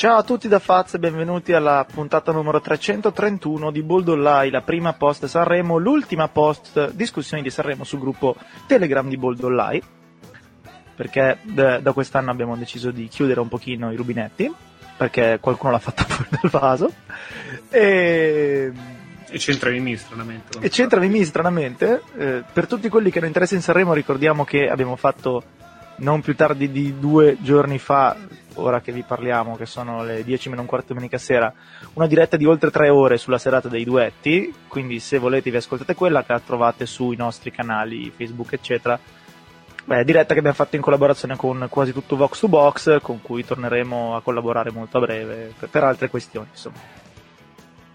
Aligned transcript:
Ciao 0.00 0.16
a 0.16 0.22
tutti 0.22 0.48
da 0.48 0.58
Faz 0.60 0.94
e 0.94 0.98
benvenuti 0.98 1.52
alla 1.52 1.84
puntata 1.84 2.32
numero 2.32 2.58
331 2.58 3.70
di 3.70 3.82
Bold 3.82 4.08
Online, 4.08 4.50
la 4.50 4.62
prima 4.62 4.94
post 4.94 5.26
Sanremo, 5.26 5.76
l'ultima 5.76 6.26
post 6.28 6.92
discussioni 6.92 7.42
di 7.42 7.50
Sanremo 7.50 7.84
sul 7.84 7.98
gruppo 7.98 8.34
Telegram 8.66 9.06
di 9.06 9.18
Bold 9.18 9.44
Online, 9.44 9.82
perché 10.96 11.40
da, 11.42 11.82
quest'anno 11.92 12.30
abbiamo 12.30 12.56
deciso 12.56 12.90
di 12.90 13.08
chiudere 13.08 13.40
un 13.40 13.48
pochino 13.48 13.92
i 13.92 13.96
rubinetti, 13.96 14.50
perché 14.96 15.36
qualcuno 15.38 15.72
l'ha 15.72 15.78
fatta 15.78 16.04
fuori 16.08 16.30
dal 16.30 16.50
vaso. 16.50 16.90
E 17.68 18.72
e 19.28 19.36
c'entra 19.36 19.68
Mimì 19.68 19.98
stranamente. 19.98 20.60
E 20.60 20.70
c'entra 20.70 20.98
Mimì 20.98 21.26
stranamente. 21.26 22.00
Eh, 22.16 22.42
per 22.50 22.66
tutti 22.66 22.88
quelli 22.88 23.10
che 23.10 23.18
non 23.18 23.28
interessa 23.28 23.54
in 23.54 23.60
Sanremo 23.60 23.92
ricordiamo 23.92 24.44
che 24.44 24.66
abbiamo 24.66 24.96
fatto 24.96 25.42
non 26.00 26.20
più 26.20 26.34
tardi 26.34 26.70
di 26.70 26.98
due 26.98 27.36
giorni 27.40 27.78
fa, 27.78 28.16
ora 28.60 28.80
che 28.80 28.92
vi 28.92 29.02
parliamo, 29.02 29.56
che 29.56 29.66
sono 29.66 30.04
le 30.04 30.22
10 30.24 30.48
meno 30.50 30.60
un 30.62 30.66
quarto 30.66 30.88
domenica 30.88 31.18
sera, 31.18 31.52
una 31.94 32.06
diretta 32.06 32.36
di 32.36 32.44
oltre 32.44 32.70
tre 32.70 32.88
ore 32.88 33.18
sulla 33.18 33.38
serata 33.38 33.68
dei 33.68 33.84
duetti, 33.84 34.54
quindi 34.68 35.00
se 35.00 35.18
volete 35.18 35.50
vi 35.50 35.56
ascoltate 35.56 35.94
quella 35.94 36.24
che 36.24 36.32
la 36.32 36.40
trovate 36.40 36.86
sui 36.86 37.16
nostri 37.16 37.50
canali 37.50 38.10
Facebook 38.10 38.52
eccetera. 38.52 38.98
Beh, 39.84 40.04
diretta 40.04 40.34
che 40.34 40.38
abbiamo 40.38 40.56
fatto 40.56 40.76
in 40.76 40.82
collaborazione 40.82 41.36
con 41.36 41.66
quasi 41.68 41.92
tutto 41.92 42.16
Vox 42.16 42.40
to 42.40 42.48
Box, 42.48 43.00
con 43.00 43.20
cui 43.22 43.44
torneremo 43.44 44.14
a 44.14 44.20
collaborare 44.20 44.70
molto 44.70 44.98
a 44.98 45.00
breve 45.00 45.52
per, 45.58 45.68
per 45.68 45.84
altre 45.84 46.08
questioni, 46.08 46.48
insomma. 46.50 46.78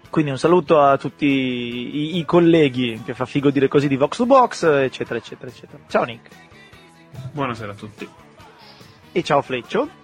Quindi 0.10 0.32
un 0.32 0.38
saluto 0.38 0.80
a 0.80 0.98
tutti 0.98 1.26
i, 1.26 2.18
i 2.18 2.26
colleghi, 2.26 3.02
che 3.04 3.14
fa 3.14 3.26
figo 3.26 3.50
dire 3.50 3.68
così, 3.68 3.88
di 3.88 3.98
Vox 3.98 4.18
to 4.18 4.26
Box, 4.26 4.64
eccetera, 4.64 5.20
eccetera, 5.20 5.50
eccetera. 5.50 5.84
Ciao 5.88 6.04
Nick. 6.04 6.30
Buonasera 7.32 7.72
a 7.72 7.76
tutti. 7.76 8.08
E 9.12 9.24
ciao 9.24 9.42
Fleccio. 9.42 10.04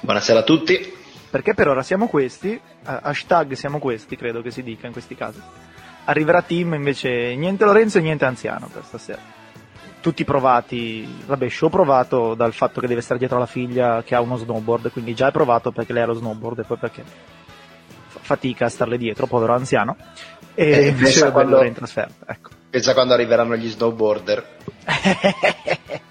Buonasera 0.00 0.40
a 0.40 0.42
tutti. 0.42 0.94
Perché 1.30 1.54
per 1.54 1.68
ora 1.68 1.82
siamo 1.82 2.08
questi, 2.08 2.48
uh, 2.50 2.98
hashtag 3.02 3.52
siamo 3.52 3.78
questi, 3.78 4.16
credo 4.16 4.40
che 4.42 4.50
si 4.50 4.62
dica 4.62 4.86
in 4.86 4.92
questi 4.92 5.14
casi. 5.14 5.40
Arriverà 6.04 6.40
Tim 6.42 6.72
invece 6.74 7.34
niente 7.34 7.64
Lorenzo 7.64 7.98
e 7.98 8.00
niente 8.00 8.24
Anziano 8.24 8.68
per 8.72 8.84
stasera. 8.84 9.20
Tutti 10.00 10.24
provati, 10.24 11.06
vabbè, 11.26 11.48
show 11.48 11.68
provato 11.68 12.34
dal 12.34 12.54
fatto 12.54 12.80
che 12.80 12.86
deve 12.86 13.00
stare 13.00 13.18
dietro 13.18 13.36
alla 13.36 13.46
figlia 13.46 14.02
che 14.04 14.14
ha 14.14 14.20
uno 14.20 14.36
snowboard, 14.36 14.92
quindi 14.92 15.14
già 15.14 15.28
è 15.28 15.32
provato 15.32 15.72
perché 15.72 15.92
lei 15.92 16.04
ha 16.04 16.06
lo 16.06 16.14
snowboard 16.14 16.60
e 16.60 16.64
poi 16.64 16.76
perché 16.78 17.02
fatica 18.06 18.66
a 18.66 18.68
starle 18.68 18.96
dietro, 18.96 19.26
povero 19.26 19.54
anziano, 19.54 19.96
e, 20.54 20.70
e 20.70 20.86
invece 20.88 21.30
quando, 21.32 21.62
in 21.64 21.74
trasferta. 21.74 22.32
Ecco. 22.32 22.50
Pensa 22.70 22.94
quando 22.94 23.14
arriveranno 23.14 23.56
gli 23.56 23.68
snowboarder. 23.68 24.46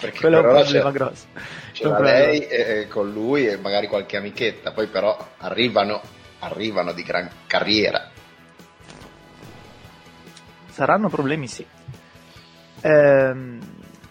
Perché 0.00 0.18
Quello 0.18 0.36
è 0.36 0.46
un 0.46 0.62
problema 0.62 0.90
grosso. 0.90 1.26
C'era 1.80 1.98
lei 1.98 2.46
e, 2.46 2.88
con 2.88 3.10
lui 3.10 3.46
e 3.46 3.56
magari 3.56 3.86
qualche 3.86 4.18
amichetta, 4.18 4.72
poi 4.72 4.88
però 4.88 5.16
arrivano, 5.38 6.02
arrivano 6.40 6.92
di 6.92 7.02
gran 7.02 7.26
carriera. 7.46 8.10
Saranno 10.68 11.08
problemi, 11.08 11.46
sì. 11.46 11.64
Ehm, 12.82 13.58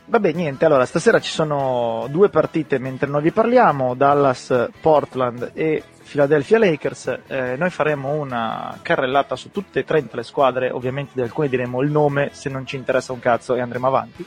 vabbè, 0.03 0.31
niente, 0.31 0.65
allora 0.65 0.87
stasera 0.87 1.19
ci 1.19 1.29
sono 1.29 2.07
due 2.09 2.29
partite 2.29 2.79
mentre 2.79 3.07
noi 3.07 3.21
vi 3.21 3.31
parliamo, 3.31 3.93
Dallas, 3.93 4.69
Portland 4.81 5.51
e 5.53 5.83
Philadelphia 6.09 6.57
Lakers, 6.57 7.19
eh, 7.27 7.55
noi 7.55 7.69
faremo 7.69 8.13
una 8.13 8.79
carrellata 8.81 9.35
su 9.35 9.51
tutte 9.51 9.81
e 9.81 9.83
30 9.83 10.15
le 10.15 10.23
squadre, 10.23 10.71
ovviamente 10.71 11.11
di 11.13 11.21
alcune 11.21 11.49
diremo 11.49 11.83
il 11.83 11.91
nome 11.91 12.29
se 12.33 12.49
non 12.49 12.65
ci 12.65 12.77
interessa 12.77 13.13
un 13.13 13.19
cazzo 13.19 13.53
e 13.53 13.61
andremo 13.61 13.85
avanti, 13.85 14.25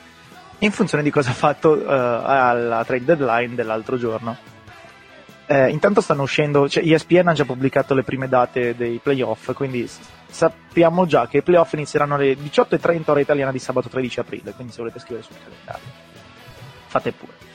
in 0.62 0.70
funzione 0.70 1.02
di 1.02 1.10
cosa 1.10 1.30
ha 1.30 1.34
fatto 1.34 1.80
eh, 1.80 1.84
alla 1.86 2.84
trade 2.84 3.04
deadline 3.04 3.54
dell'altro 3.54 3.98
giorno. 3.98 4.36
Eh, 5.46 5.68
intanto 5.70 6.00
stanno 6.00 6.22
uscendo, 6.22 6.68
cioè 6.68 6.84
ESPN 6.84 7.28
ha 7.28 7.32
già 7.32 7.44
pubblicato 7.44 7.94
le 7.94 8.04
prime 8.04 8.28
date 8.28 8.74
dei 8.76 9.00
playoff, 9.02 9.52
quindi 9.52 9.88
sappiamo 10.30 11.04
già 11.04 11.26
che 11.26 11.38
i 11.38 11.42
playoff 11.42 11.72
inizieranno 11.72 12.14
alle 12.14 12.34
18.30 12.34 13.10
ora 13.10 13.20
italiana 13.20 13.50
di 13.50 13.58
sabato 13.58 13.88
13 13.88 14.20
aprile, 14.20 14.52
quindi 14.52 14.72
se 14.72 14.78
volete 14.78 15.00
scrivere 15.00 15.26
sul 15.26 15.36
calendario, 15.42 15.84
fate 16.86 17.12
pure. 17.12 17.50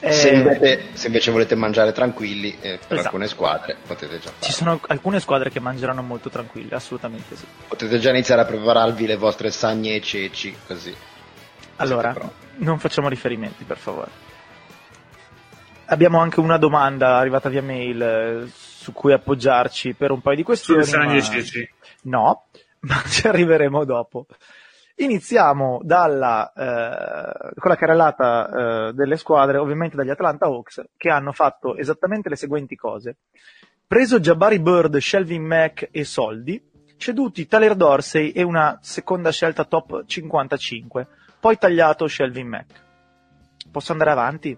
Se, 0.00 0.30
eh, 0.30 0.34
invece, 0.34 0.82
se, 0.94 1.06
invece, 1.06 1.30
volete 1.30 1.54
mangiare 1.54 1.92
tranquilli, 1.92 2.56
eh, 2.60 2.78
per 2.78 2.98
esatto. 2.98 3.00
alcune 3.02 3.28
squadre 3.28 3.76
potete 3.86 4.18
già 4.18 4.30
fare. 4.30 4.36
Ci 4.40 4.52
sono 4.52 4.80
alcune 4.88 5.20
squadre 5.20 5.48
che 5.48 5.60
mangeranno 5.60 6.02
molto 6.02 6.28
tranquille, 6.28 6.74
assolutamente 6.74 7.36
sì. 7.36 7.44
Potete 7.68 8.00
già 8.00 8.10
iniziare 8.10 8.40
a 8.40 8.44
prepararvi 8.44 9.06
le 9.06 9.16
vostre 9.16 9.52
sagne 9.52 9.94
e 9.94 10.00
ceci, 10.02 10.54
così. 10.66 10.92
Allora, 11.76 12.14
non 12.56 12.78
facciamo 12.78 13.08
riferimenti, 13.08 13.64
per 13.64 13.76
favore. 13.76 14.10
Abbiamo 15.86 16.18
anche 16.18 16.40
una 16.40 16.56
domanda 16.56 17.16
arrivata 17.16 17.48
via 17.48 17.62
mail 17.62 18.02
eh, 18.02 18.46
su 18.48 18.92
cui 18.92 19.12
appoggiarci 19.12 19.94
per 19.94 20.10
un 20.10 20.20
paio 20.20 20.36
di 20.36 20.42
questioni. 20.42 20.80
Ma... 22.02 22.18
No, 22.18 22.46
ma 22.80 23.02
ci 23.06 23.26
arriveremo 23.26 23.84
dopo. 23.84 24.26
Iniziamo 24.96 25.80
dalla, 25.82 26.52
eh, 26.52 27.54
con 27.58 27.70
la 27.70 27.76
carrellata 27.76 28.48
eh, 28.88 28.92
delle 28.92 29.16
squadre, 29.16 29.58
ovviamente 29.58 29.96
dagli 29.96 30.10
Atlanta 30.10 30.46
Hawks, 30.46 30.82
che 30.96 31.08
hanno 31.08 31.32
fatto 31.32 31.76
esattamente 31.76 32.28
le 32.28 32.36
seguenti 32.36 32.76
cose. 32.76 33.16
Preso 33.86 34.20
Jabari 34.20 34.60
Bird, 34.60 34.96
Shelvin 34.98 35.44
Mack 35.44 35.88
e 35.90 36.04
soldi, 36.04 36.62
ceduti 36.96 37.46
Tyler 37.46 37.74
Dorsey 37.74 38.30
e 38.30 38.42
una 38.42 38.78
seconda 38.80 39.30
scelta 39.30 39.64
top 39.64 40.04
55, 40.06 41.08
poi 41.42 41.58
tagliato 41.58 42.06
Shelvin 42.06 42.46
Mack. 42.46 42.84
Posso 43.72 43.90
andare 43.90 44.12
avanti? 44.12 44.56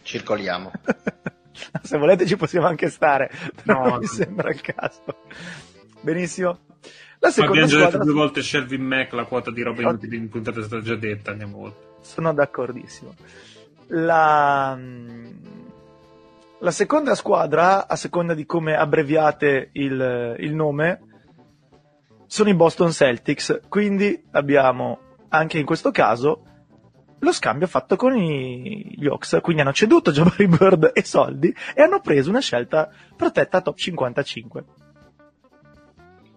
Circoliamo. 0.00 0.72
Se 1.82 1.98
volete 1.98 2.24
ci 2.24 2.34
possiamo 2.36 2.66
anche 2.66 2.88
stare, 2.88 3.30
però 3.62 3.82
no, 3.82 3.88
non 3.90 3.98
mi 3.98 4.06
sembra 4.06 4.48
il 4.48 4.60
caso. 4.62 5.02
Benissimo. 6.00 6.60
La 7.18 7.28
seconda 7.28 7.64
Abbiamo 7.64 7.82
già 7.82 7.90
detto 7.90 8.04
due 8.04 8.14
volte 8.14 8.42
Shelvin 8.42 8.82
Mac, 8.82 9.12
la 9.12 9.26
quota 9.26 9.50
di 9.50 9.60
roba 9.60 9.82
inutile 9.82 10.16
in 10.16 10.30
puntata 10.30 10.60
è 10.60 10.62
stata 10.62 10.80
già 10.80 10.96
detta, 10.96 11.32
andiamo 11.32 11.58
oltre. 11.58 11.96
Sono 12.00 12.32
d'accordissimo. 12.32 13.14
La... 13.88 14.78
la 16.58 16.70
seconda 16.70 17.14
squadra, 17.14 17.86
a 17.86 17.96
seconda 17.96 18.32
di 18.32 18.46
come 18.46 18.74
abbreviate 18.74 19.68
il, 19.72 20.36
il 20.38 20.54
nome, 20.54 21.00
sono 22.26 22.48
i 22.48 22.54
Boston 22.54 22.92
Celtics, 22.92 23.60
quindi 23.68 24.24
abbiamo 24.30 25.00
anche 25.28 25.58
in 25.58 25.64
questo 25.64 25.90
caso 25.90 26.42
lo 27.18 27.32
scambio 27.32 27.66
fatto 27.66 27.96
con 27.96 28.16
i, 28.16 28.94
gli 28.96 29.06
Hawks, 29.06 29.38
quindi 29.42 29.62
hanno 29.62 29.72
ceduto 29.72 30.12
Jabari 30.12 30.46
Bird 30.46 30.90
e 30.94 31.02
soldi 31.04 31.54
e 31.74 31.82
hanno 31.82 32.00
preso 32.00 32.30
una 32.30 32.40
scelta 32.40 32.90
protetta 33.16 33.60
top 33.60 33.76
55. 33.76 34.64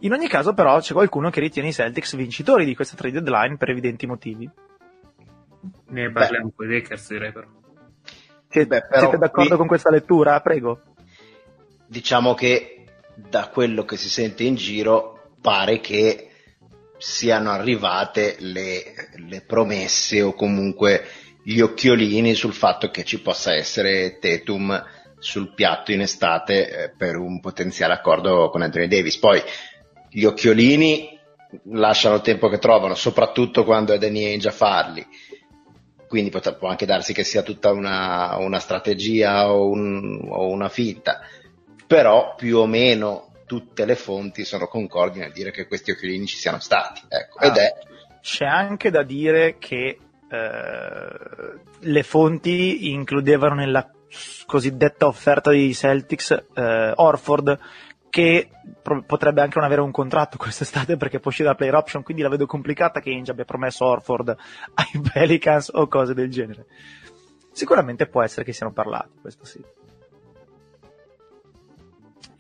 In 0.02 0.14
ogni 0.14 0.30
caso, 0.30 0.54
però, 0.54 0.80
c'è 0.80 0.94
qualcuno 0.94 1.30
che 1.30 1.42
ritiene 1.42 1.70
i 1.70 1.74
Celtics 1.74 2.16
vincitori 2.16 2.64
di 2.64 2.74
questa 2.74 2.96
trade 2.96 3.22
deadline 3.22 3.58
per 3.58 3.70
evidenti 3.70 4.08
motivi. 4.08 4.50
Ne 5.88 6.12
parliamo 6.12 6.54
con 6.56 6.70
i 6.70 6.74
Lakers, 6.74 7.10
direi 7.10 7.34
però. 7.34 7.48
Che, 8.48 8.66
Beh, 8.66 8.82
però 8.88 9.02
siete 9.02 9.18
d'accordo 9.18 9.50
qui, 9.50 9.58
con 9.58 9.68
questa 9.68 9.92
lettura? 9.92 10.40
Prego. 10.40 10.82
Diciamo 11.86 12.34
che 12.34 12.86
da 13.16 13.50
quello 13.50 13.84
che 13.84 13.98
si 13.98 14.10
sente 14.10 14.44
in 14.44 14.56
giro 14.56 15.34
pare 15.42 15.82
che 15.82 16.29
siano 17.00 17.52
arrivate 17.52 18.36
le, 18.40 18.84
le 19.28 19.42
promesse 19.42 20.22
o 20.22 20.34
comunque 20.34 21.04
gli 21.44 21.62
occhiolini 21.62 22.36
sul 22.36 22.54
fatto 22.54 22.92
che 22.92 23.04
ci 23.04 23.22
possa 23.22 23.54
essere 23.56 24.20
Tetum 24.20 24.86
sul 25.18 25.54
piatto 25.54 25.92
in 25.92 26.02
estate 26.02 26.70
eh, 26.70 26.94
per 26.96 27.16
un 27.18 27.40
potenziale 27.40 27.94
accordo 27.94 28.50
con 28.50 28.62
Anthony 28.62 28.88
Davis. 28.88 29.18
Poi 29.18 29.42
gli 30.10 30.24
occhiolini 30.26 31.18
lasciano 31.72 32.16
il 32.16 32.22
tempo 32.22 32.50
che 32.50 32.60
trovano, 32.60 32.96
soprattutto 32.96 33.64
quando 33.64 33.94
è 33.94 33.98
Danny 33.98 34.26
Ainge 34.26 34.50
a 34.50 34.52
farli. 34.52 35.06
Quindi 36.08 36.32
può 36.32 36.68
anche 36.68 36.86
darsi 36.88 37.14
che 37.14 37.24
sia 37.24 37.44
tutta 37.44 37.72
una, 37.72 38.36
una 38.38 38.60
strategia 38.60 39.52
o, 39.54 39.70
un, 39.70 40.28
o 40.28 40.48
una 40.48 40.68
finta, 40.70 41.22
però 41.86 42.34
più 42.36 42.58
o 42.58 42.66
meno 42.66 43.29
tutte 43.50 43.84
le 43.86 43.96
fonti 43.96 44.46
sono 44.46 44.68
concordi 44.68 45.18
nel 45.18 45.32
dire 45.32 45.50
che 45.50 45.66
questi 45.66 45.90
occhiolini 45.90 46.28
ci 46.28 46.38
siano 46.38 46.60
stati. 46.60 47.02
Ecco. 47.08 47.40
Ah, 47.40 47.48
Ed 47.48 47.56
è... 47.56 47.74
C'è 48.22 48.46
anche 48.46 48.92
da 48.92 49.02
dire 49.02 49.58
che 49.58 49.98
eh, 50.30 51.60
le 51.80 52.04
fonti 52.04 52.92
includevano 52.92 53.56
nella 53.56 53.90
cosiddetta 54.46 55.08
offerta 55.08 55.50
dei 55.50 55.74
Celtics 55.74 56.30
eh, 56.54 56.94
Orford 56.96 57.60
che 58.12 58.50
pro- 58.84 59.02
potrebbe 59.02 59.42
anche 59.42 59.58
non 59.58 59.66
avere 59.66 59.82
un 59.82 59.92
contratto 59.92 60.38
quest'estate 60.38 60.96
perché 60.96 61.20
può 61.20 61.32
uscire 61.32 61.50
da 61.50 61.56
player 61.56 61.74
option, 61.74 62.04
quindi 62.04 62.22
la 62.22 62.30
vedo 62.30 62.46
complicata 62.46 63.00
che 63.00 63.10
Inge 63.10 63.32
abbia 63.32 63.46
promesso 63.46 63.84
Orford 63.84 64.36
ai 64.76 65.02
Pelicans 65.12 65.72
o 65.74 65.88
cose 65.88 66.14
del 66.14 66.30
genere. 66.30 66.68
Sicuramente 67.52 68.06
può 68.06 68.22
essere 68.22 68.46
che 68.46 68.54
siano 68.54 68.72
parlati, 68.72 69.18
questo 69.22 69.44
sì. 69.44 69.60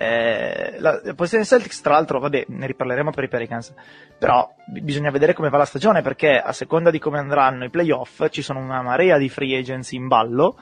Eh, 0.01 0.77
la, 0.79 1.01
la 1.03 1.13
posizione 1.13 1.43
Celtics, 1.43 1.81
tra 1.81 1.91
l'altro, 1.95 2.19
vabbè, 2.19 2.45
ne 2.47 2.67
riparleremo 2.67 3.11
per 3.11 3.25
i 3.25 3.27
Pelicans, 3.27 3.73
però 4.17 4.49
bisogna 4.65 5.11
vedere 5.11 5.33
come 5.33 5.49
va 5.49 5.57
la 5.57 5.65
stagione 5.65 6.01
perché 6.01 6.39
a 6.39 6.53
seconda 6.53 6.89
di 6.89 6.99
come 6.99 7.19
andranno 7.19 7.65
i 7.65 7.69
playoff 7.69 8.29
ci 8.29 8.41
sono 8.41 8.59
una 8.59 8.81
marea 8.81 9.17
di 9.17 9.27
free 9.27 9.57
agents 9.57 9.91
in 9.91 10.07
ballo 10.07 10.55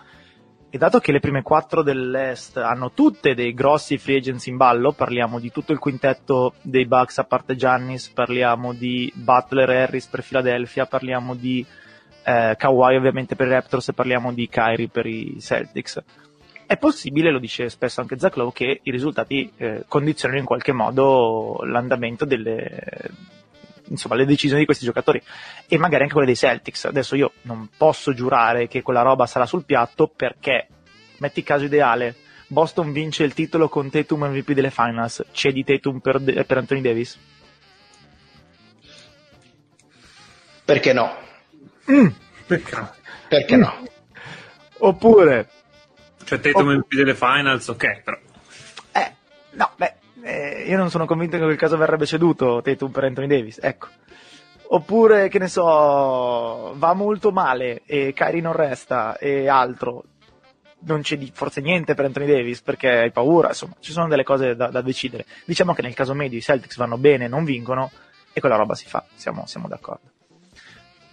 E 0.69 0.77
dato 0.77 0.99
che 0.99 1.11
le 1.11 1.19
prime 1.19 1.43
quattro 1.43 1.83
dell'Est 1.83 2.57
hanno 2.57 2.91
tutte 2.91 3.35
dei 3.35 3.53
grossi 3.53 3.97
free 3.97 4.17
agents 4.17 4.47
in 4.47 4.57
ballo, 4.57 4.91
parliamo 4.91 5.39
di 5.39 5.51
tutto 5.51 5.71
il 5.71 5.77
quintetto 5.77 6.55
dei 6.61 6.85
Bucks 6.85 7.19
a 7.19 7.23
parte 7.23 7.55
Giannis, 7.55 8.09
parliamo 8.09 8.73
di 8.73 9.11
Butler 9.15 9.69
Harris 9.69 10.07
per 10.07 10.23
Philadelphia, 10.23 10.85
parliamo 10.85 11.35
di 11.35 11.65
eh, 12.25 12.55
Kawhi 12.57 12.95
ovviamente 12.95 13.35
per 13.37 13.47
i 13.47 13.51
Raptors 13.51 13.89
e 13.89 13.93
parliamo 13.93 14.33
di 14.33 14.49
Kyrie 14.49 14.89
per 14.89 15.05
i 15.05 15.37
Celtics. 15.39 16.03
È 16.67 16.75
possibile, 16.77 17.31
lo 17.31 17.39
dice 17.39 17.69
spesso 17.69 18.01
anche 18.01 18.19
Zach 18.19 18.35
Lowe, 18.35 18.51
che 18.51 18.81
i 18.83 18.91
risultati 18.91 19.49
eh, 19.55 19.85
condizionino 19.87 20.39
in 20.39 20.45
qualche 20.45 20.73
modo 20.73 21.59
l'andamento 21.63 22.25
delle, 22.25 23.09
insomma, 23.85 24.15
le 24.15 24.25
decisioni 24.25 24.59
di 24.59 24.65
questi 24.65 24.83
giocatori 24.83 25.21
e 25.65 25.77
magari 25.77 26.01
anche 26.01 26.13
quelle 26.13 26.27
dei 26.27 26.35
Celtics. 26.35 26.83
Adesso 26.83 27.15
io 27.15 27.31
non 27.43 27.69
posso 27.77 28.13
giurare 28.13 28.67
che 28.67 28.81
quella 28.81 29.01
roba 29.01 29.25
sarà 29.25 29.45
sul 29.45 29.63
piatto 29.63 30.11
perché, 30.13 30.67
metti 31.19 31.41
caso 31.41 31.63
ideale, 31.63 32.15
Boston 32.47 32.91
vince 32.91 33.23
il 33.23 33.33
titolo 33.33 33.69
con 33.69 33.89
Tatum 33.89 34.25
MVP 34.25 34.51
delle 34.51 34.69
finals, 34.69 35.23
c'è 35.31 35.53
di 35.53 35.63
Tatum 35.63 35.99
per, 35.99 36.21
per 36.21 36.57
Anthony 36.57 36.81
Davis? 36.81 37.17
Perché 40.65 40.91
no? 40.91 41.15
Mm. 41.89 42.07
Perché? 42.45 42.89
Perché 43.29 43.55
mm. 43.55 43.59
no? 43.61 43.87
Oppure... 44.79 45.49
Cioè 46.27 46.41
Tatum 46.41 46.71
MVP 46.71 46.95
delle 46.95 47.15
finals, 47.15 47.69
ok, 47.69 48.01
però... 48.01 48.17
Eh, 48.91 49.13
no, 49.51 49.71
beh, 49.77 49.93
eh, 50.23 50.65
io 50.67 50.75
non 50.75 50.89
sono 50.89 51.05
convinto 51.05 51.37
che 51.37 51.41
in 51.41 51.47
quel 51.47 51.57
caso 51.57 51.77
verrebbe 51.77 52.05
ceduto 52.05 52.61
Tatum 52.61 52.91
per 52.91 53.05
Anthony 53.05 53.27
Davis, 53.27 53.59
ecco. 53.61 53.87
Oppure, 54.67 55.29
che 55.29 55.39
ne 55.39 55.47
so, 55.47 56.73
va 56.75 56.93
molto 56.93 57.31
male 57.31 57.81
e 57.85 58.11
Kyrie 58.11 58.41
non 58.41 58.51
resta 58.51 59.17
e 59.17 59.47
altro. 59.47 60.03
Non 60.79 60.99
c'è 60.99 61.17
forse 61.31 61.61
niente 61.61 61.93
per 61.93 62.03
Anthony 62.03 62.25
Davis 62.25 62.59
perché 62.59 62.89
hai 62.89 63.11
paura, 63.11 63.47
insomma, 63.47 63.75
ci 63.79 63.93
sono 63.93 64.09
delle 64.09 64.25
cose 64.25 64.57
da, 64.57 64.67
da 64.67 64.81
decidere. 64.81 65.25
Diciamo 65.45 65.73
che 65.73 65.81
nel 65.81 65.93
caso 65.93 66.13
medio 66.13 66.37
i 66.37 66.41
Celtics 66.41 66.75
vanno 66.75 66.97
bene, 66.97 67.29
non 67.29 67.45
vincono 67.45 67.89
e 68.33 68.41
quella 68.41 68.57
roba 68.57 68.75
si 68.75 68.85
fa, 68.85 69.05
siamo, 69.15 69.45
siamo 69.45 69.69
d'accordo. 69.69 70.11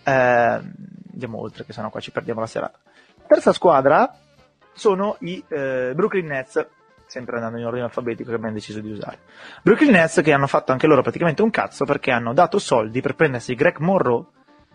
Eh, 0.02 0.10
andiamo 0.10 1.38
oltre, 1.38 1.64
che 1.64 1.72
sennò 1.72 1.88
qua 1.88 2.00
ci 2.00 2.10
perdiamo 2.10 2.40
la 2.40 2.48
serata. 2.48 2.80
Terza 3.28 3.52
squadra 3.52 4.22
sono 4.74 5.16
i 5.20 5.42
eh, 5.48 5.92
Brooklyn 5.94 6.26
Nets 6.26 6.66
sempre 7.06 7.36
andando 7.36 7.58
in 7.58 7.64
ordine 7.64 7.84
alfabetico 7.84 8.30
che 8.30 8.36
abbiamo 8.36 8.54
deciso 8.54 8.80
di 8.80 8.90
usare. 8.90 9.20
Brooklyn 9.62 9.92
Nets 9.92 10.20
che 10.22 10.32
hanno 10.32 10.46
fatto 10.46 10.72
anche 10.72 10.86
loro 10.86 11.02
praticamente 11.02 11.42
un 11.42 11.50
cazzo 11.50 11.84
perché 11.84 12.10
hanno 12.10 12.32
dato 12.34 12.58
soldi 12.58 13.00
per 13.00 13.14
prendersi 13.14 13.54
Greg 13.54 13.78
Monroe, 13.78 14.24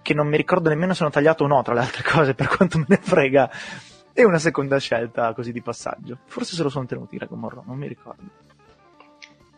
che 0.02 0.14
non 0.14 0.28
mi 0.28 0.38
ricordo 0.38 0.70
nemmeno 0.70 0.94
se 0.94 1.04
hanno 1.04 1.12
tagliato 1.12 1.44
o 1.44 1.48
no 1.48 1.62
tra 1.62 1.74
le 1.74 1.82
altre 1.82 2.04
cose, 2.04 2.34
per 2.36 2.48
quanto 2.48 2.78
me 2.78 2.86
ne 2.88 3.00
frega, 3.02 3.52
e 4.14 4.24
una 4.24 4.40
seconda 4.40 4.80
scelta 4.80 5.34
così 5.34 5.52
di 5.52 5.62
passaggio. 5.62 6.20
Forse 6.26 6.56
se 6.56 6.64
lo 6.64 6.70
sono 6.70 6.86
tenuti 6.86 7.18
Greg 7.18 7.32
Monroe, 7.32 7.64
non 7.66 7.78
mi 7.78 7.88
ricordo. 7.88 8.24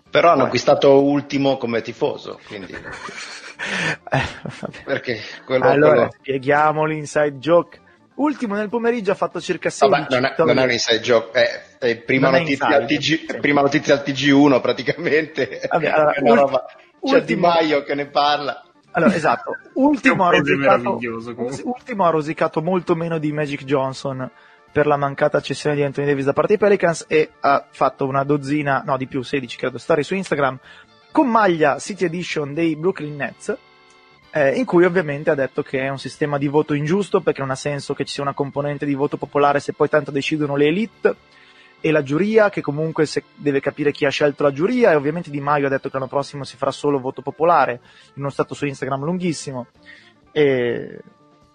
Però 0.10 0.32
hanno 0.32 0.44
acquistato 0.44 1.04
ultimo 1.04 1.58
come 1.58 1.82
tifoso, 1.82 2.40
quindi... 2.48 2.74
eh, 2.74 4.22
perché 4.84 5.20
quello, 5.46 5.66
allora, 5.66 5.94
quello... 5.94 6.12
spieghiamo 6.20 6.84
l'inside 6.84 7.38
joke 7.38 7.81
Ultimo 8.16 8.56
nel 8.56 8.70
pomeriggio 8.70 9.12
ha 9.12 9.16
fatto 9.16 9.40
circa 9.40 9.70
16 9.70 10.02
Vabbè, 10.02 10.14
non, 10.14 10.26
è, 10.26 10.36
non 10.38 10.58
è 10.60 10.64
un 10.64 10.72
inside 10.72 11.00
joke, 11.00 11.32
è, 11.32 11.78
è 11.80 11.98
prima, 11.98 12.30
notizia 12.30 12.82
inside, 12.82 12.86
TG, 12.86 13.32
sì. 13.32 13.38
prima, 13.40 13.62
notizia 13.62 13.94
al 13.94 14.04
TG1 14.06 14.62
praticamente. 14.62 15.62
Vabbè, 15.70 15.88
allora, 15.90 16.14
ult- 16.20 16.40
roba, 16.40 16.66
c'è 16.68 16.76
ultimo... 17.00 17.22
Di 17.22 17.36
Maio 17.36 17.84
che 17.84 17.96
ne 17.96 18.06
parla. 18.08 18.64
Allora, 18.92 19.16
esatto, 19.16 19.58
ultimo 19.76 20.26
ha, 20.26 20.32
rosicato, 20.32 21.00
ultimo 21.64 22.06
ha 22.06 22.10
rosicato 22.10 22.62
molto 22.62 22.96
meno 22.96 23.18
di 23.18 23.32
Magic 23.32 23.64
Johnson 23.64 24.30
per 24.72 24.86
la 24.86 24.98
mancata 24.98 25.42
cessione 25.42 25.76
di 25.76 25.84
Anthony 25.84 26.08
Davis 26.08 26.26
da 26.26 26.34
parte 26.34 26.58
dei 26.58 26.58
Pelicans 26.58 27.06
e 27.08 27.32
ha 27.40 27.66
fatto 27.72 28.06
una 28.06 28.24
dozzina, 28.24 28.84
no 28.86 28.98
di 28.98 29.08
più, 29.08 29.22
16 29.22 29.58
credo, 29.58 29.78
storie 29.78 30.04
su 30.04 30.16
Instagram 30.16 30.60
con 31.12 31.28
maglia 31.28 31.78
City 31.80 32.06
Edition 32.06 32.54
dei 32.54 32.76
Brooklyn 32.76 33.16
Nets 33.16 33.58
eh, 34.32 34.56
in 34.56 34.66
cui 34.66 34.86
ovviamente 34.86 35.30
ha 35.30 35.36
detto 35.36 35.62
che 35.62 35.80
è 35.80 35.90
un 35.90 36.00
sistema 36.00 36.38
di 36.38 36.48
voto 36.48 36.74
ingiusto 36.74 37.22
perché 37.22 37.42
non 37.42 37.52
ha 37.52 37.56
senso 37.56 37.94
che 37.94 38.06
ci 38.06 38.14
sia 38.14 38.24
una 38.24 38.34
componente 38.34 38.86
di 38.86 38.94
voto 38.94 39.18
popolare 39.18 39.60
se 39.60 39.74
poi 39.74 39.90
tanto 39.90 40.12
decidono 40.12 40.56
le 40.56 40.68
elite 40.68 41.16
e 41.82 41.92
la 41.92 42.04
giuria 42.04 42.50
che 42.50 42.62
comunque 42.62 43.08
deve 43.36 43.60
capire 43.60 43.92
chi 43.92 44.06
ha 44.06 44.10
scelto 44.10 44.44
la 44.44 44.54
giuria 44.54 44.92
e 44.92 44.96
ovviamente 44.96 45.32
Di 45.32 45.42
Maio 45.42 45.66
ha 45.66 45.70
detto 45.70 45.90
che 45.90 45.98
l'anno 45.98 46.08
prossimo 46.08 46.44
si 46.44 46.56
farà 46.56 46.72
solo 46.72 47.00
voto 47.00 47.22
popolare 47.22 47.82
in 48.14 48.22
uno 48.22 48.30
stato 48.30 48.54
su 48.54 48.66
Instagram 48.66 49.04
lunghissimo 49.04 49.68
e... 50.32 51.00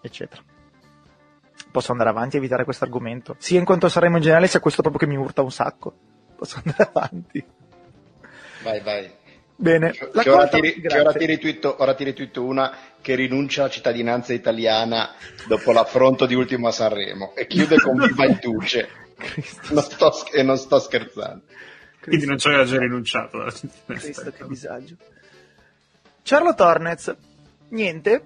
eccetera. 0.02 0.42
Posso 1.70 1.92
andare 1.92 2.10
avanti 2.10 2.36
e 2.36 2.38
evitare 2.40 2.64
questo 2.64 2.84
argomento? 2.84 3.36
Sia 3.38 3.58
in 3.58 3.64
quanto 3.64 3.88
saremo 3.88 4.16
in 4.16 4.22
generale 4.22 4.48
sia 4.48 4.60
questo 4.60 4.82
proprio 4.82 5.06
che 5.06 5.14
mi 5.14 5.20
urta 5.20 5.42
un 5.42 5.52
sacco. 5.52 5.94
Posso 6.36 6.60
andare 6.64 6.90
avanti. 6.92 7.44
Vai 8.62 8.80
vai 8.80 9.15
Bene, 9.58 9.94
la 10.12 10.22
che, 10.22 10.30
ora, 10.30 10.46
ti, 10.48 10.60
che 10.60 10.98
ora, 10.98 11.12
ti 11.14 11.24
ritwitto, 11.24 11.76
ora 11.78 11.94
ti 11.94 12.04
ritwitto 12.04 12.44
una 12.44 12.76
che 13.00 13.14
rinuncia 13.14 13.62
alla 13.62 13.70
cittadinanza 13.70 14.34
italiana 14.34 15.14
dopo 15.48 15.72
l'affronto 15.72 16.26
di 16.26 16.34
ultimo 16.34 16.68
a 16.68 16.72
Sanremo 16.72 17.34
e 17.34 17.46
chiude 17.46 17.80
con 17.80 17.96
Viva 17.96 18.26
il 18.26 18.38
Duce. 18.38 18.88
non 19.72 19.82
sto, 19.82 20.12
e 20.32 20.42
non 20.42 20.58
sto 20.58 20.78
scherzando. 20.78 21.42
Quindi 22.02 22.26
non 22.26 22.36
ci 22.36 22.48
aveva 22.48 22.64
già 22.64 22.78
rinunciato 22.78 23.40
alla 23.40 23.52
Cristo, 23.86 24.30
che 24.30 24.46
disagio. 24.46 24.96
Charlotte 26.22 26.62
Hornets, 26.62 27.16
niente, 27.70 28.22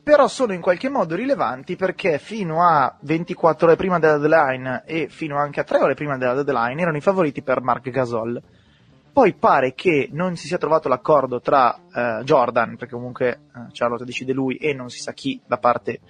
però 0.00 0.28
sono 0.28 0.52
in 0.52 0.60
qualche 0.60 0.88
modo 0.88 1.16
rilevanti 1.16 1.74
perché 1.74 2.18
fino 2.18 2.62
a 2.62 2.96
24 3.00 3.66
ore 3.66 3.76
prima 3.76 3.98
della 3.98 4.18
deadline 4.18 4.82
e 4.86 5.08
fino 5.08 5.38
anche 5.38 5.60
a 5.60 5.64
3 5.64 5.78
ore 5.78 5.94
prima 5.94 6.16
della 6.16 6.34
deadline 6.34 6.80
erano 6.80 6.98
i 6.98 7.00
favoriti 7.00 7.42
per 7.42 7.62
Mark 7.62 7.90
Gasol 7.90 8.40
poi 9.14 9.34
pare 9.34 9.74
che 9.74 10.08
non 10.10 10.34
si 10.34 10.48
sia 10.48 10.58
trovato 10.58 10.88
l'accordo 10.88 11.40
tra 11.40 11.72
uh, 11.72 12.24
Jordan, 12.24 12.76
perché 12.76 12.94
comunque 12.94 13.42
uh, 13.54 13.68
Charlotte 13.70 14.04
decide 14.04 14.32
lui 14.32 14.56
e 14.56 14.74
non 14.74 14.90
si 14.90 14.98
sa 14.98 15.12
chi 15.12 15.40
da 15.46 15.56
parte 15.58 16.00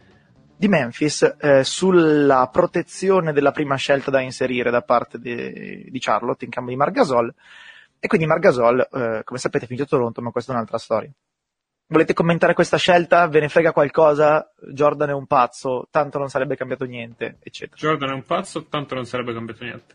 di 0.57 0.69
Memphis, 0.69 1.37
uh, 1.39 1.61
sulla 1.61 2.49
protezione 2.51 3.35
della 3.35 3.51
prima 3.51 3.77
scelta 3.77 4.11
da 4.11 4.21
inserire 4.21 4.71
da 4.71 4.81
parte 4.81 5.19
de- 5.19 5.87
di 5.91 5.99
Charlotte 6.01 6.47
in 6.47 6.51
cambio 6.51 6.73
di 6.73 6.79
Margasol. 6.79 7.35
E 8.01 8.07
quindi 8.07 8.27
Margasol, 8.27 8.89
come 9.25 9.39
sapete, 9.39 9.65
è 9.65 9.67
finito 9.67 9.85
a 9.85 9.89
Toronto, 9.89 10.21
ma 10.21 10.31
questa 10.31 10.53
è 10.53 10.55
un'altra 10.55 10.77
storia. 10.77 11.11
Volete 11.87 12.13
commentare 12.13 12.53
questa 12.53 12.77
scelta? 12.77 13.27
Ve 13.29 13.41
ne 13.41 13.49
frega 13.49 13.73
qualcosa? 13.73 14.51
Jordan 14.73 15.09
è 15.11 15.15
un 15.15 15.27
pazzo, 15.27 15.89
tanto 15.91 16.19
non 16.19 16.29
sarebbe 16.29 16.55
cambiato 16.55 16.85
niente, 16.85 17.39
eccetera. 17.41 17.77
Jordan 17.77 18.11
è 18.11 18.13
un 18.13 18.25
pazzo, 18.25 18.65
tanto 18.67 18.95
non 18.95 19.07
sarebbe 19.07 19.33
cambiato 19.33 19.65
niente. 19.65 19.95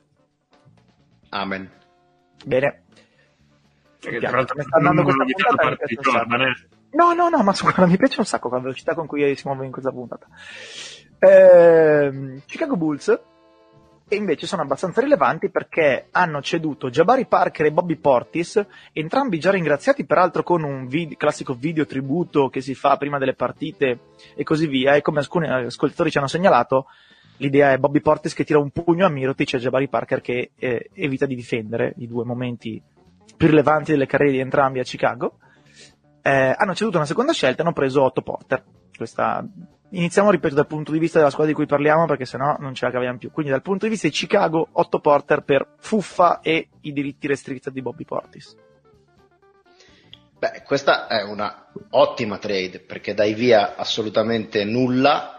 Amen. 1.29 1.69
Bene, 2.46 2.84
tra 4.00 4.31
l'altro 4.31 4.55
mi 4.58 4.63
sta 4.63 4.77
andando 4.77 5.03
questa 5.03 5.24
puntata 5.24 5.55
parte 5.55 5.86
di 5.88 5.98
Jordan, 6.01 6.41
eh. 6.41 6.67
No, 6.91 7.13
no, 7.13 7.29
no, 7.29 7.43
ma 7.43 7.53
guarda, 7.60 7.86
mi 7.86 7.98
piace 7.98 8.19
un 8.19 8.25
sacco 8.25 8.50
la 8.50 8.60
velocità 8.60 8.96
con 8.96 9.05
cui 9.05 9.36
si 9.36 9.48
muove 9.48 9.65
in 9.65 9.72
questa 9.72 9.91
puntata. 9.91 10.27
Eh, 11.19 12.41
Chicago 12.46 12.77
Bulls 12.77 13.22
e 14.12 14.15
invece 14.15 14.48
sono 14.48 14.63
abbastanza 14.63 15.01
rilevanti 15.01 15.50
perché 15.51 16.08
hanno 16.12 16.41
ceduto 16.41 16.89
Jabari 16.89 17.27
Parker 17.27 17.67
e 17.67 17.72
Bobby 17.72 17.96
Portis, 17.96 18.65
entrambi 18.91 19.38
già 19.38 19.51
ringraziati 19.51 20.03
peraltro 20.03 20.41
con 20.41 20.63
un 20.63 20.88
vid- 20.88 21.15
classico 21.15 21.53
video 21.53 21.86
tributo 21.86 22.50
che 22.50 22.62
si 22.62 22.74
fa 22.74 22.98
prima 22.98 23.19
delle 23.19 23.36
partite 23.36 24.00
e 24.36 24.43
così 24.43 24.65
via, 24.65 24.96
e 24.96 25.01
come 25.01 25.19
alcuni 25.19 25.48
ascoltatori 25.48 26.10
ci 26.10 26.17
hanno 26.17 26.25
segnalato, 26.25 26.88
l'idea 27.39 27.72
è 27.72 27.77
Bobby 27.77 28.00
Portis 28.00 28.34
che 28.34 28.43
tira 28.43 28.60
un 28.60 28.69
pugno 28.69 29.05
a 29.05 29.10
Mirotic 29.10 29.53
e 29.55 29.58
Jabari 29.60 29.89
Parker 29.89 30.22
che 30.22 30.51
eh, 30.58 30.89
evita 30.93 31.25
di 31.25 31.36
difendere 31.36 31.93
i 31.98 32.08
due 32.08 32.24
momenti 32.24 32.81
più 33.36 33.48
rilevanti 33.48 33.91
delle 33.91 34.05
carriere 34.05 34.34
di 34.34 34.39
entrambi 34.39 34.79
a 34.79 34.84
Chicago, 34.84 35.38
eh, 36.22 36.53
hanno 36.55 36.75
ceduto 36.75 36.98
una 36.98 37.05
seconda 37.05 37.31
scelta 37.31 37.62
e 37.62 37.65
hanno 37.65 37.74
preso 37.74 38.03
Otto 38.03 38.22
Porter. 38.22 38.63
Questa... 38.96 39.46
Iniziamo, 39.91 40.29
ripeto, 40.29 40.53
dal 40.53 40.67
punto 40.67 40.91
di 40.91 41.00
vista 41.00 41.17
della 41.17 41.31
squadra 41.31 41.51
di 41.51 41.58
cui 41.58 41.65
parliamo, 41.65 42.05
perché 42.05 42.25
sennò 42.25 42.58
non 42.60 42.75
ce 42.75 42.86
la 42.86 42.91
caviamo 42.91 43.17
più. 43.17 43.31
Quindi, 43.31 43.51
dal 43.51 43.63
punto 43.63 43.86
di 43.86 43.91
vista 43.91 44.08
di 44.08 44.13
Chicago, 44.13 44.67
Otto 44.74 45.00
Porter 45.00 45.41
per 45.41 45.67
fuffa 45.79 46.41
e 46.41 46.67
i 46.81 46.93
diritti 46.93 47.25
restritti 47.25 47.72
di 47.72 47.81
Bobby 47.81 48.03
Portis. 48.03 48.55
Beh, 50.38 50.62
questa 50.63 51.08
è 51.08 51.24
una 51.24 51.72
ottima 51.89 52.38
trade 52.38 52.81
perché 52.81 53.13
dai 53.13 53.34
via 53.34 53.75
assolutamente 53.75 54.63
nulla 54.63 55.38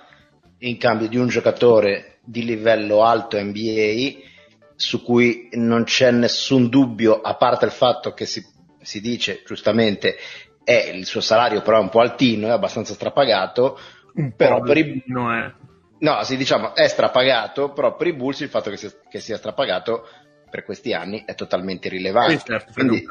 in 0.61 0.77
cambio 0.77 1.09
di 1.09 1.17
un 1.17 1.29
giocatore 1.29 2.19
di 2.23 2.45
livello 2.45 3.03
alto 3.05 3.41
NBA 3.41 4.29
su 4.77 5.03
cui 5.03 5.49
non 5.53 5.85
c'è 5.85 6.11
nessun 6.11 6.69
dubbio, 6.69 7.21
a 7.21 7.37
parte 7.37 7.67
il 7.67 7.71
fatto 7.71 8.13
che 8.13 8.25
si, 8.25 8.43
si 8.81 9.01
dice 9.01 9.43
giustamente 9.45 10.17
è 10.65 10.91
il 10.95 11.05
suo 11.05 11.21
salario 11.21 11.63
però 11.63 11.79
è 11.79 11.83
un 11.83 11.89
po' 11.89 12.01
altino, 12.01 12.49
è 12.49 12.51
abbastanza 12.51 12.95
strapagato, 12.95 13.79
un 14.15 14.35
però 14.35 14.61
per 14.61 14.79
i... 14.79 15.03
No, 15.07 15.33
è. 15.33 15.53
no, 15.99 16.23
sì, 16.23 16.37
diciamo 16.37 16.75
è 16.75 16.89
strapagato, 16.89 17.73
però 17.73 17.97
per 17.97 18.07
i 18.07 18.15
Bulls 18.15 18.41
il 18.41 18.49
fatto 18.49 18.71
che 18.71 18.77
sia, 18.77 18.91
che 19.09 19.21
sia 19.21 19.37
strapagato 19.37 20.07
per 20.51 20.65
questi 20.65 20.93
anni 20.93 21.25
è 21.27 21.35
totalmente 21.35 21.89
rilevante. 21.89 22.39
Sì, 22.39 22.45
certo, 22.45 22.73
quindi, 22.73 23.07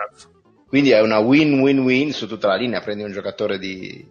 quindi, 0.68 0.92
è 0.92 1.02
una 1.02 1.20
win-win-win 1.20 2.12
su 2.12 2.28
tutta 2.28 2.48
la 2.48 2.56
linea, 2.56 2.82
prendi 2.82 3.04
un 3.04 3.12
giocatore 3.12 3.58
di 3.58 4.06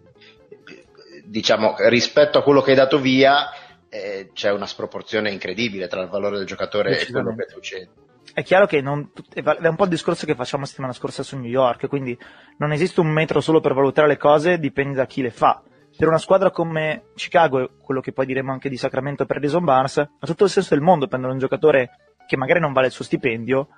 diciamo 1.29 1.75
rispetto 1.87 2.39
a 2.39 2.43
quello 2.43 2.61
che 2.61 2.71
hai 2.71 2.75
dato 2.75 2.99
via 2.99 3.49
eh, 3.87 4.31
c'è 4.33 4.51
una 4.51 4.65
sproporzione 4.65 5.31
incredibile 5.31 5.87
tra 5.87 6.01
il 6.01 6.09
valore 6.09 6.37
del 6.37 6.45
giocatore 6.45 6.99
e 6.99 7.11
quello 7.11 7.35
che 7.35 7.45
succede. 7.49 7.89
È 8.33 8.43
chiaro 8.43 8.67
che 8.67 8.81
non, 8.81 9.11
è 9.33 9.67
un 9.67 9.75
po' 9.75 9.85
il 9.85 9.89
discorso 9.89 10.25
che 10.25 10.35
facciamo 10.35 10.65
settimana 10.65 10.93
scorsa 10.93 11.23
su 11.23 11.35
New 11.37 11.49
York, 11.49 11.87
quindi 11.87 12.17
non 12.57 12.71
esiste 12.71 12.99
un 12.99 13.09
metro 13.09 13.41
solo 13.41 13.59
per 13.59 13.73
valutare 13.73 14.07
le 14.07 14.17
cose, 14.17 14.59
dipende 14.59 14.95
da 14.95 15.05
chi 15.05 15.21
le 15.21 15.31
fa. 15.31 15.61
Per 15.97 16.07
una 16.07 16.19
squadra 16.19 16.51
come 16.51 17.05
Chicago, 17.15 17.59
e 17.59 17.69
quello 17.81 18.01
che 18.01 18.11
poi 18.11 18.27
diremo 18.27 18.51
anche 18.51 18.69
di 18.69 18.77
Sacramento 18.77 19.25
per 19.25 19.39
Jason 19.39 19.63
Barnes, 19.63 19.97
ha 19.97 20.27
tutto 20.27 20.43
il 20.43 20.49
senso 20.49 20.75
del 20.75 20.83
mondo 20.83 21.07
prendere 21.07 21.33
un 21.33 21.39
giocatore 21.39 21.89
che 22.27 22.37
magari 22.37 22.59
non 22.59 22.71
vale 22.71 22.87
il 22.87 22.93
suo 22.93 23.03
stipendio, 23.03 23.69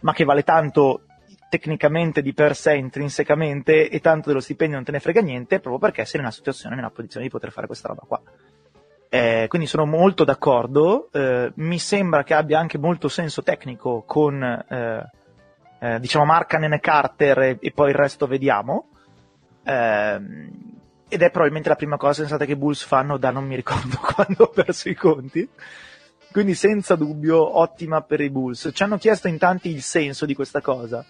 ma 0.00 0.12
che 0.12 0.24
vale 0.24 0.42
tanto 0.42 1.06
tecnicamente 1.48 2.22
di 2.22 2.32
per 2.32 2.56
sé, 2.56 2.74
intrinsecamente, 2.74 3.88
e 3.88 4.00
tanto 4.00 4.28
dello 4.28 4.40
stipendio 4.40 4.76
non 4.76 4.84
te 4.84 4.92
ne 4.92 5.00
frega 5.00 5.20
niente, 5.20 5.60
proprio 5.60 5.78
perché 5.78 6.04
sei 6.04 6.20
in 6.20 6.26
una 6.26 6.34
situazione, 6.34 6.76
nella 6.76 6.90
posizione 6.90 7.26
di 7.26 7.30
poter 7.30 7.52
fare 7.52 7.66
questa 7.66 7.88
roba 7.88 8.02
qua. 8.06 8.20
Eh, 9.08 9.46
quindi 9.48 9.68
sono 9.68 9.86
molto 9.86 10.24
d'accordo, 10.24 11.08
eh, 11.12 11.52
mi 11.56 11.78
sembra 11.78 12.24
che 12.24 12.34
abbia 12.34 12.58
anche 12.58 12.76
molto 12.76 13.08
senso 13.08 13.42
tecnico 13.42 14.02
con, 14.02 14.42
eh, 14.42 15.10
eh 15.78 16.00
diciamo, 16.00 16.24
Markanen 16.24 16.72
e 16.72 16.80
Carter 16.80 17.38
e, 17.38 17.58
e, 17.60 17.70
poi 17.70 17.90
il 17.90 17.96
resto 17.96 18.26
vediamo. 18.26 18.88
Ehm, 19.64 20.74
ed 21.08 21.22
è 21.22 21.30
probabilmente 21.30 21.68
la 21.68 21.76
prima 21.76 21.96
cosa 21.96 22.14
sensata 22.14 22.44
che 22.44 22.52
i 22.52 22.56
Bulls 22.56 22.82
fanno 22.82 23.16
da 23.16 23.30
non 23.30 23.46
mi 23.46 23.54
ricordo 23.54 23.96
quando 24.02 24.44
ho 24.44 24.48
perso 24.48 24.88
i 24.88 24.94
conti. 24.94 25.48
Quindi 26.32 26.54
senza 26.54 26.96
dubbio 26.96 27.58
ottima 27.58 28.02
per 28.02 28.20
i 28.20 28.28
Bulls. 28.28 28.70
Ci 28.72 28.82
hanno 28.82 28.98
chiesto 28.98 29.28
in 29.28 29.38
tanti 29.38 29.70
il 29.70 29.82
senso 29.82 30.26
di 30.26 30.34
questa 30.34 30.60
cosa, 30.60 31.04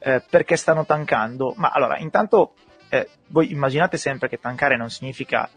eh, 0.00 0.22
perché 0.28 0.56
stanno 0.56 0.84
tankando. 0.84 1.54
Ma 1.56 1.68
allora, 1.68 1.98
intanto 1.98 2.54
eh, 2.88 3.08
voi 3.28 3.52
immaginate 3.52 3.96
sempre 3.96 4.28
che 4.28 4.38
tankare 4.38 4.76
non 4.76 4.90
significa 4.90 5.48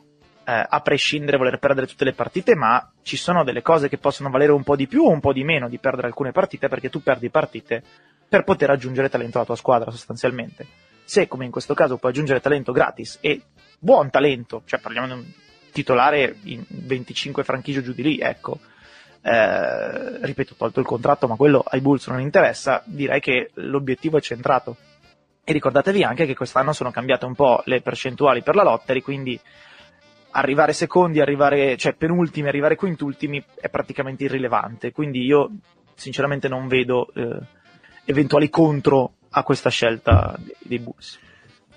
eh, 0.45 0.65
a 0.69 0.79
prescindere 0.81 1.37
voler 1.37 1.57
perdere 1.57 1.87
tutte 1.87 2.03
le 2.03 2.13
partite, 2.13 2.55
ma 2.55 2.91
ci 3.01 3.17
sono 3.17 3.43
delle 3.43 3.61
cose 3.61 3.89
che 3.89 3.97
possono 3.97 4.29
valere 4.29 4.51
un 4.51 4.63
po' 4.63 4.75
di 4.75 4.87
più 4.87 5.03
o 5.03 5.09
un 5.09 5.19
po' 5.19 5.33
di 5.33 5.43
meno 5.43 5.69
di 5.69 5.79
perdere 5.79 6.07
alcune 6.07 6.31
partite 6.31 6.67
perché 6.67 6.89
tu 6.89 7.01
perdi 7.01 7.29
partite 7.29 7.83
per 8.27 8.43
poter 8.43 8.69
aggiungere 8.69 9.09
talento 9.09 9.37
alla 9.37 9.45
tua 9.45 9.55
squadra 9.55 9.91
sostanzialmente. 9.91 10.67
Se 11.05 11.27
come 11.27 11.45
in 11.45 11.51
questo 11.51 11.73
caso 11.73 11.97
puoi 11.97 12.11
aggiungere 12.11 12.39
talento 12.39 12.71
gratis 12.71 13.17
e 13.21 13.41
buon 13.79 14.09
talento, 14.09 14.63
cioè 14.65 14.79
parliamo 14.79 15.07
di 15.07 15.13
un 15.13 15.25
titolare 15.71 16.37
in 16.43 16.63
25 16.67 17.43
franchigie 17.43 17.81
giù 17.81 17.93
di 17.93 18.03
lì, 18.03 18.19
ecco, 18.19 18.59
eh, 19.25 20.25
ripeto, 20.25 20.55
tolto 20.55 20.81
il 20.81 20.85
contratto, 20.85 21.27
ma 21.27 21.35
quello 21.35 21.63
ai 21.65 21.79
Bulls 21.79 22.07
non 22.07 22.19
interessa, 22.19 22.83
direi 22.85 23.21
che 23.21 23.51
l'obiettivo 23.55 24.17
è 24.17 24.21
centrato. 24.21 24.75
E 25.45 25.53
ricordatevi 25.53 26.03
anche 26.03 26.25
che 26.25 26.35
quest'anno 26.35 26.73
sono 26.73 26.91
cambiate 26.91 27.25
un 27.25 27.33
po' 27.33 27.61
le 27.65 27.81
percentuali 27.81 28.43
per 28.43 28.55
la 28.55 28.63
lottery, 28.63 29.01
quindi 29.01 29.39
arrivare 30.31 30.73
secondi, 30.73 31.21
arrivare, 31.21 31.77
cioè 31.77 31.93
penultimi, 31.93 32.47
arrivare 32.47 32.75
quintultimi 32.75 33.43
è 33.55 33.69
praticamente 33.69 34.25
irrilevante. 34.25 34.91
Quindi 34.91 35.23
io 35.23 35.51
sinceramente 35.95 36.49
non 36.49 36.67
vedo 36.67 37.09
eh, 37.13 37.39
eventuali 38.05 38.49
contro 38.49 39.13
a 39.29 39.43
questa 39.43 39.69
scelta 39.69 40.35
dei, 40.37 40.55
dei 40.59 40.79
Bulls. 40.79 41.19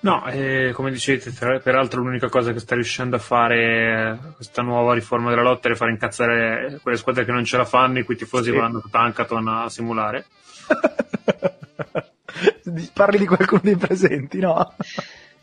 No, 0.07 0.27
eh, 0.29 0.71
come 0.73 0.91
dicete, 0.91 1.33
peraltro 1.61 2.01
l'unica 2.01 2.29
cosa 2.29 2.53
che 2.53 2.61
sta 2.61 2.75
riuscendo 2.75 3.17
a 3.17 3.19
fare 3.19 4.19
questa 4.37 4.63
nuova 4.63 4.95
riforma 4.95 5.31
della 5.31 5.43
lotta 5.43 5.69
è 5.69 5.75
fare 5.75 5.91
incazzare 5.91 6.79
quelle 6.83 6.97
squadre 6.97 7.25
che 7.25 7.33
non 7.33 7.45
ce 7.45 7.57
la 7.57 7.65
fanno, 7.65 7.99
i 7.99 8.05
cui 8.05 8.17
tifosi 8.17 8.51
sì. 8.51 8.57
vanno 8.57 8.79
a 8.79 8.89
Tankaton 8.91 9.49
a 9.49 9.69
simulare. 9.69 10.27
Parli 12.93 13.19
di 13.19 13.27
qualcuno 13.27 13.63
dei 13.65 13.77
presenti, 13.77 14.39
no? 14.39 14.75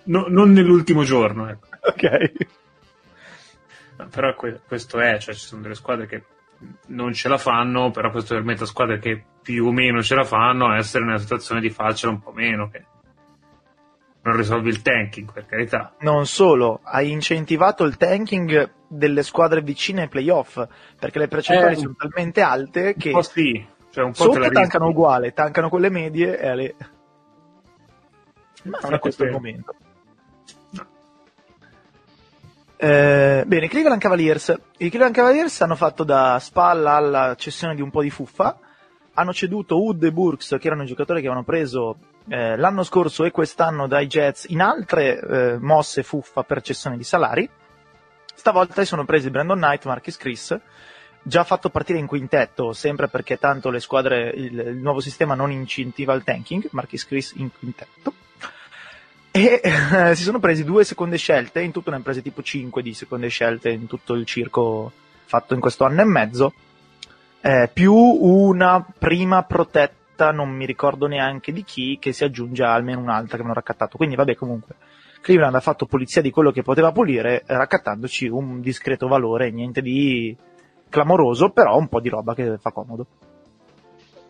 no 0.04 0.26
non 0.28 0.52
nell'ultimo 0.52 1.04
giorno, 1.04 1.50
ecco. 1.50 1.68
Ok 1.82 2.32
però 4.10 4.34
que- 4.36 4.62
questo 4.66 5.00
è, 5.00 5.18
cioè 5.20 5.34
ci 5.34 5.46
sono 5.46 5.62
delle 5.62 5.76
squadre 5.76 6.08
che 6.08 6.24
non 6.88 7.14
ce 7.14 7.28
la 7.28 7.38
fanno, 7.38 7.92
però 7.92 8.10
questo 8.10 8.36
permette 8.36 8.64
a 8.64 8.68
squadre 8.68 9.00
che 9.00 9.24
più 9.42 9.68
o 9.68 9.72
meno 9.72 10.02
ce 10.02 10.16
la 10.16 10.24
fanno 10.24 10.68
a 10.68 10.78
essere 10.78 11.04
in 11.04 11.10
una 11.10 11.20
situazione 11.20 11.62
di 11.62 11.70
farcela 11.70 12.12
un 12.12 12.22
po' 12.22 12.32
meno, 12.32 12.70
che 12.70 12.86
non 14.24 14.38
risolvi 14.38 14.70
il 14.70 14.82
tanking, 14.82 15.32
per 15.32 15.46
carità. 15.46 15.96
Non 16.00 16.26
solo, 16.26 16.80
hai 16.84 17.12
incentivato 17.12 17.84
il 17.84 17.98
tanking 17.98 18.72
delle 18.88 19.24
squadre 19.24 19.62
vicine 19.62 20.04
ai 20.04 20.08
playoff, 20.08 20.66
perché 20.98 21.20
le 21.20 21.28
percentuali 21.28 21.74
eh, 21.74 21.78
sono 21.78 21.96
talmente 21.98 22.42
alte 22.42 22.96
che... 22.96 23.10
Un 23.10 23.16
po' 23.16 23.22
sì, 23.22 23.66
cioè 23.90 24.04
un 24.04 24.12
po' 24.12 24.24
sotto 24.24 24.50
tankano 24.50 24.88
uguale, 24.88 25.34
tankano 25.34 25.70
quelle 25.70 25.90
medie 25.90 26.40
e 26.40 26.48
alle... 26.48 26.76
Ma 28.64 28.80
non 28.82 28.94
è 28.94 29.00
questo 29.00 29.26
il 29.26 29.32
momento. 29.32 29.76
Eh, 32.78 33.44
bene, 33.46 33.68
Cleveland 33.68 34.00
Cavaliers. 34.00 34.58
I 34.78 34.90
Cleveland 34.90 35.16
Cavaliers 35.16 35.62
hanno 35.62 35.76
fatto 35.76 36.06
da 36.06 36.38
spalla 36.40 36.94
alla 36.94 37.36
cessione 37.36 37.76
di 37.76 37.82
un 37.82 37.92
po' 37.92 38.02
di 38.02 38.10
fuffa. 38.10 38.58
Hanno 39.16 39.34
ceduto 39.34 39.78
Wood 39.78 40.04
e 40.04 40.12
Burks, 40.14 40.56
che 40.60 40.68
erano 40.68 40.84
i 40.84 40.88
giocatori 40.88 41.20
che 41.20 41.28
avevano 41.28 41.46
preso 41.46 41.98
eh, 42.28 42.56
l'anno 42.58 42.84
scorso 42.84 43.26
e 43.26 43.32
quest'anno 43.32 43.88
dai 43.88 44.08
Jets 44.08 44.46
in 44.50 44.62
altre 44.62 45.20
eh, 45.20 45.58
mosse 45.60 46.04
fuffa 46.04 46.44
per 46.44 46.62
cessione 46.62 46.98
di 46.98 47.04
salari. 47.04 47.50
Stavolta 48.34 48.82
si 48.82 48.88
sono 48.88 49.06
presi 49.06 49.30
Brandon 49.30 49.58
Knight, 49.58 49.86
Marcus 49.86 50.18
Chris, 50.18 50.58
già 51.22 51.44
fatto 51.44 51.70
partire 51.70 52.00
in 52.00 52.08
quintetto, 52.08 52.74
sempre 52.74 53.08
perché 53.08 53.38
tanto 53.38 53.70
le 53.70 53.80
squadre, 53.80 54.30
il, 54.30 54.58
il 54.58 54.78
nuovo 54.78 55.00
sistema 55.00 55.36
non 55.36 55.52
incentiva 55.52 56.14
il 56.14 56.24
tanking, 56.24 56.68
Marcus 56.72 57.06
Chris 57.06 57.34
in 57.36 57.50
quintetto. 57.58 58.14
E 59.32 59.62
eh, 59.64 60.16
si 60.16 60.24
sono 60.24 60.40
presi 60.40 60.64
due 60.64 60.84
seconde 60.84 61.18
scelte, 61.18 61.62
in 61.62 61.72
tutto 61.72 61.90
ne 61.90 61.96
hanno 61.96 62.06
prese 62.06 62.22
tipo 62.22 62.44
5 62.44 62.84
di 62.84 62.94
seconde 62.94 63.30
scelte 63.30 63.70
in 63.70 63.88
tutto 63.88 64.14
il 64.14 64.26
circo 64.26 64.92
fatto 65.26 65.56
in 65.56 65.60
questo 65.60 65.86
anno 65.86 66.02
e 66.02 66.06
mezzo, 66.06 66.54
eh, 67.42 67.70
più 67.74 67.94
una 67.96 68.86
prima 68.98 69.42
protetta, 69.44 69.96
non 70.32 70.50
mi 70.50 70.66
ricordo 70.66 71.08
neanche 71.08 71.52
di 71.52 71.64
chi, 71.64 71.98
che 72.00 72.14
si 72.14 72.24
aggiunge 72.24 72.64
a 72.64 72.74
almeno 72.74 73.00
un'altra 73.00 73.38
che 73.38 73.44
hanno 73.44 73.54
raccattato. 73.54 73.98
Quindi 73.98 74.16
vabbè 74.16 74.36
comunque, 74.36 74.76
Cleveland 75.22 75.56
ha 75.56 75.60
fatto 75.62 75.86
pulizia 75.86 76.22
di 76.22 76.32
quello 76.32 76.52
che 76.52 76.64
poteva 76.64 76.92
pulire, 76.92 77.44
raccattandoci 77.46 78.28
un 78.28 78.62
discreto 78.62 79.08
valore, 79.08 79.52
niente 79.52 79.82
di 79.82 80.36
clamoroso, 80.90 81.50
però 81.50 81.78
un 81.78 81.88
po' 81.88 82.00
di 82.00 82.10
roba 82.10 82.36
che 82.36 82.58
fa 82.60 82.72
comodo. 82.72 83.08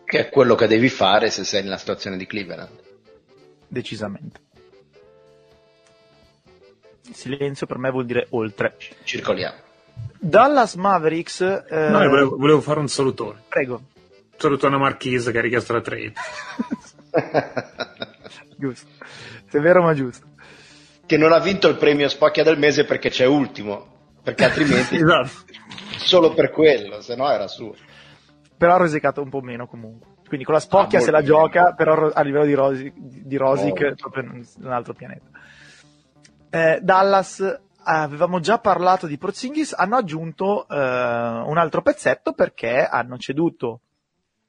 Che 0.04 0.18
è 0.18 0.28
quello 0.28 0.54
che 0.54 0.66
devi 0.66 0.88
fare 0.88 1.30
se 1.30 1.44
sei 1.44 1.62
nella 1.62 1.78
situazione 1.78 2.16
di 2.16 2.26
Cleveland. 2.26 2.70
Decisamente. 3.66 4.40
Silenzio 7.12 7.66
per 7.66 7.78
me 7.78 7.90
vuol 7.90 8.06
dire 8.06 8.26
oltre. 8.30 8.76
Circoliamo. 9.02 9.56
Dallas 10.18 10.74
Mavericks. 10.74 11.40
Eh... 11.40 11.88
No, 11.90 11.98
volevo, 12.08 12.36
volevo, 12.36 12.60
fare 12.60 12.80
un 12.80 12.88
salutone. 12.88 13.42
Prego. 13.48 13.82
Salutone 14.36 14.76
a 14.76 14.78
Marchese 14.78 15.32
che 15.32 15.38
ha 15.38 15.42
richiesto 15.42 15.72
la 15.72 15.80
trade. 15.80 16.12
giusto. 18.56 18.88
Se 19.48 19.58
è 19.58 19.60
vero, 19.60 19.82
ma 19.82 19.94
giusto. 19.94 20.26
Che 21.06 21.16
non 21.16 21.32
ha 21.32 21.38
vinto 21.38 21.68
il 21.68 21.76
premio 21.76 22.08
Spocchia 22.08 22.44
del 22.44 22.58
mese 22.58 22.84
perché 22.84 23.10
c'è 23.10 23.26
ultimo. 23.26 24.12
Perché 24.22 24.44
altrimenti. 24.46 24.96
esatto. 24.96 25.52
Solo 25.98 26.34
per 26.34 26.50
quello, 26.50 27.00
se 27.00 27.14
no 27.16 27.30
era 27.30 27.46
suo. 27.46 27.74
Però 28.56 28.74
ha 28.74 28.78
rosicato 28.78 29.22
un 29.22 29.30
po' 29.30 29.40
meno 29.40 29.66
comunque. 29.66 30.12
Quindi 30.26 30.44
con 30.44 30.54
la 30.54 30.60
Spocchia 30.60 30.98
ah, 30.98 31.02
se 31.02 31.10
la 31.10 31.20
meno. 31.20 31.28
gioca, 31.28 31.74
però 31.74 32.10
a 32.10 32.22
livello 32.22 32.44
di, 32.44 32.54
Rosi, 32.54 32.92
di 32.94 33.36
Rosic, 33.36 33.88
oh. 33.90 33.94
proprio 33.94 34.22
in 34.24 34.44
un 34.60 34.72
altro 34.72 34.94
pianeta 34.94 35.28
eh, 36.54 36.78
Dallas 36.80 37.60
avevamo 37.82 38.38
già 38.38 38.58
parlato 38.58 39.08
di 39.08 39.18
Porzingis, 39.18 39.74
hanno 39.76 39.96
aggiunto 39.96 40.68
eh, 40.68 40.74
un 40.76 41.58
altro 41.58 41.82
pezzetto 41.82 42.32
perché 42.32 42.84
hanno 42.84 43.18
ceduto 43.18 43.80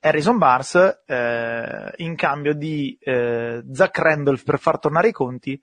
Harrison 0.05 0.37
Barnes 0.37 1.01
eh, 1.07 1.93
in 1.97 2.15
cambio 2.15 2.53
di 2.53 2.95
eh, 3.01 3.63
Zach 3.71 3.97
Randolph 3.97 4.43
per 4.43 4.59
far 4.59 4.77
tornare 4.77 5.07
i 5.07 5.11
conti 5.11 5.59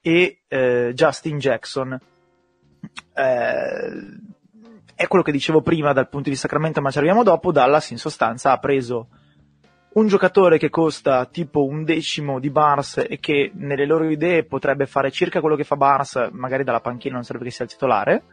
e 0.00 0.42
eh, 0.48 0.90
Justin 0.92 1.38
Jackson. 1.38 1.96
Eh, 3.14 3.90
è 4.96 5.06
quello 5.06 5.22
che 5.22 5.30
dicevo 5.30 5.62
prima 5.62 5.92
dal 5.92 6.08
punto 6.08 6.24
di 6.24 6.30
vista 6.30 6.48
Sacramento, 6.48 6.80
ma 6.80 6.90
ci 6.90 6.98
arriviamo 6.98 7.22
dopo. 7.22 7.52
Dallas 7.52 7.90
in 7.90 7.98
sostanza 7.98 8.50
ha 8.50 8.58
preso 8.58 9.08
un 9.92 10.08
giocatore 10.08 10.58
che 10.58 10.68
costa 10.68 11.24
tipo 11.26 11.64
un 11.64 11.84
decimo 11.84 12.40
di 12.40 12.50
Barnes 12.50 13.04
e 13.08 13.20
che 13.20 13.52
nelle 13.54 13.86
loro 13.86 14.10
idee 14.10 14.44
potrebbe 14.44 14.86
fare 14.86 15.12
circa 15.12 15.40
quello 15.40 15.54
che 15.54 15.64
fa 15.64 15.76
Barnes, 15.76 16.30
magari 16.32 16.64
dalla 16.64 16.80
panchina 16.80 17.14
non 17.14 17.22
serve 17.22 17.44
che 17.44 17.50
sia 17.50 17.64
il 17.64 17.70
titolare, 17.70 18.24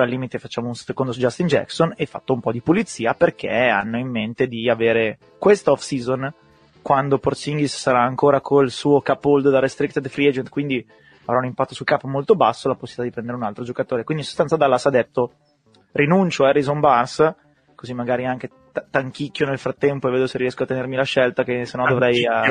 al 0.00 0.08
limite 0.08 0.38
facciamo 0.38 0.68
un 0.68 0.74
secondo 0.74 1.12
su 1.12 1.20
Justin 1.20 1.46
Jackson 1.46 1.92
e 1.96 2.06
fatto 2.06 2.32
un 2.32 2.40
po' 2.40 2.52
di 2.52 2.60
pulizia 2.60 3.14
perché 3.14 3.68
hanno 3.68 3.98
in 3.98 4.08
mente 4.08 4.46
di 4.46 4.68
avere 4.68 5.18
questa 5.38 5.70
off 5.70 5.82
season 5.82 6.32
quando 6.82 7.18
Porzingis 7.18 7.74
sarà 7.74 8.02
ancora 8.02 8.40
col 8.40 8.70
suo 8.70 9.00
cap 9.00 9.24
hold 9.24 9.48
da 9.48 9.60
restricted 9.60 10.08
free 10.08 10.28
agent, 10.28 10.48
quindi 10.48 10.84
avrà 11.24 11.38
un 11.38 11.46
impatto 11.46 11.74
sul 11.74 11.86
cap 11.86 12.02
molto 12.04 12.34
basso, 12.34 12.68
la 12.68 12.74
possibilità 12.74 13.04
di 13.04 13.10
prendere 13.10 13.36
un 13.36 13.44
altro 13.44 13.64
giocatore. 13.64 14.02
Quindi 14.04 14.24
in 14.24 14.28
sostanza 14.28 14.56
Dallas 14.56 14.86
ha 14.86 14.90
detto 14.90 15.32
rinuncio 15.92 16.44
a 16.44 16.48
Harrison 16.48 16.80
Barnes, 16.80 17.34
così 17.74 17.94
magari 17.94 18.26
anche 18.26 18.48
t- 18.72 18.84
tanchicchio 18.90 19.46
nel 19.46 19.58
frattempo 19.58 20.08
e 20.08 20.10
vedo 20.10 20.26
se 20.26 20.38
riesco 20.38 20.64
a 20.64 20.66
tenermi 20.66 20.96
la 20.96 21.04
scelta, 21.04 21.44
che 21.44 21.64
se 21.64 21.76
no 21.76 21.86
dovrei 21.86 22.26
a 22.26 22.42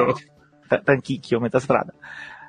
t- 0.67 0.81
tanchicchio, 0.81 1.39
metà 1.39 1.59
strada, 1.59 1.93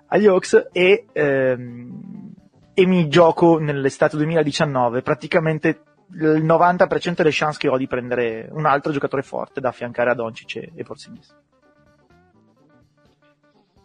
agli 0.06 0.26
Hawks 0.26 0.68
e, 0.70 1.06
ehm, 1.12 2.31
e 2.74 2.86
mi 2.86 3.08
gioco 3.08 3.58
nell'estate 3.58 4.16
2019. 4.16 5.02
Praticamente 5.02 5.82
il 6.14 6.44
90% 6.44 7.14
delle 7.16 7.30
chance 7.32 7.58
che 7.58 7.68
ho 7.68 7.76
di 7.76 7.86
prendere 7.86 8.48
un 8.50 8.66
altro 8.66 8.92
giocatore 8.92 9.22
forte 9.22 9.60
da 9.60 9.68
affiancare 9.68 10.10
a 10.10 10.14
Doncic 10.14 10.56
e, 10.56 10.72
e 10.74 10.82
Porzingis. 10.82 11.34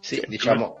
Sì, 0.00 0.22
diciamo 0.26 0.78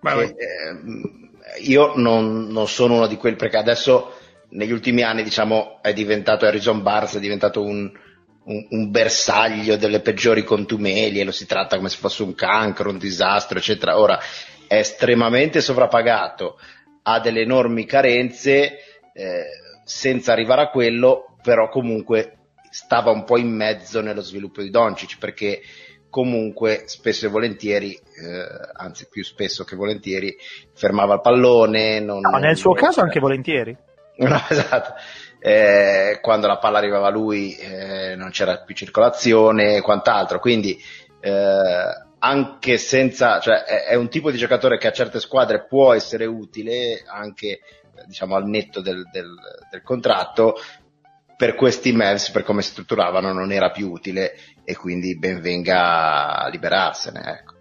che, 0.00 0.22
eh, 0.22 1.60
io 1.62 1.92
non, 1.96 2.46
non, 2.48 2.66
sono 2.66 2.94
uno 2.94 3.06
di 3.06 3.16
quelli 3.16 3.36
perché 3.36 3.56
adesso 3.56 4.14
negli 4.50 4.72
ultimi 4.72 5.02
anni 5.02 5.22
diciamo 5.22 5.78
è 5.80 5.92
diventato 5.92 6.46
Harrison 6.46 6.82
Barnes, 6.82 7.16
è 7.16 7.20
diventato 7.20 7.62
un, 7.62 7.90
un, 8.44 8.66
un, 8.70 8.90
bersaglio 8.90 9.76
delle 9.76 10.00
peggiori 10.00 10.44
contumeli 10.44 11.20
e 11.20 11.24
lo 11.24 11.30
si 11.30 11.46
tratta 11.46 11.76
come 11.76 11.88
se 11.88 11.98
fosse 11.98 12.22
un 12.22 12.34
cancro, 12.34 12.90
un 12.90 12.98
disastro, 12.98 13.58
eccetera. 13.58 13.98
Ora 13.98 14.18
è 14.66 14.76
estremamente 14.76 15.60
sovrapagato, 15.60 16.58
ha 17.02 17.20
delle 17.20 17.40
enormi 17.40 17.84
carenze, 17.84 18.78
eh, 19.12 19.44
senza 19.84 20.32
arrivare 20.32 20.62
a 20.62 20.70
quello, 20.70 21.36
però 21.42 21.68
comunque 21.68 22.38
stava 22.70 23.10
un 23.10 23.24
po' 23.24 23.38
in 23.38 23.54
mezzo 23.54 24.00
nello 24.00 24.22
sviluppo 24.22 24.62
di 24.62 24.70
Doncic 24.70 25.18
perché 25.18 25.60
comunque 26.08 26.82
spesso 26.86 27.26
e 27.26 27.30
volentieri, 27.30 27.92
eh, 27.92 28.46
anzi 28.74 29.08
più 29.08 29.24
spesso 29.24 29.64
che 29.64 29.76
volentieri, 29.76 30.36
fermava 30.74 31.14
il 31.14 31.20
pallone. 31.22 32.00
Non, 32.00 32.20
no, 32.20 32.36
nel 32.38 32.56
suo 32.56 32.72
caso 32.72 33.00
anche 33.00 33.20
volentieri. 33.20 33.76
No, 34.14 34.40
esatto. 34.50 34.92
Eh, 35.40 36.18
quando 36.20 36.46
la 36.46 36.58
palla 36.58 36.78
arrivava 36.78 37.08
a 37.08 37.10
lui 37.10 37.56
eh, 37.56 38.14
non 38.14 38.28
c'era 38.30 38.58
più 38.58 38.74
circolazione 38.74 39.76
e 39.76 39.80
quant'altro, 39.80 40.38
quindi 40.38 40.78
eh, 41.18 41.32
anche 42.24 42.78
senza, 42.78 43.40
cioè 43.40 43.64
è, 43.64 43.84
è, 43.86 43.94
un 43.96 44.08
tipo 44.08 44.30
di 44.30 44.38
giocatore 44.38 44.78
che 44.78 44.86
a 44.86 44.92
certe 44.92 45.18
squadre 45.18 45.64
può 45.64 45.92
essere 45.92 46.24
utile 46.24 47.02
anche 47.04 47.60
diciamo 48.06 48.36
al 48.36 48.46
netto 48.46 48.80
del, 48.80 49.08
del, 49.10 49.34
del 49.70 49.82
contratto, 49.82 50.54
per 51.36 51.54
questi 51.56 51.92
Mavs, 51.92 52.30
per 52.30 52.44
come 52.44 52.62
si 52.62 52.70
strutturavano, 52.70 53.32
non 53.32 53.50
era 53.50 53.70
più 53.70 53.90
utile 53.90 54.36
e 54.64 54.76
quindi 54.76 55.18
ben 55.18 55.40
venga 55.40 56.36
a 56.38 56.48
liberarsene. 56.48 57.20
Ecco. 57.20 57.54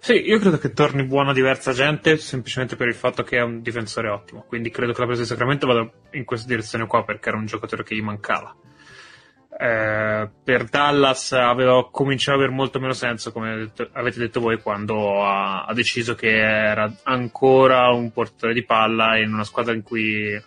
Sì, 0.00 0.14
io 0.14 0.38
credo 0.40 0.58
che 0.58 0.72
torni 0.72 1.04
buono 1.04 1.30
a 1.30 1.34
diversa 1.34 1.72
gente 1.72 2.16
semplicemente 2.16 2.74
per 2.74 2.88
il 2.88 2.94
fatto 2.94 3.22
che 3.22 3.36
è 3.36 3.42
un 3.42 3.60
difensore 3.60 4.08
ottimo. 4.08 4.44
Quindi 4.48 4.70
credo 4.70 4.92
che 4.92 5.00
la 5.00 5.06
presa 5.06 5.22
di 5.22 5.28
Sacramento 5.28 5.66
vada 5.68 5.88
in 6.12 6.24
questa 6.24 6.48
direzione 6.48 6.86
qua 6.86 7.04
perché 7.04 7.28
era 7.28 7.38
un 7.38 7.46
giocatore 7.46 7.84
che 7.84 7.94
gli 7.94 8.02
mancava. 8.02 8.56
Eh, 9.60 10.28
per 10.44 10.64
Dallas 10.66 11.32
aveva 11.32 11.90
cominciato 11.90 12.36
ad 12.36 12.44
avere 12.44 12.54
molto 12.54 12.78
meno 12.78 12.92
senso, 12.92 13.32
come 13.32 13.56
detto, 13.56 13.88
avete 13.92 14.20
detto 14.20 14.38
voi, 14.38 14.62
quando 14.62 15.24
ha, 15.24 15.64
ha, 15.64 15.74
deciso 15.74 16.14
che 16.14 16.28
era 16.28 16.88
ancora 17.02 17.90
un 17.90 18.12
portatore 18.12 18.54
di 18.54 18.64
palla 18.64 19.18
in 19.18 19.32
una 19.32 19.42
squadra 19.42 19.74
in 19.74 19.82
cui 19.82 20.40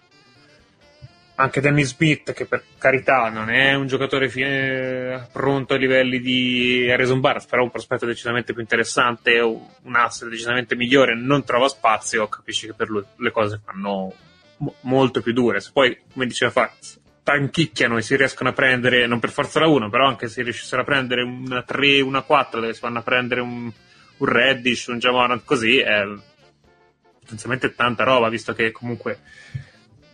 anche 1.36 1.60
Danny 1.60 1.84
Smith, 1.84 2.32
che 2.32 2.46
per 2.46 2.64
carità 2.78 3.28
non 3.30 3.50
è 3.50 3.74
un 3.74 3.88
giocatore 3.88 4.30
fine, 4.30 5.28
pronto 5.34 5.74
ai 5.74 5.80
livelli 5.80 6.22
di 6.22 6.90
Harrison 6.90 7.20
Barnes, 7.20 7.48
però 7.48 7.64
un 7.64 7.72
prospetto 7.72 8.06
decisamente 8.06 8.54
più 8.54 8.62
interessante, 8.62 9.40
un 9.40 9.96
asset 9.96 10.30
decisamente 10.30 10.76
migliore, 10.78 11.16
non 11.16 11.44
trova 11.44 11.68
spazio, 11.68 12.30
capisci 12.30 12.68
che 12.68 12.74
per 12.74 12.90
lui 12.90 13.04
le 13.18 13.32
cose 13.32 13.60
fanno 13.62 14.14
mo- 14.58 14.76
molto 14.82 15.22
più 15.22 15.34
dure. 15.34 15.60
Se 15.60 15.72
poi, 15.74 15.98
come 16.14 16.28
diceva 16.28 16.52
Fax, 16.52 17.01
tanchicchiano 17.24 17.98
e 17.98 18.02
si 18.02 18.16
riescono 18.16 18.50
a 18.50 18.54
prendere, 18.54 19.08
non 19.08 19.20
per 19.20 19.30
forza 19.30 19.60
la 19.60 19.68
1, 19.68 19.90
però 19.90 20.08
anche 20.08 20.28
se 20.28 20.44
riuscissero 20.44 20.82
a 20.82 20.86
prendere 20.86 21.22
una 21.22 21.64
3, 21.64 22.02
una 22.02 22.22
4, 22.22 22.60
dove 22.60 22.74
si 22.74 22.82
vanno 22.82 23.00
a 23.00 23.04
prendere 23.04 23.42
un, 23.42 23.72
un 24.18 24.28
Reddish, 24.28 24.88
un 24.88 25.00
Jamorant 25.00 25.44
così, 25.46 25.78
è 25.78 26.04
potenzialmente 27.20 27.76
tanta 27.76 28.04
roba, 28.04 28.30
visto 28.30 28.54
che 28.54 28.72
comunque 28.72 29.20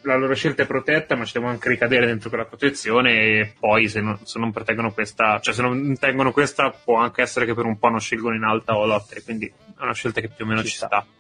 la 0.02 0.15
loro 0.15 0.34
scelta 0.36 0.63
è 0.63 0.67
protetta, 0.67 1.15
ma 1.15 1.26
ci 1.26 1.34
devono 1.34 1.52
anche 1.52 1.70
ricadere 1.70 2.06
dentro 2.06 2.30
quella 2.30 2.46
protezione 2.46 3.12
e 3.12 3.54
poi 3.60 3.89
se 3.89 4.00
non, 4.00 4.20
se 4.24 4.39
non 4.39 4.52
proteggono 4.52 4.93
questa, 4.93 5.39
cioè 5.41 5.54
se 5.54 5.62
non 5.62 5.98
tengono 6.00 6.32
questa 6.32 6.70
può 6.72 6.98
anche 6.98 7.22
essere 7.22 7.46
che 7.46 7.54
per 7.54 7.65
un 7.65 7.78
po' 7.78 7.89
non 7.89 8.00
scelgono 8.00 8.36
in 8.36 8.43
alta 8.43 8.78
o 8.78 8.86
lottere, 8.86 9.22
quindi 9.24 9.48
è 9.48 9.82
una 9.82 9.93
scelta 9.93 10.22
che 10.22 10.30
più 10.30 10.46
o 10.46 10.48
meno 10.48 10.62
ci, 10.62 10.70
ci 10.70 10.76
sta. 10.76 11.06
Sì. 11.06 11.16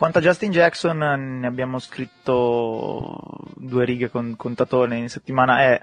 Quanto 0.00 0.16
a 0.16 0.22
Justin 0.22 0.50
Jackson 0.50 0.96
ne 0.96 1.46
abbiamo 1.46 1.78
scritto 1.78 3.18
due 3.54 3.84
righe 3.84 4.08
con, 4.08 4.34
con 4.34 4.54
Tatone 4.54 4.96
in 4.96 5.10
settimana, 5.10 5.60
è, 5.60 5.80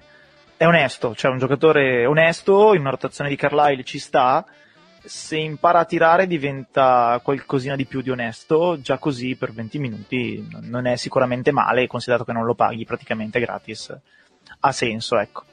è 0.57 0.65
onesto, 0.65 1.13
cioè 1.13 1.29
un 1.29 1.37
giocatore 1.37 2.03
onesto, 2.07 2.73
in 2.73 2.79
una 2.79 2.89
rotazione 2.89 3.29
di 3.29 3.35
Carlisle 3.35 3.83
ci 3.83 3.99
sta, 3.99 4.43
se 5.03 5.37
impara 5.37 5.81
a 5.81 5.85
tirare 5.85 6.25
diventa 6.25 7.19
qualcosina 7.21 7.75
di 7.75 7.85
più 7.85 8.01
di 8.01 8.09
onesto, 8.09 8.81
già 8.81 8.97
così 8.97 9.35
per 9.35 9.53
20 9.53 9.77
minuti 9.77 10.47
non 10.61 10.87
è 10.87 10.95
sicuramente 10.95 11.51
male, 11.51 11.85
considerato 11.85 12.25
che 12.25 12.33
non 12.33 12.45
lo 12.45 12.55
paghi 12.55 12.85
praticamente 12.85 13.39
gratis. 13.39 13.95
Ha 14.61 14.71
senso, 14.71 15.19
ecco. 15.19 15.43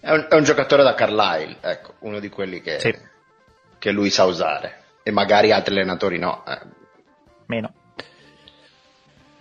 È 0.00 0.10
un, 0.10 0.28
è 0.30 0.34
un 0.34 0.44
giocatore 0.44 0.82
da 0.82 0.94
Carlisle, 0.94 1.58
ecco, 1.60 1.96
uno 1.98 2.20
di 2.20 2.30
quelli 2.30 2.62
che, 2.62 2.78
sì. 2.80 2.96
che, 3.78 3.90
lui 3.90 4.08
sa 4.08 4.24
usare. 4.24 4.84
E 5.02 5.10
magari 5.10 5.52
altri 5.52 5.74
allenatori 5.74 6.18
no. 6.18 6.42
Eh. 6.46 6.82
Meno. 7.46 7.72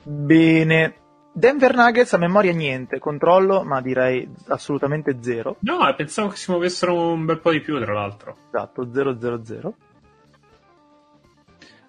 Bene, 0.04 0.96
Denver 1.32 1.74
Nuggets 1.74 2.13
a 2.13 2.18
memoria 2.18 2.54
niente, 2.54 3.00
controllo, 3.00 3.63
ma 3.63 3.82
direi 3.82 4.30
assolutamente 4.48 5.18
zero. 5.22 5.58
No, 5.62 5.94
pensavo 5.96 6.28
che 6.28 6.38
si 6.38 6.52
muovessero 6.52 7.12
un 7.12 7.26
bel 7.26 7.39
po' 7.39 7.52
di 7.52 7.62
più, 7.62 7.80
tra 7.80 7.94
l'altro. 7.94 8.38
Esatto, 8.48 8.86
0-0-0. 8.86 9.74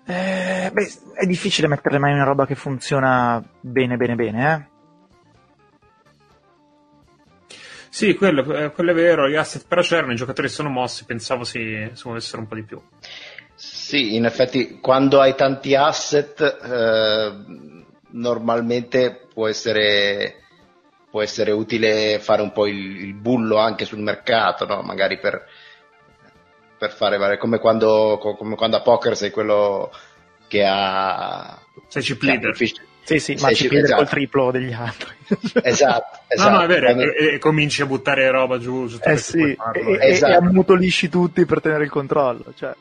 Eh, 0.07 0.70
beh, 0.72 0.92
è 1.14 1.27
difficile 1.27 1.68
mettere 1.68 1.98
mai 1.98 2.12
una 2.12 2.24
roba 2.24 2.46
che 2.46 2.55
funziona 2.55 3.42
bene, 3.61 3.96
bene, 3.96 4.14
bene, 4.14 4.55
eh? 4.55 4.72
Sì, 7.94 8.14
quello, 8.14 8.42
eh, 8.55 8.72
quello, 8.72 8.90
è 8.90 8.94
vero, 8.94 9.29
gli 9.29 9.37
asset 9.37 9.66
però 9.68 9.81
c'erano, 9.81 10.12
i 10.12 10.16
giocatori 10.16 10.48
sono 10.48 10.68
mossi, 10.68 11.05
pensavo 11.05 11.44
si, 11.44 11.88
si 11.92 12.03
muovessero 12.07 12.42
un 12.42 12.48
po' 12.48 12.57
di 12.57 12.64
più. 12.64 12.83
Sì, 13.84 14.14
in 14.14 14.24
effetti 14.24 14.78
quando 14.80 15.20
hai 15.20 15.34
tanti 15.34 15.74
asset 15.74 16.40
eh, 16.40 17.32
normalmente 18.12 19.26
può 19.30 19.46
essere, 19.46 20.36
può 21.10 21.20
essere 21.20 21.50
utile 21.50 22.18
fare 22.18 22.40
un 22.40 22.50
po' 22.50 22.66
il, 22.66 23.02
il 23.02 23.12
bullo 23.12 23.58
anche 23.58 23.84
sul 23.84 23.98
mercato, 23.98 24.64
no? 24.64 24.80
magari 24.80 25.18
per, 25.18 25.46
per 26.78 26.92
fare 26.92 27.18
varie, 27.18 27.36
come 27.36 27.58
quando, 27.58 28.16
come 28.18 28.56
quando 28.56 28.78
a 28.78 28.80
poker 28.80 29.18
sei 29.18 29.30
quello 29.30 29.92
che 30.48 30.64
ha... 30.66 31.60
Sei 31.86 32.00
chip 32.00 32.22
leader. 32.22 32.56
Sì, 32.56 33.18
sì, 33.18 33.36
ma 33.38 33.52
ci 33.52 33.68
esatto. 33.70 33.96
col 33.96 34.08
triplo 34.08 34.50
degli 34.50 34.72
altri. 34.72 35.12
esatto, 35.62 36.20
esatto. 36.26 36.48
No, 36.48 36.56
no, 36.56 36.62
è 36.62 36.66
vero, 36.66 36.86
quando... 36.86 37.02
e, 37.02 37.34
e, 37.34 37.38
cominci 37.38 37.82
a 37.82 37.86
buttare 37.86 38.30
roba 38.30 38.56
giù. 38.56 38.88
su 38.88 38.98
eh 39.02 39.18
sì, 39.18 39.42
e, 39.42 39.98
esatto. 40.00 40.32
e 40.32 40.36
ammutolisci 40.36 41.10
tutti 41.10 41.44
per 41.44 41.60
tenere 41.60 41.84
il 41.84 41.90
controllo. 41.90 42.54
Cioè. 42.56 42.74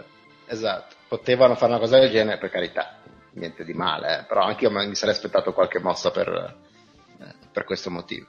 Esatto, 0.46 0.93
potevano 1.14 1.54
fare 1.54 1.72
una 1.72 1.80
cosa 1.80 2.00
del 2.00 2.10
genere, 2.10 2.40
per 2.40 2.50
carità 2.50 2.96
niente 3.34 3.64
di 3.64 3.74
male, 3.74 4.22
eh. 4.22 4.24
però 4.24 4.42
anche 4.42 4.66
io 4.66 4.72
mi 4.72 4.96
sarei 4.96 5.14
aspettato 5.14 5.54
qualche 5.54 5.80
mossa 5.80 6.10
per, 6.10 6.28
eh, 6.28 7.34
per 7.52 7.66
questo 7.66 7.92
motivo. 7.92 8.26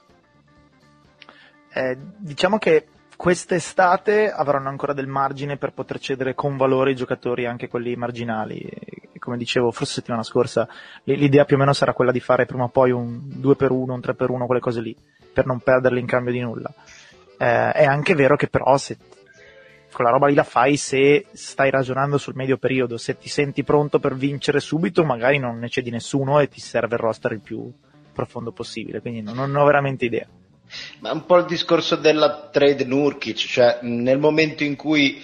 Eh, 1.73 1.97
diciamo 2.19 2.59
che 2.59 2.85
quest'estate 3.17 4.31
avranno 4.31 4.69
ancora 4.69 4.93
del 4.93 5.07
margine 5.07 5.57
per 5.57 5.73
poter 5.73 5.97
cedere 5.97 6.35
con 6.35 6.57
valore 6.57 6.91
i 6.91 6.95
giocatori, 6.95 7.47
anche 7.47 7.67
quelli 7.67 7.95
marginali. 7.95 8.69
Come 9.17 9.37
dicevo, 9.37 9.71
forse 9.71 9.93
settimana 9.93 10.21
scorsa 10.21 10.67
l'idea 11.05 11.45
più 11.45 11.55
o 11.55 11.59
meno 11.59 11.73
sarà 11.73 11.93
quella 11.93 12.11
di 12.11 12.19
fare 12.19 12.45
prima 12.45 12.65
o 12.65 12.69
poi 12.69 12.91
un 12.91 13.19
2x1, 13.41 13.89
un 13.89 13.99
3x1, 13.99 14.45
quelle 14.45 14.61
cose 14.61 14.81
lì, 14.81 14.95
per 15.33 15.47
non 15.47 15.59
perderli 15.59 15.99
in 15.99 16.05
cambio 16.05 16.33
di 16.33 16.41
nulla. 16.41 16.71
Eh, 17.39 17.71
è 17.71 17.85
anche 17.85 18.13
vero 18.13 18.35
che 18.35 18.47
però 18.47 18.77
se 18.77 18.95
quella 19.95 20.11
roba 20.11 20.27
lì 20.27 20.33
la 20.33 20.43
fai 20.43 20.75
se 20.75 21.27
stai 21.31 21.69
ragionando 21.69 22.17
sul 22.17 22.35
medio 22.35 22.57
periodo, 22.57 22.97
se 22.97 23.17
ti 23.17 23.29
senti 23.29 23.63
pronto 23.63 23.97
per 23.97 24.13
vincere 24.13 24.59
subito, 24.59 25.05
magari 25.05 25.39
non 25.39 25.57
ne 25.57 25.69
cedi 25.69 25.89
nessuno 25.89 26.41
e 26.41 26.49
ti 26.49 26.59
serve 26.59 26.95
il 26.95 27.01
roster 27.01 27.31
il 27.31 27.39
più 27.39 27.71
profondo 28.11 28.51
possibile, 28.51 28.99
quindi 28.99 29.21
non, 29.21 29.35
non 29.35 29.55
ho 29.55 29.63
veramente 29.63 30.03
idea. 30.03 30.27
Ma 30.99 31.13
un 31.13 31.25
po' 31.25 31.37
il 31.37 31.45
discorso 31.45 31.95
della 31.95 32.49
trade 32.51 32.83
Nurkic, 32.83 33.37
cioè 33.37 33.79
nel 33.83 34.19
momento 34.19 34.65
in 34.65 34.75
cui 34.75 35.21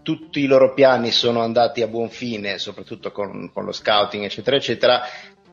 tutti 0.00 0.40
i 0.40 0.46
loro 0.46 0.72
piani 0.72 1.10
sono 1.10 1.42
andati 1.42 1.82
a 1.82 1.86
buon 1.86 2.08
fine, 2.08 2.56
soprattutto 2.56 3.12
con, 3.12 3.50
con 3.52 3.66
lo 3.66 3.72
scouting, 3.72 4.24
eccetera, 4.24 4.56
eccetera, 4.56 5.02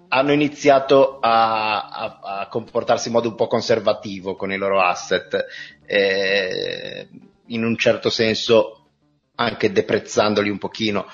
hanno 0.07 0.31
iniziato 0.31 1.19
a, 1.19 1.89
a, 1.89 2.19
a, 2.21 2.47
comportarsi 2.47 3.09
in 3.09 3.15
modo 3.15 3.27
un 3.27 3.35
po' 3.35 3.47
conservativo 3.47 4.35
con 4.35 4.51
i 4.53 4.57
loro 4.57 4.81
asset. 4.81 5.45
Eh, 5.85 7.07
in 7.53 7.63
un 7.63 7.77
certo 7.77 8.09
senso 8.09 8.89
anche 9.35 9.71
deprezzandoli 9.71 10.49
un 10.49 10.57
pochino. 10.57 11.05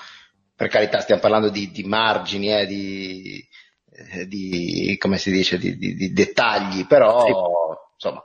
Per 0.54 0.68
carità, 0.68 1.00
stiamo 1.00 1.20
parlando 1.20 1.50
di, 1.50 1.70
di 1.70 1.84
margini, 1.84 2.52
eh, 2.52 2.66
di, 2.66 3.48
eh, 3.92 4.26
di, 4.26 4.96
come 4.98 5.18
si 5.18 5.30
dice, 5.30 5.56
di, 5.58 5.76
di 5.76 6.12
dettagli, 6.12 6.86
però 6.86 7.24
sì. 7.24 7.32
insomma, 7.94 8.24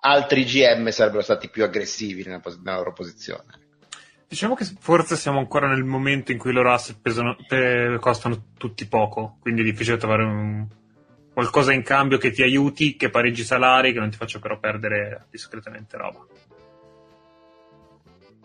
altri 0.00 0.44
GM 0.44 0.88
sarebbero 0.90 1.22
stati 1.22 1.48
più 1.48 1.64
aggressivi 1.64 2.22
nella, 2.24 2.42
nella 2.62 2.76
loro 2.76 2.92
posizione. 2.92 3.66
Diciamo 4.28 4.54
che 4.54 4.66
forse 4.78 5.16
siamo 5.16 5.38
ancora 5.38 5.68
nel 5.68 5.84
momento 5.84 6.32
in 6.32 6.38
cui 6.38 6.50
i 6.50 6.52
loro 6.52 6.72
asset 6.72 6.98
pesano, 7.00 7.34
pe- 7.46 7.96
costano 7.98 8.52
tutti 8.58 8.86
poco, 8.86 9.38
quindi 9.40 9.62
è 9.62 9.64
difficile 9.64 9.96
trovare 9.96 10.24
un, 10.24 10.66
qualcosa 11.32 11.72
in 11.72 11.82
cambio 11.82 12.18
che 12.18 12.30
ti 12.30 12.42
aiuti, 12.42 12.96
che 12.96 13.08
pareggi 13.08 13.42
salari, 13.42 13.94
che 13.94 14.00
non 14.00 14.10
ti 14.10 14.18
faccia 14.18 14.38
però 14.38 14.58
perdere 14.58 15.28
discretamente 15.30 15.96
roba. 15.96 16.26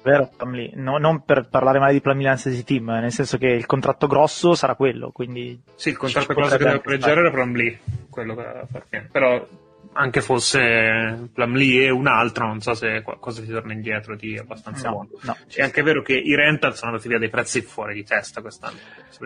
Vero, 0.04 0.30
Plumlee. 0.36 0.72
No, 0.76 0.98
non 0.98 1.24
per 1.24 1.48
parlare 1.50 1.80
male 1.80 1.94
di 1.94 2.02
Plumlee 2.02 2.36
Fantasy 2.36 2.64
Team, 2.64 2.86
nel 2.86 3.12
senso 3.12 3.38
che 3.38 3.48
il 3.48 3.66
contratto 3.66 4.08
grosso 4.08 4.54
sarà 4.54 4.76
quello, 4.76 5.12
quindi... 5.12 5.62
Sì, 5.76 5.90
il 5.90 5.98
contratto 5.98 6.34
grosso 6.34 6.58
che 6.58 6.64
deve 6.64 6.80
pareggiare 6.82 7.22
era 7.22 7.32
Plumlee, 7.32 7.80
quello 8.10 8.36
che 8.36 8.44
fa 8.70 8.84
Però 9.12 9.48
anche 9.94 10.22
fosse 10.22 11.30
Plumlee 11.34 11.86
e 11.86 11.90
un 11.90 12.08
altro, 12.08 12.48
non 12.48 12.60
so 12.62 12.74
se 12.74 13.02
qualcosa 13.02 13.42
ti 13.42 13.48
torna 13.48 13.74
indietro 13.74 14.16
di 14.16 14.38
abbastanza 14.38 14.90
no, 14.90 14.94
buono. 14.94 15.10
No, 15.22 15.38
è 15.48 15.62
anche 15.62 15.82
vero 15.84 16.02
che 16.02 16.14
i 16.14 16.36
rental 16.36 16.76
sono 16.76 16.92
andati 16.92 17.08
via 17.08 17.20
dei 17.20 17.30
prezzi 17.30 17.62
fuori 17.62 17.94
di 17.94 18.04
testa 18.04 18.42
quest'anno. 18.42 18.78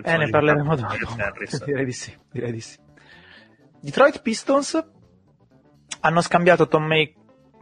Eh, 0.04 0.18
ne 0.18 0.30
parleremo 0.30 0.76
dopo. 0.76 0.94
direi 1.66 1.86
di 1.86 1.92
sì, 1.92 2.16
direi 2.32 2.52
di 2.52 2.62
sì. 2.62 2.78
Detroit 3.80 4.22
Pistons 4.22 4.86
hanno 6.02 6.22
scambiato 6.22 6.68
Tom, 6.68 6.86
May, 6.86 7.16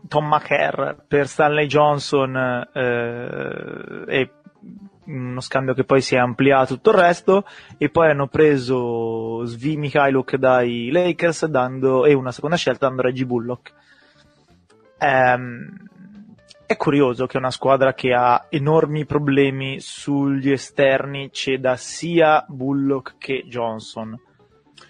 Tom 0.07 0.27
McHare 0.27 0.97
per 1.07 1.27
Stanley 1.27 1.67
Johnson 1.67 2.35
eh, 2.73 4.03
e 4.07 4.31
uno 5.05 5.39
scambio 5.39 5.73
che 5.73 5.83
poi 5.83 6.01
si 6.01 6.15
è 6.15 6.17
ampliato 6.17 6.75
tutto 6.75 6.91
il 6.91 6.97
resto 6.97 7.45
e 7.77 7.89
poi 7.89 8.09
hanno 8.09 8.27
preso 8.27 9.45
Svi 9.45 9.77
Mikhailuk 9.77 10.35
dai 10.35 10.89
Lakers 10.91 11.45
dando, 11.45 12.05
e 12.05 12.13
una 12.13 12.31
seconda 12.31 12.55
scelta 12.55 12.87
dando 12.87 13.03
Reggie 13.03 13.25
Bullock. 13.25 13.73
Ehm, 14.97 15.87
è 16.65 16.75
curioso 16.77 17.27
che 17.27 17.37
una 17.37 17.51
squadra 17.51 17.93
che 17.93 18.13
ha 18.13 18.47
enormi 18.49 19.05
problemi 19.05 19.79
sugli 19.79 20.49
esterni 20.49 21.31
ceda 21.31 21.75
sia 21.75 22.43
Bullock 22.47 23.17
che 23.19 23.43
Johnson 23.47 24.19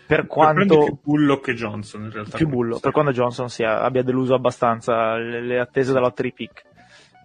per 0.05 0.27
quanto 0.27 0.83
più 0.83 0.97
Bullock 1.03 1.45
che 1.45 1.53
Johnson 1.53 2.03
in 2.03 2.11
realtà 2.11 2.37
più 2.37 2.47
Bullock, 2.47 2.81
per 2.81 2.91
quanto 2.91 3.11
Johnson 3.11 3.49
sia, 3.49 3.81
abbia 3.81 4.03
deluso 4.03 4.33
abbastanza 4.33 5.15
le, 5.15 5.41
le 5.41 5.59
attese 5.59 5.91
della 5.91 6.05
lottery 6.05 6.33
pick 6.33 6.63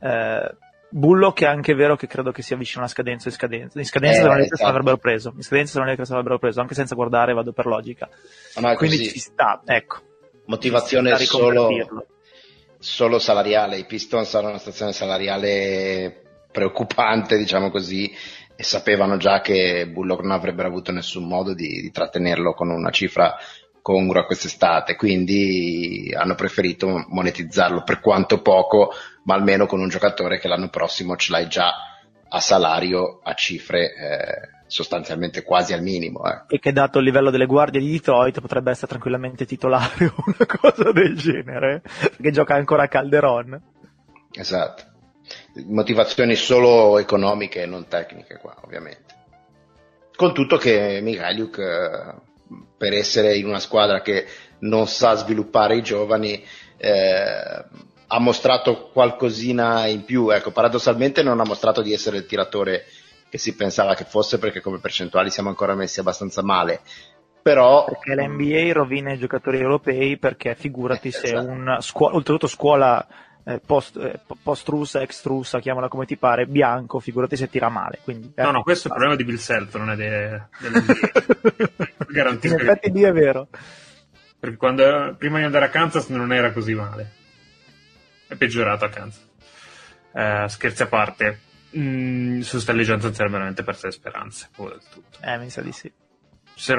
eh, 0.01 0.55
Bullock 0.93 1.43
è 1.43 1.47
anche 1.47 1.75
vero 1.75 1.95
che 1.95 2.09
credo 2.09 2.33
che 2.33 2.43
sia 2.43 2.57
vicino 2.57 2.81
alla 2.81 2.91
scadenza 2.91 3.29
in 3.29 3.35
scadenza. 3.35 3.79
In 3.79 3.85
scadenza 3.85 4.19
eh, 4.19 4.23
se 4.23 4.29
non 4.29 4.41
esatto. 4.41 4.65
l'avrebbero 4.65 4.97
preso. 4.97 5.33
In 5.37 5.43
scadenza 5.43 5.73
se 5.73 5.79
non 5.79 5.97
l'avrebbero 5.97 6.39
preso, 6.39 6.61
anche 6.61 6.75
senza 6.75 6.95
guardare 6.97 7.33
vado 7.33 7.53
per 7.53 7.67
logica. 7.67 8.09
Ma 8.57 8.75
Quindi 8.75 8.97
così. 8.97 9.11
ci 9.11 9.19
sta, 9.21 9.63
ecco. 9.65 9.99
Motivazione 10.47 11.15
sta 11.15 11.25
solo, 11.25 11.69
solo 12.79 13.19
salariale. 13.21 13.79
I 13.79 13.85
Pistons 13.85 14.35
hanno 14.35 14.49
una 14.49 14.59
situazione 14.59 14.93
salariale 14.93 16.23
preoccupante, 16.51 17.37
diciamo 17.37 17.71
così, 17.71 18.13
e 18.61 18.63
sapevano 18.63 19.17
già 19.17 19.41
che 19.41 19.89
Bullock 19.89 20.21
non 20.21 20.33
avrebbero 20.33 20.69
avuto 20.69 20.93
nessun 20.93 21.27
modo 21.27 21.55
di, 21.55 21.81
di 21.81 21.91
trattenerlo 21.91 22.53
con 22.53 22.69
una 22.69 22.91
cifra 22.91 23.35
congrua 23.81 24.27
quest'estate, 24.27 24.97
quindi 24.97 26.15
hanno 26.15 26.35
preferito 26.35 27.07
monetizzarlo 27.09 27.83
per 27.85 28.01
quanto 28.01 28.43
poco, 28.43 28.93
ma 29.25 29.33
almeno 29.33 29.65
con 29.65 29.81
un 29.81 29.89
giocatore 29.89 30.39
che 30.39 30.47
l'anno 30.47 30.69
prossimo 30.69 31.17
ce 31.17 31.33
l'hai 31.33 31.49
già 31.49 31.73
a 32.29 32.39
salario 32.39 33.21
a 33.23 33.33
cifre 33.33 33.95
eh, 33.95 34.65
sostanzialmente 34.67 35.43
quasi 35.43 35.73
al 35.73 35.81
minimo. 35.81 36.21
Eh. 36.27 36.57
E 36.57 36.59
che 36.59 36.73
dato 36.73 36.99
il 36.99 37.07
livello 37.07 37.31
delle 37.31 37.47
guardie 37.47 37.81
di 37.81 37.91
Detroit 37.91 38.43
potrebbe 38.43 38.73
essere 38.73 38.89
tranquillamente 38.89 39.47
titolare 39.47 40.05
o 40.05 40.15
una 40.27 40.47
cosa 40.47 40.93
del 40.93 41.17
genere, 41.17 41.81
perché 41.99 42.31
gioca 42.31 42.57
ancora 42.57 42.83
a 42.83 42.89
Calderon. 42.89 43.59
Esatto. 44.33 44.90
Motivazioni 45.67 46.35
solo 46.37 46.99
economiche 46.99 47.63
e 47.63 47.67
non 47.67 47.89
tecniche 47.89 48.39
qua, 48.39 48.57
ovviamente. 48.63 49.15
Con 50.15 50.33
tutto 50.33 50.57
che 50.57 51.01
Mikhaiuk 51.03 51.59
eh, 51.59 52.15
per 52.77 52.93
essere 52.93 53.37
in 53.37 53.47
una 53.47 53.59
squadra 53.59 54.01
che 54.01 54.27
non 54.61 54.87
sa 54.87 55.15
sviluppare 55.15 55.77
i 55.77 55.83
giovani, 55.83 56.45
eh, 56.77 57.65
ha 58.13 58.19
mostrato 58.19 58.91
qualcosina 58.93 59.87
in 59.87 60.05
più. 60.05 60.31
Ecco, 60.31 60.51
paradossalmente 60.51 61.23
non 61.23 61.41
ha 61.41 61.45
mostrato 61.45 61.83
di 61.83 61.93
essere 61.93 62.19
il 62.19 62.27
tiratore 62.27 62.85
che 63.29 63.39
si 63.39 63.55
pensava 63.55 63.95
che 63.95 64.05
fosse 64.05 64.39
perché 64.39 64.61
come 64.61 64.81
percentuali 64.81 65.31
siamo 65.31 65.49
ancora 65.49 65.75
messi 65.75 66.01
abbastanza 66.01 66.43
male. 66.43 66.81
Però, 67.43 67.85
perché 67.85 68.15
l'NBA 68.15 68.73
rovina 68.73 69.13
i 69.13 69.19
giocatori 69.19 69.61
europei 69.61 70.19
perché 70.19 70.55
figurati 70.55 71.09
eh, 71.09 71.13
se 71.13 71.27
esatto. 71.27 71.49
una 71.49 71.81
scuola, 71.81 72.17
oltretutto 72.17 72.49
scuola 72.49 73.07
eh, 73.45 73.61
post, 73.65 73.97
eh, 73.97 74.21
post-russa, 74.43 75.01
ex-russa, 75.01 75.61
chiamala 75.61 75.89
come 75.89 76.07
ti 76.07 76.17
pare, 76.17 76.47
bianco, 76.47 77.01
figurati 77.01 77.37
se 77.37 77.49
tira 77.49 77.69
male. 77.69 78.01
Quindi, 78.03 78.33
eh, 78.35 78.43
no, 78.43 78.51
no, 78.51 78.63
questo 78.63 78.89
è 78.89 78.91
il 78.91 78.97
problema 78.97 79.17
di 79.17 79.25
Bill 79.25 79.37
Self, 79.37 79.77
non 79.77 79.91
è 79.91 79.97
de, 79.97 80.43
dell'NBA. 80.59 80.95
In 82.43 82.53
effetti 82.53 82.91
lì 82.91 83.03
è 83.03 83.13
vero. 83.13 83.49
Perché 84.39 84.57
quando, 84.57 85.15
prima 85.19 85.39
di 85.39 85.45
andare 85.45 85.67
a 85.67 85.69
Kansas 85.69 86.09
non 86.09 86.33
era 86.33 86.53
così 86.53 86.75
male. 86.75 87.13
È 88.27 88.35
peggiorato 88.37 88.85
a 88.85 88.89
Kansas. 88.89 89.29
Eh, 90.13 90.47
scherzi 90.49 90.83
a 90.83 90.87
parte, 90.87 91.41
mm, 91.77 92.41
su 92.41 92.59
Stanley 92.59 92.85
Johnson 92.85 93.13
erano 93.15 93.31
veramente 93.31 93.63
perse 93.63 93.87
le 93.87 93.93
speranze. 93.93 94.49
Tutto. 94.55 95.03
Eh, 95.21 95.39
mi 95.39 95.51
sa 95.51 95.61
di 95.61 95.73
sì. 95.73 95.93
Ci 96.55 96.73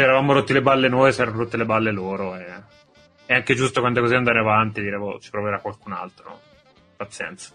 eravamo 0.00 0.32
rotti 0.32 0.52
le 0.52 0.62
balle 0.62 0.88
noi, 0.88 1.12
si 1.12 1.20
erano 1.20 1.38
rotte 1.38 1.56
le 1.56 1.66
balle 1.66 1.90
loro. 1.90 2.36
E 2.36 2.46
è 3.30 3.34
anche 3.34 3.54
giusto 3.54 3.78
quando 3.78 4.00
è 4.00 4.02
così 4.02 4.16
andare 4.16 4.40
avanti 4.40 4.84
e 4.84 4.90
boh, 4.90 5.20
ci 5.20 5.30
proverà 5.30 5.60
qualcun 5.60 5.92
altro. 5.92 6.40
Pazienza. 6.96 7.52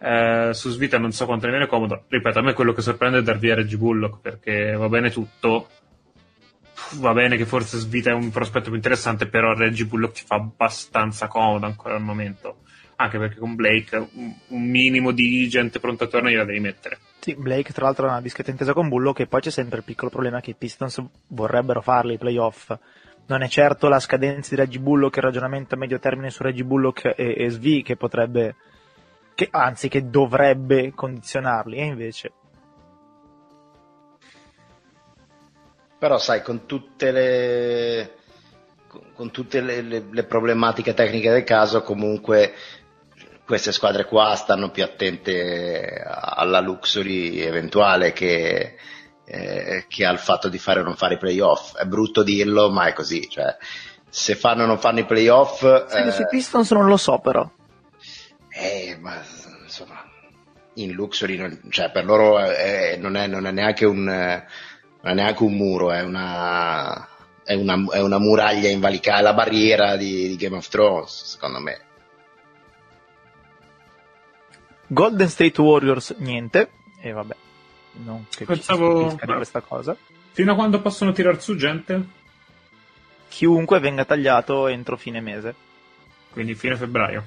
Eh, 0.00 0.50
su 0.52 0.68
Svita 0.68 0.98
non 0.98 1.12
so 1.12 1.26
quanto 1.26 1.46
ne 1.46 1.52
viene 1.52 1.68
comodo. 1.68 2.06
Ripeto, 2.08 2.40
a 2.40 2.42
me 2.42 2.54
quello 2.54 2.72
che 2.72 2.82
sorprende 2.82 3.18
è 3.18 3.22
dar 3.22 3.38
via 3.38 3.54
Reggie 3.54 3.76
Bullock 3.76 4.20
perché 4.20 4.72
va 4.72 4.88
bene 4.88 5.10
tutto. 5.10 5.68
Va 6.94 7.12
bene 7.12 7.36
che 7.36 7.46
forse 7.46 7.78
Svita 7.78 8.10
è 8.10 8.14
un 8.14 8.32
prospetto 8.32 8.64
più 8.64 8.74
interessante, 8.74 9.28
però 9.28 9.54
Reggie 9.54 9.84
Bullock 9.84 10.14
ti 10.14 10.24
fa 10.26 10.34
abbastanza 10.34 11.28
comodo 11.28 11.66
ancora 11.66 11.94
al 11.94 12.02
momento. 12.02 12.62
Anche 12.96 13.18
perché 13.18 13.38
con 13.38 13.54
Blake 13.54 14.08
un 14.48 14.68
minimo 14.68 15.12
di 15.12 15.48
gente 15.48 15.78
pronta 15.78 16.06
a 16.06 16.08
tornare 16.08 16.34
gliela 16.34 16.44
devi 16.46 16.58
mettere. 16.58 16.98
Sì, 17.20 17.36
Blake 17.36 17.72
tra 17.72 17.84
l'altro 17.84 18.06
ha 18.08 18.10
una 18.10 18.20
discreta 18.20 18.50
intesa 18.50 18.72
con 18.72 18.88
Bullock 18.88 19.20
e 19.20 19.28
poi 19.28 19.40
c'è 19.40 19.50
sempre 19.50 19.78
il 19.78 19.84
piccolo 19.84 20.10
problema 20.10 20.40
che 20.40 20.50
i 20.50 20.56
Pistons 20.58 21.00
vorrebbero 21.28 21.80
farli 21.80 22.14
i 22.14 22.18
playoff 22.18 22.76
non 23.26 23.42
è 23.42 23.48
certo 23.48 23.88
la 23.88 24.00
scadenza 24.00 24.54
di 24.54 24.60
Reggie 24.60 24.78
Bullock, 24.78 25.16
il 25.16 25.22
ragionamento 25.22 25.74
a 25.74 25.78
medio 25.78 25.98
termine 25.98 26.30
su 26.30 26.42
Reggie 26.42 26.64
Bullock 26.64 27.14
e, 27.16 27.34
e 27.36 27.50
Svi 27.50 27.82
che 27.82 27.96
potrebbe, 27.96 28.56
che, 29.34 29.48
anzi 29.50 29.88
che 29.88 30.08
dovrebbe 30.08 30.92
condizionarli, 30.94 31.76
e 31.76 31.84
invece... 31.84 32.32
Però 35.98 36.18
sai, 36.18 36.42
con 36.42 36.66
tutte 36.66 37.10
le, 37.10 38.14
con 39.14 39.30
tutte 39.30 39.60
le, 39.60 39.80
le, 39.80 40.04
le 40.10 40.24
problematiche 40.24 40.94
tecniche 40.94 41.30
del 41.30 41.42
caso, 41.42 41.82
comunque 41.82 42.52
queste 43.46 43.72
squadre 43.72 44.04
qua 44.04 44.34
stanno 44.34 44.70
più 44.70 44.82
attente 44.84 46.02
alla 46.04 46.60
luxury 46.60 47.38
eventuale 47.38 48.12
che 48.12 48.76
eh, 49.26 49.84
che 49.88 50.06
ha 50.06 50.12
il 50.12 50.18
fatto 50.18 50.48
di 50.48 50.58
fare 50.58 50.80
o 50.80 50.84
non 50.84 50.94
fare 50.94 51.14
i 51.14 51.18
playoff. 51.18 51.76
È 51.76 51.84
brutto 51.84 52.22
dirlo, 52.22 52.70
ma 52.70 52.86
è 52.86 52.92
così. 52.92 53.28
Cioè, 53.28 53.56
se 54.08 54.34
fanno 54.36 54.62
o 54.62 54.66
non 54.66 54.78
fanno 54.78 55.00
i 55.00 55.04
playoff. 55.04 55.62
Eh, 55.62 56.12
sui 56.12 56.26
Pistons 56.28 56.70
non 56.70 56.86
lo 56.86 56.96
so, 56.96 57.18
però. 57.18 57.48
Eh, 58.48 58.96
ma 59.00 59.20
insomma, 59.62 60.02
in 60.74 60.92
Luxury, 60.92 61.36
non, 61.36 61.60
cioè, 61.70 61.90
per 61.90 62.04
loro 62.04 62.38
è, 62.38 62.96
non, 62.98 63.16
è, 63.16 63.26
non, 63.26 63.46
è, 63.46 63.50
neanche 63.50 63.84
un, 63.84 64.04
non 64.04 65.12
è 65.12 65.14
neanche 65.14 65.42
un 65.42 65.52
muro, 65.54 65.90
è 65.90 66.02
una, 66.02 67.06
è 67.44 67.54
una, 67.54 67.84
è 67.90 68.00
una 68.00 68.18
muraglia 68.18 68.70
invalicata, 68.70 69.20
la 69.20 69.34
barriera 69.34 69.96
di, 69.96 70.28
di 70.28 70.36
Game 70.36 70.56
of 70.56 70.68
Thrones, 70.68 71.24
secondo 71.24 71.60
me. 71.60 71.80
Golden 74.86 75.28
State 75.28 75.60
Warriors 75.60 76.14
niente, 76.18 76.70
e 77.02 77.10
vabbè 77.10 77.44
non 78.04 78.26
che 78.30 78.44
Pensavo... 78.44 79.10
ci 79.10 79.26
questa 79.26 79.60
cosa. 79.60 79.96
Fino 80.32 80.52
a 80.52 80.54
quando 80.54 80.80
possono 80.80 81.12
tirar 81.12 81.40
su 81.40 81.56
gente? 81.56 82.04
Chiunque 83.28 83.80
venga 83.80 84.04
tagliato 84.04 84.66
entro 84.66 84.96
fine 84.96 85.20
mese. 85.20 85.54
Quindi 86.30 86.54
fine 86.54 86.76
febbraio. 86.76 87.24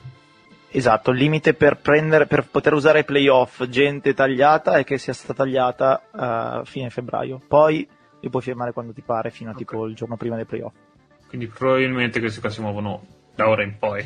Esatto, 0.71 1.09
il 1.09 1.17
limite 1.17 1.55
per, 1.55 1.77
prendere, 1.77 2.27
per 2.27 2.47
poter 2.47 2.73
usare 2.73 2.99
i 2.99 3.03
playoff 3.03 3.65
gente 3.65 4.13
tagliata 4.13 4.73
è 4.73 4.83
che 4.83 4.99
sia 4.99 5.13
stata 5.13 5.33
tagliata 5.33 6.03
a 6.11 6.59
uh, 6.59 6.65
fine 6.65 6.91
febbraio. 6.91 7.41
Poi 7.47 7.87
li 8.19 8.29
puoi 8.29 8.41
firmare 8.43 8.71
quando 8.71 8.93
ti 8.93 9.01
pare, 9.01 9.31
fino 9.31 9.49
a 9.49 9.53
okay. 9.53 9.65
tipo 9.65 9.85
il 9.87 9.95
giorno 9.95 10.15
prima 10.15 10.35
dei 10.35 10.45
playoff. 10.45 10.73
Quindi 11.27 11.47
probabilmente 11.47 12.19
questi 12.19 12.39
qua 12.39 12.49
si 12.49 12.61
muovono 12.61 13.03
da 13.33 13.49
ora 13.49 13.63
in 13.63 13.77
poi. 13.79 14.05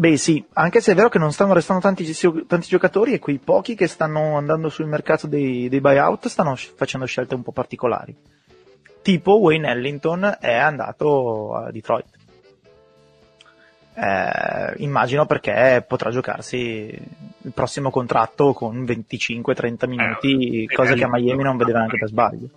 Beh 0.00 0.16
sì, 0.16 0.44
anche 0.52 0.80
se 0.80 0.92
è 0.92 0.94
vero 0.94 1.08
che 1.08 1.18
non 1.18 1.32
stanno 1.32 1.54
restando 1.54 1.82
tanti, 1.82 2.08
tanti 2.46 2.68
giocatori 2.68 3.14
e 3.14 3.18
quei 3.18 3.38
pochi 3.38 3.74
che 3.74 3.88
stanno 3.88 4.36
andando 4.36 4.68
sul 4.68 4.86
mercato 4.86 5.26
dei, 5.26 5.68
dei 5.68 5.80
buyout 5.80 6.28
stanno 6.28 6.54
facendo 6.54 7.04
scelte 7.04 7.34
un 7.34 7.42
po' 7.42 7.50
particolari. 7.50 8.16
Tipo 9.02 9.40
Wayne 9.40 9.68
Ellington 9.68 10.36
è 10.38 10.54
andato 10.54 11.52
a 11.56 11.72
Detroit. 11.72 12.06
Eh, 13.94 14.74
immagino 14.76 15.26
perché 15.26 15.84
potrà 15.84 16.10
giocarsi 16.10 16.96
il 17.40 17.52
prossimo 17.52 17.90
contratto 17.90 18.52
con 18.52 18.84
25-30 18.84 19.88
minuti, 19.88 20.62
Eh, 20.62 20.74
cosa 20.76 20.92
eh, 20.92 20.94
che 20.94 21.04
a 21.04 21.08
Miami 21.08 21.42
non 21.42 21.56
vedeva 21.56 21.78
neanche 21.78 21.98
per 21.98 22.06
sbaglio. 22.06 22.48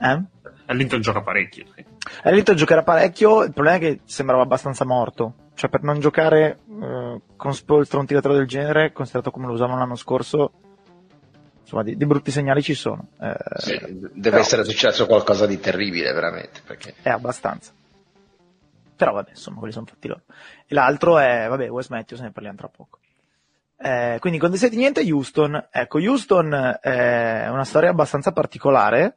Eh? 0.00 0.22
All'Inter 0.64 1.00
gioca 1.00 1.20
parecchio. 1.20 1.66
sì. 1.76 1.84
All'inizio 2.22 2.54
giocherà 2.54 2.82
parecchio, 2.82 3.44
il 3.44 3.52
problema 3.52 3.76
è 3.76 3.80
che 3.80 4.00
sembrava 4.04 4.42
abbastanza 4.42 4.84
morto. 4.84 5.34
Cioè, 5.60 5.68
per 5.68 5.82
non 5.82 6.00
giocare 6.00 6.60
eh, 6.80 7.20
con 7.36 7.54
Spolstra 7.54 7.98
un 7.98 8.06
tiratore 8.06 8.32
del 8.32 8.46
genere, 8.46 8.92
considerato 8.92 9.30
come 9.30 9.46
lo 9.46 9.52
usavano 9.52 9.76
l'anno 9.80 9.94
scorso, 9.94 10.52
insomma, 11.60 11.82
di, 11.82 11.98
di 11.98 12.06
brutti 12.06 12.30
segnali 12.30 12.62
ci 12.62 12.72
sono. 12.72 13.08
Eh, 13.20 13.34
Sì, 13.58 13.78
deve 13.78 14.10
però- 14.22 14.38
essere 14.38 14.64
successo 14.64 15.04
qualcosa 15.04 15.44
di 15.44 15.60
terribile, 15.60 16.14
veramente. 16.14 16.62
Perché... 16.66 16.94
È 17.02 17.10
abbastanza. 17.10 17.72
Però 18.96 19.12
vabbè, 19.12 19.28
insomma, 19.32 19.58
quelli 19.58 19.74
sono 19.74 19.84
fatti 19.84 20.08
loro. 20.08 20.22
E 20.66 20.72
l'altro 20.74 21.18
è, 21.18 21.46
vabbè, 21.46 21.68
Wes 21.68 21.88
Matthews, 21.88 22.22
ne 22.22 22.32
parliamo 22.32 22.56
tra 22.56 22.68
poco. 22.68 22.98
Eh, 23.76 24.16
quindi 24.18 24.38
con 24.38 24.56
State 24.56 24.76
niente, 24.76 25.02
Houston. 25.02 25.68
Ecco, 25.70 25.98
Houston 25.98 26.54
eh, 26.54 27.42
è 27.42 27.48
una 27.50 27.66
storia 27.66 27.90
abbastanza 27.90 28.32
particolare. 28.32 29.12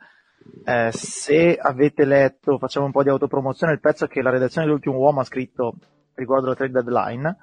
Eh, 0.66 0.90
se 0.92 1.56
avete 1.56 2.04
letto, 2.04 2.58
facciamo 2.58 2.86
un 2.88 2.92
po' 2.92 3.02
di 3.02 3.08
autopromozione, 3.08 3.72
il 3.72 3.80
pezzo 3.80 4.08
che 4.08 4.22
la 4.22 4.30
redazione 4.30 4.68
dell'ultimo 4.68 4.98
uomo 4.98 5.22
ha 5.22 5.24
scritto 5.24 5.76
riguardo 6.16 6.48
la 6.48 6.56
trade 6.56 6.82
deadline. 6.82 7.38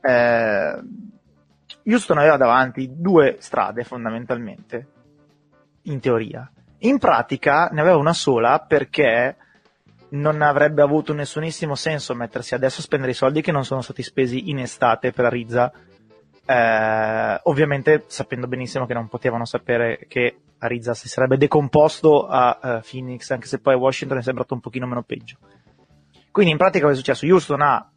Eh, 0.00 0.82
Houston 1.84 2.18
aveva 2.18 2.36
davanti 2.36 2.90
due 2.94 3.36
strade 3.40 3.84
fondamentalmente, 3.84 4.88
in 5.82 6.00
teoria. 6.00 6.50
In 6.78 6.98
pratica 6.98 7.68
ne 7.72 7.80
aveva 7.80 7.96
una 7.96 8.14
sola 8.14 8.64
perché 8.66 9.36
non 10.10 10.42
avrebbe 10.42 10.82
avuto 10.82 11.12
nessunissimo 11.12 11.74
senso 11.74 12.14
mettersi 12.14 12.54
adesso 12.54 12.80
a 12.80 12.84
spendere 12.84 13.12
i 13.12 13.14
soldi 13.14 13.42
che 13.42 13.52
non 13.52 13.64
sono 13.64 13.80
stati 13.80 14.02
spesi 14.02 14.50
in 14.50 14.58
estate 14.58 15.12
per 15.12 15.26
Arizza, 15.26 15.72
eh, 16.44 17.40
ovviamente 17.44 18.04
sapendo 18.06 18.48
benissimo 18.48 18.86
che 18.86 18.94
non 18.94 19.08
potevano 19.08 19.44
sapere 19.44 20.06
che 20.08 20.40
Arizza 20.58 20.94
si 20.94 21.08
sarebbe 21.08 21.36
decomposto 21.36 22.26
a 22.26 22.58
eh, 22.62 22.80
Phoenix, 22.88 23.30
anche 23.30 23.46
se 23.46 23.60
poi 23.60 23.74
Washington 23.74 24.18
è 24.18 24.22
sembrato 24.22 24.54
un 24.54 24.60
pochino 24.60 24.86
meno 24.86 25.02
peggio. 25.02 25.36
Quindi 26.30 26.52
in 26.52 26.58
pratica 26.58 26.84
cosa 26.84 26.96
è 26.96 27.02
successo? 27.02 27.26
Houston 27.26 27.60
ha 27.60 27.90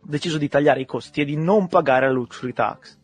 deciso 0.00 0.38
di 0.38 0.48
tagliare 0.48 0.80
i 0.80 0.86
costi 0.86 1.20
e 1.20 1.24
di 1.24 1.36
non 1.36 1.68
pagare 1.68 2.06
la 2.06 2.12
luxury 2.12 2.52
tax, 2.52 2.98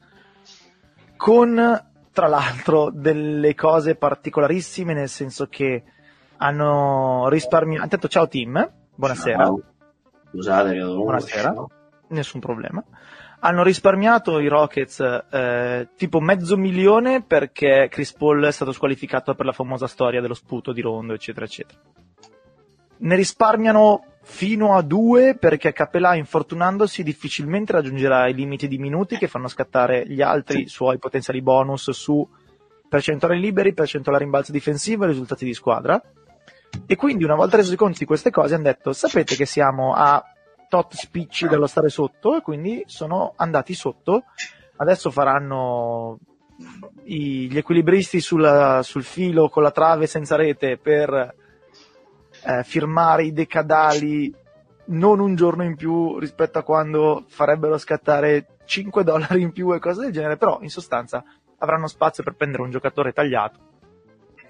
con 1.16 1.84
tra 2.12 2.26
l'altro 2.26 2.90
delle 2.92 3.54
cose 3.54 3.94
particolarissime, 3.94 4.92
nel 4.94 5.08
senso 5.08 5.46
che 5.46 5.84
hanno 6.38 7.28
risparmiato. 7.28 7.84
Intanto, 7.84 8.08
ciao 8.08 8.26
team, 8.26 8.70
buonasera. 8.94 9.44
Ciao. 9.44 9.62
Scusate, 10.30 10.74
io 10.74 10.84
dovevo- 10.86 11.02
Buonasera. 11.04 11.54
Nessun 12.08 12.40
problema. 12.40 12.82
Hanno 13.40 13.62
risparmiato 13.62 14.40
i 14.40 14.48
Rockets 14.48 14.98
eh, 15.30 15.88
tipo 15.96 16.18
mezzo 16.18 16.56
milione 16.56 17.22
perché 17.22 17.86
Chris 17.88 18.12
Paul 18.12 18.44
è 18.44 18.50
stato 18.50 18.72
squalificato 18.72 19.34
per 19.36 19.46
la 19.46 19.52
famosa 19.52 19.86
storia 19.86 20.20
dello 20.20 20.34
sputo 20.34 20.72
di 20.72 20.80
Rondo, 20.80 21.12
eccetera, 21.12 21.44
eccetera. 21.44 21.78
Ne 23.00 23.14
risparmiano 23.14 24.02
fino 24.30 24.76
a 24.76 24.82
due 24.82 25.36
perché 25.36 25.72
Capelà, 25.72 26.14
infortunandosi, 26.14 27.02
difficilmente 27.02 27.72
raggiungerà 27.72 28.28
i 28.28 28.34
limiti 28.34 28.68
di 28.68 28.76
minuti 28.76 29.16
che 29.16 29.26
fanno 29.26 29.48
scattare 29.48 30.06
gli 30.06 30.20
altri 30.20 30.68
suoi 30.68 30.98
potenziali 30.98 31.40
bonus 31.40 31.90
su 31.90 32.28
percentuale 32.88 33.36
liberi, 33.38 33.72
percentuale 33.72 34.18
rimbalzo 34.18 34.52
difensivo 34.52 35.04
e 35.04 35.08
risultati 35.08 35.46
di 35.46 35.54
squadra. 35.54 36.00
E 36.86 36.94
quindi, 36.94 37.24
una 37.24 37.34
volta 37.34 37.56
reso 37.56 37.74
conto 37.74 37.98
di 37.98 38.04
queste 38.04 38.30
cose, 38.30 38.54
hanno 38.54 38.64
detto: 38.64 38.92
Sapete 38.92 39.34
che 39.34 39.46
siamo 39.46 39.94
a 39.94 40.22
tot 40.68 40.94
spicci 40.94 41.48
dallo 41.48 41.66
stare 41.66 41.88
sotto, 41.88 42.36
e 42.36 42.42
quindi 42.42 42.84
sono 42.86 43.32
andati 43.34 43.72
sotto. 43.72 44.24
Adesso 44.76 45.10
faranno 45.10 46.18
i- 47.04 47.48
gli 47.50 47.56
equilibristi 47.56 48.20
sulla- 48.20 48.82
sul 48.82 49.04
filo 49.04 49.48
con 49.48 49.62
la 49.62 49.70
trave 49.70 50.06
senza 50.06 50.36
rete 50.36 50.76
per 50.76 51.34
eh, 52.44 52.62
firmare 52.64 53.24
i 53.24 53.32
decadali 53.32 54.34
non 54.86 55.20
un 55.20 55.34
giorno 55.34 55.64
in 55.64 55.76
più 55.76 56.18
rispetto 56.18 56.58
a 56.58 56.62
quando 56.62 57.24
farebbero 57.28 57.76
scattare 57.78 58.58
5 58.64 59.04
dollari 59.04 59.42
in 59.42 59.52
più 59.52 59.72
e 59.74 59.78
cose 59.78 60.02
del 60.02 60.12
genere, 60.12 60.36
però 60.36 60.58
in 60.62 60.70
sostanza 60.70 61.24
avranno 61.58 61.86
spazio 61.86 62.22
per 62.22 62.34
prendere 62.34 62.62
un 62.62 62.70
giocatore 62.70 63.12
tagliato 63.12 63.58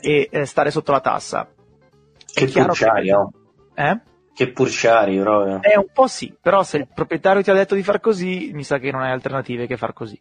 e 0.00 0.28
eh, 0.30 0.44
stare 0.44 0.70
sotto 0.70 0.92
la 0.92 1.00
tassa. 1.00 1.46
È 1.46 2.40
Che 2.40 2.46
chiaro 2.46 2.68
purciari, 2.68 3.08
che-. 3.08 3.82
Eh? 3.82 4.00
Che 4.34 4.52
purciari, 4.52 5.18
proprio. 5.18 5.60
Eh, 5.62 5.76
un 5.76 5.88
po' 5.92 6.06
sì, 6.06 6.36
però 6.40 6.62
se 6.62 6.76
il 6.76 6.88
proprietario 6.92 7.42
ti 7.42 7.50
ha 7.50 7.54
detto 7.54 7.74
di 7.74 7.82
far 7.82 7.98
così, 8.00 8.50
mi 8.52 8.62
sa 8.62 8.78
che 8.78 8.92
non 8.92 9.02
hai 9.02 9.10
alternative 9.10 9.66
che 9.66 9.76
far 9.76 9.92
così. 9.92 10.20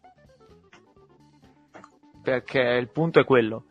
Perché 2.22 2.60
il 2.60 2.88
punto 2.88 3.20
è 3.20 3.24
quello. 3.24 3.66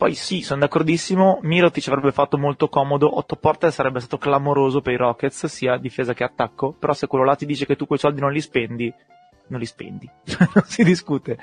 Poi 0.00 0.14
sì, 0.14 0.40
sono 0.40 0.60
d'accordissimo, 0.60 1.40
Mirotic 1.42 1.86
avrebbe 1.88 2.10
fatto 2.10 2.38
molto 2.38 2.70
comodo, 2.70 3.18
Otto 3.18 3.36
Porter 3.36 3.70
sarebbe 3.70 4.00
stato 4.00 4.16
clamoroso 4.16 4.80
per 4.80 4.94
i 4.94 4.96
Rockets, 4.96 5.44
sia 5.44 5.76
difesa 5.76 6.14
che 6.14 6.24
attacco, 6.24 6.72
però 6.72 6.94
se 6.94 7.06
quello 7.06 7.26
là 7.26 7.34
ti 7.34 7.44
dice 7.44 7.66
che 7.66 7.76
tu 7.76 7.86
quei 7.86 7.98
soldi 7.98 8.18
non 8.18 8.32
li 8.32 8.40
spendi, 8.40 8.90
non 9.48 9.60
li 9.60 9.66
spendi, 9.66 10.08
non 10.54 10.64
si 10.64 10.84
discute. 10.84 11.36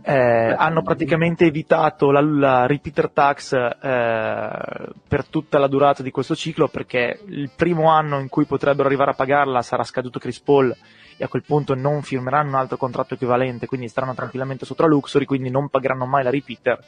Eh, 0.00 0.54
hanno 0.56 0.80
praticamente 0.80 1.44
evitato 1.44 2.10
la, 2.10 2.22
la 2.22 2.66
repeater 2.66 3.10
tax 3.10 3.52
eh, 3.52 4.88
per 5.06 5.26
tutta 5.28 5.58
la 5.58 5.68
durata 5.68 6.02
di 6.02 6.10
questo 6.10 6.34
ciclo 6.34 6.68
perché 6.68 7.20
il 7.26 7.50
primo 7.54 7.90
anno 7.90 8.18
in 8.18 8.30
cui 8.30 8.46
potrebbero 8.46 8.88
arrivare 8.88 9.10
a 9.10 9.14
pagarla 9.14 9.60
sarà 9.60 9.84
scaduto 9.84 10.18
Chris 10.18 10.40
Paul 10.40 10.74
e 11.18 11.24
a 11.24 11.28
quel 11.28 11.42
punto 11.44 11.74
non 11.74 12.00
firmeranno 12.00 12.48
un 12.48 12.54
altro 12.54 12.76
contratto 12.76 13.14
equivalente 13.14 13.66
quindi 13.66 13.88
staranno 13.88 14.14
tranquillamente 14.14 14.66
sotto 14.66 14.82
la 14.82 14.88
Luxury 14.88 15.24
quindi 15.24 15.50
non 15.50 15.70
pagheranno 15.70 16.04
mai 16.04 16.22
la 16.22 16.30
repeater 16.30 16.78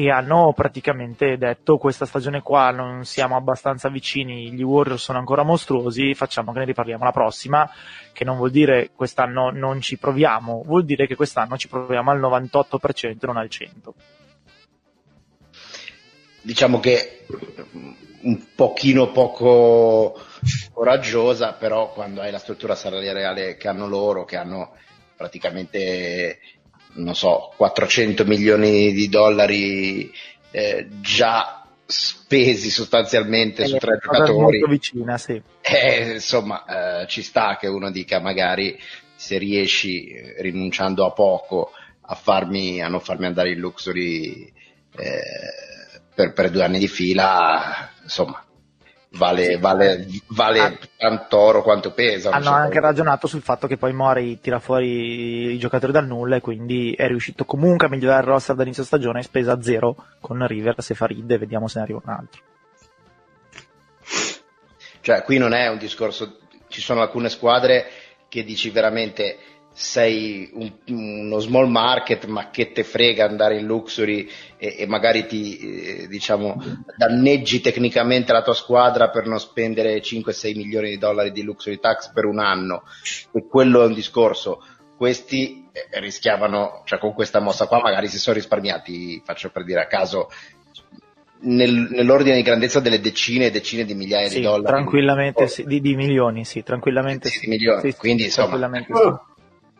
e 0.00 0.10
hanno 0.10 0.52
praticamente 0.54 1.36
detto 1.36 1.76
questa 1.76 2.06
stagione 2.06 2.40
qua 2.40 2.70
non 2.70 3.04
siamo 3.04 3.34
abbastanza 3.34 3.88
vicini, 3.88 4.52
gli 4.52 4.62
Warriors 4.62 5.02
sono 5.02 5.18
ancora 5.18 5.42
mostruosi, 5.42 6.14
facciamo 6.14 6.52
che 6.52 6.60
ne 6.60 6.66
riparliamo 6.66 7.02
la 7.02 7.10
prossima, 7.10 7.68
che 8.12 8.24
non 8.24 8.36
vuol 8.36 8.52
dire 8.52 8.90
quest'anno 8.94 9.50
non 9.50 9.80
ci 9.80 9.98
proviamo, 9.98 10.62
vuol 10.64 10.84
dire 10.84 11.08
che 11.08 11.16
quest'anno 11.16 11.56
ci 11.56 11.66
proviamo 11.66 12.12
al 12.12 12.20
98% 12.20 13.08
e 13.08 13.16
non 13.22 13.36
al 13.38 13.48
100%. 13.50 13.68
Diciamo 16.42 16.78
che 16.78 17.26
un 18.20 18.54
pochino 18.54 19.10
poco 19.10 20.16
coraggiosa, 20.72 21.54
però 21.54 21.92
quando 21.92 22.20
hai 22.20 22.30
la 22.30 22.38
struttura 22.38 22.76
salariale 22.76 23.56
che 23.56 23.66
hanno 23.66 23.88
loro, 23.88 24.24
che 24.24 24.36
hanno 24.36 24.74
praticamente 25.16 26.38
non 26.94 27.14
so, 27.14 27.52
400 27.56 28.24
milioni 28.24 28.92
di 28.92 29.08
dollari 29.08 30.12
eh, 30.50 30.88
già 31.00 31.64
spesi 31.86 32.68
sostanzialmente 32.70 33.66
su 33.66 33.76
tre 33.78 33.98
giocatori. 34.00 34.38
molto 34.38 34.66
vicina, 34.66 35.16
sì. 35.16 35.40
Eh, 35.60 36.12
insomma, 36.14 37.00
eh, 37.00 37.06
ci 37.06 37.22
sta 37.22 37.56
che 37.56 37.66
uno 37.66 37.90
dica 37.90 38.20
magari 38.20 38.78
se 39.14 39.38
riesci 39.38 40.08
eh, 40.08 40.34
rinunciando 40.42 41.06
a 41.06 41.12
poco 41.12 41.72
a 42.10 42.14
farmi 42.14 42.82
a 42.82 42.88
non 42.88 43.00
farmi 43.00 43.26
andare 43.26 43.52
in 43.52 43.58
luxury 43.58 44.52
eh, 44.96 45.20
per, 46.14 46.32
per 46.32 46.50
due 46.50 46.64
anni 46.64 46.78
di 46.78 46.88
fila, 46.88 47.90
insomma, 48.02 48.44
vale, 49.10 49.56
vale, 49.58 50.06
vale 50.28 50.60
Ah. 50.60 50.78
tanto 50.96 51.38
oro 51.38 51.62
quanto 51.62 51.92
pesa. 51.92 52.30
Hanno 52.30 52.50
anche 52.50 52.80
ragionato 52.80 53.26
sul 53.26 53.42
fatto 53.42 53.66
che 53.66 53.76
poi 53.76 53.92
Mori 53.92 54.40
tira 54.40 54.58
fuori 54.58 55.52
i 55.52 55.58
giocatori 55.58 55.92
dal 55.92 56.06
nulla 56.06 56.36
e 56.36 56.40
quindi 56.40 56.92
è 56.92 57.06
riuscito 57.06 57.44
comunque 57.44 57.86
a 57.86 57.90
migliorare 57.90 58.22
il 58.22 58.28
roster 58.28 58.54
dall'inizio 58.54 58.84
stagione, 58.84 59.22
spesa 59.22 59.52
a 59.52 59.62
zero 59.62 59.96
con 60.20 60.46
Rivers 60.46 60.90
e 60.90 60.94
Farid 60.94 61.30
e 61.30 61.38
vediamo 61.38 61.68
se 61.68 61.78
ne 61.78 61.84
arriva 61.84 62.00
un 62.04 62.10
altro. 62.12 62.42
Cioè, 65.00 65.22
qui 65.22 65.38
non 65.38 65.54
è 65.54 65.68
un 65.68 65.78
discorso, 65.78 66.38
ci 66.68 66.80
sono 66.80 67.00
alcune 67.00 67.28
squadre 67.30 67.86
che 68.28 68.44
dici 68.44 68.68
veramente 68.70 69.38
sei 69.80 70.50
un- 70.54 70.72
uno 70.88 71.38
small 71.38 71.68
market, 71.70 72.24
ma 72.26 72.50
che 72.50 72.72
te 72.72 72.82
frega 72.82 73.24
andare 73.24 73.58
in 73.60 73.66
luxury 73.66 74.28
e, 74.56 74.74
e 74.76 74.86
magari 74.88 75.24
ti, 75.26 75.56
eh, 76.02 76.08
diciamo, 76.08 76.60
danneggi 76.96 77.60
tecnicamente 77.60 78.32
la 78.32 78.42
tua 78.42 78.54
squadra 78.54 79.08
per 79.08 79.26
non 79.26 79.38
spendere 79.38 80.02
5-6 80.02 80.56
milioni 80.56 80.88
di 80.90 80.98
dollari 80.98 81.30
di 81.30 81.44
luxury 81.44 81.78
tax 81.78 82.10
per 82.12 82.24
un 82.24 82.40
anno. 82.40 82.82
E 83.32 83.46
quello 83.46 83.84
è 83.84 83.86
un 83.86 83.94
discorso. 83.94 84.64
Questi 84.96 85.68
eh, 85.70 86.00
rischiavano, 86.00 86.82
cioè 86.84 86.98
con 86.98 87.12
questa 87.12 87.38
mossa 87.38 87.68
qua 87.68 87.80
magari 87.80 88.08
si 88.08 88.18
sono 88.18 88.34
risparmiati, 88.34 89.22
faccio 89.24 89.50
per 89.50 89.62
dire 89.62 89.82
a 89.82 89.86
caso, 89.86 90.28
nel- 91.42 91.86
nell'ordine 91.92 92.34
di 92.34 92.42
grandezza 92.42 92.80
delle 92.80 92.98
decine 92.98 93.46
e 93.46 93.50
decine 93.52 93.84
di 93.84 93.94
migliaia 93.94 94.28
Sì, 94.28 94.38
di 94.38 94.42
dollari. 94.42 94.64
tranquillamente 94.64 95.46
sì, 95.46 95.62
di, 95.64 95.80
di 95.80 95.94
milioni, 95.94 96.44
sì, 96.44 96.64
tranquillamente 96.64 97.28
Sì, 97.28 97.38
sì. 97.38 97.40
di 97.44 97.50
milioni, 97.52 97.94
quindi, 97.94 98.24
insomma. 98.24 98.58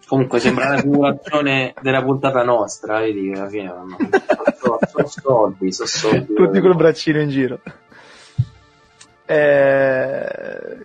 Comunque 0.09 0.41
sembra 0.41 0.71
la 0.71 0.79
simulazione 0.79 1.75
della 1.83 2.03
puntata 2.03 2.43
nostra, 2.43 3.01
vedi 3.01 3.31
alla 3.31 3.47
fine 3.47 3.71
sono 4.59 5.07
soldi, 5.07 5.71
sono 5.71 5.87
soldi. 5.87 6.33
Tutti 6.33 6.61
col 6.61 6.77
braccino 6.77 7.21
in 7.21 7.29
giro. 7.29 7.61
Eh, 9.27 10.79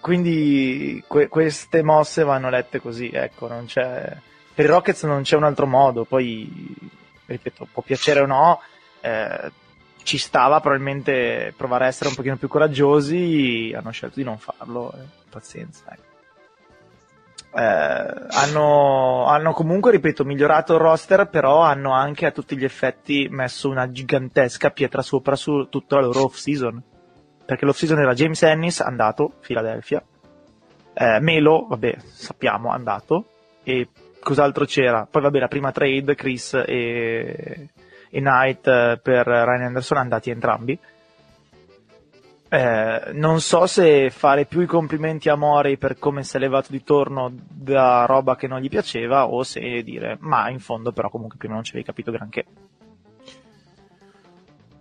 quindi 0.00 1.04
que- 1.06 1.28
queste 1.28 1.82
mosse 1.82 2.24
vanno 2.24 2.48
lette 2.48 2.80
così, 2.80 3.10
ecco, 3.12 3.48
non 3.48 3.66
c'è... 3.66 4.16
Per 4.54 4.64
i 4.64 4.68
Rockets 4.68 5.02
non 5.04 5.22
c'è 5.22 5.36
un 5.36 5.44
altro 5.44 5.66
modo, 5.66 6.04
poi, 6.04 6.74
ripeto, 7.26 7.68
può 7.70 7.82
piacere 7.82 8.20
o 8.20 8.26
no, 8.26 8.62
eh, 9.02 9.52
ci 10.02 10.16
stava 10.16 10.58
probabilmente 10.60 11.52
provare 11.54 11.84
a 11.84 11.88
essere 11.88 12.08
un 12.08 12.14
pochino 12.14 12.36
più 12.38 12.48
coraggiosi, 12.48 13.74
hanno 13.76 13.90
scelto 13.90 14.18
di 14.18 14.24
non 14.24 14.38
farlo, 14.38 14.90
eh, 14.94 15.04
pazienza. 15.28 15.84
Ecco. 15.90 16.08
Eh, 17.52 18.26
hanno, 18.28 19.26
hanno, 19.26 19.52
comunque, 19.52 19.90
ripeto, 19.90 20.24
migliorato 20.24 20.74
il 20.74 20.80
roster, 20.80 21.28
però 21.28 21.60
hanno 21.60 21.92
anche 21.92 22.26
a 22.26 22.30
tutti 22.30 22.56
gli 22.56 22.64
effetti 22.64 23.28
messo 23.30 23.68
una 23.68 23.90
gigantesca 23.90 24.70
pietra 24.70 25.02
sopra 25.02 25.36
su 25.36 25.68
tutta 25.68 25.96
la 25.96 26.02
loro 26.02 26.24
off-season. 26.24 26.82
Perché 27.44 27.64
l'off-season 27.64 27.98
era 27.98 28.14
James 28.14 28.42
Ennis, 28.42 28.80
andato, 28.80 29.32
Philadelphia, 29.40 30.02
eh, 30.94 31.18
Melo, 31.20 31.66
vabbè, 31.68 31.96
sappiamo, 32.04 32.70
andato, 32.70 33.24
e 33.64 33.88
cos'altro 34.20 34.64
c'era? 34.64 35.06
Poi 35.10 35.22
vabbè, 35.22 35.38
la 35.40 35.48
prima 35.48 35.72
trade, 35.72 36.14
Chris 36.14 36.54
e, 36.54 37.70
e 38.08 38.20
Knight 38.20 38.66
eh, 38.68 39.00
per 39.02 39.26
Ryan 39.26 39.62
Anderson, 39.62 39.98
andati 39.98 40.30
entrambi 40.30 40.78
eh, 42.52 43.12
non 43.12 43.40
so 43.40 43.66
se 43.66 44.10
fare 44.10 44.44
più 44.44 44.60
i 44.60 44.66
complimenti 44.66 45.28
a 45.28 45.36
Mori 45.36 45.78
per 45.78 45.96
come 46.00 46.24
si 46.24 46.36
è 46.36 46.40
levato 46.40 46.72
di 46.72 46.82
torno 46.82 47.32
da 47.32 48.06
roba 48.06 48.34
che 48.34 48.48
non 48.48 48.58
gli 48.58 48.68
piaceva 48.68 49.28
o 49.28 49.44
se 49.44 49.60
dire 49.84 50.16
ma 50.18 50.50
in 50.50 50.58
fondo 50.58 50.90
però 50.90 51.08
comunque 51.10 51.38
prima 51.38 51.54
non 51.54 51.62
ci 51.62 51.70
avevi 51.70 51.86
capito 51.86 52.10
granché. 52.10 52.44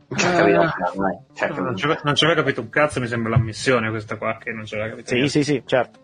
Eh, 0.09 1.49
non, 1.61 1.75
ci 2.15 2.25
aveva 2.25 2.41
capito 2.41 2.61
un 2.61 2.69
cazzo, 2.69 2.99
mi 2.99 3.05
sembra 3.05 3.29
l'ammissione 3.29 3.91
questa 3.91 4.17
qua 4.17 4.37
che 4.39 4.51
non 4.51 4.65
ci 4.65 4.73
aveva 4.73 4.89
capito. 4.89 5.09
Sì, 5.09 5.29
sì, 5.29 5.43
sì, 5.43 5.61
certo. 5.63 5.99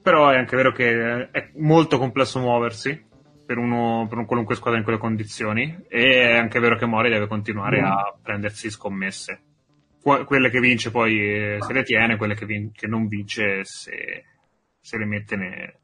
Però 0.00 0.30
è 0.30 0.38
anche 0.38 0.56
vero 0.56 0.72
che 0.72 1.30
è 1.30 1.50
molto 1.56 1.98
complesso 1.98 2.38
muoversi 2.38 3.04
per, 3.44 3.58
uno, 3.58 4.06
per 4.08 4.16
un 4.16 4.24
qualunque 4.24 4.54
squadra 4.54 4.78
in 4.78 4.84
quelle 4.84 4.98
condizioni 4.98 5.84
e 5.88 6.30
è 6.30 6.36
anche 6.38 6.58
vero 6.58 6.76
che 6.76 6.86
Mori 6.86 7.10
deve 7.10 7.26
continuare 7.26 7.82
mm. 7.82 7.84
a 7.84 8.14
prendersi 8.22 8.70
scommesse 8.70 9.40
quelle 10.24 10.50
che 10.50 10.60
vince 10.60 10.90
poi 10.92 11.18
eh, 11.18 11.58
se 11.60 11.72
le 11.72 11.82
tiene, 11.82 12.16
quelle 12.16 12.34
che, 12.34 12.46
vin- 12.46 12.70
che 12.70 12.86
non 12.86 13.08
vince 13.08 13.64
se, 13.64 14.24
se 14.80 14.98
le 14.98 15.04
mette 15.04 15.34
ne, 15.34 15.80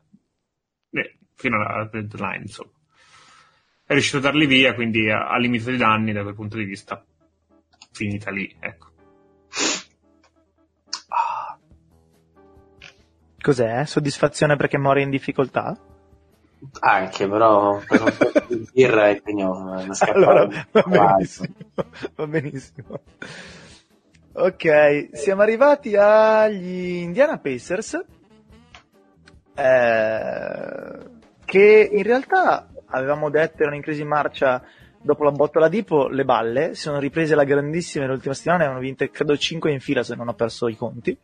ne, 0.90 1.18
fino 1.34 1.56
alla 1.56 1.88
deadline. 1.90 2.42
Insomma. 2.42 2.70
È 3.84 3.92
riuscito 3.92 4.18
a 4.18 4.20
darli 4.20 4.46
via, 4.46 4.74
quindi 4.74 5.10
ha, 5.10 5.36
limite 5.38 5.72
di 5.72 5.76
danni 5.76 6.12
da 6.12 6.22
quel 6.22 6.34
punto 6.34 6.56
di 6.56 6.64
vista. 6.64 7.04
Finita 7.90 8.30
lì, 8.30 8.54
ecco. 8.60 8.90
Cos'è? 13.40 13.84
Soddisfazione 13.84 14.54
perché 14.54 14.78
muore 14.78 15.02
in 15.02 15.10
difficoltà? 15.10 15.76
Anche, 16.78 17.28
però 17.28 17.82
per 17.84 18.02
un 18.02 18.16
po' 18.16 18.54
di 18.54 18.68
birra 18.72 19.08
e 19.08 19.20
quindi 19.20 19.42
allora, 20.12 20.48
va 20.70 20.82
benissimo. 20.82 21.54
va 22.14 22.26
benissimo. 22.28 23.00
Ok, 24.34 25.10
siamo 25.12 25.42
arrivati 25.42 25.94
agli 25.94 27.02
Indiana 27.02 27.36
Pacers, 27.36 28.02
eh, 29.54 30.98
che 31.44 31.88
in 31.92 32.02
realtà 32.02 32.66
avevamo 32.86 33.28
detto 33.28 33.60
erano 33.60 33.76
in 33.76 33.82
crisi 33.82 34.00
in 34.00 34.08
marcia 34.08 34.62
dopo 35.02 35.24
la 35.24 35.32
botta 35.32 35.58
alla 35.58 35.68
Dipo, 35.68 36.08
le 36.08 36.24
balle, 36.24 36.74
si 36.74 36.80
sono 36.80 36.98
riprese 36.98 37.34
la 37.34 37.44
grandissima 37.44 38.06
nell'ultima 38.06 38.32
settimana, 38.32 38.62
avevano 38.62 38.82
vinto 38.82 39.06
credo 39.10 39.36
5 39.36 39.70
in 39.70 39.80
fila 39.80 40.02
se 40.02 40.14
non 40.14 40.28
ho 40.28 40.34
perso 40.34 40.66
i 40.66 40.76
conti, 40.76 41.14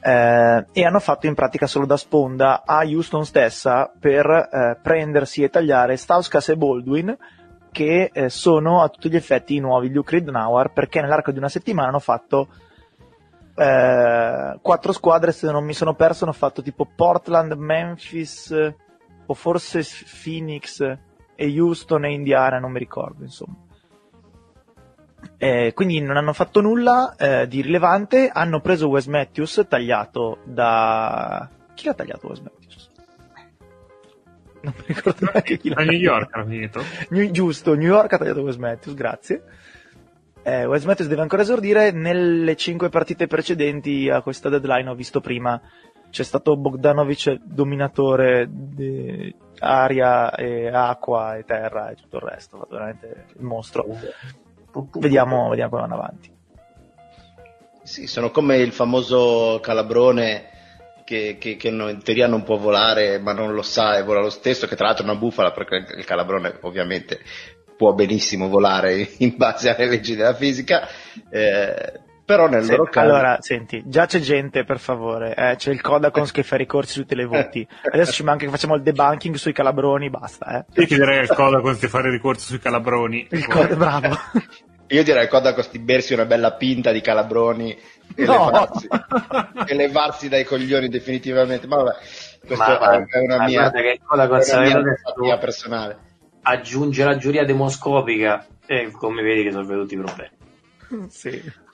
eh, 0.00 0.66
e 0.70 0.84
hanno 0.84 1.00
fatto 1.00 1.26
in 1.26 1.34
pratica 1.34 1.66
solo 1.66 1.86
da 1.86 1.96
sponda 1.96 2.62
a 2.66 2.84
Houston 2.84 3.24
stessa 3.24 3.90
per 3.98 4.26
eh, 4.26 4.78
prendersi 4.82 5.42
e 5.42 5.48
tagliare 5.48 5.96
Stauskas 5.96 6.50
e 6.50 6.56
Baldwin, 6.56 7.16
che 7.70 8.10
eh, 8.12 8.28
sono 8.28 8.82
a 8.82 8.88
tutti 8.88 9.10
gli 9.10 9.16
effetti 9.16 9.54
i 9.54 9.60
nuovi 9.60 9.90
Luke 9.90 10.16
Ridnour 10.16 10.72
perché 10.72 11.00
nell'arco 11.00 11.30
di 11.30 11.38
una 11.38 11.48
settimana 11.48 11.88
hanno 11.88 11.98
fatto 11.98 12.48
eh, 13.54 14.58
quattro 14.60 14.92
squadre 14.92 15.32
se 15.32 15.50
non 15.50 15.64
mi 15.64 15.74
sono 15.74 15.94
perso 15.94 16.24
hanno 16.24 16.32
fatto 16.32 16.62
tipo 16.62 16.86
Portland, 16.94 17.52
Memphis 17.52 18.74
o 19.26 19.34
forse 19.34 19.82
Phoenix 20.22 20.80
e 21.34 21.60
Houston 21.60 22.04
e 22.04 22.12
Indiana 22.12 22.58
non 22.58 22.72
mi 22.72 22.78
ricordo 22.78 23.24
insomma 23.24 23.56
eh, 25.36 25.72
quindi 25.74 26.00
non 26.00 26.16
hanno 26.16 26.32
fatto 26.32 26.60
nulla 26.60 27.14
eh, 27.16 27.48
di 27.48 27.62
rilevante 27.62 28.30
hanno 28.32 28.60
preso 28.60 28.88
Wes 28.88 29.06
Matthews 29.06 29.66
tagliato 29.68 30.38
da 30.44 31.48
chi 31.74 31.86
l'ha 31.86 31.94
tagliato 31.94 32.28
Wes 32.28 32.40
Matthews? 32.40 32.57
Non 34.62 34.74
mi 34.76 34.84
ricordo 34.86 35.28
neanche 35.32 35.58
chi 35.58 35.68
l'ha 35.68 35.80
A 35.80 35.84
New 35.84 35.98
York 35.98 36.34
ha 36.36 36.44
finito. 36.44 36.82
New, 37.10 37.30
giusto, 37.30 37.74
New 37.74 37.86
York 37.86 38.12
ha 38.12 38.18
tagliato 38.18 38.40
Wes 38.40 38.56
Matthews, 38.56 38.96
grazie. 38.96 39.42
Eh, 40.42 40.64
Wes 40.64 40.84
Matthews 40.84 41.08
deve 41.08 41.22
ancora 41.22 41.42
esordire. 41.42 41.90
Nelle 41.90 42.56
cinque 42.56 42.88
partite 42.88 43.26
precedenti 43.26 44.08
a 44.08 44.22
questa 44.22 44.48
deadline 44.48 44.90
ho 44.90 44.94
visto 44.94 45.20
prima 45.20 45.60
c'è 46.10 46.22
stato 46.22 46.56
Bogdanovic 46.56 47.40
dominatore 47.42 48.48
di 48.50 49.34
aria 49.58 50.34
e 50.34 50.68
acqua 50.68 51.36
e 51.36 51.44
terra 51.44 51.90
e 51.90 51.96
tutto 51.96 52.16
il 52.16 52.22
resto, 52.22 52.66
veramente 52.70 53.26
il 53.36 53.44
mostro. 53.44 53.86
Vediamo, 54.94 55.48
vediamo 55.48 55.70
come 55.70 55.82
vanno 55.82 55.94
avanti. 55.94 56.36
Sì, 57.82 58.06
sono 58.06 58.30
come 58.30 58.56
il 58.58 58.72
famoso 58.72 59.60
calabrone 59.62 60.50
che, 61.08 61.36
che, 61.40 61.56
che 61.56 61.68
in 61.68 62.00
teoria 62.04 62.26
non 62.26 62.42
può 62.42 62.58
volare 62.58 63.18
ma 63.18 63.32
non 63.32 63.54
lo 63.54 63.62
sa 63.62 63.96
e 63.96 64.02
vola 64.02 64.20
lo 64.20 64.28
stesso, 64.28 64.66
che 64.66 64.76
tra 64.76 64.88
l'altro 64.88 65.06
è 65.06 65.08
una 65.08 65.18
bufala 65.18 65.52
perché 65.52 65.86
il 65.96 66.04
calabrone 66.04 66.58
ovviamente 66.60 67.20
può 67.78 67.94
benissimo 67.94 68.48
volare 68.48 69.08
in 69.18 69.32
base 69.34 69.74
alle 69.74 69.86
leggi 69.86 70.14
della 70.14 70.34
fisica, 70.34 70.86
eh, 71.30 72.00
però 72.26 72.46
nel 72.46 72.64
sì, 72.64 72.72
loro 72.72 72.90
caso... 72.90 73.08
Allora, 73.08 73.38
senti, 73.40 73.82
già 73.86 74.04
c'è 74.04 74.20
gente 74.20 74.64
per 74.64 74.78
favore, 74.78 75.34
eh, 75.34 75.56
c'è 75.56 75.70
il 75.70 75.80
Codacons 75.80 76.30
che 76.30 76.42
fa 76.42 76.56
ricorsi 76.56 76.92
su 76.92 77.06
tutti 77.06 77.18
i 77.18 77.24
voti, 77.24 77.66
adesso 77.90 78.12
ci 78.12 78.22
manca 78.22 78.44
che 78.44 78.50
facciamo 78.50 78.74
il 78.74 78.82
debunking 78.82 79.36
sui 79.36 79.54
calabroni, 79.54 80.10
basta. 80.10 80.58
Eh. 80.58 80.80
Io 80.80 80.86
chiederei 80.86 81.20
al 81.20 81.28
Codacons 81.28 81.80
di 81.80 81.88
fare 81.88 82.10
ricorso 82.10 82.48
sui 82.48 82.58
calabroni. 82.58 83.28
Il 83.30 83.46
Cod- 83.46 83.76
bravo. 83.76 84.14
Io 84.88 85.02
direi 85.04 85.22
al 85.22 85.28
Codacons 85.28 85.70
di 85.70 85.78
bersi 85.80 86.14
una 86.14 86.24
bella 86.24 86.52
pinta 86.52 86.92
di 86.92 87.00
calabroni 87.00 87.76
e, 88.14 88.24
no. 88.24 88.46
levarsi, 88.46 88.88
e 89.66 89.74
levarsi 89.74 90.28
dai 90.28 90.44
coglioni 90.44 90.88
definitivamente. 90.88 91.66
Ma 91.66 91.76
vabbè, 91.76 91.96
questa 92.46 92.78
ma, 92.78 93.04
è 93.04 93.18
una 93.18 93.44
mia, 93.44 93.70
che 93.70 94.00
una 94.08 94.42
mia 95.16 95.38
personale. 95.38 95.98
Aggiunge 96.42 97.04
la 97.04 97.16
giuria 97.16 97.44
demoscopica 97.44 98.46
e 98.66 98.90
come 98.90 99.22
vedi 99.22 99.42
risolve 99.42 99.74
tutti 99.74 99.94
i 99.94 99.98
problemi. 99.98 100.30
sì. 101.08 101.66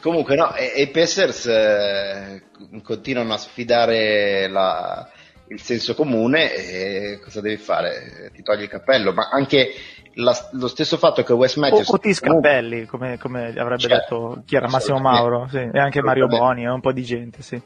Comunque 0.00 0.36
no, 0.36 0.54
e, 0.54 0.82
i 0.82 0.88
Pacers 0.88 1.46
eh, 1.46 2.42
continuano 2.82 3.32
a 3.32 3.38
sfidare 3.38 4.46
la, 4.48 5.10
il 5.48 5.60
senso 5.60 5.94
comune 5.94 6.54
e 6.54 7.20
cosa 7.22 7.40
devi 7.40 7.56
fare? 7.56 8.30
Ti 8.34 8.42
togli 8.42 8.62
il 8.62 8.68
cappello, 8.68 9.12
ma 9.12 9.28
anche 9.30 9.72
la, 10.18 10.48
lo 10.52 10.68
stesso 10.68 10.96
fatto 10.96 11.22
che 11.22 11.32
Wes 11.32 11.56
Matthews... 11.56 11.88
O, 11.88 11.94
o 11.94 11.98
ti 11.98 12.12
scappelli, 12.12 12.86
come, 12.86 13.18
come, 13.18 13.48
avrebbe 13.56 13.78
cioè, 13.78 13.90
detto 13.90 14.42
chi 14.44 14.56
era 14.56 14.68
Massimo 14.68 14.98
Mauro, 14.98 15.46
sì. 15.50 15.68
e 15.72 15.78
anche 15.78 16.02
Mario 16.02 16.26
Boni 16.26 16.64
e 16.64 16.68
un 16.68 16.80
po' 16.80 16.92
di 16.92 17.02
gente, 17.02 17.42
sì. 17.42 17.60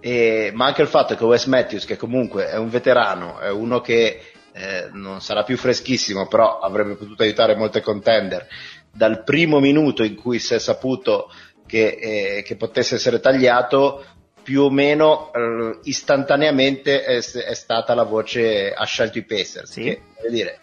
E, 0.00 0.50
ma 0.54 0.66
anche 0.66 0.82
il 0.82 0.88
fatto 0.88 1.14
che 1.14 1.24
Wes 1.24 1.46
Matthews, 1.46 1.84
che 1.84 1.96
comunque 1.96 2.48
è 2.48 2.56
un 2.56 2.68
veterano, 2.68 3.38
è 3.38 3.50
uno 3.50 3.80
che 3.80 4.20
eh, 4.52 4.88
non 4.92 5.20
sarà 5.20 5.44
più 5.44 5.56
freschissimo, 5.56 6.26
però 6.26 6.58
avrebbe 6.58 6.94
potuto 6.94 7.22
aiutare 7.22 7.56
molte 7.56 7.82
contender, 7.82 8.46
dal 8.90 9.22
primo 9.22 9.60
minuto 9.60 10.02
in 10.02 10.14
cui 10.14 10.38
si 10.38 10.54
è 10.54 10.58
saputo 10.58 11.30
che, 11.66 11.98
eh, 12.00 12.42
che 12.42 12.56
potesse 12.56 12.94
essere 12.96 13.20
tagliato, 13.20 14.04
più 14.42 14.62
o 14.62 14.70
meno 14.70 15.30
eh, 15.32 15.78
istantaneamente 15.84 17.04
è, 17.04 17.16
è, 17.18 17.54
stata 17.54 17.94
la 17.94 18.02
voce 18.02 18.72
ha 18.72 18.84
scelto 18.84 19.18
i 19.18 19.24
Pacers. 19.24 19.70
Sì. 19.70 19.82
Che, 19.82 20.02
dire, 20.30 20.58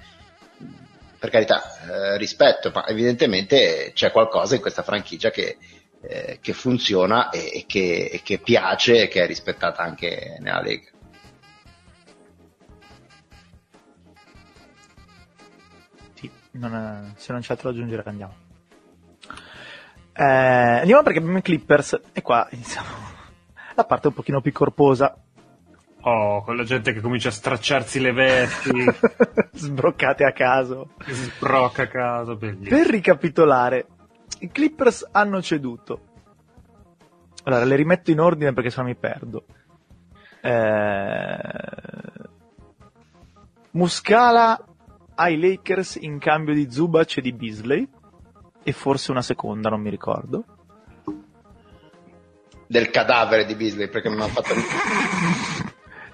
per 1.19 1.29
carità, 1.29 1.61
eh, 1.81 2.17
rispetto, 2.17 2.71
ma 2.73 2.87
evidentemente 2.87 3.91
c'è 3.93 4.11
qualcosa 4.11 4.55
in 4.55 4.61
questa 4.61 4.83
franchigia 4.83 5.29
che, 5.29 5.57
eh, 6.01 6.39
che 6.41 6.53
funziona 6.53 7.29
e, 7.29 7.51
e, 7.53 7.65
che, 7.67 8.09
e, 8.11 8.21
che, 8.23 8.39
piace 8.39 9.03
e 9.03 9.07
che 9.09 9.23
è 9.23 9.27
rispettata 9.27 9.83
anche 9.83 10.37
nella 10.39 10.61
Lega. 10.61 10.89
Sì, 16.13 16.31
non 16.51 16.73
è, 16.73 17.19
se 17.19 17.31
non 17.33 17.41
c'è 17.41 17.51
altro 17.51 17.69
da 17.69 17.75
aggiungere 17.75 18.03
andiamo. 18.05 18.35
Eh, 20.13 20.23
andiamo 20.23 21.03
perché 21.03 21.19
abbiamo 21.19 21.37
i 21.37 21.41
Clippers 21.41 21.99
e 22.13 22.21
qua 22.21 22.47
iniziamo 22.51 22.87
la 23.75 23.85
parte 23.85 24.07
un 24.07 24.13
pochino 24.13 24.41
più 24.41 24.51
corposa 24.51 25.17
Oh, 26.01 26.43
con 26.43 26.55
la 26.55 26.63
gente 26.63 26.93
che 26.93 27.01
comincia 27.01 27.27
a 27.27 27.33
stracciarsi 27.33 27.99
le 27.99 28.13
vesti. 28.13 28.85
Sbroccate 29.51 30.23
a 30.23 30.31
caso. 30.31 30.91
Sbrocca 31.05 31.83
a 31.83 31.87
caso, 31.87 32.37
bellissimo. 32.37 32.77
Per 32.77 32.87
ricapitolare, 32.87 33.85
i 34.39 34.49
Clippers 34.49 35.07
hanno 35.11 35.41
ceduto 35.41 36.01
Allora, 37.43 37.65
le 37.65 37.75
rimetto 37.75 38.11
in 38.11 38.19
ordine 38.19 38.53
perché 38.53 38.69
sennò 38.69 38.87
mi 38.87 38.95
perdo. 38.95 39.45
Eh... 40.41 41.37
Muscala 43.71 44.63
ai 45.15 45.37
Lakers 45.37 45.97
in 45.99 46.17
cambio 46.17 46.53
di 46.53 46.71
Zubac 46.71 47.17
e 47.17 47.21
di 47.21 47.33
Beasley 47.33 47.87
e 48.63 48.71
forse 48.71 49.11
una 49.11 49.21
seconda, 49.21 49.69
non 49.69 49.81
mi 49.81 49.89
ricordo. 49.89 50.45
Del 52.67 52.89
cadavere 52.89 53.45
di 53.45 53.55
Beasley 53.55 53.89
perché 53.89 54.09
non 54.09 54.21
ha 54.21 54.27
fatto 54.27 54.53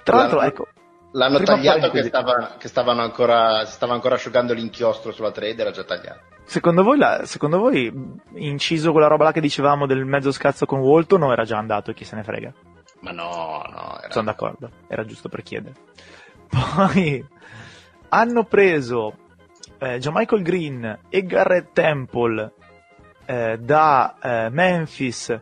Tra 0.05 0.15
l'altro, 0.17 0.37
L'hanno- 0.37 0.49
ecco, 0.49 0.67
L'hanno 1.13 1.39
tagliato 1.39 1.89
che, 1.89 2.03
stava- 2.03 2.55
che 2.59 2.67
stavano 2.67 3.01
ancora, 3.01 3.65
stava 3.65 3.93
ancora 3.93 4.15
asciugando 4.15 4.53
l'inchiostro 4.53 5.11
sulla 5.11 5.31
trade, 5.31 5.59
era 5.61 5.71
già 5.71 5.83
tagliato. 5.83 6.19
secondo 6.45 6.83
voi, 6.83 6.97
la- 6.99 7.25
secondo 7.25 7.57
voi 7.57 7.91
inciso 8.35 8.91
quella 8.91 9.07
roba 9.07 9.23
là 9.25 9.31
che 9.31 9.41
dicevamo 9.41 9.87
del 9.87 10.05
mezzo 10.05 10.31
scazzo 10.31 10.65
con 10.67 10.79
Walton 10.79 11.23
o 11.23 11.31
era 11.31 11.43
già 11.43 11.57
andato 11.57 11.89
e 11.89 11.93
chi 11.95 12.03
se 12.03 12.15
ne 12.15 12.23
frega? 12.23 12.53
Ma 12.99 13.11
no, 13.11 13.63
no, 13.69 13.97
era... 13.99 14.11
Sono 14.11 14.25
d'accordo, 14.25 14.69
era 14.87 15.03
giusto 15.05 15.27
per 15.27 15.41
chiedere. 15.41 15.73
Poi 16.47 17.25
hanno 18.09 18.43
preso 18.43 19.15
eh, 19.79 19.99
Michael 20.11 20.43
Green 20.43 20.99
e 21.09 21.23
Garrett 21.23 21.71
Temple 21.73 22.51
eh, 23.25 23.57
da 23.59 24.15
eh, 24.21 24.49
Memphis 24.51 25.35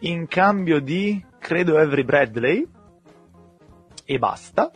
in 0.00 0.26
cambio 0.26 0.80
di, 0.80 1.24
credo, 1.38 1.78
Avery 1.78 2.02
Bradley 2.04 2.66
e 4.10 4.18
basta. 4.18 4.70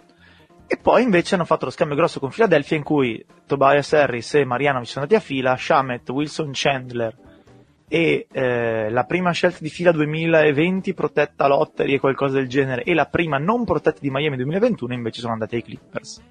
E 0.66 0.78
poi 0.78 1.02
invece 1.02 1.34
hanno 1.34 1.44
fatto 1.44 1.64
lo 1.64 1.70
scambio 1.70 1.96
grosso 1.96 2.20
con 2.20 2.30
Philadelphia 2.30 2.76
in 2.76 2.84
cui 2.84 3.24
Tobias 3.46 3.92
Harris 3.92 4.34
e 4.34 4.44
Marianovic 4.44 4.88
sono 4.88 5.04
andati 5.04 5.20
a 5.20 5.24
fila, 5.24 5.56
Shamet, 5.56 6.08
Wilson 6.08 6.50
Chandler 6.52 7.16
e 7.88 8.26
eh, 8.30 8.90
la 8.90 9.04
prima 9.04 9.32
scelta 9.32 9.58
di 9.60 9.68
fila 9.68 9.92
2020 9.92 10.94
protetta 10.94 11.48
lottery 11.48 11.94
e 11.94 12.00
qualcosa 12.00 12.36
del 12.36 12.48
genere 12.48 12.82
e 12.84 12.94
la 12.94 13.06
prima 13.06 13.36
non 13.36 13.64
protetta 13.64 13.98
di 14.00 14.10
Miami 14.10 14.36
2021 14.36 14.94
invece 14.94 15.20
sono 15.20 15.32
andate 15.32 15.56
ai 15.56 15.62
Clippers. 15.62 16.22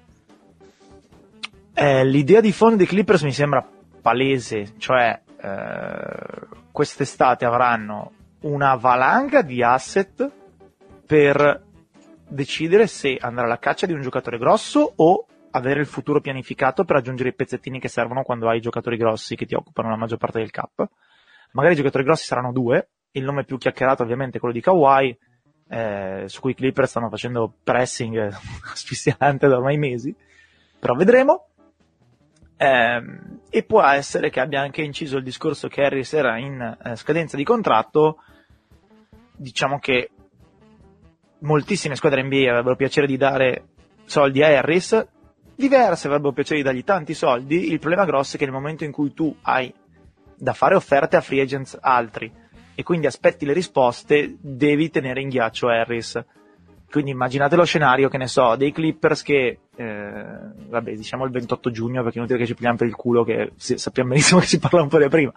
Eh, 1.74 2.04
l'idea 2.04 2.40
di 2.40 2.52
fondo 2.52 2.76
dei 2.76 2.86
Clippers 2.86 3.22
mi 3.22 3.32
sembra 3.32 3.66
palese, 4.00 4.74
cioè 4.78 5.20
eh, 5.40 6.46
quest'estate 6.72 7.44
avranno 7.44 8.12
una 8.40 8.74
valanga 8.74 9.42
di 9.42 9.62
asset 9.62 10.30
per 11.06 11.72
decidere 12.28 12.86
se 12.86 13.16
andare 13.20 13.46
alla 13.46 13.58
caccia 13.58 13.86
di 13.86 13.92
un 13.92 14.00
giocatore 14.00 14.38
grosso 14.38 14.92
o 14.96 15.26
avere 15.50 15.80
il 15.80 15.86
futuro 15.86 16.20
pianificato 16.20 16.84
per 16.84 16.96
aggiungere 16.96 17.28
i 17.28 17.34
pezzettini 17.34 17.78
che 17.78 17.88
servono 17.88 18.22
quando 18.22 18.48
hai 18.48 18.60
giocatori 18.60 18.96
grossi 18.96 19.36
che 19.36 19.46
ti 19.46 19.54
occupano 19.54 19.88
la 19.88 19.96
maggior 19.96 20.18
parte 20.18 20.38
del 20.38 20.50
cap. 20.50 20.88
Magari 21.52 21.74
i 21.74 21.76
giocatori 21.76 22.04
grossi 22.04 22.24
saranno 22.24 22.52
due, 22.52 22.88
il 23.12 23.24
nome 23.24 23.44
più 23.44 23.56
chiacchierato 23.56 24.02
ovviamente 24.02 24.38
è 24.38 24.40
quello 24.40 24.54
di 24.54 24.60
Kawhi, 24.60 25.16
eh, 25.68 26.24
su 26.26 26.40
cui 26.40 26.50
i 26.50 26.54
Clippers 26.54 26.90
stanno 26.90 27.08
facendo 27.08 27.52
pressing 27.62 28.16
eh, 28.16 28.30
asfissiante 28.72 29.46
da 29.46 29.56
ormai 29.56 29.78
mesi, 29.78 30.14
però 30.78 30.94
vedremo. 30.94 31.48
Ehm, 32.56 33.40
e 33.50 33.62
può 33.62 33.82
essere 33.82 34.30
che 34.30 34.40
abbia 34.40 34.60
anche 34.60 34.82
inciso 34.82 35.16
il 35.16 35.24
discorso 35.24 35.68
che 35.68 35.82
Harris 35.82 36.12
era 36.12 36.38
in 36.38 36.60
eh, 36.60 36.96
scadenza 36.96 37.36
di 37.36 37.44
contratto, 37.44 38.18
diciamo 39.36 39.78
che 39.78 40.10
moltissime 41.44 41.94
squadre 41.94 42.22
NBA 42.22 42.50
avrebbero 42.50 42.76
piacere 42.76 43.06
di 43.06 43.16
dare 43.16 43.64
soldi 44.04 44.42
a 44.42 44.48
Harris, 44.48 45.06
diverse 45.54 46.06
avrebbero 46.06 46.32
piacere 46.32 46.58
di 46.58 46.64
dargli 46.64 46.84
tanti 46.84 47.14
soldi, 47.14 47.70
il 47.70 47.78
problema 47.78 48.04
grosso 48.04 48.36
è 48.36 48.38
che 48.38 48.44
nel 48.44 48.54
momento 48.54 48.84
in 48.84 48.92
cui 48.92 49.12
tu 49.14 49.34
hai 49.42 49.72
da 50.36 50.52
fare 50.52 50.74
offerte 50.74 51.16
a 51.16 51.20
free 51.20 51.40
agents 51.40 51.78
altri 51.80 52.30
e 52.74 52.82
quindi 52.82 53.06
aspetti 53.06 53.46
le 53.46 53.52
risposte, 53.52 54.36
devi 54.40 54.90
tenere 54.90 55.20
in 55.20 55.28
ghiaccio 55.28 55.68
Harris. 55.68 56.22
Quindi 56.90 57.12
immaginate 57.12 57.56
lo 57.56 57.64
scenario, 57.64 58.08
che 58.08 58.18
ne 58.18 58.26
so, 58.26 58.56
dei 58.56 58.72
Clippers 58.72 59.22
che, 59.22 59.58
eh, 59.76 60.24
vabbè, 60.68 60.94
diciamo 60.94 61.24
il 61.24 61.30
28 61.32 61.70
giugno, 61.70 62.02
perché 62.02 62.16
è 62.16 62.18
inutile 62.18 62.38
che 62.38 62.46
ci 62.46 62.54
pigliamo 62.54 62.76
per 62.76 62.86
il 62.86 62.94
culo, 62.94 63.24
che 63.24 63.52
sappiamo 63.56 64.10
benissimo 64.10 64.38
che 64.40 64.46
si 64.46 64.58
parla 64.58 64.82
un 64.82 64.88
po' 64.88 64.98
di 64.98 65.08
prima. 65.08 65.32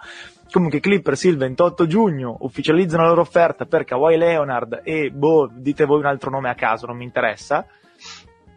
Comunque 0.51 0.79
Clippers 0.79 1.23
il 1.25 1.37
28 1.37 1.87
giugno 1.87 2.37
ufficializzano 2.39 3.03
la 3.03 3.09
loro 3.09 3.21
offerta 3.21 3.65
per 3.65 3.83
Kawhi 3.83 4.17
Leonard 4.17 4.81
e, 4.83 5.09
boh, 5.11 5.49
dite 5.51 5.85
voi 5.85 5.99
un 5.99 6.05
altro 6.05 6.29
nome 6.29 6.49
a 6.49 6.55
caso, 6.55 6.85
non 6.85 6.97
mi 6.97 7.03
interessa. 7.03 7.65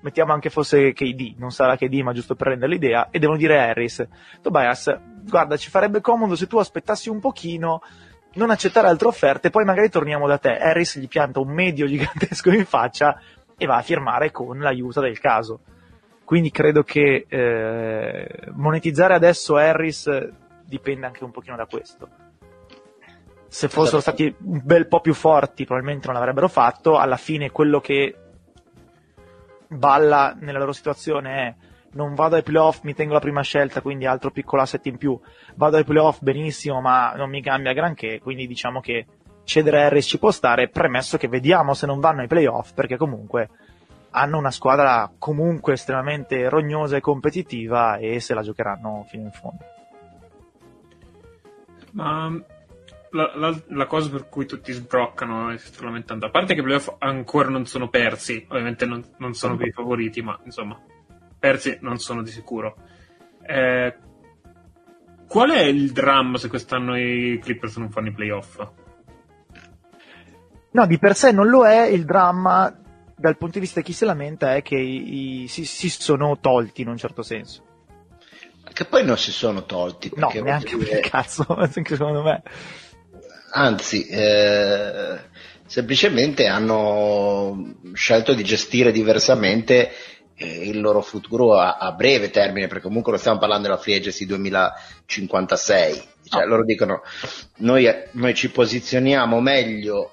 Mettiamo 0.02 0.32
anche 0.32 0.48
fosse 0.48 0.92
KD, 0.92 1.34
non 1.36 1.50
sarà 1.50 1.76
KD, 1.76 2.00
ma 2.00 2.12
giusto 2.12 2.34
per 2.34 2.48
rendere 2.48 2.72
l'idea, 2.72 3.08
e 3.10 3.18
devono 3.18 3.36
dire 3.36 3.58
Harris, 3.58 4.06
Tobias, 4.40 4.98
guarda, 5.28 5.58
ci 5.58 5.68
farebbe 5.68 6.00
comodo 6.00 6.36
se 6.36 6.46
tu 6.46 6.56
aspettassi 6.56 7.10
un 7.10 7.20
pochino, 7.20 7.82
non 8.34 8.48
accettare 8.48 8.88
altre 8.88 9.08
offerte, 9.08 9.50
poi 9.50 9.64
magari 9.64 9.90
torniamo 9.90 10.26
da 10.26 10.38
te. 10.38 10.56
Harris 10.56 10.98
gli 10.98 11.08
pianta 11.08 11.40
un 11.40 11.52
medio 11.52 11.86
gigantesco 11.86 12.50
in 12.50 12.64
faccia 12.64 13.20
e 13.62 13.66
va 13.66 13.76
a 13.76 13.82
firmare 13.82 14.30
con 14.30 14.58
l'aiuto 14.58 15.02
del 15.02 15.20
caso. 15.20 15.60
Quindi 16.24 16.50
credo 16.50 16.82
che 16.82 17.26
eh, 17.28 18.48
monetizzare 18.52 19.12
adesso 19.12 19.56
Harris 19.56 20.08
dipende 20.64 21.04
anche 21.04 21.24
un 21.24 21.30
pochino 21.30 21.56
da 21.56 21.66
questo. 21.66 22.08
Se 23.48 23.68
fossero 23.68 24.00
stati 24.00 24.34
un 24.44 24.62
bel 24.64 24.86
po' 24.88 25.00
più 25.00 25.12
forti, 25.12 25.66
probabilmente 25.66 26.06
non 26.06 26.14
l'avrebbero 26.14 26.48
fatto. 26.48 26.96
Alla 26.96 27.18
fine, 27.18 27.50
quello 27.50 27.80
che 27.80 28.14
balla 29.68 30.34
nella 30.40 30.60
loro 30.60 30.72
situazione 30.72 31.34
è 31.34 31.54
non 31.92 32.14
vado 32.14 32.36
ai 32.36 32.42
playoff, 32.42 32.80
mi 32.84 32.94
tengo 32.94 33.12
la 33.12 33.20
prima 33.20 33.42
scelta, 33.42 33.82
quindi 33.82 34.06
altro 34.06 34.30
piccolo 34.30 34.62
asset 34.62 34.86
in 34.86 34.96
più. 34.96 35.20
Vado 35.56 35.76
ai 35.76 35.84
playoff 35.84 36.20
benissimo, 36.22 36.80
ma 36.80 37.12
non 37.14 37.28
mi 37.28 37.42
cambia 37.42 37.74
granché, 37.74 38.20
quindi 38.20 38.46
diciamo 38.46 38.80
che 38.80 39.04
cedere 39.50 39.82
a 39.82 39.86
Harris 39.86 40.06
ci 40.06 40.20
può 40.20 40.30
stare, 40.30 40.68
premesso 40.68 41.18
che 41.18 41.26
vediamo 41.26 41.74
se 41.74 41.84
non 41.84 41.98
vanno 41.98 42.20
ai 42.20 42.28
playoff, 42.28 42.72
perché 42.72 42.96
comunque 42.96 43.48
hanno 44.10 44.38
una 44.38 44.52
squadra 44.52 45.10
comunque 45.18 45.72
estremamente 45.72 46.48
rognosa 46.48 46.96
e 46.96 47.00
competitiva 47.00 47.96
e 47.96 48.20
se 48.20 48.32
la 48.32 48.42
giocheranno 48.42 49.04
fino 49.08 49.24
in 49.24 49.32
fondo. 49.32 49.64
Ma 51.92 52.32
la, 53.10 53.32
la- 53.34 53.62
la 53.66 53.86
cosa 53.86 54.08
per 54.08 54.28
cui 54.28 54.46
tutti 54.46 54.70
sbroccano 54.70 55.50
e 55.50 55.58
si 55.58 55.66
stanno 55.66 55.88
lamentando, 55.88 56.26
a 56.26 56.30
parte 56.30 56.54
che 56.54 56.60
i 56.60 56.62
playoff 56.62 56.94
ancora 56.98 57.48
non 57.48 57.66
sono 57.66 57.88
persi, 57.88 58.46
ovviamente 58.48 58.86
non, 58.86 59.04
non 59.16 59.34
sono 59.34 59.56
più 59.56 59.66
i 59.66 59.72
favoriti, 59.72 60.22
ma 60.22 60.38
insomma, 60.44 60.80
persi 61.36 61.76
non 61.80 61.98
sono 61.98 62.22
di 62.22 62.30
sicuro. 62.30 62.76
Eh, 63.42 63.96
qual 65.26 65.50
è 65.50 65.62
il 65.62 65.90
dramma 65.90 66.38
se 66.38 66.48
quest'anno 66.48 66.96
i 66.96 67.40
Clippers 67.42 67.78
non 67.78 67.90
fanno 67.90 68.10
i 68.10 68.12
playoff? 68.12 68.64
No, 70.72 70.86
di 70.86 70.98
per 70.98 71.16
sé 71.16 71.32
non 71.32 71.48
lo 71.48 71.66
è, 71.66 71.86
il 71.86 72.04
dramma 72.04 72.74
dal 73.16 73.36
punto 73.36 73.54
di 73.54 73.60
vista 73.60 73.80
di 73.80 73.86
chi 73.86 73.92
si 73.92 74.04
lamenta 74.04 74.54
è 74.54 74.62
che 74.62 74.76
i- 74.76 75.42
i- 75.42 75.48
si, 75.48 75.64
si 75.64 75.88
sono 75.90 76.38
tolti 76.40 76.82
in 76.82 76.88
un 76.88 76.96
certo 76.96 77.22
senso. 77.22 77.64
Che 78.72 78.84
poi 78.84 79.04
non 79.04 79.18
si 79.18 79.32
sono 79.32 79.64
tolti. 79.66 80.10
No, 80.14 80.30
neanche 80.32 80.70
voglio 80.76 80.78
per 80.78 80.94
dire- 80.96 81.00
cazzo, 81.08 81.44
secondo 81.70 82.22
me. 82.22 82.42
Anzi, 83.52 84.06
eh, 84.06 85.18
semplicemente 85.66 86.46
hanno 86.46 87.74
scelto 87.94 88.32
di 88.32 88.44
gestire 88.44 88.92
diversamente 88.92 89.90
eh, 90.36 90.68
il 90.68 90.80
loro 90.80 91.02
futuro 91.02 91.58
a, 91.58 91.76
a 91.78 91.90
breve 91.92 92.30
termine, 92.30 92.68
perché 92.68 92.84
comunque 92.84 93.10
non 93.10 93.20
stiamo 93.20 93.38
parlando 93.40 93.66
della 93.66 93.76
Free 93.80 93.96
Agency 93.96 94.24
2056. 94.24 96.02
Cioè, 96.24 96.42
No. 96.44 96.48
loro 96.48 96.64
dicono, 96.64 97.02
noi, 97.56 97.92
noi 98.12 98.34
ci 98.34 98.50
posizioniamo 98.50 99.40
meglio, 99.40 100.12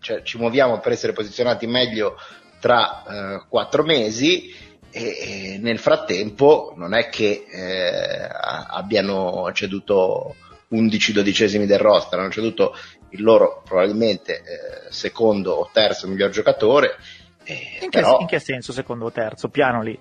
cioè 0.00 0.22
ci 0.22 0.38
muoviamo 0.38 0.78
per 0.80 0.92
essere 0.92 1.12
posizionati 1.12 1.66
meglio 1.66 2.16
tra 2.60 3.02
eh, 3.02 3.44
quattro 3.48 3.82
mesi 3.82 4.52
e, 4.90 5.02
e 5.02 5.58
nel 5.60 5.78
frattempo 5.78 6.72
non 6.76 6.94
è 6.94 7.08
che 7.08 7.44
eh, 7.50 8.28
abbiano 8.68 9.50
ceduto 9.52 10.34
11 10.68 11.12
dodicesimi 11.12 11.66
del 11.66 11.78
roster, 11.78 12.18
hanno 12.18 12.30
ceduto 12.30 12.74
il 13.10 13.22
loro 13.22 13.62
probabilmente 13.64 14.36
eh, 14.36 14.92
secondo 14.92 15.52
o 15.52 15.70
terzo 15.72 16.06
miglior 16.08 16.30
giocatore. 16.30 16.96
eh, 17.44 17.78
In 17.82 17.90
che, 17.90 18.00
però, 18.00 18.18
in 18.20 18.26
che 18.26 18.38
senso 18.38 18.72
secondo 18.72 19.06
o 19.06 19.12
terzo? 19.12 19.48
Piano 19.48 19.82
lì. 19.82 19.98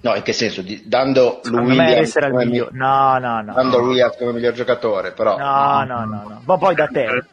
No, 0.00 0.14
in 0.14 0.22
che 0.22 0.32
senso? 0.32 0.62
Di- 0.62 0.82
dando 0.86 1.40
il 1.44 1.50
come, 1.50 2.04
migliore. 2.44 2.70
No, 2.72 3.18
no, 3.18 3.42
no. 3.42 3.52
dando 3.52 3.78
Williams 3.78 4.16
come 4.16 4.32
miglior 4.32 4.52
giocatore, 4.52 5.12
però 5.12 5.36
No, 5.36 5.84
no, 5.84 6.04
no, 6.04 6.22
no. 6.28 6.42
Ma 6.44 6.58
poi 6.58 6.74
da 6.74 6.86
te. 6.86 7.24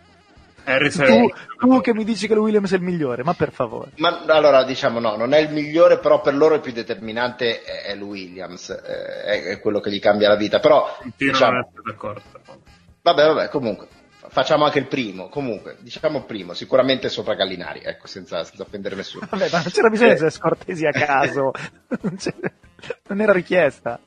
Harris 0.67 0.95
Tu, 0.95 1.31
tu 1.59 1.81
che 1.81 1.93
mi 1.93 2.03
dici 2.03 2.25
che 2.27 2.33
il 2.33 2.39
Williams 2.39 2.71
è 2.71 2.75
il 2.75 2.81
migliore, 2.81 3.23
ma 3.23 3.33
per 3.33 3.51
favore. 3.51 3.91
Ma 3.97 4.23
allora 4.25 4.63
diciamo 4.63 4.99
no, 4.99 5.15
non 5.15 5.33
è 5.33 5.37
il 5.37 5.51
migliore, 5.51 5.99
però 5.99 6.21
per 6.21 6.35
loro 6.35 6.55
il 6.55 6.61
più 6.61 6.71
determinante 6.71 7.61
è, 7.61 7.91
il 7.91 8.01
Williams, 8.01 8.69
eh, 8.69 9.23
è, 9.23 9.43
è 9.43 9.59
quello 9.59 9.79
che 9.79 9.91
gli 9.91 9.99
cambia 9.99 10.27
la 10.27 10.35
vita. 10.35 10.59
Però 10.59 10.95
Continuo 10.97 11.33
diciamo, 11.33 11.51
non 11.51 11.65
essere 11.67 11.81
d'accordo. 11.85 12.21
vabbè, 13.03 13.25
vabbè, 13.27 13.49
comunque 13.49 13.87
facciamo 14.29 14.65
anche 14.65 14.79
il 14.79 14.87
primo. 14.87 15.29
Comunque, 15.29 15.77
diciamo 15.79 16.23
primo, 16.23 16.53
sicuramente 16.53 17.09
sopra 17.09 17.35
Gallinari, 17.35 17.81
ecco, 17.83 18.07
senza, 18.07 18.43
senza 18.43 18.63
offendere 18.63 18.95
nessuno. 18.95 19.27
Vabbè, 19.31 19.49
ma 19.51 19.61
non 19.61 19.71
c'era 19.71 19.89
bisogno 19.89 20.07
di 20.09 20.13
Eh. 20.13 20.15
essere 20.17 20.31
scortesi 20.31 20.85
a 20.85 20.91
caso. 20.91 21.51
non, 22.01 22.17
non 23.07 23.21
era 23.21 23.33
richiesta. 23.33 23.99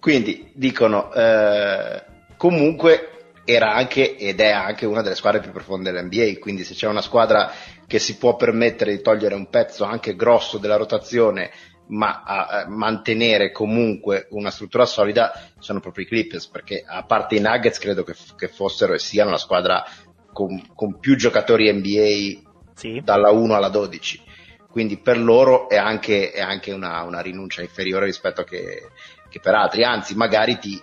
Quindi 0.00 0.50
dicono 0.54 1.12
eh, 1.12 2.02
comunque 2.36 3.08
era 3.44 3.72
anche 3.72 4.16
ed 4.16 4.40
è 4.40 4.50
anche 4.50 4.86
una 4.86 5.02
delle 5.02 5.14
squadre 5.14 5.40
più 5.40 5.52
profonde 5.52 5.90
dell'NBA, 5.90 6.38
quindi 6.38 6.64
se 6.64 6.74
c'è 6.74 6.86
una 6.86 7.02
squadra 7.02 7.52
che 7.86 7.98
si 7.98 8.16
può 8.16 8.36
permettere 8.36 8.96
di 8.96 9.02
togliere 9.02 9.34
un 9.34 9.48
pezzo 9.48 9.84
anche 9.84 10.16
grosso 10.16 10.58
della 10.58 10.76
rotazione 10.76 11.50
ma 11.92 12.22
a, 12.24 12.66
mantenere 12.68 13.50
comunque 13.50 14.26
una 14.30 14.50
struttura 14.50 14.84
solida 14.84 15.32
sono 15.58 15.80
proprio 15.80 16.04
i 16.04 16.08
Clippers 16.08 16.46
perché 16.46 16.84
a 16.86 17.04
parte 17.04 17.36
i 17.36 17.40
Nuggets 17.40 17.78
credo 17.78 18.02
che, 18.02 18.14
che 18.36 18.48
fossero 18.48 18.94
e 18.94 18.98
siano 18.98 19.30
la 19.30 19.38
squadra 19.38 19.84
con, 20.32 20.74
con 20.74 20.98
più 20.98 21.16
giocatori 21.16 21.72
NBA 21.72 22.50
sì. 22.74 23.00
dalla 23.04 23.30
1 23.30 23.54
alla 23.54 23.68
12 23.68 24.30
quindi 24.72 24.96
per 24.96 25.18
loro 25.18 25.68
è 25.68 25.76
anche, 25.76 26.32
è 26.32 26.40
anche 26.40 26.72
una, 26.72 27.02
una, 27.02 27.20
rinuncia 27.20 27.60
inferiore 27.60 28.06
rispetto 28.06 28.40
a 28.40 28.44
che, 28.44 28.88
che 29.28 29.38
per 29.38 29.54
altri 29.54 29.84
anzi 29.84 30.16
magari 30.16 30.58
ti, 30.58 30.82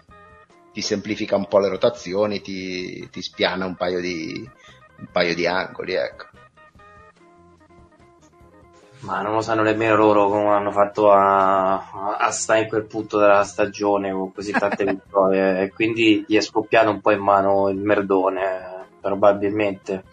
ti 0.71 0.81
semplifica 0.81 1.35
un 1.35 1.47
po' 1.47 1.57
le 1.57 1.69
rotazioni, 1.69 2.39
ti, 2.39 3.09
ti 3.09 3.21
spiana 3.23 3.65
un 3.65 3.75
paio 3.75 3.99
di, 3.99 4.47
un 4.99 5.07
paio 5.11 5.33
di 5.33 5.47
angoli, 5.47 5.93
ecco. 5.93 6.28
Ma 9.01 9.21
non 9.21 9.33
lo 9.33 9.41
sanno 9.41 9.61
nemmeno 9.61 9.95
loro 9.95 10.27
come 10.27 10.49
hanno 10.49 10.71
fatto 10.71 11.11
a, 11.11 12.17
a 12.17 12.31
stare 12.31 12.61
in 12.61 12.67
quel 12.67 12.85
punto 12.85 13.17
della 13.17 13.43
stagione 13.43 14.11
con 14.11 14.33
così 14.33 14.51
tante 14.51 14.83
vittorie 14.85 15.61
e 15.61 15.71
quindi 15.71 16.25
gli 16.27 16.35
è 16.35 16.41
scoppiato 16.41 16.89
un 16.89 16.99
po' 16.99 17.11
in 17.11 17.21
mano 17.21 17.69
il 17.69 17.77
merdone, 17.77 18.87
probabilmente. 18.99 20.03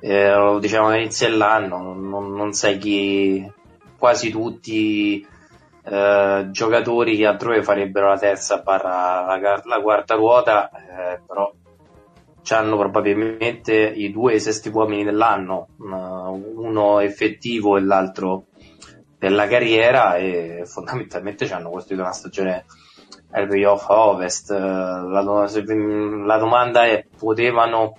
Eh, 0.00 0.34
lo 0.34 0.58
diciamo 0.58 0.88
all'inizio 0.88 1.28
dell'anno, 1.28 1.94
non, 1.94 2.34
non 2.34 2.52
sai 2.52 2.78
chi, 2.78 3.48
quasi 3.96 4.30
tutti 4.30 5.24
eh, 5.84 6.48
giocatori 6.50 7.16
che 7.16 7.26
altrove 7.26 7.62
farebbero 7.62 8.08
la 8.08 8.18
terza 8.18 8.58
barra 8.58 9.36
la, 9.38 9.62
la 9.64 9.80
quarta 9.80 10.16
ruota, 10.16 10.68
eh, 10.70 11.20
però 11.24 11.52
hanno 12.54 12.76
probabilmente 12.76 13.74
i 13.74 14.10
due 14.10 14.38
sesti 14.38 14.68
uomini 14.68 15.04
dell'anno, 15.04 15.68
uno 15.78 17.00
effettivo 17.00 17.76
e 17.76 17.80
l'altro 17.80 18.46
per 19.18 19.32
la 19.32 19.46
carriera 19.46 20.16
e 20.16 20.62
fondamentalmente 20.66 21.46
ci 21.46 21.52
hanno 21.52 21.70
costruito 21.70 22.02
una 22.02 22.12
stagione 22.12 22.64
al 23.30 23.46
playoff 23.46 23.88
a 23.88 24.06
ovest. 24.08 24.50
La, 24.50 25.22
la, 25.22 26.38
domanda 26.38 26.84
è 26.84 27.04
potevano 27.16 27.96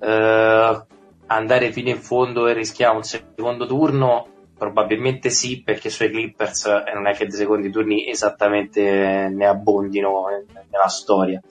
eh, 0.00 0.84
andare 1.26 1.72
fino 1.72 1.88
in 1.88 2.00
fondo 2.00 2.46
e 2.46 2.52
rischiare 2.52 2.96
un 2.96 3.02
secondo 3.02 3.66
turno? 3.66 4.28
Probabilmente 4.56 5.30
sì, 5.30 5.62
perché 5.62 5.90
sui 5.90 6.10
Clippers 6.10 6.66
non 6.94 7.06
è 7.06 7.14
che 7.14 7.26
dei 7.26 7.36
secondi 7.36 7.70
turni 7.70 8.08
esattamente 8.08 9.28
ne 9.28 9.46
abbondino 9.46 10.26
nella 10.70 10.88
storia 10.88 11.42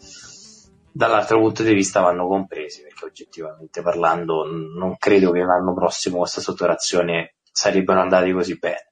dall'altro 0.96 1.40
punto 1.40 1.64
di 1.64 1.74
vista 1.74 2.02
vanno 2.02 2.28
compresi 2.28 2.84
perché 2.84 3.06
oggettivamente 3.06 3.82
parlando 3.82 4.46
non 4.46 4.96
credo 4.98 5.32
che 5.32 5.40
l'anno 5.44 5.74
prossimo 5.74 6.20
questa 6.20 6.40
sottorazione 6.40 7.36
sarebbero 7.52 8.00
andati 8.00 8.32
così 8.32 8.58
bene. 8.58 8.92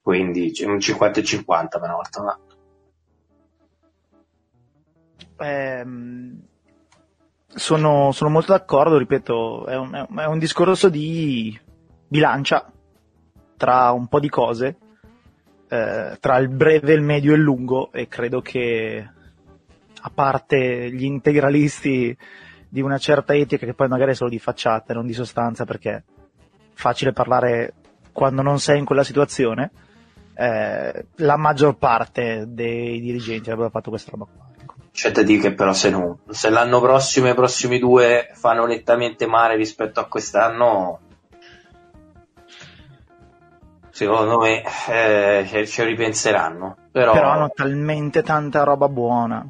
Quindi 0.00 0.52
un 0.64 0.80
50 0.80 1.20
e 1.20 1.22
50 1.22 1.78
per 1.78 1.88
una 1.88 1.96
volta 1.96 2.22
ma... 2.22 2.38
ehm, 5.46 6.42
sono, 7.48 8.12
sono, 8.12 8.30
molto 8.30 8.52
d'accordo 8.52 8.98
ripeto 8.98 9.66
è 9.66 9.76
un, 9.76 10.06
è 10.16 10.24
un 10.24 10.38
discorso 10.38 10.88
di 10.88 11.58
bilancia 12.08 12.70
tra 13.56 13.90
un 13.92 14.06
po' 14.08 14.20
di 14.20 14.28
cose 14.28 14.78
eh, 15.68 16.16
tra 16.20 16.36
il 16.38 16.48
breve, 16.48 16.92
il 16.92 17.02
medio 17.02 17.32
e 17.32 17.36
il 17.36 17.42
lungo 17.42 17.90
e 17.92 18.06
credo 18.06 18.40
che 18.40 19.08
a 20.06 20.10
parte 20.14 20.88
gli 20.92 21.04
integralisti 21.04 22.16
di 22.68 22.80
una 22.80 22.98
certa 22.98 23.34
etica 23.34 23.66
che 23.66 23.74
poi 23.74 23.88
magari 23.88 24.12
è 24.12 24.14
solo 24.14 24.30
di 24.30 24.38
facciata, 24.38 24.94
non 24.94 25.04
di 25.04 25.12
sostanza, 25.12 25.64
perché 25.64 25.90
è 25.90 26.02
facile 26.74 27.12
parlare 27.12 27.74
quando 28.12 28.42
non 28.42 28.60
sei 28.60 28.78
in 28.78 28.84
quella 28.84 29.02
situazione, 29.02 29.70
eh, 30.34 31.06
la 31.16 31.36
maggior 31.36 31.76
parte 31.76 32.44
dei 32.46 33.00
dirigenti 33.00 33.50
avrebbe 33.50 33.70
fatto 33.70 33.90
questa 33.90 34.12
roba 34.12 34.26
qua. 34.32 34.46
Ecco. 34.60 34.74
C'è 34.92 35.10
da 35.10 35.22
dire 35.22 35.42
che 35.42 35.54
però 35.54 35.72
se, 35.72 35.90
no, 35.90 36.20
se 36.28 36.50
l'anno 36.50 36.80
prossimo 36.80 37.26
e 37.26 37.30
i 37.30 37.34
prossimi 37.34 37.80
due 37.80 38.30
fanno 38.32 38.64
nettamente 38.64 39.26
male 39.26 39.56
rispetto 39.56 39.98
a 39.98 40.06
quest'anno, 40.06 41.00
secondo 43.90 44.38
me 44.38 44.62
eh, 44.88 45.66
ci 45.66 45.82
ripenseranno. 45.82 46.76
Però... 46.92 47.12
però 47.12 47.30
hanno 47.30 47.50
talmente 47.52 48.22
tanta 48.22 48.62
roba 48.62 48.88
buona 48.88 49.46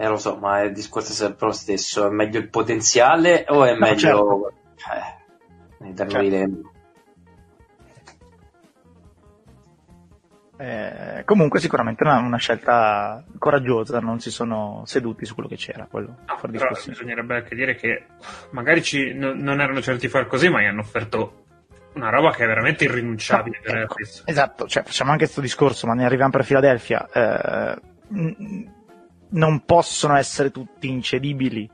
eh, 0.00 0.08
lo 0.08 0.16
so, 0.16 0.36
ma 0.36 0.62
il 0.62 0.72
discorso 0.72 1.12
è 1.12 1.14
sempre 1.14 1.46
lo 1.46 1.52
stesso. 1.52 2.06
È 2.06 2.10
meglio 2.10 2.38
il 2.38 2.48
potenziale 2.48 3.44
o 3.48 3.64
è 3.64 3.72
no, 3.72 3.78
meglio... 3.78 4.52
Certo. 4.74 5.04
Eh, 5.76 5.94
certo. 5.94 6.70
Eh, 10.56 11.22
comunque 11.24 11.60
sicuramente 11.60 12.02
una, 12.02 12.18
una, 12.18 12.38
scelta 12.38 13.22
coraggiosa, 13.38 14.00
non 14.00 14.20
si 14.20 14.30
sono 14.30 14.84
seduti 14.86 15.26
su 15.26 15.34
quello 15.34 15.50
che 15.50 15.56
c'era. 15.56 15.86
Quello, 15.90 16.16
no, 16.26 16.38
però 16.50 16.70
bisognerebbe 16.86 17.36
anche 17.36 17.54
dire 17.54 17.74
che 17.74 18.06
magari 18.52 18.82
ci, 18.82 19.12
no, 19.12 19.34
non 19.34 19.60
erano 19.60 19.82
certi 19.82 20.08
far 20.08 20.26
così, 20.26 20.48
ma 20.48 20.62
gli 20.62 20.66
hanno 20.66 20.80
offerto 20.80 21.44
una 21.94 22.08
roba 22.08 22.30
che 22.32 22.44
è 22.44 22.46
veramente 22.46 22.84
irrinunciabile. 22.84 23.60
No, 23.66 23.80
ecco, 23.80 23.96
esatto, 24.24 24.66
cioè, 24.66 24.82
facciamo 24.82 25.10
anche 25.10 25.24
questo 25.24 25.42
discorso, 25.42 25.86
ma 25.86 25.92
ne 25.92 26.06
arriviamo 26.06 26.30
per 26.30 26.46
Philadelphia. 26.46 27.06
Eh, 27.12 27.88
non 29.30 29.64
possono 29.64 30.16
essere 30.16 30.50
tutti 30.50 30.88
incedibili. 30.88 31.68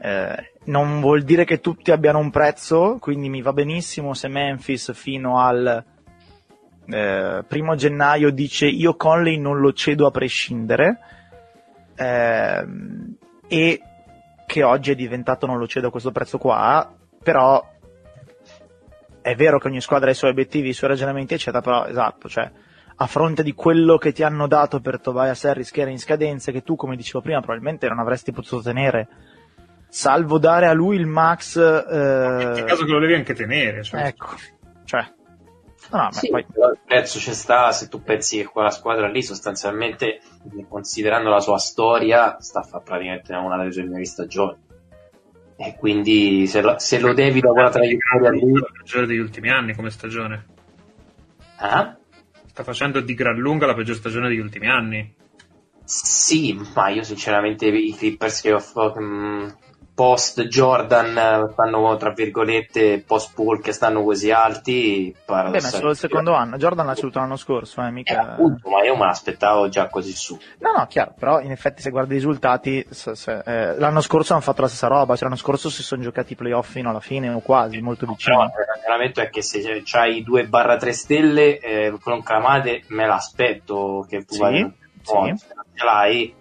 Eh, 0.00 0.52
non 0.64 1.00
vuol 1.00 1.22
dire 1.22 1.44
che 1.44 1.60
tutti 1.60 1.90
abbiano 1.90 2.18
un 2.18 2.30
prezzo, 2.30 2.98
quindi 3.00 3.28
mi 3.28 3.42
va 3.42 3.52
benissimo 3.52 4.14
se 4.14 4.28
Memphis 4.28 4.92
fino 4.92 5.40
al 5.40 5.84
eh, 6.86 7.44
primo 7.46 7.74
gennaio 7.74 8.30
dice 8.30 8.66
io 8.66 8.94
Conley 8.94 9.38
non 9.38 9.58
lo 9.58 9.72
cedo 9.72 10.06
a 10.06 10.10
prescindere 10.10 10.98
eh, 11.94 12.66
e 13.48 13.80
che 14.46 14.62
oggi 14.62 14.90
è 14.90 14.94
diventato 14.94 15.46
non 15.46 15.58
lo 15.58 15.66
cedo 15.66 15.88
a 15.88 15.90
questo 15.90 16.12
prezzo 16.12 16.36
qua, 16.38 16.94
però 17.22 17.66
è 19.22 19.34
vero 19.34 19.58
che 19.58 19.68
ogni 19.68 19.80
squadra 19.80 20.08
ha 20.08 20.12
i 20.12 20.16
suoi 20.16 20.30
obiettivi, 20.30 20.68
i 20.68 20.74
suoi 20.74 20.90
ragionamenti 20.90 21.34
eccetera, 21.34 21.62
però 21.62 21.86
esatto, 21.86 22.28
cioè 22.28 22.50
a 22.96 23.06
fronte 23.06 23.42
di 23.42 23.54
quello 23.54 23.98
che 23.98 24.12
ti 24.12 24.22
hanno 24.22 24.46
dato 24.46 24.80
per 24.80 25.00
Tobias 25.00 25.44
Harris 25.44 25.70
che 25.70 25.80
era 25.80 25.90
in 25.90 25.98
scadenza 25.98 26.52
che 26.52 26.62
tu 26.62 26.76
come 26.76 26.96
dicevo 26.96 27.20
prima 27.20 27.40
probabilmente 27.40 27.88
non 27.88 27.98
avresti 27.98 28.30
potuto 28.32 28.62
tenere 28.62 29.08
salvo 29.88 30.38
dare 30.38 30.66
a 30.66 30.72
lui 30.72 30.96
il 30.96 31.06
max 31.06 31.56
eh... 31.56 32.58
in 32.58 32.64
caso 32.66 32.84
che 32.84 32.92
lo 32.92 33.00
devi 33.00 33.14
anche 33.14 33.34
tenere 33.34 33.82
cioè. 33.82 34.06
ecco 34.06 34.28
cioè 34.84 35.04
no, 35.90 36.02
no, 36.02 36.12
sì, 36.12 36.28
poi... 36.28 36.44
il 36.48 36.78
prezzo 36.86 37.18
c'è 37.18 37.32
sta 37.32 37.72
se 37.72 37.88
tu 37.88 38.00
pensi 38.02 38.36
che 38.36 38.44
quella 38.44 38.70
squadra 38.70 39.08
lì 39.08 39.22
sostanzialmente 39.22 40.20
considerando 40.68 41.30
la 41.30 41.40
sua 41.40 41.58
storia 41.58 42.36
sta 42.38 42.60
a 42.60 42.62
fare 42.62 42.84
praticamente 42.84 43.34
una 43.34 43.56
delle 43.56 43.72
sue 43.72 43.82
migliori 43.82 44.06
stagioni 44.06 44.56
e 45.56 45.76
quindi 45.76 46.46
se 46.46 46.60
lo, 46.60 46.78
se 46.78 46.98
lo 46.98 47.12
devi 47.12 47.40
da 47.40 47.50
quella 47.50 47.70
traiettoria 47.70 48.30
lì 48.30 48.52
la 48.52 48.68
peggiore 48.72 49.06
degli 49.06 49.18
ultimi 49.18 49.50
anni 49.50 49.74
come 49.74 49.90
stagione 49.90 50.46
ah? 51.58 51.96
Sta 52.54 52.62
facendo 52.62 53.00
di 53.00 53.14
gran 53.14 53.36
lunga 53.36 53.66
la 53.66 53.74
peggior 53.74 53.96
stagione 53.96 54.28
degli 54.28 54.38
ultimi 54.38 54.68
anni. 54.68 55.12
Sì, 55.82 56.56
ma 56.72 56.88
io 56.88 57.02
sinceramente 57.02 57.66
i 57.66 57.92
Clippers 57.96 58.40
che 58.42 58.52
ho, 58.52 58.62
um, 58.94 59.52
post 59.94 60.42
Jordan 60.42 61.48
stanno 61.52 61.96
tra 61.96 62.10
virgolette 62.10 63.02
post 63.06 63.32
Paul 63.34 63.60
che 63.60 63.72
stanno 63.72 64.02
così 64.02 64.32
alti 64.32 65.14
beh 65.24 65.50
ma 65.50 65.60
solo 65.60 65.90
il 65.90 65.96
secondo 65.96 66.34
anno. 66.34 66.56
Jordan 66.56 66.86
l'ha 66.86 66.94
ceduto 66.94 67.20
l'anno 67.20 67.36
scorso 67.36 67.80
eh, 67.80 67.90
mica... 67.90 68.14
eh, 68.14 68.32
appunto 68.32 68.68
ma 68.68 68.82
io 68.82 68.96
me 68.96 69.06
l'aspettavo 69.06 69.68
già 69.68 69.88
così 69.88 70.12
su. 70.12 70.38
No 70.58 70.72
no 70.76 70.86
chiaro 70.88 71.14
però 71.16 71.40
in 71.40 71.52
effetti 71.52 71.80
se 71.80 71.90
guardi 71.90 72.14
i 72.14 72.16
risultati 72.16 72.84
se, 72.90 73.14
se, 73.14 73.42
eh, 73.44 73.78
l'anno 73.78 74.00
scorso 74.00 74.32
hanno 74.32 74.42
fatto 74.42 74.62
la 74.62 74.68
stessa 74.68 74.88
roba 74.88 75.14
cioè 75.14 75.28
l'anno 75.28 75.40
scorso 75.40 75.70
si 75.70 75.82
sono 75.82 76.02
giocati 76.02 76.32
i 76.32 76.36
playoff 76.36 76.70
fino 76.70 76.90
alla 76.90 77.00
fine 77.00 77.28
o 77.30 77.38
quasi 77.40 77.80
molto 77.80 78.06
vicino. 78.06 78.36
no, 78.36 78.44
il 78.44 78.66
ragionamento 78.66 79.20
è 79.20 79.30
che 79.30 79.42
se 79.42 79.82
c'hai 79.84 80.22
2 80.24 80.46
barra 80.46 80.76
3 80.76 80.92
stelle 80.92 81.58
eh, 81.58 81.96
con 82.02 82.22
Clamate 82.22 82.82
me 82.88 83.06
l'aspetto 83.06 84.04
che 84.08 84.24
tu 84.24 84.34
sì, 84.34 84.40
vai 84.40 84.72
sì. 85.02 85.12
se 85.36 85.54
non 85.54 85.64
ce 85.72 85.84
l'hai 85.84 86.34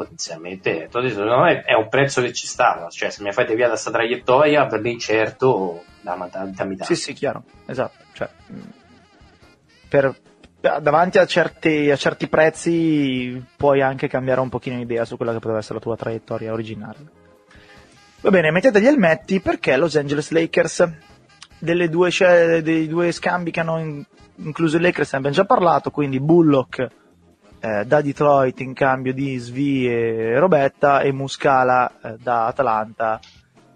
potenzialmente 0.00 0.88
secondo 0.90 1.40
me 1.40 1.62
è 1.62 1.74
un 1.74 1.88
prezzo 1.90 2.22
che 2.22 2.32
ci 2.32 2.46
sta 2.46 2.86
cioè 2.90 3.10
se 3.10 3.22
mi 3.22 3.32
fate 3.32 3.54
via 3.54 3.66
da 3.66 3.72
questa 3.72 3.90
traiettoria 3.90 4.66
per 4.66 4.80
l'incerto 4.80 5.84
dammi 6.00 6.30
tanto 6.30 6.84
sì 6.84 6.94
sì 6.94 7.12
chiaro 7.12 7.44
esatto 7.66 8.04
cioè, 8.14 8.30
per, 9.88 10.16
davanti 10.58 11.18
a 11.18 11.26
certi, 11.26 11.90
a 11.90 11.96
certi 11.96 12.28
prezzi 12.28 13.44
puoi 13.56 13.82
anche 13.82 14.08
cambiare 14.08 14.40
un 14.40 14.48
pochino 14.48 14.80
idea 14.80 15.04
su 15.04 15.16
quella 15.16 15.32
che 15.32 15.38
poteva 15.38 15.58
essere 15.58 15.74
la 15.74 15.80
tua 15.80 15.96
traiettoria 15.96 16.52
originaria 16.52 17.04
va 18.22 18.30
bene 18.30 18.50
mettete 18.50 18.80
gli 18.80 18.86
elmetti 18.86 19.40
perché 19.40 19.76
Los 19.76 19.96
Angeles 19.96 20.30
Lakers 20.30 20.90
due, 21.58 22.62
dei 22.62 22.88
due 22.88 23.12
scambi 23.12 23.50
che 23.50 23.60
hanno 23.60 24.02
incluso 24.36 24.78
i 24.78 24.80
Lakers 24.80 25.12
ne 25.12 25.18
abbiamo 25.18 25.36
già 25.36 25.44
parlato 25.44 25.90
quindi 25.90 26.18
Bullock 26.20 26.88
eh, 27.60 27.84
da 27.84 28.00
Detroit 28.00 28.60
in 28.60 28.72
cambio 28.72 29.12
di 29.12 29.36
Svi 29.36 29.86
e 29.86 30.38
Robetta 30.38 31.00
e 31.00 31.12
Muscala 31.12 32.00
eh, 32.02 32.16
da 32.20 32.46
Atalanta 32.46 33.20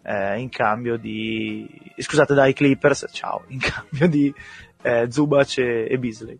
eh, 0.03 0.39
in 0.39 0.49
cambio 0.49 0.97
di 0.97 1.68
scusate 1.97 2.35
dai 2.35 2.53
Clippers 2.53 3.07
ciao 3.12 3.45
in 3.49 3.59
cambio 3.61 4.09
di 4.09 4.32
eh, 4.82 5.11
Zubac 5.11 5.59
e, 5.59 5.87
e 5.89 5.99
Beasley. 5.99 6.39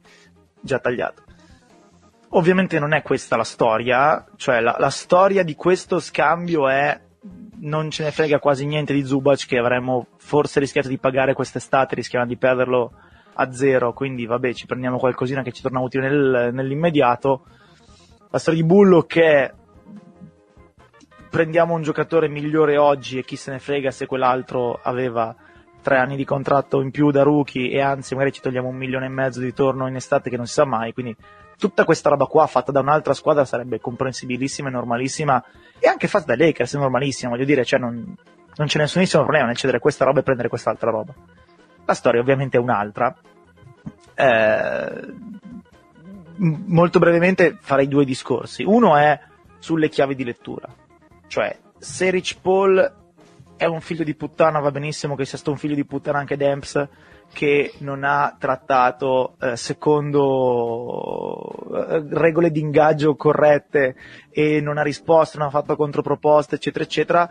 Già 0.61 0.79
tagliato. 0.79 1.23
Ovviamente 2.31 2.79
non 2.79 2.93
è 2.93 3.03
questa 3.03 3.37
la 3.37 3.45
storia 3.45 4.25
cioè 4.37 4.61
la, 4.61 4.77
la 4.79 4.91
storia 4.91 5.43
di 5.43 5.55
questo 5.55 6.01
scambio 6.01 6.69
è 6.69 7.01
non 7.57 7.91
ce 7.91 8.05
ne 8.05 8.11
frega 8.11 8.39
quasi 8.39 8.67
niente 8.67 8.93
di 8.93 9.05
Zubac 9.05 9.47
che 9.47 9.59
avremmo 9.59 10.09
forse 10.17 10.61
rischiato 10.61 10.89
di 10.89 10.99
pagare 10.99 11.35
quest'estate 11.35 11.95
rischiamo 11.95 12.27
di 12.27 12.37
perderlo 12.37 12.93
a 13.35 13.53
zero, 13.53 13.93
quindi 13.93 14.27
vabbè 14.27 14.53
ci 14.53 14.67
prendiamo 14.67 14.99
qualcosina 14.99 15.43
che 15.43 15.53
ci 15.53 15.63
torna 15.63 15.81
utile 15.81 16.09
nel, 16.09 16.51
nell'immediato. 16.53 17.45
La 18.31 18.39
storia 18.39 18.61
di 18.61 18.67
Bullock 18.67 19.19
è 19.19 19.53
prendiamo 21.31 21.75
un 21.75 21.83
giocatore 21.83 22.29
migliore 22.29 22.77
oggi 22.77 23.19
e 23.19 23.25
chi 23.25 23.35
se 23.35 23.51
ne 23.51 23.59
frega 23.59 23.91
se 23.91 24.07
quell'altro 24.07 24.79
aveva 24.81 25.35
tre 25.83 25.99
anni 25.99 26.17
di 26.17 26.25
contratto 26.25 26.81
in 26.81 26.91
più 26.91 27.11
da 27.11 27.23
rookie 27.23 27.71
e 27.71 27.81
anzi 27.81 28.15
magari 28.15 28.33
ci 28.33 28.41
togliamo 28.41 28.69
un 28.69 28.77
milione 28.77 29.07
e 29.07 29.11
mezzo 29.11 29.41
di 29.41 29.53
torno 29.53 29.87
in 29.87 29.97
estate 29.97 30.31
che 30.31 30.37
non 30.37 30.47
si 30.47 30.55
sa 30.55 30.65
mai, 30.65 30.93
quindi 30.93 31.15
tutta 31.59 31.85
questa 31.85 32.09
roba 32.09 32.27
qua 32.27 32.47
fatta 32.47 32.73
da 32.73 32.81
un'altra 32.81 33.15
squadra 33.15 33.45
sarebbe 33.45 33.81
comprensibilissima 33.81 34.69
e 34.69 34.73
normalissima 34.73 35.45
e 35.79 35.89
anche 35.89 36.09
fatta 36.09 36.35
da 36.35 36.45
Lakers 36.45 36.75
è 36.75 36.79
normalissima, 36.79 37.33
voglio 37.33 37.45
dire, 37.45 37.65
cioè 37.65 37.79
non, 37.79 38.17
non 38.57 38.67
c'è 38.67 38.79
nessunissimo 38.79 39.23
problema 39.23 39.47
nel 39.47 39.57
cedere 39.57 39.79
questa 39.79 40.05
roba 40.05 40.21
e 40.21 40.23
prendere 40.23 40.49
quest'altra 40.49 40.91
roba. 40.91 41.13
La 41.85 41.95
storia 41.95 42.21
ovviamente 42.21 42.57
è 42.57 42.61
un'altra. 42.61 43.15
Eh, 44.15 45.15
molto 46.37 46.99
brevemente 46.99 47.59
farei 47.61 47.89
due 47.89 48.05
discorsi. 48.05 48.63
Uno 48.63 48.97
è 48.97 49.19
sulle 49.59 49.89
chiavi 49.89 50.15
di 50.15 50.25
lettura. 50.25 50.69
Cioè, 51.27 51.59
se 51.79 52.11
Rich 52.11 52.41
Paul 52.41 53.03
è 53.57 53.67
un 53.67 53.81
figlio 53.81 54.05
di 54.05 54.15
puttana, 54.15 54.61
va 54.61 54.71
benissimo 54.71 55.15
che 55.15 55.25
sia 55.25 55.39
stato 55.39 55.53
un 55.53 55.59
figlio 55.59 55.75
di 55.75 55.85
puttana 55.85 56.19
anche 56.19 56.37
Demps, 56.37 56.89
che 57.33 57.73
non 57.79 58.05
ha 58.05 58.37
trattato 58.39 59.37
eh, 59.41 59.57
secondo 59.57 61.41
eh, 61.75 62.05
regole 62.11 62.51
di 62.51 62.61
ingaggio 62.61 63.17
corrette 63.17 63.97
e 64.31 64.61
non 64.61 64.79
ha 64.79 64.83
risposto, 64.83 65.39
non 65.39 65.49
ha 65.49 65.51
fatto 65.51 65.77
controproposte, 65.77 66.57
eccetera, 66.57 66.85
eccetera, 66.85 67.29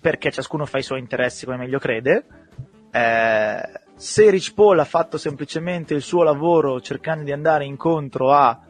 perché 0.00 0.30
ciascuno 0.30 0.66
fa 0.66 0.78
i 0.78 0.82
suoi 0.82 1.00
interessi 1.00 1.44
come 1.44 1.58
meglio 1.58 1.78
crede. 1.78 2.24
Eh, 2.92 3.80
se 3.94 4.30
Rich 4.30 4.52
Paul 4.52 4.78
ha 4.78 4.84
fatto 4.84 5.16
semplicemente 5.16 5.94
il 5.94 6.02
suo 6.02 6.22
lavoro 6.22 6.80
cercando 6.80 7.24
di 7.24 7.32
andare 7.32 7.64
incontro 7.64 8.32
alle 8.34 8.60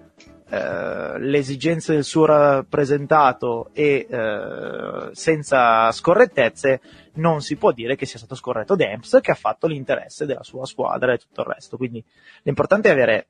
eh, 0.49 1.39
esigenze 1.39 1.95
del 1.95 2.05
suo 2.05 2.27
rappresentato 2.27 3.71
e 3.73 4.07
eh, 4.09 5.09
senza 5.13 5.91
scorrettezze, 5.91 6.81
non 7.15 7.41
si 7.41 7.57
può 7.57 7.73
dire 7.73 7.97
che 7.97 8.07
sia 8.07 8.19
stato 8.19 8.35
scorretto 8.37 8.77
Demps 8.77 9.19
che 9.21 9.33
ha 9.33 9.35
fatto 9.35 9.67
l'interesse 9.67 10.27
della 10.27 10.45
sua 10.45 10.67
squadra 10.67 11.15
e 11.15 11.19
tutto 11.19 11.41
il 11.41 11.47
resto. 11.49 11.77
Quindi 11.77 12.05
l'importante 12.43 12.89
è 12.91 12.93
avere 12.93 13.27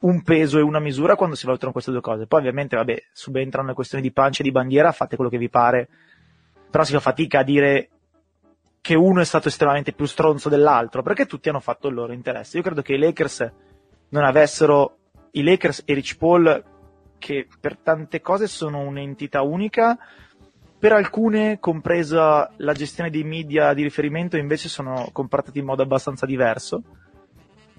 un 0.00 0.22
peso 0.22 0.58
e 0.58 0.62
una 0.62 0.78
misura 0.78 1.16
quando 1.16 1.34
si 1.34 1.44
valutano 1.44 1.72
queste 1.72 1.90
due 1.90 2.00
cose. 2.00 2.26
Poi 2.26 2.40
ovviamente, 2.40 2.76
vabbè, 2.76 3.02
subentrano 3.12 3.68
le 3.68 3.74
questioni 3.74 4.02
di 4.02 4.12
pancia 4.12 4.40
e 4.40 4.44
di 4.44 4.52
bandiera, 4.52 4.92
fate 4.92 5.16
quello 5.16 5.30
che 5.30 5.38
vi 5.38 5.50
pare, 5.50 5.88
però 6.70 6.84
si 6.84 6.92
fa 6.92 7.00
fatica 7.00 7.40
a 7.40 7.42
dire 7.42 7.88
che 8.88 8.94
uno 8.94 9.20
è 9.20 9.24
stato 9.26 9.48
estremamente 9.48 9.92
più 9.92 10.06
stronzo 10.06 10.48
dell'altro, 10.48 11.02
perché 11.02 11.26
tutti 11.26 11.50
hanno 11.50 11.60
fatto 11.60 11.88
il 11.88 11.94
loro 11.94 12.14
interesse. 12.14 12.56
Io 12.56 12.62
credo 12.62 12.80
che 12.80 12.94
i 12.94 12.98
Lakers 12.98 13.52
non 14.08 14.24
avessero 14.24 14.96
i 15.32 15.42
Lakers 15.42 15.82
e 15.84 15.92
Rich 15.92 16.16
Paul 16.16 16.64
che 17.18 17.46
per 17.60 17.76
tante 17.76 18.22
cose 18.22 18.46
sono 18.46 18.78
un'entità 18.78 19.42
unica, 19.42 19.98
per 20.78 20.92
alcune, 20.92 21.58
compresa 21.58 22.50
la 22.56 22.72
gestione 22.72 23.10
dei 23.10 23.24
media 23.24 23.74
di 23.74 23.82
riferimento, 23.82 24.38
invece 24.38 24.70
sono 24.70 25.10
comportati 25.12 25.58
in 25.58 25.66
modo 25.66 25.82
abbastanza 25.82 26.24
diverso, 26.24 26.82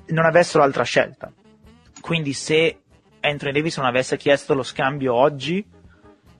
non 0.09 0.25
avessero 0.25 0.61
altra 0.61 0.83
scelta. 0.83 1.33
Quindi 2.01 2.33
se 2.33 2.81
Anthony 3.19 3.51
Davis 3.51 3.77
non 3.77 3.87
avesse 3.87 4.15
chiesto 4.15 4.53
lo 4.53 4.61
scambio 4.61 5.15
oggi, 5.15 5.65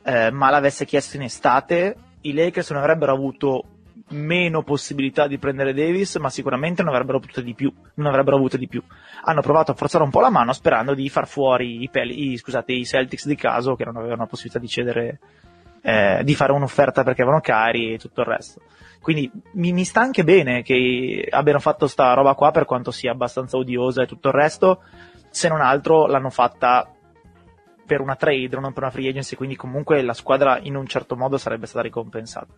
eh, 0.04 0.30
ma 0.30 0.52
l'avesse 0.52 0.86
chiesto 0.86 1.16
in 1.16 1.24
estate, 1.24 1.96
i 2.22 2.34
Lakers 2.34 2.70
non 2.70 2.82
avrebbero 2.84 3.14
avuto 3.14 3.64
meno 4.10 4.64
possibilità 4.64 5.28
di 5.28 5.38
prendere 5.38 5.74
Davis, 5.74 6.16
ma 6.16 6.30
sicuramente 6.30 6.82
non 6.84 6.94
avrebbero 6.94 7.20
potuto 7.20 7.42
di 7.42 7.54
più, 7.54 7.72
non 7.96 8.08
avrebbero 8.08 8.36
avuto 8.36 8.58
di 8.58 8.68
più. 8.68 8.82
Hanno 9.24 9.42
provato 9.42 9.72
a 9.72 9.76
forzare 9.76 10.04
un 10.04 10.10
po' 10.10 10.22
la 10.22 10.30
mano 10.30 10.54
sperando 10.54 10.94
di 10.94 11.10
far 11.10 11.28
fuori 11.28 11.82
i, 11.84 11.90
peli, 11.90 12.32
i, 12.32 12.38
scusate, 12.38 12.72
i 12.74 12.86
Celtics 12.86 13.28
di 13.28 13.36
caso 13.36 13.76
che 13.76 13.86
non 13.86 13.98
avevano 13.98 14.22
la 14.22 14.28
possibilità 14.28 14.60
di 14.60 14.68
cedere, 14.68 15.20
eh, 15.82 16.22
di 16.24 16.36
fare 16.36 16.52
un'offerta 16.52 17.04
perché 17.04 17.22
avevano 17.22 17.42
cari 17.42 17.94
e 17.94 17.98
tutto 17.98 18.22
il 18.22 18.28
resto. 18.28 18.62
Quindi 19.02 19.32
mi, 19.54 19.72
mi 19.72 19.86
sta 19.86 20.02
anche 20.02 20.24
bene 20.24 20.62
che 20.62 21.28
abbiano 21.30 21.60
fatto 21.60 21.88
sta 21.88 22.14
roba 22.14 22.34
qua 22.34 22.52
per 22.52 22.66
quanto 22.66 22.92
sia 22.92 23.12
abbastanza 23.12 23.58
odiosa 23.58 24.04
e 24.04 24.08
tutto 24.08 24.28
il 24.30 24.34
resto, 24.34 24.82
se 25.30 25.48
non 25.48 25.62
altro 25.62 26.06
l'hanno 26.08 26.30
fatta 26.30 26.92
per 27.86 28.02
una 28.02 28.16
trade, 28.16 28.50
non 28.60 28.74
per 28.74 28.84
una 28.84 28.92
free 28.92 29.10
agency, 29.10 29.36
quindi 29.36 29.56
comunque 29.56 30.02
la 30.04 30.14
squadra 30.14 30.60
in 30.62 30.76
un 30.76 30.86
certo 30.86 31.16
modo 31.16 31.38
sarebbe 31.38 31.66
stata 31.66 31.84
ricompensata. 31.84 32.54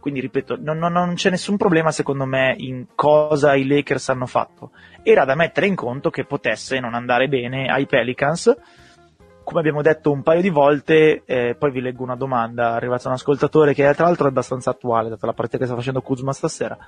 Quindi 0.00 0.20
ripeto, 0.20 0.56
non, 0.58 0.78
non, 0.78 0.92
non, 0.92 1.14
c'è 1.14 1.28
nessun 1.28 1.58
problema 1.58 1.92
secondo 1.92 2.24
me 2.24 2.54
in 2.56 2.86
cosa 2.94 3.54
i 3.54 3.66
Lakers 3.66 4.08
hanno 4.08 4.26
fatto. 4.26 4.70
Era 5.02 5.24
da 5.24 5.34
mettere 5.34 5.66
in 5.66 5.74
conto 5.74 6.10
che 6.10 6.24
potesse 6.24 6.80
non 6.80 6.94
andare 6.94 7.28
bene 7.28 7.66
ai 7.66 7.86
Pelicans. 7.86 8.56
Come 9.44 9.60
abbiamo 9.60 9.82
detto 9.82 10.10
un 10.10 10.22
paio 10.22 10.40
di 10.40 10.48
volte, 10.48 11.22
eh, 11.24 11.54
poi 11.58 11.70
vi 11.70 11.80
leggo 11.80 12.02
una 12.02 12.16
domanda 12.16 12.72
arrivata 12.72 13.04
da 13.04 13.08
un 13.10 13.14
ascoltatore 13.16 13.74
che 13.74 13.92
tra 13.94 14.06
l'altro 14.06 14.26
è 14.26 14.30
abbastanza 14.30 14.70
attuale, 14.70 15.10
data 15.10 15.26
la 15.26 15.32
partita 15.32 15.58
che 15.58 15.66
sta 15.66 15.74
facendo 15.74 16.00
Kuzma 16.00 16.32
stasera. 16.32 16.78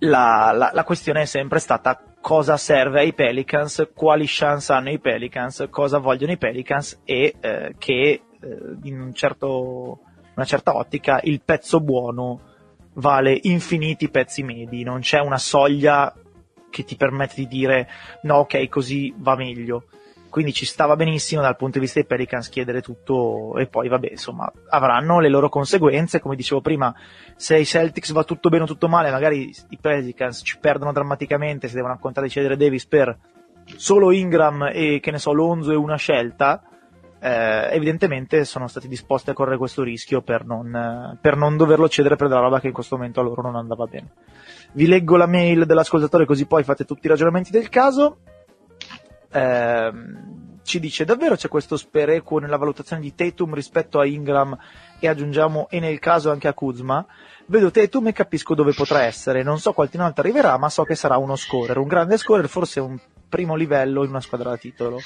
La, 0.00 0.52
la, 0.54 0.70
la 0.72 0.84
questione 0.84 1.22
è 1.22 1.26
sempre 1.26 1.58
stata 1.58 2.02
cosa 2.20 2.56
serve 2.56 3.00
ai 3.00 3.12
Pelicans, 3.12 3.90
quali 3.94 4.24
chance 4.26 4.72
hanno 4.72 4.90
i 4.90 4.98
Pelicans, 4.98 5.66
cosa 5.70 5.98
vogliono 5.98 6.32
i 6.32 6.38
Pelicans 6.38 7.00
e 7.04 7.34
eh, 7.38 7.74
che 7.78 8.22
eh, 8.40 8.58
in 8.82 9.00
un 9.00 9.12
certo 9.12 10.00
una 10.40 10.48
certa 10.48 10.74
ottica, 10.74 11.20
il 11.22 11.42
pezzo 11.44 11.80
buono 11.80 12.40
vale 12.94 13.38
infiniti 13.42 14.08
pezzi 14.08 14.42
medi, 14.42 14.82
non 14.82 15.00
c'è 15.00 15.20
una 15.20 15.38
soglia 15.38 16.12
che 16.70 16.84
ti 16.84 16.96
permette 16.96 17.34
di 17.36 17.46
dire 17.46 17.88
no, 18.22 18.36
ok, 18.36 18.68
così 18.68 19.12
va 19.16 19.36
meglio. 19.36 19.84
Quindi 20.30 20.52
ci 20.52 20.64
stava 20.64 20.94
benissimo 20.94 21.42
dal 21.42 21.56
punto 21.56 21.74
di 21.74 21.84
vista 21.84 21.98
dei 21.98 22.08
Pelicans 22.08 22.48
chiedere 22.48 22.80
tutto 22.80 23.56
e 23.58 23.66
poi 23.66 23.88
vabbè, 23.88 24.10
insomma, 24.10 24.50
avranno 24.68 25.18
le 25.18 25.28
loro 25.28 25.48
conseguenze, 25.48 26.20
come 26.20 26.36
dicevo 26.36 26.60
prima, 26.60 26.94
se 27.34 27.56
ai 27.56 27.66
Celtics 27.66 28.12
va 28.12 28.22
tutto 28.22 28.48
bene 28.48 28.62
o 28.62 28.66
tutto 28.66 28.88
male, 28.88 29.10
magari 29.10 29.52
i 29.70 29.78
Pelicans 29.78 30.40
ci 30.44 30.58
perdono 30.58 30.92
drammaticamente 30.92 31.66
se 31.66 31.74
devono 31.74 31.94
raccontare 31.94 32.28
di 32.28 32.32
cedere 32.32 32.56
Davis 32.56 32.86
per 32.86 33.18
solo 33.76 34.12
Ingram 34.12 34.70
e 34.72 35.00
che 35.00 35.10
ne 35.10 35.18
so, 35.18 35.32
Lonzo 35.32 35.72
e 35.72 35.76
una 35.76 35.96
scelta, 35.96 36.62
eh, 37.20 37.68
evidentemente 37.72 38.44
sono 38.44 38.66
stati 38.66 38.88
disposti 38.88 39.30
a 39.30 39.34
correre 39.34 39.58
questo 39.58 39.82
rischio 39.82 40.22
per 40.22 40.46
non, 40.46 41.18
per 41.20 41.36
non 41.36 41.56
doverlo 41.56 41.88
cedere 41.88 42.16
per 42.16 42.28
della 42.28 42.40
roba 42.40 42.60
che 42.60 42.68
in 42.68 42.72
questo 42.72 42.96
momento 42.96 43.20
a 43.20 43.22
loro 43.22 43.42
non 43.42 43.56
andava 43.56 43.86
bene. 43.86 44.12
Vi 44.72 44.86
leggo 44.86 45.16
la 45.16 45.26
mail 45.26 45.66
dell'ascoltatore 45.66 46.24
così 46.24 46.46
poi 46.46 46.64
fate 46.64 46.84
tutti 46.84 47.06
i 47.06 47.10
ragionamenti 47.10 47.50
del 47.50 47.68
caso. 47.68 48.18
Eh, 49.30 49.92
ci 50.62 50.80
dice 50.80 51.04
davvero 51.04 51.36
c'è 51.36 51.48
questo 51.48 51.76
sperequo 51.76 52.38
nella 52.38 52.56
valutazione 52.56 53.02
di 53.02 53.14
Tatum 53.14 53.54
rispetto 53.54 53.98
a 53.98 54.06
Ingram 54.06 54.56
e 54.98 55.08
aggiungiamo 55.08 55.68
e 55.68 55.80
nel 55.80 55.98
caso 55.98 56.30
anche 56.30 56.48
a 56.48 56.54
Kuzma 56.54 57.04
vedo 57.50 57.70
Tatum 57.70 58.06
e 58.06 58.12
capisco 58.12 58.54
dove 58.54 58.72
potrà 58.72 59.02
essere 59.02 59.42
non 59.42 59.58
so 59.58 59.72
qualche 59.72 59.98
volta 59.98 60.20
arriverà 60.20 60.56
ma 60.56 60.70
so 60.70 60.84
che 60.84 60.94
sarà 60.94 61.16
uno 61.16 61.34
scorer 61.34 61.78
un 61.78 61.88
grande 61.88 62.16
scorer 62.16 62.48
forse 62.48 62.78
un 62.78 62.96
primo 63.28 63.56
livello 63.56 64.04
in 64.04 64.10
una 64.10 64.20
squadra 64.20 64.50
da 64.50 64.56
titolo 64.56 65.00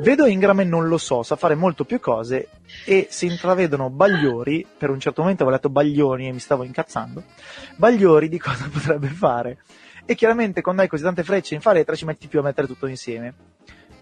Vedo 0.00 0.24
Ingram 0.24 0.60
e 0.60 0.64
non 0.64 0.88
lo 0.88 0.96
so, 0.96 1.22
sa 1.22 1.36
fare 1.36 1.54
molto 1.54 1.84
più 1.84 2.00
cose 2.00 2.48
e 2.86 3.08
si 3.10 3.26
intravedono 3.26 3.90
bagliori, 3.90 4.66
per 4.78 4.88
un 4.88 4.98
certo 4.98 5.20
momento 5.20 5.42
avevo 5.42 5.54
letto 5.56 5.68
baglioni 5.68 6.28
e 6.28 6.32
mi 6.32 6.38
stavo 6.38 6.64
incazzando, 6.64 7.22
bagliori 7.76 8.30
di 8.30 8.38
cosa 8.38 8.68
potrebbe 8.72 9.08
fare. 9.08 9.58
E 10.06 10.14
chiaramente 10.14 10.62
quando 10.62 10.80
hai 10.80 10.88
così 10.88 11.02
tante 11.02 11.22
frecce 11.22 11.54
in 11.54 11.60
faletta 11.60 11.94
ci 11.94 12.06
metti 12.06 12.26
più 12.26 12.38
a 12.38 12.42
mettere 12.42 12.66
tutto 12.66 12.86
insieme. 12.86 13.34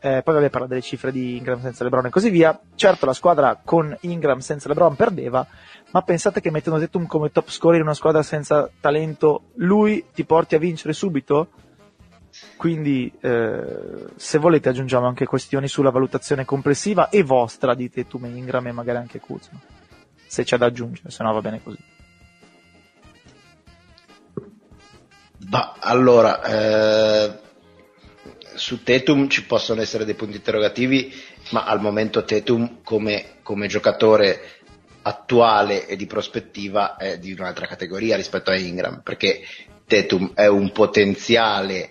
Eh, 0.03 0.23
poi 0.23 0.35
vabbè 0.35 0.49
parla 0.49 0.67
delle 0.67 0.81
cifre 0.81 1.13
di 1.13 1.37
Ingram 1.37 1.61
senza 1.61 1.85
LeBron 1.85 2.07
e 2.07 2.11
così 2.11 2.31
via. 2.31 2.59
Certo 2.75 3.05
la 3.05 3.13
squadra 3.13 3.61
con 3.63 3.95
Ingram 4.03 4.39
senza 4.39 4.69
LeBron 4.69 4.97
perdeva, 4.97 5.47
ma 5.93 6.03
pensate 6.03 6.41
che 6.41 6.51
mettendo 6.51 6.79
Tatum 6.79 7.07
come 7.07 7.33
top 7.33 7.51
scorer 7.51 7.81
in 7.81 7.87
una 7.87 7.95
squadra 7.95 8.23
senza 8.23 8.71
talento, 8.81 9.51
lui 9.55 10.07
ti 10.13 10.25
porti 10.25 10.55
a 10.55 10.59
vincere 10.59 10.93
subito? 10.93 11.49
Quindi, 12.57 13.13
eh, 13.21 14.07
se 14.15 14.39
volete, 14.39 14.69
aggiungiamo 14.69 15.07
anche 15.07 15.27
questioni 15.27 15.67
sulla 15.67 15.91
valutazione 15.91 16.45
complessiva 16.45 17.09
e 17.09 17.23
vostra 17.23 17.75
di 17.75 17.91
Tatum 17.91 18.27
e 18.27 18.29
Ingram 18.29 18.69
e 18.69 18.73
magari 18.73 18.99
anche 18.99 19.19
Kuzma. 19.19 19.59
Se 20.27 20.45
c'è 20.45 20.57
da 20.57 20.67
aggiungere, 20.67 21.11
se 21.11 21.23
no 21.25 21.33
va 21.33 21.41
bene 21.41 21.61
così. 21.63 21.79
Bah, 25.39 25.75
allora, 25.81 26.43
eh, 26.45 27.39
su 28.55 28.85
Tetum 28.85 29.29
ci 29.29 29.45
possono 29.47 29.81
essere 29.81 30.05
dei 30.05 30.15
punti 30.15 30.37
interrogativi, 30.37 31.13
ma 31.51 31.65
al 31.65 31.81
momento 31.81 32.23
Tetum 32.23 32.83
come, 32.85 33.39
come 33.43 33.67
giocatore 33.67 34.60
attuale 35.03 35.87
e 35.87 35.97
di 35.97 36.07
prospettiva 36.07 36.97
è 36.97 37.19
di 37.19 37.33
un'altra 37.33 37.67
categoria 37.67 38.17
rispetto 38.17 38.51
a 38.51 38.57
Ingram, 38.57 39.01
perché 39.03 39.43
Tetum 39.87 40.33
è 40.35 40.47
un 40.47 40.71
potenziale, 40.73 41.91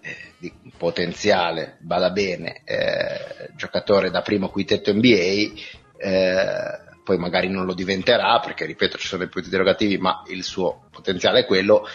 eh, 0.00 0.52
potenziale, 0.76 1.78
vada 1.80 2.10
bene, 2.10 2.62
eh, 2.64 3.50
giocatore 3.56 4.10
da 4.10 4.22
primo 4.22 4.48
quintetto 4.48 4.92
NBA, 4.92 5.60
eh, 5.96 6.90
poi 7.04 7.18
magari 7.18 7.48
non 7.48 7.64
lo 7.64 7.74
diventerà, 7.74 8.38
perché 8.40 8.64
ripeto 8.64 8.96
ci 8.96 9.06
sono 9.06 9.22
dei 9.22 9.30
punti 9.30 9.48
interrogativi, 9.48 9.98
ma 9.98 10.22
il 10.28 10.44
suo 10.44 10.86
potenziale 10.90 11.40
è 11.40 11.46
quello. 11.46 11.86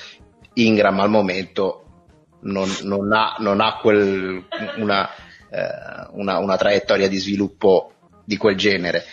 Ingram 0.53 0.99
al 0.99 1.09
momento 1.09 1.83
non, 2.41 2.69
non 2.83 3.11
ha, 3.13 3.35
non 3.39 3.61
ha 3.61 3.77
quel, 3.77 4.45
una, 4.77 5.09
eh, 5.49 6.07
una, 6.11 6.39
una, 6.39 6.57
traiettoria 6.57 7.07
di 7.07 7.17
sviluppo 7.17 7.93
di 8.23 8.37
quel 8.37 8.55
genere. 8.55 9.05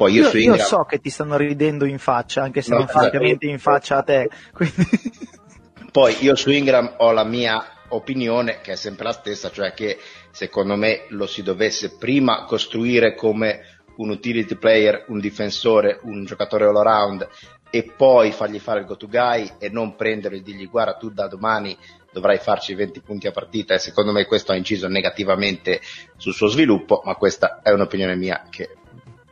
Poi 0.00 0.14
io, 0.14 0.30
io, 0.30 0.38
Ingram... 0.38 0.56
io 0.56 0.64
so 0.64 0.84
che 0.84 0.98
ti 0.98 1.10
stanno 1.10 1.36
ridendo 1.36 1.84
in 1.84 1.98
faccia, 1.98 2.42
anche 2.42 2.62
se 2.62 2.70
no, 2.70 2.78
non 2.78 2.86
francamente 2.86 3.44
in 3.44 3.58
faccia 3.58 3.98
a 3.98 4.02
te. 4.02 4.30
Quindi... 4.50 4.88
Poi 5.92 6.16
io 6.20 6.34
su 6.36 6.50
Ingram 6.50 6.94
ho 6.96 7.12
la 7.12 7.24
mia 7.24 7.62
opinione, 7.88 8.60
che 8.62 8.72
è 8.72 8.76
sempre 8.76 9.04
la 9.04 9.12
stessa, 9.12 9.50
cioè 9.50 9.74
che 9.74 9.98
secondo 10.30 10.74
me 10.74 11.04
lo 11.08 11.26
si 11.26 11.42
dovesse 11.42 11.98
prima 11.98 12.44
costruire 12.44 13.14
come 13.14 13.82
un 13.96 14.08
utility 14.08 14.54
player, 14.54 15.04
un 15.08 15.20
difensore, 15.20 16.00
un 16.04 16.24
giocatore 16.24 16.64
all 16.64 16.76
around 16.76 17.28
e 17.68 17.92
poi 17.94 18.32
fargli 18.32 18.58
fare 18.58 18.80
il 18.80 18.86
go 18.86 18.96
to 18.96 19.06
guy 19.06 19.52
e 19.58 19.68
non 19.68 19.96
prenderlo 19.96 20.38
e 20.38 20.42
dirgli 20.42 20.68
guarda 20.68 20.94
tu 20.94 21.10
da 21.10 21.28
domani 21.28 21.76
dovrai 22.10 22.38
farci 22.38 22.74
20 22.74 23.00
punti 23.02 23.26
a 23.26 23.32
partita 23.32 23.74
e 23.74 23.78
secondo 23.78 24.12
me 24.12 24.24
questo 24.24 24.50
ha 24.50 24.56
inciso 24.56 24.88
negativamente 24.88 25.80
sul 26.16 26.32
suo 26.32 26.48
sviluppo, 26.48 27.02
ma 27.04 27.14
questa 27.16 27.60
è 27.62 27.70
un'opinione 27.70 28.16
mia 28.16 28.46
che 28.48 28.76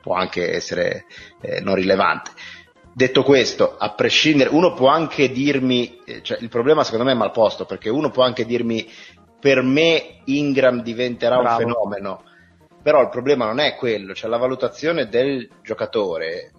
può 0.08 0.16
anche 0.16 0.54
essere 0.54 1.04
eh, 1.42 1.60
non 1.60 1.74
rilevante. 1.74 2.30
Detto 2.94 3.22
questo, 3.22 3.76
a 3.76 3.92
prescindere, 3.92 4.48
uno 4.48 4.72
può 4.72 4.88
anche 4.88 5.30
dirmi, 5.30 6.00
eh, 6.06 6.22
cioè 6.22 6.38
il 6.40 6.48
problema 6.48 6.82
secondo 6.82 7.04
me 7.04 7.12
è 7.12 7.14
mal 7.14 7.30
posto, 7.30 7.66
perché 7.66 7.90
uno 7.90 8.08
può 8.10 8.24
anche 8.24 8.46
dirmi 8.46 8.90
per 9.38 9.62
me 9.62 10.22
Ingram 10.24 10.82
diventerà 10.82 11.38
Bravo. 11.38 11.62
un 11.62 11.68
fenomeno, 11.68 12.22
però 12.82 13.02
il 13.02 13.10
problema 13.10 13.44
non 13.44 13.60
è 13.60 13.74
quello, 13.74 14.14
cioè 14.14 14.30
la 14.30 14.38
valutazione 14.38 15.08
del 15.08 15.46
giocatore 15.62 16.52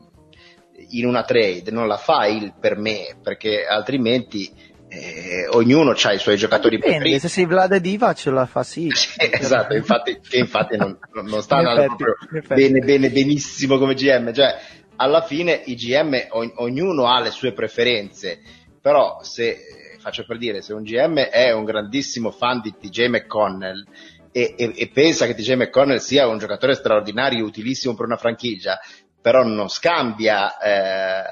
in 0.92 1.08
una 1.08 1.24
trade 1.24 1.72
non 1.72 1.88
la 1.88 1.98
fa 1.98 2.28
il 2.28 2.54
per 2.58 2.78
me, 2.78 3.18
perché 3.22 3.66
altrimenti 3.66 4.54
eh, 4.90 5.48
ognuno 5.52 5.92
ha 5.92 6.14
i 6.14 6.18
suoi 6.18 6.36
giocatori 6.36 6.78
Dipende, 6.78 6.98
preferiti. 6.98 7.20
Se 7.22 7.30
sei 7.30 7.46
Vlad 7.46 7.76
Diva 7.78 8.14
ce 8.14 8.32
la 8.32 8.48
fa 8.48 8.64
sì. 8.64 8.90
sì 8.94 9.10
esatto, 9.20 9.76
infatti, 9.76 10.20
infatti 10.32 10.78
non, 10.78 10.98
non 11.14 11.42
sta 11.42 11.58
andando 11.58 11.96
proprio 11.96 12.16
bene, 12.48 12.80
bene, 12.80 13.10
benissimo 13.10 13.78
come 13.78 13.94
GM. 13.94 14.34
Cioè, 14.34 14.58
alla 14.96 15.22
fine 15.22 15.62
i 15.66 15.76
GM, 15.76 16.28
ogn- 16.32 16.54
ognuno 16.56 17.06
ha 17.08 17.22
le 17.22 17.30
sue 17.30 17.54
preferenze, 17.54 18.42
però 18.82 19.20
se, 19.22 19.58
faccio 20.00 20.26
per 20.26 20.38
dire, 20.38 20.62
se 20.62 20.74
un 20.74 20.84
GM 20.84 21.20
è 21.20 21.52
un 21.52 21.66
grandissimo 21.66 22.32
fan 22.32 22.60
di 22.60 22.74
TJ 22.78 23.08
McConnell 23.08 23.86
e, 24.32 24.56
e, 24.58 24.74
e 24.76 24.90
pensa 24.90 25.26
che 25.28 25.36
TJ 25.36 25.54
McConnell 25.54 26.00
sia 26.00 26.28
un 26.28 26.40
giocatore 26.40 26.74
straordinario, 26.74 27.46
utilissimo 27.46 27.94
per 27.94 28.06
una 28.06 28.18
franchigia, 28.18 28.80
però 29.22 29.44
non 29.44 29.70
scambia, 29.70 30.58
eh, 30.58 31.24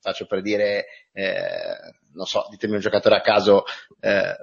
faccio 0.00 0.26
per 0.26 0.40
dire, 0.40 0.86
eh, 1.12 2.00
non 2.14 2.26
so, 2.26 2.46
ditemi 2.50 2.74
un 2.74 2.80
giocatore 2.80 3.16
a 3.16 3.20
caso, 3.20 3.64
eh, 4.00 4.36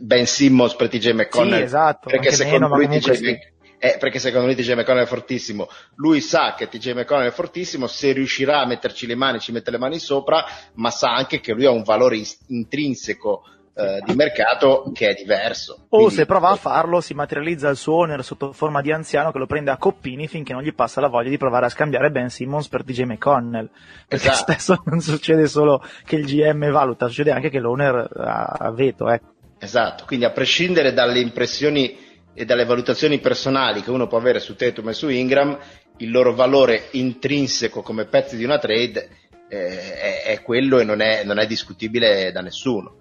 Ben 0.00 0.26
Simmons 0.26 0.74
per 0.74 0.88
TJ 0.88 1.12
McConnell. 1.12 1.58
Sì, 1.58 1.62
esatto, 1.62 2.08
perché 2.10 2.32
secondo, 2.32 2.68
meno, 2.68 2.76
lui 2.76 2.98
TJ, 2.98 3.12
sì. 3.12 3.38
eh, 3.78 3.96
perché 3.98 4.18
secondo 4.18 4.46
lui 4.46 4.54
TJ 4.54 4.74
McConnell 4.74 5.04
è 5.04 5.08
fortissimo. 5.08 5.68
Lui 5.94 6.20
sa 6.20 6.54
che 6.54 6.68
TJ 6.68 6.92
McConnell 6.92 7.28
è 7.28 7.32
fortissimo, 7.32 7.86
se 7.86 8.12
riuscirà 8.12 8.60
a 8.60 8.66
metterci 8.66 9.06
le 9.06 9.14
mani 9.14 9.40
ci 9.40 9.52
mette 9.52 9.70
le 9.70 9.78
mani 9.78 9.98
sopra, 9.98 10.44
ma 10.74 10.90
sa 10.90 11.14
anche 11.14 11.40
che 11.40 11.52
lui 11.52 11.64
ha 11.64 11.70
un 11.70 11.82
valore 11.82 12.20
intrinseco 12.48 13.44
eh, 13.78 14.02
di 14.04 14.14
mercato 14.14 14.90
che 14.92 15.10
è 15.10 15.14
diverso. 15.14 15.86
O 15.90 15.98
Quindi, 15.98 16.14
se 16.14 16.26
prova 16.26 16.50
a 16.50 16.56
farlo 16.56 17.00
si 17.00 17.14
materializza 17.14 17.68
il 17.68 17.76
suo 17.76 17.94
owner 17.94 18.24
sotto 18.24 18.52
forma 18.52 18.80
di 18.80 18.90
anziano 18.90 19.30
che 19.30 19.38
lo 19.38 19.46
prende 19.46 19.70
a 19.70 19.76
coppini 19.76 20.26
finché 20.26 20.52
non 20.52 20.62
gli 20.62 20.74
passa 20.74 21.00
la 21.00 21.06
voglia 21.06 21.30
di 21.30 21.38
provare 21.38 21.66
a 21.66 21.68
scambiare 21.68 22.10
Ben 22.10 22.28
Simmons 22.28 22.66
per 22.66 22.82
DJ 22.82 23.02
McConnell. 23.02 23.70
Perché 24.08 24.30
esatto. 24.30 24.52
spesso 24.52 24.82
non 24.86 25.00
succede 25.00 25.46
solo 25.46 25.80
che 26.04 26.16
il 26.16 26.26
GM 26.26 26.68
valuta, 26.72 27.06
succede 27.06 27.30
anche 27.30 27.50
che 27.50 27.60
l'owner 27.60 28.10
ha 28.16 28.72
veto. 28.72 29.08
Ecco. 29.08 29.34
Esatto, 29.60 30.04
quindi 30.06 30.24
a 30.24 30.30
prescindere 30.30 30.92
dalle 30.92 31.20
impressioni 31.20 31.96
e 32.34 32.44
dalle 32.44 32.64
valutazioni 32.64 33.20
personali 33.20 33.82
che 33.82 33.90
uno 33.90 34.08
può 34.08 34.18
avere 34.18 34.40
su 34.40 34.56
Tatum 34.56 34.88
e 34.88 34.92
su 34.92 35.08
Ingram, 35.08 35.56
il 35.98 36.10
loro 36.10 36.34
valore 36.34 36.88
intrinseco 36.92 37.82
come 37.82 38.06
pezzi 38.06 38.36
di 38.36 38.44
una 38.44 38.58
trade 38.58 39.08
eh, 39.48 39.94
è, 39.94 40.22
è, 40.24 40.42
quello 40.42 40.78
e 40.78 40.84
non 40.84 41.00
è, 41.00 41.22
non 41.24 41.38
è 41.38 41.46
discutibile 41.46 42.30
da 42.32 42.40
nessuno. 42.40 42.96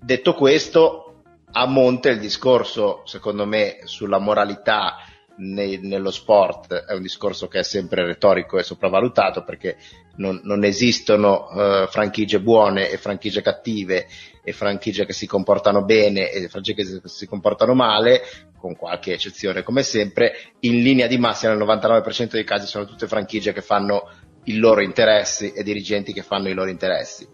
Detto 0.00 0.34
questo, 0.34 1.22
a 1.52 1.66
monte 1.66 2.10
il 2.10 2.18
discorso, 2.20 3.02
secondo 3.04 3.46
me, 3.46 3.80
sulla 3.84 4.18
moralità 4.18 4.96
nei, 5.38 5.78
nello 5.78 6.10
sport. 6.10 6.72
È 6.84 6.94
un 6.94 7.02
discorso 7.02 7.48
che 7.48 7.60
è 7.60 7.62
sempre 7.62 8.04
retorico 8.04 8.58
e 8.58 8.62
sopravvalutato 8.62 9.44
perché 9.44 9.76
non, 10.16 10.40
non 10.44 10.64
esistono 10.64 11.48
uh, 11.50 11.86
franchigie 11.88 12.40
buone 12.40 12.90
e 12.90 12.96
franchigie 12.96 13.42
cattive 13.42 14.06
e 14.42 14.52
franchigie 14.52 15.04
che 15.04 15.12
si 15.12 15.26
comportano 15.26 15.84
bene 15.84 16.30
e 16.30 16.48
franchigie 16.48 17.00
che 17.00 17.08
si 17.08 17.26
comportano 17.26 17.74
male, 17.74 18.22
con 18.58 18.76
qualche 18.76 19.12
eccezione 19.12 19.62
come 19.62 19.82
sempre, 19.82 20.52
in 20.60 20.82
linea 20.82 21.06
di 21.06 21.18
massima 21.18 21.54
nel 21.54 21.66
99% 21.66 22.30
dei 22.30 22.44
casi 22.44 22.66
sono 22.66 22.84
tutte 22.84 23.06
franchigie 23.08 23.52
che 23.52 23.62
fanno 23.62 24.08
i 24.44 24.56
loro 24.56 24.80
interessi 24.80 25.52
e 25.52 25.62
dirigenti 25.62 26.12
che 26.12 26.22
fanno 26.22 26.48
i 26.48 26.54
loro 26.54 26.70
interessi 26.70 27.26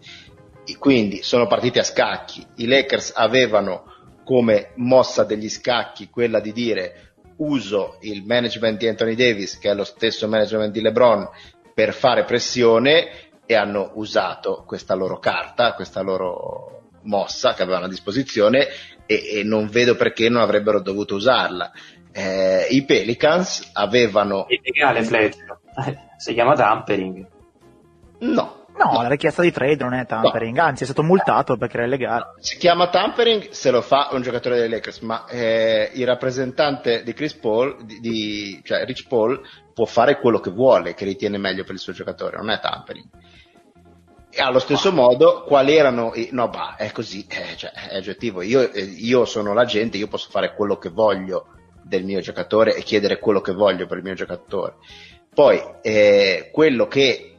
quindi 0.77 1.23
sono 1.23 1.47
partiti 1.47 1.79
a 1.79 1.83
scacchi. 1.83 2.45
I 2.57 2.67
Lakers 2.67 3.13
avevano 3.15 3.91
come 4.23 4.71
mossa 4.75 5.23
degli 5.23 5.49
scacchi 5.49 6.09
quella 6.09 6.39
di 6.39 6.53
dire 6.53 7.13
uso 7.37 7.97
il 8.01 8.23
management 8.23 8.77
di 8.77 8.87
Anthony 8.87 9.15
Davis, 9.15 9.57
che 9.57 9.69
è 9.69 9.73
lo 9.73 9.83
stesso 9.83 10.27
management 10.27 10.71
di 10.71 10.81
LeBron, 10.81 11.27
per 11.73 11.93
fare 11.93 12.23
pressione 12.23 13.31
e 13.45 13.55
hanno 13.55 13.91
usato 13.95 14.63
questa 14.65 14.93
loro 14.93 15.19
carta, 15.19 15.73
questa 15.73 16.01
loro 16.01 16.89
mossa 17.03 17.53
che 17.53 17.63
avevano 17.63 17.85
a 17.85 17.89
disposizione 17.89 18.67
e, 19.05 19.39
e 19.39 19.43
non 19.43 19.67
vedo 19.67 19.95
perché 19.95 20.29
non 20.29 20.41
avrebbero 20.41 20.81
dovuto 20.81 21.15
usarla. 21.15 21.71
Eh, 22.11 22.67
I 22.69 22.85
Pelicans 22.85 23.71
avevano... 23.73 24.47
È 24.47 24.59
legale 24.63 25.03
Fletcher, 25.03 25.59
si 26.17 26.33
chiama 26.33 26.53
tampering. 26.53 27.27
No, 28.19 28.62
No, 28.77 29.01
la 29.01 29.07
richiesta 29.07 29.41
di 29.41 29.51
trade 29.51 29.83
non 29.83 29.93
è 29.93 30.05
tampering, 30.05 30.57
no. 30.57 30.63
anzi 30.63 30.83
è 30.83 30.85
stato 30.85 31.03
multato 31.03 31.57
perché 31.57 31.77
era 31.77 31.85
illegale. 31.85 32.33
Si 32.39 32.57
chiama 32.57 32.89
tampering 32.89 33.49
se 33.49 33.69
lo 33.71 33.81
fa 33.81 34.09
un 34.11 34.21
giocatore 34.21 34.57
dei 34.57 34.69
Lakers, 34.69 34.99
ma 34.99 35.25
eh, 35.27 35.91
il 35.93 36.05
rappresentante 36.05 37.03
di 37.03 37.13
Chris 37.13 37.35
Paul, 37.35 37.83
di, 37.85 37.99
di, 37.99 38.61
cioè 38.63 38.83
Rich 38.85 39.07
Paul, 39.07 39.41
può 39.73 39.85
fare 39.85 40.19
quello 40.19 40.39
che 40.39 40.49
vuole, 40.49 40.93
che 40.95 41.05
ritiene 41.05 41.37
meglio 41.37 41.63
per 41.63 41.73
il 41.73 41.79
suo 41.79 41.93
giocatore, 41.93 42.37
non 42.37 42.49
è 42.49 42.59
tampering. 42.59 43.05
E 44.35 44.41
allo 44.41 44.59
stesso 44.59 44.89
oh. 44.89 44.93
modo, 44.93 45.43
quali 45.43 45.75
erano 45.75 46.11
i... 46.15 46.29
No, 46.31 46.49
bah, 46.49 46.75
è 46.75 46.91
così, 46.91 47.27
eh, 47.29 47.55
cioè, 47.55 47.71
è 47.71 47.97
oggettivo. 47.97 48.41
Io, 48.41 48.71
eh, 48.71 48.81
io 48.81 49.25
sono 49.25 49.53
l'agente, 49.53 49.97
io 49.97 50.07
posso 50.07 50.31
fare 50.31 50.55
quello 50.55 50.77
che 50.77 50.89
voglio 50.89 51.49
del 51.83 52.03
mio 52.03 52.19
giocatore 52.19 52.75
e 52.75 52.81
chiedere 52.81 53.19
quello 53.19 53.41
che 53.41 53.53
voglio 53.53 53.85
per 53.85 53.97
il 53.97 54.03
mio 54.03 54.15
giocatore. 54.15 54.77
Poi, 55.31 55.61
eh, 55.83 56.49
quello 56.51 56.87
che 56.87 57.32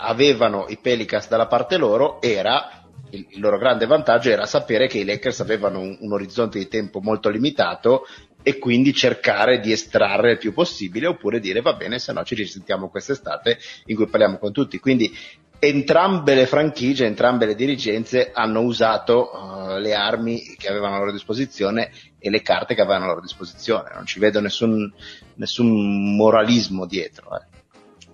avevano 0.00 0.66
i 0.68 0.78
Pelicans 0.78 1.28
dalla 1.28 1.46
parte 1.46 1.76
loro 1.76 2.20
era 2.20 2.80
il, 3.10 3.26
loro 3.36 3.58
grande 3.58 3.86
vantaggio 3.86 4.30
era 4.30 4.46
sapere 4.46 4.86
che 4.86 4.98
i 4.98 5.04
Lakers 5.04 5.40
avevano 5.40 5.80
un, 5.80 5.96
un, 6.00 6.12
orizzonte 6.12 6.58
di 6.58 6.68
tempo 6.68 7.00
molto 7.00 7.28
limitato 7.28 8.04
e 8.42 8.58
quindi 8.58 8.94
cercare 8.94 9.60
di 9.60 9.72
estrarre 9.72 10.32
il 10.32 10.38
più 10.38 10.52
possibile 10.52 11.06
oppure 11.06 11.40
dire 11.40 11.60
va 11.60 11.74
bene 11.74 11.98
se 11.98 12.12
no 12.12 12.22
ci 12.24 12.34
risentiamo 12.34 12.88
quest'estate 12.88 13.58
in 13.86 13.96
cui 13.96 14.06
parliamo 14.06 14.38
con 14.38 14.52
tutti 14.52 14.78
quindi 14.78 15.12
entrambe 15.58 16.34
le 16.34 16.46
franchigie 16.46 17.04
entrambe 17.04 17.44
le 17.44 17.54
dirigenze 17.54 18.30
hanno 18.32 18.60
usato 18.60 19.30
uh, 19.30 19.78
le 19.78 19.94
armi 19.94 20.54
che 20.56 20.68
avevano 20.68 20.94
a 20.94 20.98
loro 20.98 21.12
disposizione 21.12 21.90
e 22.18 22.30
le 22.30 22.40
carte 22.40 22.74
che 22.74 22.80
avevano 22.80 23.04
a 23.04 23.08
loro 23.08 23.20
disposizione 23.20 23.90
non 23.94 24.06
ci 24.06 24.18
vedo 24.18 24.40
nessun, 24.40 24.90
nessun 25.34 26.16
moralismo 26.16 26.86
dietro 26.86 27.36
eh. 27.36 27.49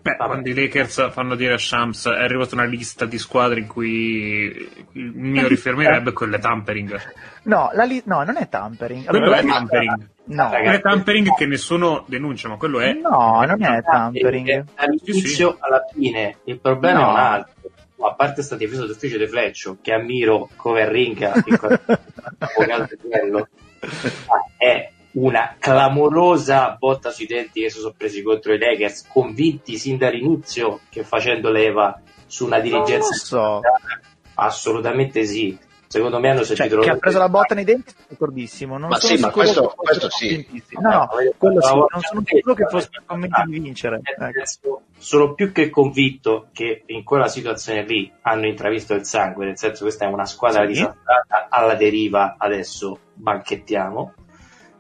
Beh, 0.06 0.14
Vabbè. 0.16 0.30
quando 0.30 0.48
i 0.48 0.54
Lakers 0.54 1.10
fanno 1.10 1.34
dire 1.34 1.54
a 1.54 1.58
Shams 1.58 2.06
è 2.06 2.22
arrivata 2.22 2.54
una 2.54 2.64
lista 2.64 3.06
di 3.06 3.18
squadre 3.18 3.58
in 3.58 3.66
cui 3.66 4.70
il 4.92 5.10
mio 5.12 5.48
rifermirebbe 5.48 6.12
quelle 6.14 6.38
tampering. 6.38 6.96
No, 7.42 7.70
li- 7.84 8.02
no, 8.04 8.22
non 8.22 8.36
è 8.36 8.48
tampering. 8.48 9.04
Quello 9.06 9.24
allora, 9.24 9.40
è 9.40 9.44
tampering. 9.44 10.08
No, 10.26 10.48
non 10.48 10.72
è 10.72 10.80
tampering 10.80 11.34
che 11.34 11.46
nessuno 11.46 12.04
denuncia, 12.06 12.48
ma 12.48 12.56
quello 12.56 12.78
è. 12.78 12.92
No, 12.92 13.42
non 13.44 13.60
è 13.64 13.82
tampering. 13.82 14.64
Dall'inizio 14.76 15.56
alla 15.58 15.84
fine 15.92 16.36
il 16.44 16.60
problema 16.60 17.00
no. 17.00 17.06
è 17.06 17.10
un 17.10 17.16
altro. 17.16 17.70
a 18.06 18.14
parte 18.14 18.42
sta 18.42 18.54
difesa 18.54 18.86
d'ufficio 18.86 19.18
di 19.18 19.26
Fleccio, 19.26 19.78
che 19.82 19.92
ammiro 19.92 20.50
come 20.54 20.88
ringa 20.88 21.32
in 21.44 21.58
quello 21.58 23.48
è 24.56 24.90
una 25.16 25.56
clamorosa 25.58 26.76
botta 26.78 27.10
sui 27.10 27.26
denti 27.26 27.62
che 27.62 27.70
si 27.70 27.78
sono 27.78 27.94
presi 27.96 28.22
contro 28.22 28.52
i 28.52 28.58
Lakers, 28.58 29.06
convinti 29.08 29.78
sin 29.78 29.96
dall'inizio 29.96 30.80
che 30.90 31.04
facendo 31.04 31.50
leva 31.50 32.00
su 32.26 32.44
una 32.44 32.58
dirigenza 32.58 33.14
so. 33.14 33.60
assolutamente 34.34 35.24
sì 35.24 35.56
secondo 35.88 36.18
me 36.18 36.30
hanno 36.30 36.42
sentito 36.42 36.74
cioè, 36.76 36.84
che 36.84 36.90
ha 36.90 36.96
preso 36.96 37.18
la 37.18 37.28
botta 37.28 37.54
nei 37.54 37.62
denti 37.62 37.94
d'accordissimo 38.08 38.76
non 38.76 38.88
ma 38.88 38.98
sono 38.98 39.16
sì 39.16 39.22
ma 39.22 39.30
questo, 39.30 39.72
questo 39.76 40.10
sì 40.10 40.44
no 40.80 40.90
no 40.90 41.08
quello 41.38 41.62
sì 41.62 41.74
non 41.74 42.00
sono 42.00 42.22
sicuro 42.24 42.54
che 42.54 42.66
fosse 42.68 42.88
convinto 43.06 43.42
di 43.46 43.58
vincere 43.60 44.00
ecco. 44.02 44.82
sono 44.98 45.34
più 45.34 45.52
che 45.52 45.70
convinto 45.70 46.48
che 46.52 46.82
in 46.86 47.04
quella 47.04 47.28
situazione 47.28 47.84
lì 47.84 48.12
hanno 48.22 48.46
intravisto 48.46 48.94
il 48.94 49.04
sangue 49.04 49.46
nel 49.46 49.56
senso 49.56 49.76
che 49.76 49.82
questa 49.84 50.06
è 50.06 50.08
una 50.08 50.26
squadra 50.26 50.62
sì. 50.62 50.72
disastrata 50.72 51.46
alla 51.48 51.74
deriva 51.74 52.34
adesso 52.36 52.98
banchettiamo 53.14 54.14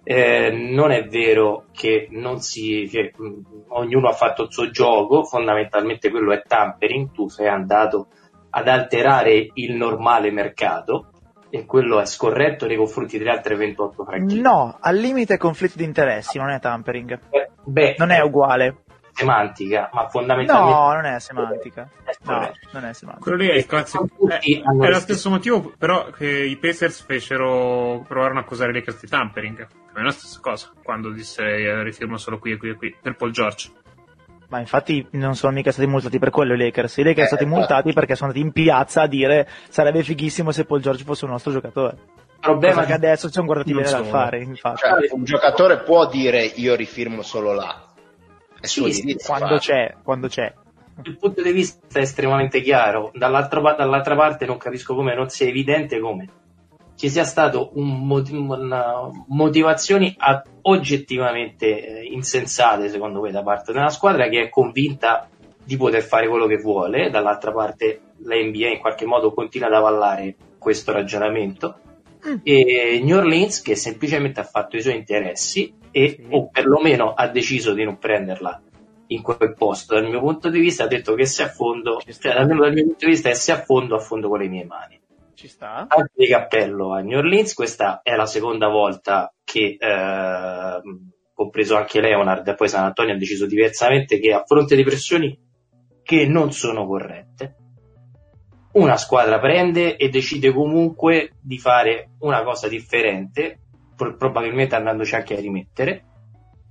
eh, 0.08 0.50
non 0.52 0.92
è 0.92 1.04
vero 1.08 1.64
che 1.72 2.06
non 2.12 2.38
si 2.38 2.88
mh, 2.92 3.40
ognuno 3.70 4.08
ha 4.08 4.12
fatto 4.12 4.44
il 4.44 4.52
suo 4.52 4.70
gioco 4.70 5.24
fondamentalmente 5.24 6.10
quello 6.10 6.32
è 6.32 6.42
tampering 6.46 7.10
tu 7.10 7.28
sei 7.28 7.48
andato 7.48 8.06
ad 8.50 8.68
alterare 8.68 9.50
il 9.54 9.74
normale 9.74 10.30
mercato 10.30 11.10
e 11.50 11.66
quello 11.66 12.00
è 12.00 12.06
scorretto 12.06 12.66
nei 12.66 12.76
confronti 12.76 13.18
delle 13.18 13.30
altre 13.30 13.56
28 13.56 14.04
franchigie. 14.04 14.40
No, 14.40 14.76
al 14.80 14.96
limite 14.96 15.38
conflitto 15.38 15.78
di 15.78 15.84
interessi, 15.84 16.38
non 16.38 16.50
è 16.50 16.60
tampering. 16.60 17.18
Eh, 17.30 17.50
beh, 17.64 17.96
non 17.98 18.10
è 18.10 18.20
uguale. 18.20 18.84
Semantica, 19.16 19.88
ma 19.94 20.08
fondamentalmente. 20.08 20.78
No, 20.78 20.92
non 20.92 21.04
è 21.06 21.18
semantica. 21.20 21.88
No, 22.24 22.52
non 22.72 22.84
è 22.84 22.92
semantica. 22.92 23.24
Quello 23.24 23.38
lì 23.38 23.48
è 23.48 23.54
il 23.54 23.64
cazzo. 23.64 24.06
È, 24.28 24.38
è 24.38 24.88
lo 24.90 24.98
stesso 24.98 25.30
motivo, 25.30 25.72
però, 25.78 26.10
che 26.10 26.28
i 26.28 26.58
Pacers 26.58 27.02
fecero 27.02 28.04
provarono 28.06 28.40
a 28.40 28.42
accusare 28.42 28.72
i 28.72 28.74
Lakers 28.74 29.00
di 29.00 29.08
tampering. 29.08 29.66
È 29.94 30.00
la 30.02 30.10
stessa 30.10 30.38
cosa 30.42 30.70
quando 30.82 31.10
disse 31.12 31.42
eh, 31.42 31.82
rifirmo 31.82 32.18
solo 32.18 32.38
qui 32.38 32.52
e 32.52 32.56
qui 32.58 32.68
e 32.68 32.74
qui 32.74 32.94
per 33.00 33.16
Paul 33.16 33.30
George. 33.30 33.70
Ma 34.48 34.58
infatti 34.58 35.06
non 35.12 35.34
sono 35.34 35.52
mica 35.52 35.72
stati 35.72 35.88
multati 35.88 36.18
per 36.18 36.28
quello 36.28 36.52
i 36.52 36.58
Lakers. 36.58 36.98
I 36.98 37.02
Lakers 37.02 37.28
sono 37.28 37.40
stati 37.40 37.44
eh, 37.44 37.56
multati 37.56 37.92
perché 37.94 38.16
sono 38.16 38.28
andati 38.28 38.46
in 38.46 38.52
piazza 38.52 39.00
a 39.00 39.06
dire 39.06 39.48
sarebbe 39.70 40.02
fighissimo 40.02 40.50
se 40.50 40.66
Paul 40.66 40.82
George 40.82 41.04
fosse 41.04 41.24
un 41.24 41.30
nostro 41.30 41.52
giocatore. 41.52 41.96
Il 42.34 42.40
problema 42.40 42.82
è 42.82 42.86
che 42.86 42.92
adesso 42.92 43.28
ci 43.28 43.32
sono 43.32 43.46
guardati 43.46 43.72
bene 43.72 43.90
da 43.90 44.04
fare. 44.04 44.42
Infatti. 44.42 44.80
Cioè, 44.80 45.08
un 45.12 45.24
giocatore 45.24 45.78
può 45.78 46.06
dire 46.06 46.44
io 46.44 46.74
rifirmo 46.74 47.22
solo 47.22 47.54
là. 47.54 47.85
È 48.60 48.66
sì, 48.66 48.92
sì, 48.92 49.16
quando 49.24 49.58
c'è, 49.58 49.94
quando 50.02 50.28
c'è. 50.28 50.52
Il 51.04 51.18
punto 51.18 51.42
di 51.42 51.52
vista 51.52 51.98
è 51.98 52.02
estremamente 52.02 52.60
chiaro. 52.62 53.10
Dall'altra, 53.14 53.74
dall'altra 53.74 54.16
parte 54.16 54.46
non 54.46 54.56
capisco 54.56 54.94
come 54.94 55.14
non 55.14 55.28
sia 55.28 55.46
evidente 55.46 56.00
come 56.00 56.28
ci 56.96 57.10
sia 57.10 57.24
stato 57.24 57.70
un 57.74 58.06
motiv- 58.06 58.48
una 58.48 59.10
motivazioni 59.28 60.16
oggettivamente 60.62 62.00
eh, 62.00 62.04
insensate 62.04 62.88
secondo 62.88 63.20
me 63.20 63.30
da 63.30 63.42
parte 63.42 63.72
della 63.72 63.90
squadra 63.90 64.28
che 64.28 64.44
è 64.44 64.48
convinta 64.48 65.28
di 65.62 65.76
poter 65.76 66.02
fare 66.02 66.26
quello 66.26 66.46
che 66.46 66.56
vuole 66.56 67.10
dall'altra 67.10 67.52
parte 67.52 68.00
la 68.24 68.36
NBA 68.36 68.68
in 68.68 68.78
qualche 68.78 69.04
modo 69.04 69.32
continua 69.32 69.68
ad 69.68 69.74
avallare 69.74 70.34
questo 70.58 70.92
ragionamento 70.92 71.80
mm. 72.26 72.36
e 72.42 73.00
New 73.02 73.16
Orleans 73.16 73.62
che 73.62 73.76
semplicemente 73.76 74.40
ha 74.40 74.44
fatto 74.44 74.76
i 74.76 74.82
suoi 74.82 74.96
interessi 74.96 75.74
e 75.90 76.08
sì. 76.08 76.26
o 76.30 76.48
perlomeno 76.48 77.14
ha 77.14 77.28
deciso 77.28 77.72
di 77.72 77.84
non 77.84 77.98
prenderla 77.98 78.62
in 79.08 79.22
quel 79.22 79.54
posto 79.54 79.94
dal 79.94 80.08
mio 80.08 80.20
punto 80.20 80.48
di 80.50 80.58
vista 80.58 80.84
ha 80.84 80.88
detto 80.88 81.14
che 81.14 81.26
se 81.26 81.44
affondo 81.44 82.00
cioè 82.00 82.34
dal 82.34 82.46
mio, 82.46 82.60
dal 82.60 82.72
mio 82.72 82.84
punto 82.84 83.04
di 83.04 83.12
vista 83.12 83.28
è 83.28 83.34
se 83.34 83.52
affondo 83.52 83.94
affondo 83.94 84.28
con 84.28 84.40
le 84.40 84.48
mie 84.48 84.64
mani 84.64 85.00
ci 85.36 85.48
sta. 85.48 85.86
Anche 85.88 86.12
di 86.14 86.26
cappello 86.26 86.92
a 86.92 87.00
New 87.00 87.18
Orleans, 87.18 87.54
questa 87.54 88.00
è 88.02 88.16
la 88.16 88.26
seconda 88.26 88.68
volta 88.68 89.32
che, 89.44 89.76
eh, 89.78 90.80
compreso 91.32 91.76
anche 91.76 92.00
Leonard, 92.00 92.48
e 92.48 92.54
poi 92.54 92.68
San 92.68 92.84
Antonio 92.84 93.14
ha 93.14 93.18
deciso 93.18 93.46
diversamente, 93.46 94.18
che 94.18 94.32
a 94.32 94.42
fronte 94.44 94.74
di 94.74 94.82
pressioni 94.82 95.38
che 96.02 96.26
non 96.26 96.52
sono 96.52 96.86
corrette, 96.86 97.56
una 98.76 98.96
squadra 98.96 99.38
prende 99.38 99.96
e 99.96 100.08
decide 100.08 100.52
comunque 100.52 101.32
di 101.40 101.58
fare 101.58 102.10
una 102.20 102.42
cosa 102.42 102.68
differente, 102.68 103.58
probabilmente 103.96 104.74
andandoci 104.74 105.14
anche 105.14 105.36
a 105.36 105.40
rimettere. 105.40 106.04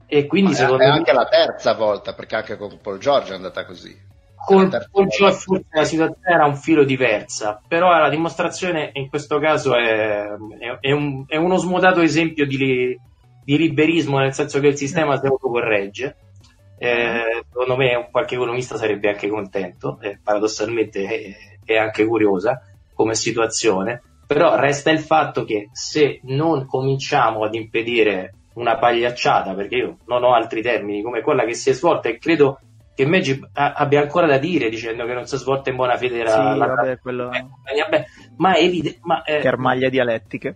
E 0.07 0.27
quindi 0.27 0.51
Ma 0.51 0.57
secondo 0.57 0.83
è 0.83 0.87
me... 0.87 0.93
anche 0.93 1.13
la 1.13 1.25
terza 1.25 1.73
volta, 1.73 2.13
perché 2.13 2.35
anche 2.35 2.57
con 2.57 2.79
Paul 2.81 2.99
George 2.99 3.31
è 3.31 3.35
andata 3.35 3.65
così 3.65 4.05
col, 4.45 4.87
col 4.91 5.07
Joe 5.07 5.31
forse 5.31 5.65
la 5.71 5.83
situazione 5.83 6.35
era 6.35 6.45
un 6.45 6.55
filo 6.55 6.83
diversa, 6.83 7.59
però 7.67 7.89
la 7.89 8.09
dimostrazione 8.09 8.91
in 8.93 9.09
questo 9.09 9.39
caso 9.39 9.75
è, 9.75 10.27
è, 10.59 10.77
è, 10.79 10.91
un, 10.91 11.25
è 11.27 11.35
uno 11.35 11.57
smodato 11.57 12.01
esempio 12.01 12.45
di, 12.45 12.97
di, 13.43 13.57
liberismo, 13.57 14.19
nel 14.19 14.33
senso 14.33 14.59
che 14.59 14.67
il 14.67 14.77
sistema 14.77 15.17
si 15.17 15.25
autocorregge. 15.25 16.15
Eh, 16.77 17.45
secondo 17.47 17.77
me 17.77 18.09
qualche 18.11 18.35
economista 18.35 18.77
sarebbe 18.77 19.09
anche 19.09 19.29
contento, 19.29 19.97
eh, 20.01 20.19
paradossalmente 20.21 21.05
è, 21.05 21.54
è 21.73 21.77
anche 21.77 22.05
curiosa 22.05 22.61
come 22.93 23.15
situazione, 23.15 24.01
però 24.25 24.55
resta 24.55 24.91
il 24.91 24.99
fatto 24.99 25.43
che 25.43 25.69
se 25.71 26.19
non 26.23 26.65
cominciamo 26.65 27.43
ad 27.43 27.53
impedire 27.53 28.33
una 28.53 28.77
pagliacciata, 28.77 29.53
perché 29.53 29.75
io 29.75 29.97
non 30.05 30.23
ho 30.23 30.33
altri 30.33 30.61
termini 30.61 31.01
come 31.01 31.21
quella 31.21 31.43
che 31.45 31.53
si 31.53 31.69
è 31.69 31.73
svolta 31.73 32.09
e 32.09 32.17
credo 32.17 32.59
che 32.95 33.05
Magic 33.05 33.49
abbia 33.51 34.01
ancora 34.01 34.25
da 34.25 34.37
dire 34.37 34.69
dicendo 34.69 35.05
che 35.05 35.13
non 35.13 35.25
si 35.25 35.35
è 35.35 35.37
svolta 35.37 35.69
in 35.69 35.75
buona 35.75 35.97
fede 35.97 36.25
sì, 36.25 36.37
la, 36.37 36.55
vabbè, 36.55 36.99
quello... 36.99 37.25
vabbè, 37.25 38.05
ma 38.37 38.53
è 38.53 38.63
evidente 38.63 38.99
ma, 39.01 39.21
eh, 39.23 39.39
schermaglie 39.39 39.89
dialettiche 39.89 40.55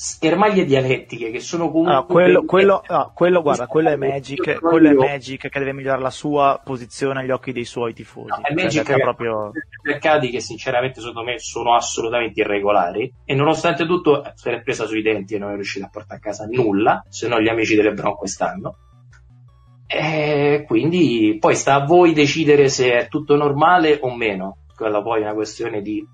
schermaglie 0.00 0.64
dialettiche 0.64 1.32
che 1.32 1.40
sono 1.40 1.72
comunque 1.72 1.92
no, 1.92 2.06
quello, 2.06 2.44
quello, 2.44 2.82
no, 2.88 3.10
quello 3.12 3.42
guarda 3.42 3.66
quello 3.66 3.88
è 3.88 3.96
Magic 3.96 4.60
quello 4.60 4.90
è 4.90 4.92
Magic 4.92 5.48
che 5.48 5.58
deve 5.58 5.72
migliorare 5.72 6.00
la 6.00 6.10
sua 6.10 6.60
posizione 6.62 7.20
agli 7.20 7.32
occhi 7.32 7.50
dei 7.50 7.64
suoi 7.64 7.94
tifosi. 7.94 8.28
No, 8.28 8.36
è 8.36 8.54
cioè, 8.54 8.62
Magic 8.62 8.82
che 8.84 9.00
proprio 9.00 9.50
mercati 9.82 10.30
che 10.30 10.40
sinceramente 10.40 11.00
secondo 11.00 11.24
me 11.24 11.38
sono 11.38 11.74
assolutamente 11.74 12.40
irregolari. 12.40 13.12
E 13.24 13.34
nonostante 13.34 13.86
tutto 13.86 14.22
se 14.34 14.50
l'è 14.50 14.62
presa 14.62 14.86
sui 14.86 15.02
denti 15.02 15.34
e 15.34 15.38
non 15.38 15.50
è 15.50 15.54
riuscito 15.54 15.86
a 15.86 15.90
portare 15.90 16.20
a 16.20 16.22
casa 16.22 16.46
nulla 16.46 17.04
se 17.08 17.26
non 17.26 17.40
gli 17.40 17.48
amici 17.48 17.74
delle 17.74 17.92
Brown 17.92 18.14
quest'anno. 18.14 18.76
E 19.86 20.64
quindi 20.66 21.38
poi 21.40 21.56
sta 21.56 21.74
a 21.74 21.84
voi 21.84 22.12
decidere 22.12 22.68
se 22.68 22.92
è 22.92 23.08
tutto 23.08 23.36
normale 23.36 23.98
o 24.00 24.14
meno. 24.14 24.58
Quella 24.76 25.02
poi 25.02 25.22
è 25.22 25.24
una 25.24 25.34
questione 25.34 25.80
di 25.80 26.06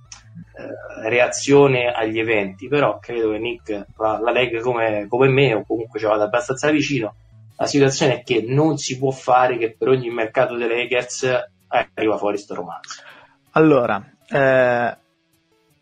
eh, 0.57 1.09
reazione 1.09 1.93
agli 1.93 2.19
eventi, 2.19 2.69
però 2.69 2.99
credo 2.99 3.31
che 3.31 3.39
Nick 3.39 3.87
la, 3.97 4.19
la 4.21 4.31
legga 4.31 4.61
come, 4.61 5.07
come, 5.09 5.29
me 5.29 5.55
o 5.55 5.65
comunque 5.67 5.99
ci 5.99 6.07
vada 6.07 6.25
abbastanza 6.25 6.71
vicino. 6.71 7.15
La 7.57 7.67
situazione 7.67 8.21
è 8.21 8.23
che 8.23 8.45
non 8.47 8.79
si 8.79 8.99
può 8.99 9.11
fare 9.11 9.57
che 9.57 9.75
per 9.77 9.89
ogni 9.89 10.11
mercato 10.11 10.57
delle 10.57 10.77
Lakers 10.77 11.29
arriva 11.69 12.17
fuori 12.19 12.39
sto 12.39 12.55
romanzo. 12.55 13.03
Allora, 13.53 14.05
eh, 14.29 14.97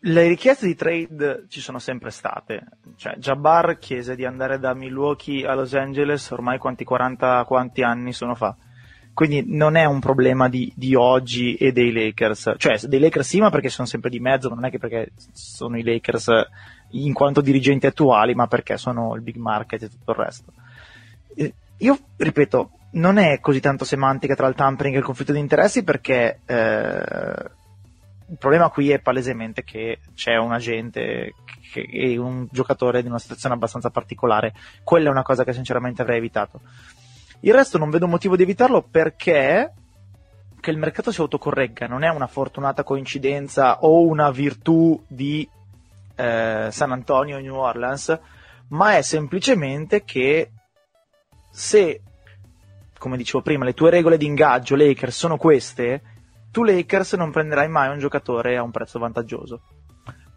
le 0.05 0.27
richieste 0.27 0.67
di 0.67 0.75
trade 0.75 1.45
ci 1.49 1.61
sono 1.61 1.79
sempre 1.79 2.11
state. 2.11 2.63
Cioè, 2.97 3.15
Jabbar 3.15 3.77
chiese 3.79 4.15
di 4.15 4.25
andare 4.25 4.59
da 4.59 4.73
Milwaukee 4.73 5.45
a 5.45 5.53
Los 5.53 5.73
Angeles 5.73 6.29
ormai 6.31 6.57
quanti 6.57 6.83
40 6.83 7.43
quanti 7.45 7.83
anni 7.83 8.11
sono 8.11 8.35
fa. 8.35 8.55
Quindi 9.13 9.43
non 9.45 9.75
è 9.75 9.85
un 9.85 9.99
problema 9.99 10.49
di, 10.49 10.71
di, 10.75 10.95
oggi 10.95 11.55
e 11.55 11.71
dei 11.71 11.91
Lakers. 11.91 12.55
Cioè, 12.57 12.79
dei 12.87 12.99
Lakers 12.99 13.27
sì, 13.27 13.39
ma 13.39 13.51
perché 13.51 13.69
sono 13.69 13.87
sempre 13.87 14.09
di 14.09 14.19
mezzo, 14.19 14.49
non 14.49 14.65
è 14.65 14.71
che 14.71 14.79
perché 14.79 15.11
sono 15.31 15.77
i 15.77 15.83
Lakers 15.83 16.29
in 16.91 17.13
quanto 17.13 17.41
dirigenti 17.41 17.85
attuali, 17.85 18.33
ma 18.33 18.47
perché 18.47 18.77
sono 18.77 19.13
il 19.15 19.21
big 19.21 19.35
market 19.35 19.83
e 19.83 19.89
tutto 19.89 20.11
il 20.11 20.17
resto. 20.17 20.51
Io 21.77 21.99
ripeto, 22.17 22.71
non 22.91 23.17
è 23.17 23.39
così 23.39 23.59
tanto 23.59 23.85
semantica 23.85 24.35
tra 24.35 24.47
il 24.47 24.55
tampering 24.55 24.95
e 24.95 24.99
il 24.99 25.05
conflitto 25.05 25.33
di 25.33 25.39
interessi 25.39 25.83
perché 25.83 26.39
eh, 26.45 27.03
il 28.29 28.37
problema 28.37 28.69
qui 28.69 28.91
è 28.91 28.99
palesemente 28.99 29.63
che 29.63 29.99
c'è 30.15 30.37
un 30.37 30.53
agente 30.53 31.33
e 31.75 32.17
un 32.17 32.47
giocatore 32.51 33.01
di 33.01 33.07
una 33.07 33.19
situazione 33.19 33.55
abbastanza 33.55 33.89
particolare. 33.89 34.53
Quella 34.83 35.07
è 35.07 35.11
una 35.11 35.23
cosa 35.23 35.43
che 35.43 35.53
sinceramente 35.53 36.01
avrei 36.01 36.17
evitato. 36.17 36.61
Il 37.45 37.53
resto 37.53 37.77
non 37.77 37.89
vedo 37.89 38.07
motivo 38.07 38.37
di 38.37 38.43
evitarlo 38.43 38.81
perché 38.81 39.73
che 40.61 40.71
il 40.71 40.77
mercato 40.77 41.11
si 41.11 41.19
autocorregga 41.19 41.87
non 41.87 42.03
è 42.03 42.09
una 42.09 42.27
fortunata 42.27 42.83
coincidenza 42.83 43.81
o 43.81 44.07
una 44.07 44.31
virtù 44.31 45.03
di 45.07 45.47
eh, 46.15 46.67
San 46.71 46.91
Antonio 46.93 47.35
o 47.35 47.41
New 47.41 47.55
Orleans, 47.55 48.17
ma 48.69 48.95
è 48.95 49.01
semplicemente 49.01 50.05
che 50.05 50.51
se, 51.51 52.01
come 52.97 53.17
dicevo 53.17 53.41
prima, 53.41 53.65
le 53.65 53.73
tue 53.73 53.89
regole 53.89 54.15
di 54.15 54.25
ingaggio 54.25 54.77
Lakers 54.77 55.17
sono 55.17 55.35
queste, 55.35 56.01
tu 56.49 56.63
Lakers 56.63 57.13
non 57.13 57.31
prenderai 57.31 57.67
mai 57.67 57.89
un 57.89 57.99
giocatore 57.99 58.55
a 58.55 58.63
un 58.63 58.71
prezzo 58.71 58.99
vantaggioso. 58.99 59.63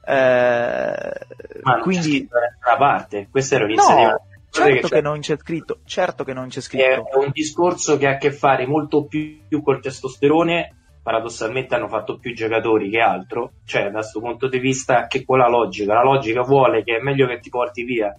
Eh, 0.05 1.21
Ma 1.63 1.79
quindi 1.79 2.27
da 2.29 2.77
parte, 2.77 3.29
questo 3.31 3.55
era 3.55 3.65
l'inizio 3.65 3.95
no, 3.95 4.21
certo 4.65 4.89
che, 4.89 5.01
non 5.01 5.21
c'è 5.21 5.37
scritto, 5.39 5.79
certo 5.85 6.25
che 6.25 6.33
non 6.33 6.49
c'è 6.49 6.61
scritto. 6.61 6.85
È 6.85 7.17
un 7.17 7.31
discorso 7.33 7.97
che 7.97 8.07
ha 8.07 8.13
a 8.13 8.17
che 8.17 8.33
fare 8.33 8.67
molto 8.67 9.07
più, 9.07 9.39
più 9.49 9.63
col 9.63 9.81
testosterone 9.81 10.75
paradossalmente 11.07 11.77
hanno 11.77 11.87
fatto 11.87 12.19
più 12.19 12.35
giocatori 12.35 12.91
che 12.91 12.99
altro, 12.99 13.53
cioè 13.65 13.85
da 13.85 14.01
questo 14.01 14.19
punto 14.19 14.49
di 14.49 14.59
vista 14.59 15.07
che 15.07 15.25
con 15.25 15.39
la 15.39 15.49
logica, 15.49 15.95
la 15.95 16.03
logica 16.03 16.43
vuole 16.43 16.83
che 16.83 16.97
è 16.97 17.01
meglio 17.01 17.29
che 17.29 17.39
ti 17.39 17.49
porti 17.49 17.85
via 17.85 18.13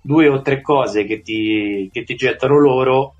due 0.00 0.26
o 0.26 0.40
tre 0.40 0.62
cose 0.62 1.04
che 1.04 1.20
ti, 1.20 1.90
che 1.92 2.02
ti 2.02 2.14
gettano 2.14 2.58
loro 2.58 3.16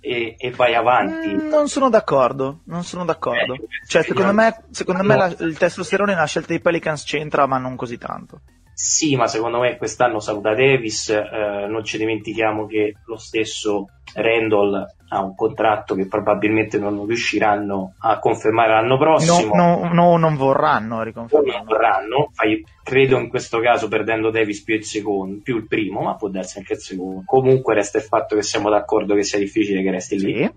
e, 0.00 0.34
e 0.36 0.50
vai 0.50 0.74
avanti. 0.74 1.32
Mm, 1.32 1.48
non 1.48 1.68
sono 1.68 1.88
d'accordo, 1.88 2.62
non 2.64 2.82
sono 2.82 3.04
d'accordo. 3.04 3.54
Eh, 3.54 3.68
cioè, 3.86 4.02
secondo 4.02 4.32
me, 4.32 4.64
secondo 4.70 5.04
me 5.04 5.16
la- 5.16 5.34
il 5.38 5.56
testosterone 5.56 6.12
nella 6.14 6.26
scelta 6.26 6.48
dei 6.48 6.60
Pelicans 6.60 7.04
c'entra, 7.04 7.46
ma 7.46 7.58
non 7.58 7.76
così 7.76 7.98
tanto. 7.98 8.40
Sì, 8.74 9.14
ma 9.16 9.26
secondo 9.28 9.60
me 9.60 9.76
quest'anno 9.76 10.18
saluta 10.18 10.52
Davis, 10.54 11.08
eh, 11.08 11.66
non 11.68 11.84
ci 11.84 11.96
dimentichiamo 11.96 12.66
che 12.66 12.94
lo 13.06 13.16
stesso 13.16 13.88
Randall 14.14 14.86
ha 15.08 15.22
un 15.22 15.34
contratto 15.36 15.94
che 15.94 16.08
probabilmente 16.08 16.76
non 16.78 17.06
riusciranno 17.06 17.94
a 18.00 18.18
confermare 18.18 18.70
l'anno 18.72 18.94
No, 18.94 18.98
prossimo. 18.98 19.54
no, 19.54 19.88
no, 19.92 20.16
non 20.16 20.34
vorranno 20.36 20.96
non 20.96 21.04
riconfermarlo. 21.04 21.64
vorranno, 21.64 22.30
fai- 22.32 22.64
credo 22.82 23.18
in 23.18 23.28
questo 23.28 23.60
caso 23.60 23.86
perdendo 23.86 24.30
Davis 24.30 24.62
più 24.64 24.74
il 24.74 24.84
secondo, 24.84 25.40
più 25.42 25.56
il 25.56 25.66
primo, 25.68 26.02
ma 26.02 26.16
può 26.16 26.28
darsi 26.28 26.58
anche 26.58 26.72
il 26.74 26.80
secondo. 26.80 27.22
Comunque 27.24 27.74
resta 27.74 27.98
il 27.98 28.04
fatto 28.04 28.34
che 28.34 28.42
siamo 28.42 28.70
d'accordo 28.70 29.14
che 29.14 29.22
sia 29.22 29.38
difficile 29.38 29.82
che 29.82 29.90
resti 29.92 30.18
lì. 30.18 30.50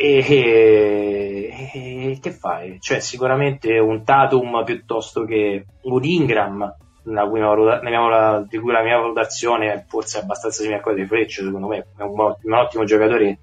E, 0.00 0.24
e- 0.28 2.10
e 2.12 2.18
che 2.20 2.30
fai? 2.30 2.76
Cioè, 2.78 3.00
sicuramente 3.00 3.80
un 3.80 4.04
Tatum 4.04 4.62
piuttosto 4.64 5.24
che 5.24 5.66
un 5.82 6.04
Ingram, 6.04 6.72
cui 7.02 7.40
valuta- 7.40 7.82
la 7.82 8.46
di 8.48 8.58
cui 8.58 8.70
la 8.70 8.84
mia 8.84 8.96
valutazione 8.96 9.86
forse 9.88 10.20
è 10.20 10.22
abbastanza 10.22 10.60
simile 10.60 10.78
a 10.78 10.82
quella 10.82 10.98
di 10.98 11.06
Freccia, 11.06 11.42
secondo 11.42 11.66
me 11.66 11.88
è 11.96 12.02
un, 12.02 12.16
un 12.16 12.52
ottimo 12.52 12.84
giocatore 12.84 13.38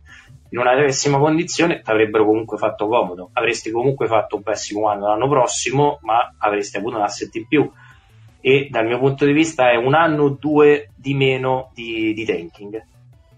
in 0.47 0.57
una 0.57 0.75
pessima 0.75 1.17
condizione, 1.17 1.81
ti 1.81 1.89
avrebbero 1.89 2.23
comunque 2.23 2.57
fatto 2.57 2.87
comodo. 2.87 3.31
Avresti 3.33 3.69
comunque 3.69 4.07
fatto 4.07 4.37
un 4.37 4.43
pessimo 4.43 4.87
anno 4.87 5.07
l'anno 5.07 5.27
prossimo, 5.27 5.99
ma 6.03 6.35
avresti 6.37 6.77
avuto 6.77 6.95
un 6.95 7.03
asset 7.03 7.35
in 7.35 7.47
più. 7.47 7.69
E 8.39 8.69
dal 8.71 8.85
mio 8.85 8.99
punto 8.99 9.25
di 9.25 9.33
vista 9.33 9.71
è 9.71 9.75
un 9.75 9.93
anno 9.93 10.23
o 10.23 10.29
due 10.29 10.91
di 10.95 11.15
meno 11.15 11.71
di, 11.73 12.13
di 12.13 12.23
tanking 12.23 12.93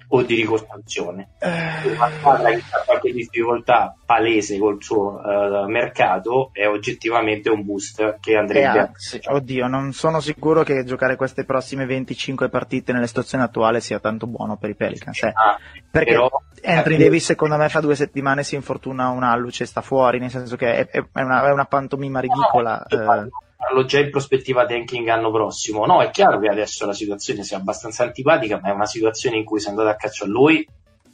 o 0.10 0.22
di 0.22 0.36
ricostruzione 0.36 1.30
Eh, 1.39 1.89
una 1.93 2.10
squadra 2.18 2.49
che 2.51 2.64
ha 2.70 2.84
qualche 2.86 3.12
difficoltà 3.12 3.93
palese 4.05 4.58
col 4.58 4.82
suo 4.82 5.22
eh, 5.22 5.68
mercato 5.68 6.49
è 6.53 6.68
oggettivamente 6.68 7.49
un 7.49 7.66
boost 7.66 8.18
che 8.22 8.32
eh, 8.32 8.38
andrebbe 8.38 8.80
a 8.80 8.91
oddio, 9.34 9.68
non 9.68 9.91
sono 9.93 10.20
sicuro 10.20 10.64
che 10.64 10.84
giocare 10.86 11.16
queste 11.16 11.43
prossime 11.45 11.86
25 11.86 12.47
partite 12.49 12.93
nella 12.93 13.08
situazione 13.08 13.43
attuale 13.43 13.82
sia 13.82 13.99
tanto 13.99 14.28
buono 14.28 14.58
per 14.58 14.70
i 14.70 14.76
Pelicans. 14.76 15.24
eh. 15.24 15.28
Ah, 15.34 15.58
Perché 15.91 16.12
però- 16.12 16.30
Anthony 16.64 16.95
eh, 16.95 16.99
Davis 16.99 17.26
secondo 17.26 17.58
me 17.58 17.70
fra 17.70 17.82
due 17.82 17.95
settimane 17.95 18.43
si 18.43 18.55
infortuna 18.55 19.10
una 19.10 19.36
luce 19.36 19.64
e 19.64 19.68
sta 19.68 19.82
fuori, 19.82 20.20
nel 20.20 20.30
senso 20.30 20.55
che 20.55 20.88
è, 20.88 21.01
è 21.12 21.22
una, 21.22 21.45
è 21.47 21.51
una 21.51 21.66
pantomima 21.66 22.20
ridicola. 22.20 22.84
No, 22.89 23.14
eh. 23.14 23.30
Parlo 23.68 23.86
già 23.86 23.99
in 23.99 24.09
prospettiva 24.09 24.65
tanking 24.65 25.05
l'anno 25.05 25.32
prossimo. 25.32 25.86
No, 25.86 26.01
è 26.01 26.09
chiaro 26.09 26.39
che 26.39 26.47
adesso 26.47 26.86
la 26.86 26.93
situazione 26.93 27.43
sia 27.43 27.57
abbastanza 27.57 28.03
antipatica, 28.03 28.59
ma 28.61 28.70
è 28.70 28.74
una 28.74 28.86
situazione 28.86 29.38
in 29.38 29.43
cui 29.43 29.59
sei 29.59 29.72
andato 29.72 29.89
a 29.89 29.95
caccia 29.95 30.26
a 30.26 30.28
lui. 30.28 30.65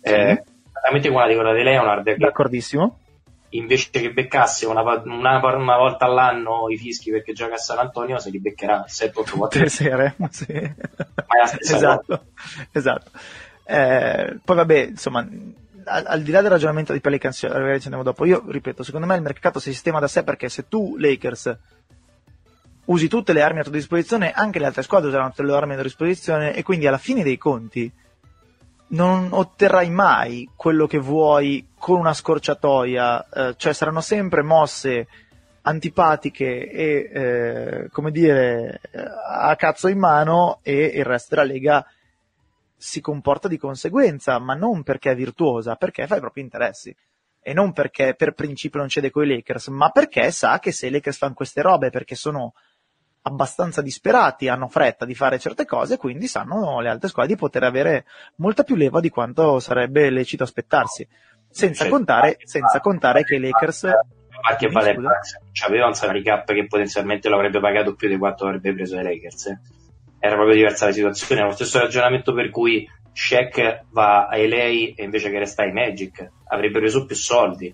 Eh, 0.02 0.44
esattamente 0.70 1.10
la 1.10 1.28
di 1.28 1.34
quella 1.36 1.54
di 1.54 1.64
Leonard, 1.64 2.04
che 2.04 2.16
D'accordissimo? 2.18 3.00
invece 3.50 3.90
che 3.92 4.12
beccasse 4.12 4.66
una, 4.66 4.82
una- 4.82 5.56
una 5.56 5.78
volta 5.78 6.06
all'anno 6.06 6.70
i 6.70 6.78
fischi 6.78 7.12
perché 7.12 7.34
gioca 7.34 7.54
a 7.54 7.58
San 7.58 7.78
Antonio, 7.78 8.18
se 8.20 8.30
li 8.32 8.40
beccherà 8.40 8.86
7-8 8.88 9.12
Tutte 9.14 9.38
volte. 9.38 9.70
sere, 9.70 10.16
sì. 10.32 10.52
Ma 10.52 10.60
è 10.60 11.40
la 11.40 11.46
stessa 11.46 11.76
esatto, 11.76 12.26
esatto. 12.72 13.12
Eh, 13.66 14.40
poi 14.44 14.56
vabbè, 14.56 14.88
insomma, 14.90 15.20
al, 15.86 16.04
al 16.08 16.22
di 16.22 16.32
là 16.32 16.42
del 16.42 16.50
ragionamento 16.52 16.94
di 16.94 17.00
Pelicans, 17.00 17.38
ci 17.38 17.46
andiamo 17.46 18.04
dopo, 18.04 18.26
io 18.26 18.44
ripeto, 18.48 18.84
secondo 18.84 19.06
me 19.06 19.16
il 19.16 19.22
mercato 19.22 19.60
si 19.60 19.72
sistema 19.72 20.00
da 20.00 20.08
sé 20.08 20.24
perché 20.24 20.50
se 20.50 20.68
tu, 20.68 20.96
Lakers, 20.98 21.56
usi 22.86 23.08
tutte 23.08 23.34
le 23.34 23.42
armi 23.42 23.60
a 23.60 23.64
tua 23.64 23.72
disposizione, 23.72 24.32
anche 24.32 24.60
le 24.60 24.66
altre 24.66 24.84
squadre 24.84 25.08
useranno 25.08 25.30
tutte 25.30 25.44
le 25.44 25.54
armi 25.54 25.72
a 25.72 25.76
tua 25.76 25.84
disposizione 25.84 26.54
e 26.54 26.64
quindi 26.64 26.88
alla 26.88 26.98
fine 26.98 27.24
dei 27.24 27.38
conti 27.38 27.92
non 28.88 29.30
otterrai 29.32 29.90
mai 29.90 30.50
quello 30.56 30.88
che 30.88 31.00
vuoi 31.00 31.68
con 31.78 32.00
una 32.00 32.14
scorciatoia, 32.14 33.30
eh, 33.30 33.54
cioè 33.58 33.74
saranno 33.74 34.02
sempre 34.02 34.42
mosse 34.44 35.08
antipatiche 35.64 36.70
e, 36.70 37.10
eh, 37.14 37.90
come 37.90 38.12
dire, 38.12 38.82
eh, 38.92 39.04
a 39.30 39.56
cazzo 39.56 39.88
in 39.88 39.98
mano 39.98 40.60
e 40.62 40.92
il 40.96 41.06
resto 41.06 41.36
della 41.36 41.48
Lega 41.48 41.86
si 42.76 43.02
comporta 43.02 43.48
di 43.48 43.58
conseguenza, 43.58 44.38
ma 44.40 44.56
non 44.56 44.84
perché 44.84 45.12
è 45.12 45.16
virtuosa, 45.16 45.76
perché 45.76 46.06
fa 46.06 46.18
i 46.18 46.20
propri 46.20 46.42
interessi. 46.42 46.96
E 47.42 47.54
non 47.54 47.74
perché 47.74 48.14
per 48.14 48.34
principio 48.34 48.80
non 48.80 48.90
cede 48.90 49.10
coi 49.10 49.28
Lakers, 49.28 49.68
ma 49.68 49.90
perché 49.90 50.32
sa 50.32 50.60
che 50.60 50.72
se 50.72 50.88
i 50.88 50.92
Lakers 50.92 51.18
fanno 51.18 51.34
queste 51.34 51.62
robe 51.62 51.90
perché 51.90 52.16
sono 52.16 52.54
abbastanza 53.24 53.82
disperati, 53.82 54.48
hanno 54.48 54.68
fretta 54.68 55.06
di 55.06 55.16
fare 55.16 55.40
certe 55.40 55.66
cose, 55.66 55.98
quindi 55.98 56.28
sanno 56.28 56.80
le 56.82 56.90
altre 56.90 57.08
squadre 57.10 57.34
di 57.34 57.40
poter 57.40 57.64
avere 57.64 58.06
molta 58.38 58.64
più 58.64 58.76
leva 58.76 59.00
di 59.00 59.10
quanto 59.10 59.60
sarebbe 59.60 60.10
lecito 60.10 60.44
aspettarsi. 60.44 61.08
Senza 61.50 61.84
Cioè, 61.84 61.92
contare, 61.92 62.38
senza 62.44 62.80
contare 62.80 63.24
che 63.24 63.36
i 63.36 63.40
Lakers 63.40 63.88
Sì, 64.58 64.68
Valle 64.68 64.94
scusa. 64.96 65.12
c'aveva 65.54 65.86
un 65.88 65.94
salary 65.94 66.22
cap 66.24 66.52
che 66.52 66.66
potenzialmente 66.68 67.30
lo 67.30 67.36
avrebbe 67.36 67.60
pagato 67.60 67.96
più 67.96 68.10
di 68.10 68.18
quanto 68.18 68.46
avrebbe 68.46 68.74
preso 68.74 68.98
ai 68.98 69.04
Lakers. 69.04 69.46
eh. 69.48 69.60
Era 70.20 70.36
proprio 70.36 70.56
diversa 70.56 70.88
la 70.88 70.92
situazione. 70.92 71.42
È 71.42 71.44
lo 71.46 71.52
stesso 71.52 71.80
ragionamento 71.80 72.34
per 72.34 72.50
cui 72.50 72.90
Shaq 73.14 73.84
va 73.92 74.28
ai 74.28 74.48
lei 74.50 74.94
e 74.94 75.04
invece 75.04 75.30
che 75.30 75.38
restare 75.40 75.70
ai 75.70 75.76
Magic 75.76 76.30
avrebbe 76.48 76.80
preso 76.80 77.06
più 77.06 77.16
soldi. 77.16 77.74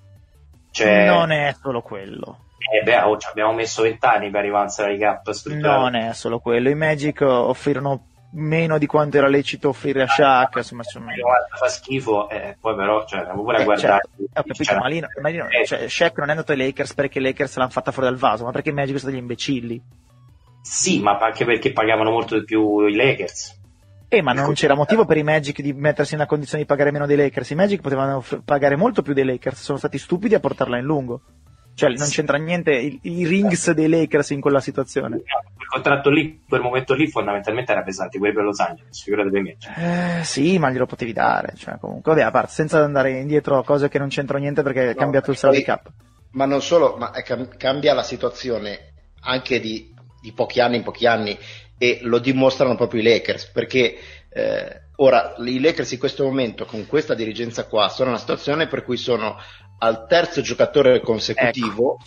Cioè, 0.72 1.06
non 1.06 1.32
è 1.32 1.56
solo 1.60 1.82
quello. 1.82 2.46
Eh, 2.60 2.84
beh, 2.84 3.02
oh, 3.02 3.18
ci 3.18 3.28
abbiamo 3.30 3.54
messo 3.54 3.82
vent'anni 3.82 4.30
per 4.30 4.40
arrivare 4.42 4.62
a 4.62 4.66
un 4.66 4.70
salary 4.70 4.98
cap 4.98 5.30
strutturato. 5.32 5.80
Non 5.82 5.96
è 5.96 6.14
solo 6.14 6.40
quello. 6.40 6.70
I 6.70 6.76
Magic 6.76 7.22
offrirono 7.22 8.06
meno 8.32 8.78
di 8.78 8.86
quanto 8.86 9.18
era 9.18 9.28
lecito 9.28 9.70
offrire 9.70 10.04
a 10.04 10.08
Shaq. 10.08 10.58
Insomma, 10.58 10.84
insomma. 10.84 11.14
Guarda, 11.14 11.56
fa 11.56 11.68
schifo, 11.68 12.30
e 12.30 12.56
poi 12.60 12.76
però, 12.76 13.06
cioè, 13.06 13.20
andiamo 13.20 13.44
pure 13.44 13.58
a 13.58 13.62
Eh, 13.62 13.64
guardare. 13.64 14.02
certo, 14.02 14.10
ho 14.34 14.44
capito, 14.44 14.76
ma 14.78 14.88
lì, 14.88 15.04
ma 15.22 15.30
lì 15.30 15.38
Eh, 15.38 15.66
cioè, 15.66 15.88
Shaq 15.88 16.18
non 16.18 16.28
è 16.28 16.32
andato 16.32 16.52
ai 16.52 16.58
Lakers 16.60 16.94
perché 16.94 17.20
i 17.20 17.22
Lakers 17.22 17.58
l'hanno 17.58 17.70
fatta 17.72 17.92
fuori 17.92 18.10
dal 18.10 18.18
vaso, 18.20 18.44
ma 18.46 18.52
perché 18.52 18.70
i 18.70 18.74
Magic 18.74 19.00
sono 19.00 19.12
degli 19.12 19.22
imbecilli. 19.22 19.82
Sì, 20.62 21.00
ma 21.02 21.18
anche 21.18 21.46
perché 21.46 21.72
pagavano 21.72 22.12
molto 22.12 22.38
di 22.38 22.44
più 22.44 22.86
i 22.86 22.96
Lakers. 22.96 23.58
Eh, 24.12 24.22
ma 24.22 24.34
non 24.34 24.54
c'era 24.54 24.74
motivo 24.74 25.06
per 25.06 25.18
i 25.18 25.24
Magic 25.24 25.62
di 25.62 25.72
mettersi 25.72 26.14
nella 26.16 26.26
condizione 26.26 26.64
di 26.64 26.68
pagare 26.68 26.92
meno 26.92 27.06
dei 27.06 27.16
Lakers. 27.16 27.52
I 27.52 27.56
Magic 27.56 27.82
potevano 27.82 28.18
off- 28.18 28.42
pagare 28.44 28.76
molto 28.76 29.02
più 29.02 29.14
dei 29.14 29.24
Lakers, 29.24 29.62
sono 29.62 29.78
stati 29.78 29.98
stupidi 29.98 30.34
a 30.36 30.40
portarla 30.40 30.78
in 30.78 30.84
lungo. 30.84 31.22
Cioè, 31.80 31.98
non 31.98 32.10
c'entra 32.10 32.38
niente 32.38 32.74
i, 32.74 33.00
i 33.04 33.26
rings 33.26 33.72
dei 33.72 33.88
Lakers 33.88 34.32
in 34.32 34.42
quella 34.42 34.60
situazione. 34.60 35.22
Quel 35.56 35.68
contratto 35.68 36.10
lì, 36.10 36.44
quel 36.48 36.60
momento 36.62 36.94
lì, 36.94 37.08
fondamentalmente 37.08 37.72
era 37.72 37.84
pesante, 37.84 38.18
quelli 38.18 38.34
per 38.34 38.44
Los 38.44 38.60
Angeles, 38.60 39.02
figurate 39.02 39.30
per 39.30 39.42
me. 39.42 39.58
Eh, 39.78 40.24
sì, 40.24 40.58
ma 40.60 40.72
glielo 40.72 40.86
potevi 40.86 41.14
dare. 41.14 41.54
Cioè, 41.56 41.78
comunque, 41.80 42.14
vabbè, 42.14 42.26
a 42.26 42.32
parte, 42.32 42.52
senza 42.52 42.84
andare 42.84 43.12
indietro 43.12 43.58
a 43.58 43.64
cose 43.64 43.88
che 43.88 43.98
non 43.98 44.10
c'entrano 44.10 44.42
niente 44.42 44.62
perché 44.62 44.90
è 44.90 44.94
No, 44.94 45.00
cambiato 45.00 45.32
il 45.32 45.38
salary 45.38 45.64
cap. 45.64 45.90
Ma 46.32 46.46
non 46.46 46.62
solo, 46.62 46.98
ma 46.98 47.12
è 47.12 47.24
cam- 47.24 47.56
cambia 47.56 47.94
la 47.94 48.04
situazione 48.04 48.94
anche 49.22 49.60
di, 49.60 49.94
di 50.22 50.32
pochi 50.34 50.60
anni 50.60 50.78
in 50.78 50.84
pochi 50.84 51.08
anni 51.08 51.38
e 51.78 52.00
lo 52.04 52.20
dimostrano 52.20 52.76
proprio 52.76 53.02
i 53.02 53.04
Lakers 53.04 53.48
perché 53.48 53.96
eh, 54.30 54.82
ora 54.98 55.34
i 55.38 55.60
Lakers 55.60 55.94
in 55.94 56.00
questo 56.00 56.24
momento 56.26 56.66
con 56.66 56.86
questa 56.86 57.14
dirigenza 57.14 57.66
qua 57.66 57.88
sono 57.90 58.10
in 58.10 58.16
una 58.16 58.20
situazione 58.20 58.68
per 58.68 58.84
cui 58.84 58.98
sono 58.98 59.38
al 59.80 60.08
terzo 60.08 60.42
giocatore 60.42 61.02
consecutivo 61.02 61.98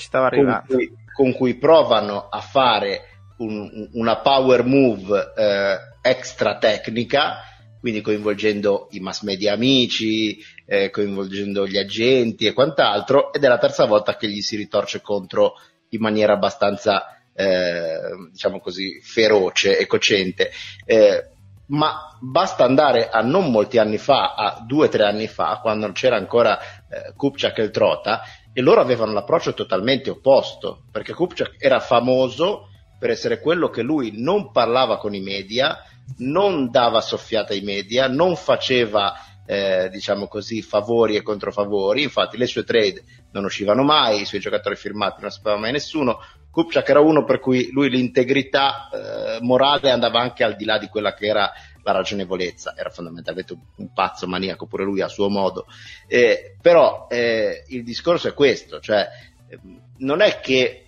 Ecco, 0.67 0.67
con 0.67 0.77
cui, 0.77 0.93
con 1.15 1.33
cui 1.33 1.55
provano 1.55 2.29
a 2.29 2.41
fare 2.41 3.09
un- 3.39 3.89
una 3.93 4.19
power 4.19 4.65
move 4.65 5.33
eh, 5.37 5.77
extra 6.03 6.59
tecnica, 6.59 7.39
quindi 7.81 8.01
coinvolgendo 8.01 8.89
i 8.93 9.01
mass 9.01 9.23
media 9.23 9.53
amici, 9.55 10.39
eh, 10.67 10.91
coinvolgendo 10.91 11.67
gli 11.67 11.77
agenti 11.77 12.47
e 12.47 12.53
quant'altro, 12.53 13.33
ed 13.33 13.43
è 13.43 13.49
la 13.49 13.59
terza 13.59 13.85
volta 13.87 14.17
che 14.17 14.29
gli 14.29 14.41
si 14.41 14.57
ritorce 14.57 15.01
contro 15.01 15.55
in 15.89 16.01
maniera 16.01 16.35
abbastanza, 16.35 17.05
eh, 17.35 17.99
diciamo 18.31 18.61
così, 18.61 19.01
feroce 19.03 19.79
e 19.79 19.87
cocente. 19.87 20.51
Eh, 20.85 21.31
ma 21.73 22.17
basta 22.21 22.65
andare 22.65 23.09
a 23.09 23.23
non 23.23 23.51
molti 23.51 23.79
anni 23.79 23.99
fa, 23.99 24.35
a 24.35 24.63
due 24.65 24.87
o 24.87 24.89
tre 24.91 25.05
anni 25.05 25.27
fa, 25.27 25.59
quando 25.63 25.91
c'era 25.93 26.17
ancora 26.17 26.59
eh, 26.61 27.15
Kupchak 27.17 27.59
e 27.59 27.63
il 27.63 27.71
Trota, 27.71 28.23
e 28.53 28.61
loro 28.61 28.81
avevano 28.81 29.13
l'approccio 29.13 29.55
totalmente 29.55 30.11
opposto, 30.11 30.85
perché 30.91 31.15
Kupchak 31.15 31.57
era 31.59 31.81
famoso 31.81 32.69
per 32.99 33.11
essere 33.11 33.41
quello 33.41 33.71
che 33.71 33.83
lui 33.83 34.13
non 34.23 34.53
parlava 34.53 34.99
con 34.99 35.15
i 35.15 35.21
media, 35.21 35.79
non 36.19 36.71
dava 36.71 37.01
soffiata 37.01 37.55
ai 37.55 37.63
media, 37.63 38.07
non 38.07 38.37
faceva 38.37 39.15
eh, 39.47 39.89
diciamo 39.91 40.29
così 40.29 40.61
favori 40.61 41.17
e 41.17 41.23
controfavori, 41.23 42.03
infatti 42.03 42.37
le 42.37 42.47
sue 42.47 42.65
trade 42.65 43.03
non 43.33 43.45
uscivano 43.45 43.83
mai, 43.83 44.21
i 44.21 44.27
suoi 44.27 44.41
giocatori 44.41 44.77
firmati 44.77 45.23
non 45.23 45.31
sapeva 45.31 45.57
mai 45.57 45.73
nessuno, 45.73 46.21
Kupchak 46.53 46.87
era 46.91 47.01
uno 47.01 47.25
per 47.25 47.41
cui 47.41 47.71
lui 47.73 47.89
l'integrità 47.89 48.91
eh, 48.93 49.39
morale 49.41 49.91
andava 49.91 50.21
anche 50.21 50.45
al 50.45 50.55
di 50.55 50.67
là 50.67 50.77
di 50.79 50.89
quella 50.89 51.15
che 51.15 51.27
era 51.27 51.51
la 51.83 51.93
ragionevolezza, 51.93 52.75
era 52.77 52.91
fondamentalmente 52.91 53.57
un, 53.77 53.93
pazzo 53.93 54.27
maniaco 54.27 54.67
pure 54.67 54.85
lui 54.85 55.01
a 55.01 55.09
suo 55.09 55.31
modo, 55.31 55.67
eh, 56.07 56.57
però 56.61 57.07
eh, 57.11 57.65
il 57.69 57.83
discorso 57.83 58.29
è 58.29 58.35
questo, 58.35 58.81
cioè 58.81 59.09
ehm, 59.49 59.81
non 59.99 60.21
è 60.21 60.41
che 60.41 60.85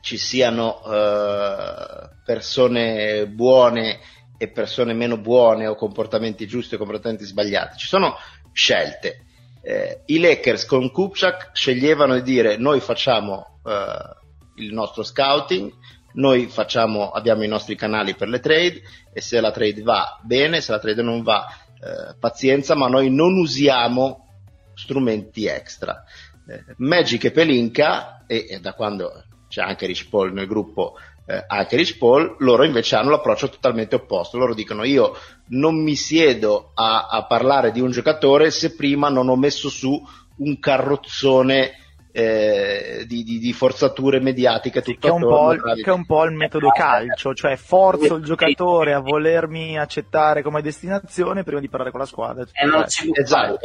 ci 0.00 0.18
siano 0.18 0.82
eh, 0.84 2.08
persone 2.24 3.28
buone 3.28 4.00
e 4.36 4.48
persone 4.48 4.92
meno 4.92 5.18
buone 5.18 5.68
o 5.68 5.76
comportamenti 5.76 6.46
giusti 6.46 6.74
o 6.74 6.78
comportamenti 6.78 7.24
sbagliati, 7.24 7.78
ci 7.78 7.86
sono 7.86 8.16
scelte. 8.52 9.22
Eh, 9.60 10.02
I 10.06 10.18
Lakers 10.18 10.64
con 10.66 10.90
Kupchak 10.90 11.50
sceglievano 11.52 12.14
di 12.14 12.22
dire 12.22 12.56
noi 12.56 12.80
facciamo 12.80 13.60
eh, 13.66 14.17
il 14.58 14.72
nostro 14.72 15.02
scouting, 15.02 15.72
noi 16.14 16.46
facciamo, 16.46 17.10
abbiamo 17.10 17.44
i 17.44 17.48
nostri 17.48 17.76
canali 17.76 18.14
per 18.14 18.28
le 18.28 18.40
trade 18.40 18.82
e 19.12 19.20
se 19.20 19.40
la 19.40 19.50
trade 19.50 19.82
va 19.82 20.18
bene, 20.22 20.60
se 20.60 20.72
la 20.72 20.78
trade 20.78 21.02
non 21.02 21.22
va 21.22 21.46
eh, 21.80 22.14
pazienza, 22.18 22.74
ma 22.74 22.88
noi 22.88 23.10
non 23.10 23.36
usiamo 23.36 24.26
strumenti 24.74 25.46
extra. 25.46 26.02
Eh, 26.48 26.74
Magic 26.78 27.24
e 27.24 27.30
Pelinka, 27.30 28.24
e, 28.26 28.46
e, 28.48 28.60
da 28.60 28.72
quando 28.74 29.24
c'è 29.48 29.62
anche 29.62 29.86
Rich 29.86 30.08
Paul 30.08 30.32
nel 30.32 30.46
gruppo, 30.46 30.94
eh, 31.26 31.44
anche 31.46 31.76
Rich 31.76 31.98
Paul, 31.98 32.36
loro 32.38 32.64
invece 32.64 32.96
hanno 32.96 33.10
l'approccio 33.10 33.48
totalmente 33.50 33.96
opposto. 33.96 34.38
Loro 34.38 34.54
dicono 34.54 34.84
io 34.84 35.14
non 35.48 35.82
mi 35.82 35.94
siedo 35.94 36.72
a, 36.74 37.06
a 37.06 37.26
parlare 37.26 37.70
di 37.70 37.80
un 37.80 37.90
giocatore 37.90 38.50
se 38.50 38.74
prima 38.74 39.08
non 39.08 39.28
ho 39.28 39.36
messo 39.36 39.68
su 39.68 40.02
un 40.38 40.58
carrozzone 40.58 41.72
eh, 42.18 43.04
di, 43.06 43.22
di, 43.22 43.38
di, 43.38 43.52
forzature 43.52 44.18
mediatiche 44.18 44.82
tutto 44.82 44.98
che, 44.98 45.08
è 45.08 45.10
un 45.10 45.20
po', 45.20 45.52
il, 45.52 45.60
che 45.84 45.88
è 45.88 45.92
un 45.92 46.04
po' 46.04 46.24
il 46.24 46.32
metodo 46.32 46.70
calcio 46.70 47.32
cioè 47.32 47.54
forzo 47.54 48.16
il 48.16 48.24
giocatore 48.24 48.92
a 48.92 48.98
volermi 48.98 49.78
accettare 49.78 50.42
come 50.42 50.60
destinazione 50.60 51.44
prima 51.44 51.60
di 51.60 51.68
parlare 51.68 51.92
con 51.92 52.00
la 52.00 52.06
squadra. 52.06 52.44
Eh, 52.50 52.66
non 52.66 52.82
esatto. 52.82 53.58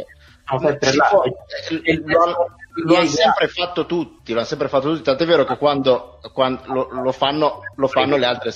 no, 0.52 0.68
eh, 0.70 2.02
lo, 2.04 2.54
lo 2.84 2.96
hanno 2.96 3.06
sempre 3.06 3.48
fatto 3.48 3.86
tutti 3.86 4.32
lo 4.32 4.38
hanno 4.38 4.46
sempre 4.46 4.68
fatto 4.68 4.90
tutti 4.90 5.02
tant'è 5.02 5.26
vero 5.26 5.44
che 5.44 5.56
quando, 5.56 6.20
quando 6.32 6.62
lo, 6.66 7.02
lo, 7.02 7.12
fanno, 7.12 7.60
lo 7.74 7.88
fanno 7.88 8.16
le 8.16 8.26
altre 8.26 8.52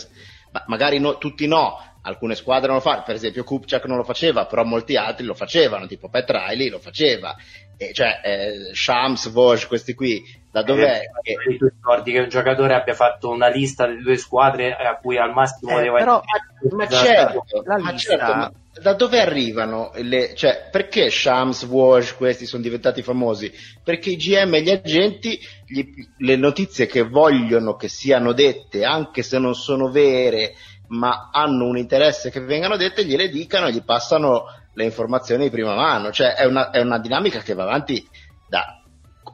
ma 0.52 0.62
magari 0.68 1.00
no, 1.00 1.18
tutti 1.18 1.48
no 1.48 1.76
alcune 2.08 2.34
squadre 2.34 2.66
non 2.66 2.76
lo 2.76 2.82
fanno, 2.82 3.02
per 3.04 3.14
esempio 3.14 3.44
Kupchak 3.44 3.84
non 3.86 3.96
lo 3.96 4.04
faceva, 4.04 4.46
però 4.46 4.64
molti 4.64 4.96
altri 4.96 5.24
lo 5.24 5.34
facevano, 5.34 5.86
tipo 5.86 6.08
Pat 6.08 6.28
Riley 6.30 6.68
lo 6.68 6.78
faceva, 6.78 7.36
e 7.76 7.92
cioè 7.92 8.20
eh, 8.22 8.74
Shams, 8.74 9.30
Vosge, 9.30 9.66
questi 9.66 9.94
qui, 9.94 10.22
da 10.50 10.62
dov'è? 10.62 11.00
Eh, 11.22 11.34
che... 11.36 11.56
Tu 11.56 11.66
ricordi 11.66 12.12
che 12.12 12.18
un 12.18 12.28
giocatore 12.28 12.74
abbia 12.74 12.94
fatto 12.94 13.28
una 13.28 13.48
lista 13.48 13.86
delle 13.86 14.02
due 14.02 14.16
squadre 14.16 14.74
a 14.74 14.96
cui 14.96 15.16
al 15.16 15.32
massimo 15.32 15.72
eh, 15.72 15.74
poteva 15.74 15.98
però, 15.98 16.22
ma, 16.70 16.88
certo, 16.88 17.44
ma 17.64 17.96
certo, 17.96 18.34
ma 18.34 18.52
da 18.80 18.94
dove 18.94 19.20
arrivano 19.20 19.90
le, 19.94 20.34
cioè, 20.34 20.68
perché 20.70 21.10
Shams, 21.10 21.64
Wash, 21.64 22.14
questi 22.14 22.46
sono 22.46 22.62
diventati 22.62 23.02
famosi? 23.02 23.52
Perché 23.82 24.10
i 24.10 24.16
GM 24.16 24.54
e 24.54 24.62
gli 24.62 24.70
agenti, 24.70 25.38
gli, 25.66 25.84
le 26.18 26.36
notizie 26.36 26.86
che 26.86 27.02
vogliono 27.02 27.74
che 27.76 27.88
siano 27.88 28.32
dette, 28.32 28.84
anche 28.84 29.22
se 29.22 29.38
non 29.38 29.54
sono 29.54 29.90
vere, 29.90 30.54
ma 30.88 31.30
hanno 31.32 31.66
un 31.66 31.76
interesse 31.76 32.30
che 32.30 32.40
vengano 32.40 32.76
dette, 32.76 33.04
gliele 33.04 33.28
dicano 33.28 33.66
e 33.66 33.72
gli 33.72 33.82
passano 33.82 34.44
le 34.74 34.84
informazioni 34.84 35.44
di 35.44 35.50
prima 35.50 35.74
mano. 35.74 36.10
Cioè 36.10 36.34
è 36.34 36.44
una, 36.44 36.70
è 36.70 36.80
una 36.80 36.98
dinamica 36.98 37.40
che 37.40 37.54
va 37.54 37.64
avanti 37.64 38.06
da 38.48 38.82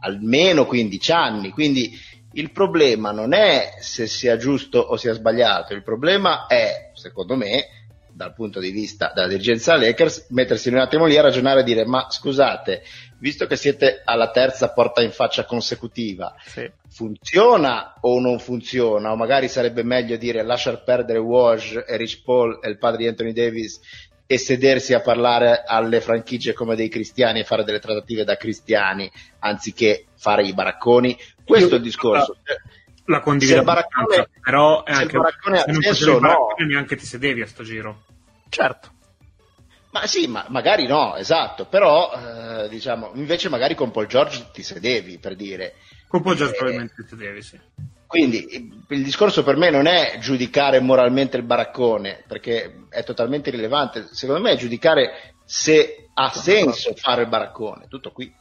almeno 0.01 0.67
15 0.67 1.13
anni. 1.13 1.51
Quindi 1.51 1.93
il 2.33 2.51
problema 2.51 3.13
non 3.13 3.33
è 3.33 3.77
se 3.81 4.07
sia 4.07 4.37
giusto 4.37 4.79
o 4.79 4.97
sia 4.97 5.13
sbagliato, 5.15 5.73
il 5.75 5.83
problema 5.83 6.47
è, 6.47 6.91
secondo 6.95 7.37
me, 7.37 7.67
dal 8.13 8.33
punto 8.33 8.61
di 8.61 8.71
vista 8.71 9.13
della 9.15 9.27
dirigenza 9.29 9.77
Lakers, 9.77 10.27
mettersi 10.31 10.69
un 10.69 10.79
attimo 10.79 11.07
lì 11.07 11.17
a 11.17 11.23
ragionare 11.23 11.61
e 11.61 11.65
dire 11.65 11.85
ma 11.85 12.07
scusate, 12.09 12.83
visto 13.25 13.47
che 13.47 13.57
siete 13.57 14.03
alla 14.05 14.31
terza 14.31 14.71
porta 14.75 15.01
in 15.01 15.11
faccia 15.11 15.47
consecutiva, 15.47 16.35
sì. 16.45 16.71
funziona 16.91 17.95
o 18.03 18.21
non 18.21 18.39
funziona? 18.39 19.13
O 19.13 19.17
magari 19.17 19.49
sarebbe 19.49 19.83
meglio 19.83 20.19
dire 20.19 20.43
lasciar 20.43 20.85
perdere 20.85 21.21
Woj 21.21 21.85
e 21.87 21.97
Rich 21.97 22.23
Paul 22.23 22.59
e 22.63 22.69
il 22.69 22.77
padre 22.77 22.99
di 22.99 23.07
Anthony 23.07 23.33
Davis 23.33 23.81
e 24.27 24.37
sedersi 24.37 24.93
a 24.93 25.01
parlare 25.01 25.65
alle 25.67 26.03
franchigie 26.03 26.53
come 26.53 26.77
dei 26.77 26.91
cristiani 26.91 27.41
e 27.41 27.45
fare 27.45 27.65
delle 27.65 27.79
trattative 27.79 28.25
da 28.25 28.37
cristiani 28.37 29.11
anziché 29.39 30.05
fare 30.17 30.43
i 30.43 30.53
baracconi? 30.53 31.17
Questo 31.47 31.69
Io, 31.69 31.75
è 31.75 31.77
il 31.77 31.83
discorso. 31.83 32.37
La, 32.45 33.17
la 33.17 33.21
condivido, 33.21 33.63
baraccone, 33.63 34.29
però 34.43 34.85
è 34.85 34.93
anche 34.93 35.09
se 35.09 35.17
il 35.17 35.23
baraccone 35.23 35.59
se 35.61 35.73
non 35.73 35.77
adesso 35.77 36.19
no. 36.19 36.47
neanche 36.67 36.97
ti 36.97 37.07
sedevi 37.07 37.41
a 37.41 37.47
sto 37.47 37.63
giro. 37.63 38.05
Certo. 38.51 38.93
Ma 39.95 40.09
sì, 40.09 40.27
ma 40.27 40.45
magari 40.49 40.89
no, 40.89 41.15
esatto, 41.15 41.67
però 41.67 42.11
eh, 42.13 42.69
diciamo, 42.69 43.13
invece 43.15 43.49
magari 43.49 43.77
con 43.77 43.93
Paul 43.93 44.09
George 44.09 44.47
ti 44.53 44.65
sedevi 44.65 45.19
per 45.19 45.37
dire. 45.37 45.75
Con 46.09 46.21
Paul 46.21 46.35
George 46.35 46.55
eh, 46.55 46.57
probabilmente 46.57 46.95
ti 46.97 47.09
sedevi, 47.09 47.43
sì. 47.43 47.61
Quindi 48.05 48.45
il 48.89 49.05
discorso 49.05 49.45
per 49.45 49.57
me 49.57 49.71
non 49.71 49.87
è 49.87 50.19
giudicare 50.19 50.81
moralmente 50.81 51.37
il 51.37 51.45
baraccone, 51.45 52.25
perché 52.27 52.87
è 52.89 53.05
totalmente 53.05 53.51
irrilevante, 53.51 54.09
secondo 54.11 54.43
me 54.43 54.51
è 54.51 54.57
giudicare 54.57 55.35
se 55.45 56.09
ha 56.13 56.29
senso 56.31 56.93
fare 56.97 57.23
il 57.23 57.29
baraccone, 57.29 57.87
tutto 57.87 58.11
qui. 58.11 58.35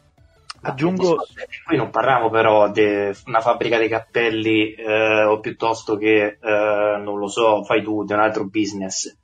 Aggiungo... 0.61 1.23
Qui 1.65 1.77
non 1.77 1.91
parliamo 1.91 2.31
però 2.31 2.71
di 2.71 3.11
una 3.25 3.41
fabbrica 3.41 3.77
di 3.77 3.89
cappelli 3.89 4.73
eh, 4.73 5.23
o 5.25 5.39
piuttosto 5.39 5.97
che, 5.97 6.39
eh, 6.41 6.97
non 6.99 7.19
lo 7.19 7.27
so, 7.27 7.63
fai 7.63 7.83
tu, 7.83 8.03
di 8.05 8.13
un 8.13 8.21
altro 8.21 8.45
business 8.45 9.21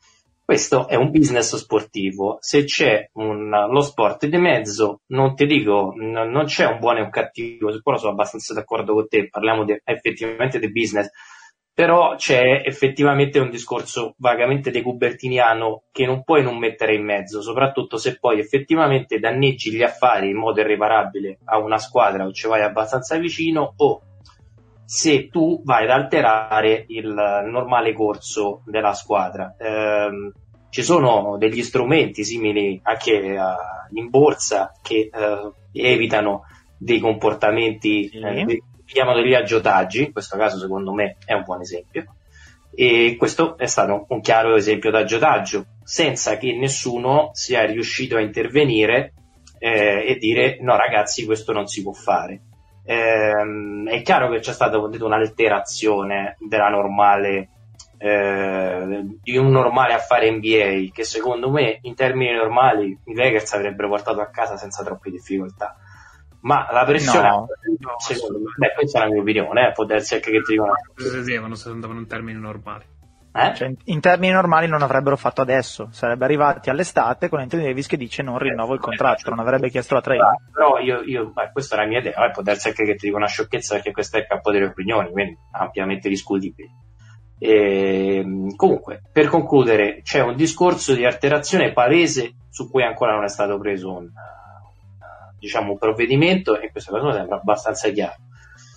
questo 0.49 0.87
è 0.87 0.95
un 0.95 1.11
business 1.11 1.55
sportivo. 1.57 2.37
Se 2.39 2.63
c'è 2.63 3.11
un, 3.13 3.51
lo 3.69 3.81
sport 3.81 4.25
di 4.25 4.37
mezzo, 4.37 5.01
non 5.09 5.35
ti 5.35 5.45
dico, 5.45 5.93
n- 5.95 6.27
non 6.27 6.45
c'è 6.45 6.65
un 6.65 6.79
buono 6.79 6.97
e 6.97 7.01
un 7.03 7.11
cattivo, 7.11 7.71
su 7.71 7.83
quello 7.83 7.99
sono 7.99 8.13
abbastanza 8.13 8.55
d'accordo 8.55 8.95
con 8.95 9.07
te, 9.07 9.29
parliamo 9.29 9.63
di, 9.63 9.79
effettivamente 9.83 10.57
di 10.57 10.71
business, 10.71 11.07
però 11.71 12.15
c'è 12.15 12.63
effettivamente 12.65 13.37
un 13.37 13.51
discorso 13.51 14.15
vagamente 14.17 14.71
decubertiniano 14.71 15.83
che 15.91 16.07
non 16.07 16.23
puoi 16.23 16.41
non 16.41 16.57
mettere 16.57 16.95
in 16.95 17.03
mezzo, 17.03 17.43
soprattutto 17.43 17.97
se 17.97 18.17
poi 18.17 18.39
effettivamente 18.39 19.19
danneggi 19.19 19.71
gli 19.71 19.83
affari 19.83 20.29
in 20.29 20.37
modo 20.37 20.61
irreparabile 20.61 21.41
a 21.45 21.59
una 21.59 21.77
squadra 21.77 22.25
o 22.25 22.31
ci 22.31 22.47
vai 22.47 22.63
abbastanza 22.63 23.17
vicino 23.17 23.75
o 23.77 24.01
se 24.89 25.29
tu 25.29 25.61
vai 25.63 25.83
ad 25.83 25.91
alterare 25.91 26.85
il 26.87 27.13
normale 27.13 27.93
corso 27.93 28.63
della 28.65 28.95
squadra. 28.95 29.55
Eh, 29.55 30.31
ci 30.71 30.81
sono 30.81 31.37
degli 31.37 31.61
strumenti 31.61 32.23
simili 32.23 32.79
anche 32.81 33.37
uh, 33.37 33.95
in 33.95 34.09
borsa 34.09 34.71
che 34.81 35.11
uh, 35.13 35.53
evitano 35.71 36.45
dei 36.75 36.97
comportamenti, 36.97 38.09
sì. 38.09 38.17
eh, 38.17 38.63
chiamano 38.83 39.21
degli 39.21 39.35
aggiotaggi, 39.35 40.05
in 40.05 40.11
questo 40.11 40.37
caso 40.37 40.57
secondo 40.57 40.91
me 40.91 41.17
è 41.23 41.33
un 41.33 41.43
buon 41.43 41.61
esempio, 41.61 42.15
e 42.73 43.15
questo 43.15 43.59
è 43.59 43.67
stato 43.67 44.07
un 44.09 44.21
chiaro 44.21 44.55
esempio 44.55 44.89
d'aggiotaggio, 44.89 45.65
senza 45.83 46.37
che 46.37 46.51
nessuno 46.57 47.29
sia 47.33 47.63
riuscito 47.63 48.15
a 48.15 48.21
intervenire 48.21 49.13
eh, 49.59 50.03
e 50.07 50.15
dire 50.17 50.57
no 50.61 50.75
ragazzi 50.75 51.25
questo 51.25 51.53
non 51.53 51.67
si 51.67 51.83
può 51.83 51.91
fare 51.91 52.41
ehm, 52.89 53.87
è 53.87 54.01
chiaro 54.01 54.29
che 54.29 54.39
c'è 54.39 54.51
stata 54.51 54.79
detto, 54.87 55.05
un'alterazione 55.05 56.37
della 56.39 56.69
normale 56.69 57.49
eh, 57.97 59.05
di 59.21 59.37
un 59.37 59.51
normale 59.51 59.93
affare 59.93 60.31
NBA 60.31 60.91
che 60.91 61.03
secondo 61.03 61.51
me 61.51 61.79
in 61.81 61.93
termini 61.93 62.33
normali 62.33 62.97
i 63.03 63.13
Lakers 63.13 63.53
avrebbero 63.53 63.89
portato 63.89 64.21
a 64.21 64.27
casa 64.27 64.57
senza 64.57 64.83
troppe 64.83 65.11
difficoltà. 65.11 65.75
Ma 66.41 66.67
la 66.71 66.85
pressione 66.85 67.27
no, 67.27 67.47
secondo 67.97 68.39
me, 68.39 68.45
beh, 68.57 68.73
questa 68.73 68.99
è 68.99 69.01
la 69.03 69.09
mia 69.09 69.21
opinione 69.21 69.67
eh, 69.67 69.71
può 69.73 69.83
darsi 69.83 70.15
anche 70.15 70.31
che 70.31 70.41
ti 70.41 70.53
dicono 70.53 70.71
no, 71.47 71.55
se 71.55 71.69
andavano 71.69 71.99
in 71.99 72.07
termini 72.07 72.39
normali 72.39 72.85
eh? 73.31 73.53
Cioè, 73.53 73.71
in 73.85 73.99
termini 73.99 74.33
normali 74.33 74.67
non 74.67 74.81
avrebbero 74.81 75.15
fatto 75.15 75.41
adesso, 75.41 75.89
sarebbe 75.91 76.25
arrivati 76.25 76.69
all'estate 76.69 77.29
con 77.29 77.39
Anthony 77.39 77.63
Davis 77.63 77.85
che 77.85 77.97
dice 77.97 78.23
non 78.23 78.39
rinnovo 78.39 78.73
il 78.73 78.79
contratto, 78.79 79.29
non 79.29 79.39
avrebbe 79.39 79.69
chiesto 79.69 79.93
la 79.93 80.01
trade. 80.01 80.19
Però 80.51 80.79
io, 80.79 81.01
io 81.01 81.31
beh, 81.31 81.51
questa 81.51 81.75
è 81.75 81.79
la 81.79 81.85
mia 81.85 81.99
idea, 81.99 82.25
eh, 82.25 82.31
può 82.31 82.41
darsi 82.41 82.69
anche 82.69 82.83
che 82.85 82.95
ti 82.95 83.05
dico 83.05 83.17
una 83.17 83.27
sciocchezza 83.27 83.75
perché 83.75 83.91
questo 83.91 84.17
è 84.17 84.21
il 84.21 84.27
campo 84.27 84.51
delle 84.51 84.65
opinioni, 84.65 85.11
quindi 85.11 85.37
ampiamente 85.51 86.09
discutibile. 86.09 86.69
E, 87.37 88.17
ehm, 88.17 88.55
comunque, 88.55 89.03
per 89.11 89.27
concludere, 89.27 90.01
c'è 90.01 90.21
un 90.21 90.35
discorso 90.35 90.95
di 90.95 91.05
alterazione 91.05 91.71
palese 91.71 92.33
su 92.49 92.69
cui 92.69 92.83
ancora 92.83 93.13
non 93.13 93.25
è 93.25 93.29
stato 93.29 93.59
preso 93.59 93.91
un, 93.91 94.09
diciamo, 95.37 95.73
un 95.73 95.77
provvedimento 95.77 96.59
e 96.59 96.71
questa 96.71 96.91
cosa 96.91 97.13
sembra 97.13 97.35
abbastanza 97.35 97.89
chiara 97.89 98.17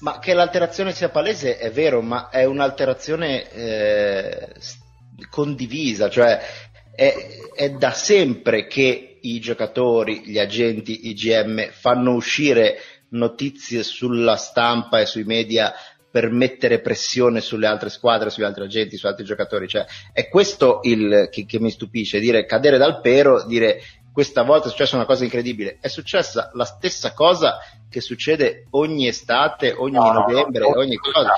ma 0.02 0.18
che 0.18 0.34
l'alterazione 0.34 0.92
sia 0.92 1.10
palese 1.10 1.58
è 1.58 1.70
vero, 1.70 2.02
ma 2.02 2.28
è 2.28 2.44
un'alterazione 2.44 3.50
eh, 3.50 4.48
condivisa, 5.30 6.10
cioè 6.10 6.40
è, 6.94 7.14
è, 7.54 7.70
da 7.70 7.92
sempre 7.92 8.66
che 8.66 9.18
i 9.20 9.38
giocatori, 9.38 10.22
gli 10.24 10.40
agenti, 10.40 11.08
i 11.08 11.14
GM 11.14 11.70
fanno 11.70 12.14
uscire 12.14 12.78
notizie 13.10 13.84
sulla 13.84 14.36
stampa 14.36 15.00
e 15.00 15.06
sui 15.06 15.24
media 15.24 15.72
per 16.10 16.30
mettere 16.30 16.80
pressione 16.80 17.40
sulle 17.40 17.68
altre 17.68 17.88
squadre, 17.88 18.28
sugli 18.28 18.44
altri 18.44 18.64
agenti, 18.64 18.96
su 18.96 19.06
altri 19.06 19.24
giocatori. 19.24 19.68
Cioè, 19.68 19.86
è 20.12 20.28
questo 20.28 20.80
il 20.82 21.28
che, 21.30 21.46
che 21.46 21.60
mi 21.60 21.70
stupisce, 21.70 22.18
dire 22.18 22.44
cadere 22.44 22.76
dal 22.76 23.00
pero, 23.00 23.46
dire 23.46 23.80
questa 24.12 24.42
volta 24.42 24.66
è 24.66 24.70
successa 24.70 24.96
una 24.96 25.06
cosa 25.06 25.24
incredibile. 25.24 25.78
È 25.80 25.88
successa 25.88 26.50
la 26.54 26.64
stessa 26.64 27.12
cosa 27.14 27.58
che 27.88 28.00
succede 28.00 28.66
ogni 28.70 29.06
estate, 29.08 29.72
ogni 29.72 29.96
no, 29.96 30.12
novembre, 30.12 30.68
no, 30.68 30.78
ogni 30.78 30.96
cosa. 30.96 31.32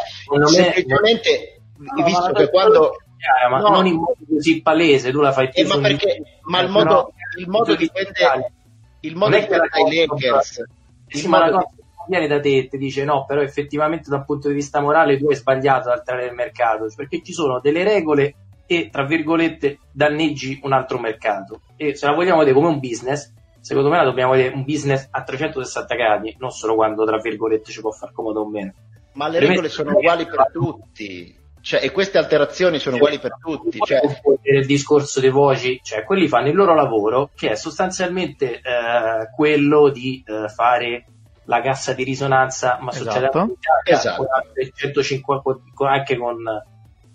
Semplicemente, 0.47 1.61
no, 1.79 2.05
visto 2.05 2.33
che 2.33 2.51
quando 2.51 2.97
chiara, 3.19 3.49
ma 3.49 3.59
No. 3.61 3.69
non 3.71 3.87
in 3.87 3.95
modo 3.97 4.17
così 4.29 4.61
palese, 4.63 5.11
tu 5.11 5.21
la 5.21 5.33
fai 5.33 5.49
più 5.51 5.63
Eh, 5.63 5.67
ma 5.67 5.79
perché 5.81 6.23
ma 6.43 6.61
il 6.61 6.67
Eh, 6.67 6.71
modo, 6.71 7.13
il 7.39 7.49
modo 7.49 7.75
di 7.75 7.91
vendere 7.93 8.53
il 9.01 9.17
modo 9.17 9.31
Non 9.31 9.39
è 9.39 9.43
di 9.43 9.49
che 9.49 9.57
la 9.57 9.69
vendere 9.71 10.01
ai 10.01 10.07
cosa- 10.07 10.27
Lakers 10.29 10.65
Sì, 11.09 11.25
il 11.25 11.29
ma 11.29 11.39
la 11.39 11.51
cosa 11.51 11.67
viene 12.07 12.27
da 12.27 12.41
te 12.41 12.57
e 12.59 12.69
ti 12.69 12.77
dice 12.77 13.05
no, 13.05 13.25
però 13.25 13.41
effettivamente 13.41 14.11
dal 14.11 14.25
punto 14.25 14.49
di 14.49 14.55
vista 14.55 14.81
morale 14.81 15.17
tu 15.19 15.29
hai 15.29 15.37
sbagliato 15.37 15.91
ad 15.91 15.99
entrare 15.99 16.27
nel 16.27 16.35
mercato, 16.35 16.87
perché 16.95 17.23
ci 17.23 17.33
sono 17.33 17.61
delle 17.61 17.83
regole 17.85 18.35
e, 18.67 18.89
tra 18.91 19.05
virgolette, 19.05 19.79
danneggi 19.93 20.61
un 20.63 20.73
altro 20.73 20.99
mercato. 20.99 21.61
E 21.77 21.95
se 21.95 22.07
la 22.07 22.13
vogliamo 22.13 22.39
vedere 22.39 22.57
come 22.57 22.69
un 22.69 22.81
business, 22.81 23.33
secondo 23.61 23.89
me 23.89 23.97
la 23.97 24.05
dobbiamo 24.05 24.33
vedere 24.33 24.55
un 24.55 24.65
business 24.65 25.09
a 25.11 25.23
360 25.23 25.95
gradi, 25.95 26.37
non 26.39 26.51
solo 26.51 26.75
quando, 26.75 27.05
tra 27.05 27.19
virgolette, 27.19 27.71
ci 27.71 27.81
può 27.81 27.91
far 27.91 28.13
comodo 28.13 28.41
o 28.41 28.49
meno. 28.49 28.73
ma 29.13 29.29
le 29.29 29.39
regole 29.39 29.69
sono 29.69 29.93
uguali 29.93 30.27
per 30.27 30.51
tutti 30.53 31.43
cioè, 31.65 31.83
e 31.83 31.91
queste 31.93 32.19
alterazioni 32.19 32.79
sono 32.79 32.97
uguali 32.97 33.19
per 33.19 33.39
tutti 33.43 33.79
cioè, 33.79 33.99
il 34.43 34.67
discorso 34.67 35.19
dei 35.19 35.31
voci, 35.31 35.81
cioè 35.83 36.05
quelli 36.05 36.29
fanno 36.29 36.49
il 36.49 36.55
loro 36.55 36.75
lavoro, 36.75 37.31
che 37.35 37.53
è 37.53 37.55
sostanzialmente 37.55 38.57
eh, 38.57 39.31
quello 39.35 39.89
di 39.89 40.23
eh, 40.27 40.51
fare 40.51 41.07
la 41.45 41.63
cassa 41.63 41.95
di 41.95 42.05
risonanza, 42.05 42.77
ma 42.83 42.93
succede 42.93 43.29
Esatto. 43.29 43.57
Italia, 43.59 43.99
Esatto. 43.99 44.17
con 44.17 44.27
altre 44.31 44.71
150 44.75 45.43
con- 45.73 45.89
anche 45.89 46.17
con 46.19 46.37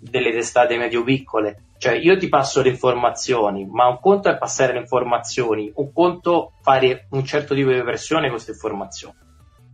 delle 0.00 0.32
testate 0.32 0.78
medio 0.78 1.04
piccole. 1.04 1.64
Cioè, 1.78 1.92
io 1.94 2.16
ti 2.16 2.28
passo 2.28 2.62
le 2.62 2.70
informazioni, 2.70 3.66
ma 3.66 3.86
un 3.86 4.00
conto 4.00 4.28
è 4.28 4.38
passare 4.38 4.72
le 4.72 4.80
informazioni, 4.80 5.70
un 5.74 5.92
conto 5.92 6.52
fare 6.62 7.06
un 7.10 7.24
certo 7.24 7.54
tipo 7.54 7.70
di 7.70 7.80
versione 7.82 8.22
con 8.22 8.32
queste 8.32 8.52
informazioni. 8.52 9.14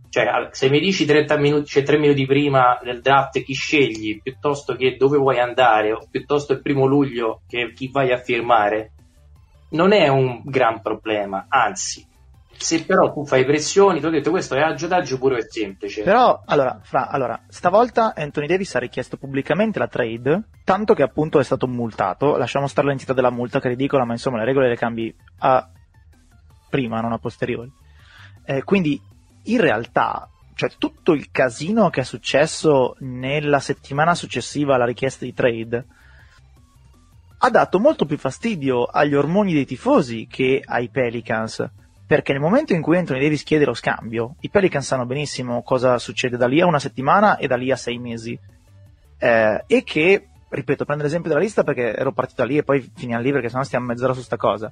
Cioè, 0.09 0.49
se 0.51 0.69
mi 0.69 0.79
dici 0.79 1.05
30 1.05 1.37
minuti, 1.37 1.65
cioè 1.65 1.83
3 1.83 1.97
minuti 1.97 2.25
prima 2.25 2.79
del 2.81 3.01
draft 3.01 3.41
chi 3.43 3.53
scegli, 3.53 4.21
piuttosto 4.21 4.75
che 4.75 4.95
dove 4.97 5.17
vuoi 5.17 5.39
andare, 5.39 5.91
o 5.91 6.07
piuttosto 6.09 6.53
il 6.53 6.61
primo 6.61 6.85
luglio 6.85 7.41
che 7.47 7.73
chi 7.73 7.89
vai 7.91 8.11
a 8.11 8.17
firmare, 8.17 8.93
non 9.71 9.91
è 9.91 10.07
un 10.07 10.41
gran 10.45 10.81
problema, 10.81 11.45
anzi, 11.49 12.05
se 12.57 12.85
però 12.85 13.13
tu 13.13 13.25
fai 13.25 13.45
pressioni, 13.45 13.99
ti 13.99 14.05
ho 14.05 14.09
detto 14.09 14.31
questo 14.31 14.55
è 14.55 14.61
agiotaggio 14.61 15.17
puro 15.17 15.37
e 15.37 15.45
semplice. 15.49 16.03
Però, 16.03 16.41
allora, 16.45 16.79
fra, 16.81 17.09
allora, 17.09 17.39
stavolta 17.47 18.13
Anthony 18.15 18.47
Davis 18.47 18.75
ha 18.75 18.79
richiesto 18.79 19.17
pubblicamente 19.17 19.79
la 19.79 19.87
trade, 19.87 20.43
tanto 20.63 20.93
che 20.93 21.03
appunto 21.03 21.39
è 21.39 21.43
stato 21.43 21.67
multato. 21.67 22.35
Lasciamo 22.37 22.67
stare 22.67 22.87
l'entità 22.87 23.13
della 23.13 23.29
multa, 23.29 23.59
che 23.59 23.67
è 23.67 23.69
ridicola, 23.69 24.05
ma 24.05 24.13
insomma 24.13 24.37
le 24.37 24.45
regole 24.45 24.69
le 24.69 24.75
cambi 24.75 25.13
a 25.39 25.69
prima, 26.69 26.99
non 26.99 27.13
a 27.13 27.19
posteriori. 27.19 27.71
Eh, 28.43 28.63
quindi, 28.63 28.99
in 29.43 29.61
realtà, 29.61 30.27
cioè 30.55 30.71
tutto 30.77 31.13
il 31.13 31.29
casino 31.31 31.89
che 31.89 32.01
è 32.01 32.03
successo 32.03 32.95
nella 32.99 33.59
settimana 33.59 34.15
successiva 34.15 34.75
alla 34.75 34.85
richiesta 34.85 35.23
di 35.23 35.33
trade 35.33 35.85
ha 37.39 37.49
dato 37.49 37.79
molto 37.79 38.05
più 38.05 38.17
fastidio 38.17 38.85
agli 38.85 39.13
ormoni 39.13 39.53
dei 39.53 39.65
tifosi 39.65 40.27
che 40.27 40.61
ai 40.65 40.89
Pelicans. 40.89 41.63
Perché 42.07 42.31
nel 42.31 42.41
momento 42.41 42.71
in 42.73 42.81
cui 42.81 42.97
Anthony 42.97 43.19
Davis 43.19 43.43
chiede 43.43 43.65
lo 43.65 43.73
scambio, 43.73 44.35
i 44.39 44.49
Pelicans 44.49 44.87
sanno 44.87 45.05
benissimo 45.05 45.61
cosa 45.61 45.97
succede 45.97 46.37
da 46.37 46.47
lì 46.47 46.61
a 46.61 46.65
una 46.65 46.79
settimana 46.79 47.35
e 47.35 47.47
da 47.47 47.57
lì 47.57 47.69
a 47.69 47.75
sei 47.75 47.97
mesi. 47.97 48.39
Eh, 49.17 49.63
e 49.67 49.83
che, 49.83 50.27
ripeto, 50.47 50.85
prendo 50.85 51.03
l'esempio 51.03 51.29
della 51.29 51.41
lista 51.41 51.65
perché 51.65 51.93
ero 51.93 52.13
partito 52.13 52.43
da 52.43 52.47
lì 52.47 52.57
e 52.57 52.63
poi 52.63 52.89
finiamo 52.95 53.21
lì 53.21 53.33
perché 53.33 53.49
sennò 53.49 53.63
stiamo 53.63 53.87
mezz'ora 53.87 54.13
su 54.13 54.21
sta 54.21 54.37
cosa. 54.37 54.71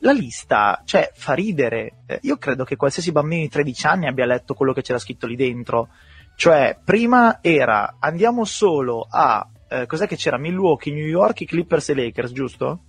La 0.00 0.10
lista, 0.10 0.82
cioè, 0.84 1.12
fa 1.14 1.34
ridere. 1.34 1.92
Eh, 2.06 2.18
io 2.22 2.38
credo 2.38 2.64
che 2.64 2.74
qualsiasi 2.74 3.12
bambino 3.12 3.42
di 3.42 3.48
13 3.50 3.86
anni 3.86 4.06
abbia 4.08 4.26
letto 4.26 4.54
quello 4.54 4.72
che 4.72 4.82
c'era 4.82 4.98
scritto 4.98 5.28
lì 5.28 5.36
dentro. 5.36 5.90
Cioè, 6.34 6.76
prima 6.84 7.38
era 7.40 7.98
andiamo 8.00 8.44
solo 8.44 9.06
a 9.08 9.48
eh, 9.68 9.86
cos'è 9.86 10.08
che 10.08 10.16
c'era? 10.16 10.38
Milwaukee, 10.38 10.92
New 10.92 11.06
York, 11.06 11.42
i 11.42 11.46
Clippers 11.46 11.88
e 11.90 11.94
Lakers, 11.94 12.32
giusto? 12.32 12.80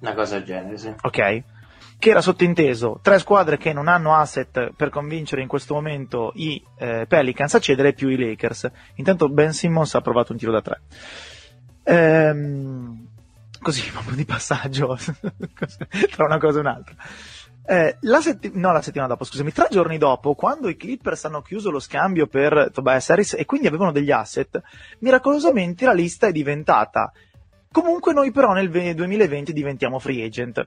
Una 0.00 0.14
cosa 0.14 0.36
del 0.36 0.44
genere, 0.44 0.76
sì. 0.76 0.92
ok? 1.00 1.42
Che 2.02 2.10
era 2.10 2.20
sottinteso 2.20 2.98
tre 3.00 3.20
squadre 3.20 3.58
che 3.58 3.72
non 3.72 3.86
hanno 3.86 4.16
asset 4.16 4.72
per 4.74 4.90
convincere 4.90 5.40
in 5.40 5.46
questo 5.46 5.74
momento 5.74 6.32
i 6.34 6.60
eh, 6.76 7.06
Pelicans 7.06 7.54
a 7.54 7.60
cedere 7.60 7.92
più 7.92 8.08
i 8.08 8.18
Lakers. 8.18 8.68
Intanto 8.96 9.28
Ben 9.28 9.52
Simmons 9.52 9.94
ha 9.94 10.00
provato 10.00 10.32
un 10.32 10.38
tiro 10.38 10.50
da 10.50 10.62
tre. 10.62 10.80
Ehm, 11.84 13.06
così, 13.60 13.88
proprio 13.92 14.16
di 14.16 14.24
passaggio 14.24 14.98
tra 16.10 16.24
una 16.24 16.38
cosa 16.38 16.56
e 16.56 16.60
un'altra. 16.60 16.96
Eh, 17.64 17.98
la 18.00 18.20
setti- 18.20 18.50
no, 18.52 18.72
la 18.72 18.82
settimana 18.82 19.12
dopo, 19.12 19.22
scusami, 19.22 19.52
tre 19.52 19.68
giorni 19.70 19.96
dopo, 19.96 20.34
quando 20.34 20.68
i 20.68 20.76
Clippers 20.76 21.26
hanno 21.26 21.40
chiuso 21.40 21.70
lo 21.70 21.78
scambio 21.78 22.26
per 22.26 22.70
Tobias 22.72 23.10
Harris 23.10 23.34
e 23.34 23.44
quindi 23.44 23.68
avevano 23.68 23.92
degli 23.92 24.10
asset, 24.10 24.60
miracolosamente 24.98 25.84
la 25.84 25.92
lista 25.92 26.26
è 26.26 26.32
diventata 26.32 27.12
Comunque 27.70 28.12
noi 28.12 28.32
però 28.32 28.52
nel 28.52 28.68
ve- 28.68 28.92
2020 28.92 29.52
diventiamo 29.52 30.00
free 30.00 30.24
agent. 30.24 30.66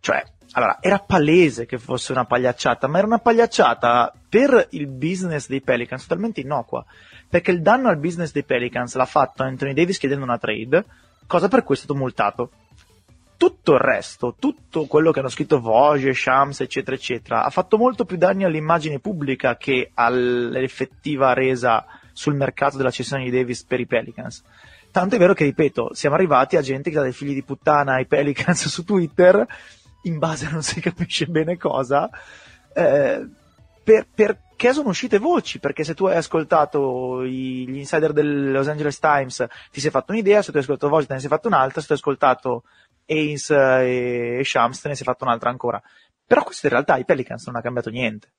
Cioè, 0.00 0.24
allora, 0.52 0.78
era 0.80 0.98
palese 0.98 1.66
che 1.66 1.78
fosse 1.78 2.12
una 2.12 2.24
pagliacciata, 2.24 2.86
ma 2.86 2.98
era 2.98 3.06
una 3.06 3.18
pagliacciata 3.18 4.12
per 4.28 4.68
il 4.70 4.86
business 4.86 5.48
dei 5.48 5.62
Pelicans 5.62 6.02
totalmente 6.02 6.40
innocua. 6.40 6.84
Perché 7.28 7.50
il 7.50 7.62
danno 7.62 7.88
al 7.88 7.96
business 7.96 8.32
dei 8.32 8.44
Pelicans 8.44 8.94
l'ha 8.94 9.06
fatto 9.06 9.42
Anthony 9.42 9.72
Davis 9.72 9.98
chiedendo 9.98 10.24
una 10.24 10.38
trade, 10.38 10.84
cosa 11.26 11.48
per 11.48 11.62
cui 11.62 11.74
è 11.74 11.78
stato 11.78 11.94
multato. 11.94 12.50
Tutto 13.38 13.72
il 13.72 13.80
resto, 13.80 14.36
tutto 14.38 14.84
quello 14.86 15.10
che 15.10 15.20
hanno 15.20 15.28
scritto 15.28 15.58
Vogue, 15.58 16.12
Shams, 16.12 16.60
eccetera, 16.60 16.94
eccetera, 16.94 17.44
ha 17.44 17.50
fatto 17.50 17.78
molto 17.78 18.04
più 18.04 18.16
danni 18.16 18.44
all'immagine 18.44 19.00
pubblica 19.00 19.56
che 19.56 19.90
all'effettiva 19.94 21.32
resa 21.32 21.84
sul 22.12 22.34
mercato 22.34 22.76
della 22.76 22.90
cessione 22.90 23.24
di 23.24 23.30
Davis 23.30 23.64
per 23.64 23.80
i 23.80 23.86
Pelicans. 23.86 24.44
Tanto 24.92 25.14
è 25.14 25.18
vero 25.18 25.32
che, 25.32 25.44
ripeto, 25.44 25.94
siamo 25.94 26.14
arrivati 26.14 26.56
a 26.56 26.60
gente 26.60 26.90
che 26.90 26.96
dà 26.96 27.02
dei 27.02 27.12
figli 27.12 27.32
di 27.32 27.42
puttana 27.42 27.94
ai 27.94 28.06
Pelicans 28.06 28.68
su 28.68 28.84
Twitter, 28.84 29.46
in 30.02 30.18
base 30.18 30.46
a 30.46 30.50
non 30.50 30.62
si 30.62 30.80
capisce 30.80 31.26
bene 31.26 31.56
cosa, 31.56 32.08
eh, 32.74 33.26
per- 33.84 34.06
perché 34.14 34.72
sono 34.72 34.88
uscite 34.90 35.18
voci, 35.18 35.58
perché 35.58 35.84
se 35.84 35.94
tu 35.94 36.06
hai 36.06 36.16
ascoltato 36.16 37.22
i- 37.22 37.66
gli 37.68 37.76
insider 37.78 38.12
del 38.12 38.50
Los 38.52 38.68
Angeles 38.68 38.98
Times 38.98 39.46
ti 39.70 39.80
sei 39.80 39.90
fatto 39.90 40.12
un'idea, 40.12 40.42
se 40.42 40.50
tu 40.50 40.56
hai 40.56 40.62
ascoltato 40.62 40.92
Voci 40.92 41.06
te 41.06 41.14
ne 41.14 41.20
sei 41.20 41.28
fatto 41.28 41.48
un'altra, 41.48 41.80
se 41.80 41.86
tu 41.86 41.92
hai 41.92 41.98
ascoltato 41.98 42.64
Ains 43.08 43.50
e 43.50 44.40
Shams 44.44 44.80
te 44.80 44.88
ne 44.88 44.94
sei 44.94 45.04
fatto 45.04 45.24
un'altra 45.24 45.50
ancora. 45.50 45.82
Però 46.24 46.44
questo 46.44 46.66
in 46.66 46.72
realtà 46.72 46.94
ai 46.94 47.04
Pelicans 47.04 47.46
non 47.46 47.56
ha 47.56 47.60
cambiato 47.60 47.90
niente. 47.90 48.32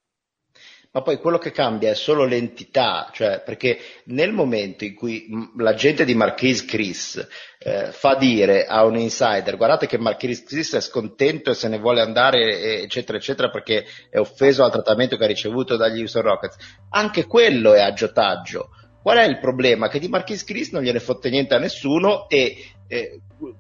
Ma 0.96 1.02
poi 1.02 1.18
quello 1.18 1.40
che 1.40 1.52
cambia 1.52 1.90
è 1.90 1.96
solo 1.96 2.24
l'entità, 2.24 3.10
cioè 3.12 3.42
perché 3.44 3.80
nel 4.06 4.32
momento 4.32 4.84
in 4.84 4.94
cui 4.94 5.26
mh, 5.28 5.60
la 5.60 5.74
gente 5.74 6.06
di 6.06 6.14
Marquise 6.14 6.66
Chris 6.66 7.28
eh, 7.58 7.88
fa 7.92 8.14
dire 8.14 8.68
a 8.68 8.86
un 8.86 8.96
insider 8.98 9.58
guardate 9.58 9.88
che 9.88 9.98
Marquise 9.98 10.44
Chris 10.44 10.76
è 10.76 10.82
scontento 10.82 11.50
e 11.50 11.56
se 11.56 11.68
ne 11.68 11.80
vuole 11.80 12.02
andare 12.02 12.82
eccetera 12.84 13.18
eccetera 13.18 13.50
perché 13.50 13.86
è 14.08 14.20
offeso 14.20 14.64
al 14.64 14.72
trattamento 14.72 15.18
che 15.18 15.24
ha 15.24 15.28
ricevuto 15.28 15.78
dagli 15.78 16.02
Houston 16.02 16.22
Rockets, 16.22 16.58
anche 16.90 17.26
quello 17.26 17.74
è 17.74 17.82
aggiotaggio. 17.82 18.70
Qual 19.02 19.18
è 19.18 19.24
il 19.26 19.40
problema? 19.40 19.88
Che 19.88 19.98
di 19.98 20.08
Marquise 20.08 20.46
Chris 20.46 20.72
non 20.72 20.84
gliene 20.84 21.00
fotte 21.00 21.32
niente 21.32 21.56
a 21.56 21.60
nessuno 21.60 22.30
e 22.30 22.56
eh, 22.88 23.20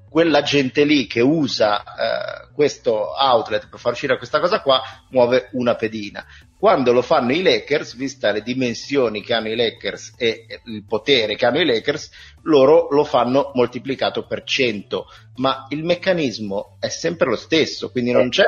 quella 0.09 0.41
gente 0.41 0.83
lì 0.83 1.07
che 1.07 1.21
usa 1.21 1.83
eh, 1.83 2.53
questo 2.53 3.13
outlet 3.15 3.67
per 3.69 3.79
far 3.79 3.93
uscire 3.93 4.17
questa 4.17 4.39
cosa 4.39 4.61
qua 4.61 4.81
muove 5.09 5.49
una 5.53 5.75
pedina. 5.75 6.25
Quando 6.57 6.93
lo 6.93 7.01
fanno 7.01 7.33
i 7.33 7.41
Lakers, 7.41 7.95
vista 7.95 8.31
le 8.31 8.41
dimensioni 8.41 9.21
che 9.21 9.33
hanno 9.33 9.49
i 9.49 9.55
Lakers 9.55 10.13
e 10.17 10.45
il 10.65 10.85
potere 10.85 11.35
che 11.35 11.45
hanno 11.45 11.59
i 11.59 11.65
Lakers, 11.65 12.09
loro 12.43 12.87
lo 12.91 13.03
fanno 13.03 13.51
moltiplicato 13.53 14.25
per 14.25 14.43
100, 14.43 15.05
ma 15.35 15.65
il 15.69 15.83
meccanismo 15.83 16.77
è 16.79 16.87
sempre 16.87 17.29
lo 17.29 17.35
stesso, 17.35 17.91
quindi 17.91 18.11
non 18.11 18.29
c'è 18.29 18.45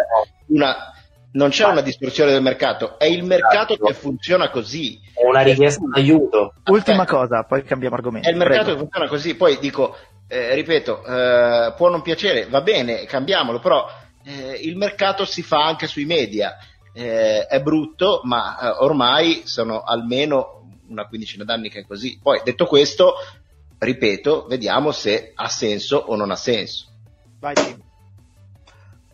una, 0.48 0.94
non 1.34 1.50
c'è 1.50 1.66
una 1.66 1.82
distorsione 1.82 2.32
del 2.32 2.42
mercato, 2.42 2.98
è 2.98 3.06
il 3.06 3.24
mercato 3.24 3.76
che 3.76 3.94
funziona 3.94 4.50
così. 4.50 5.00
È 5.14 5.26
una 5.26 5.42
richiesta 5.42 5.84
d'aiuto. 5.86 6.54
Ultima 6.68 7.04
Aspetta. 7.04 7.06
cosa, 7.06 7.44
poi 7.44 7.64
cambiamo 7.64 7.96
argomento. 7.96 8.28
È 8.28 8.32
il 8.32 8.38
mercato 8.38 8.64
Prego. 8.64 8.74
che 8.74 8.84
funziona 8.84 9.08
così, 9.10 9.36
poi 9.36 9.58
dico, 9.60 9.98
eh, 10.28 10.56
ripeto, 10.56 11.04
eh, 11.04 11.74
può 11.76 11.90
non 11.90 12.02
piacere, 12.02 12.48
va 12.48 12.62
bene, 12.62 13.06
cambiamolo, 13.06 13.60
però 13.60 13.88
eh, 14.24 14.60
il 14.62 14.76
mercato 14.76 15.26
si 15.26 15.44
fa 15.44 15.66
anche 15.66 15.88
sui 15.88 16.06
media. 16.06 16.58
Eh, 16.94 17.46
è 17.46 17.62
brutto, 17.62 18.22
ma 18.24 18.58
eh, 18.60 18.68
ormai 18.80 19.42
sono 19.46 19.82
almeno 19.82 20.70
una 20.88 21.08
quindicina 21.08 21.44
d'anni 21.44 21.70
che 21.70 21.80
è 21.80 21.86
così. 21.86 22.20
Poi, 22.22 22.42
detto 22.44 22.66
questo, 22.66 23.16
ripeto, 23.78 24.46
vediamo 24.48 24.92
se 24.92 25.32
ha 25.36 25.50
senso 25.50 25.98
o 25.98 26.16
non 26.16 26.32
ha 26.32 26.36
senso. 26.36 26.88
Vai, 27.40 27.54
Tim. 27.54 27.84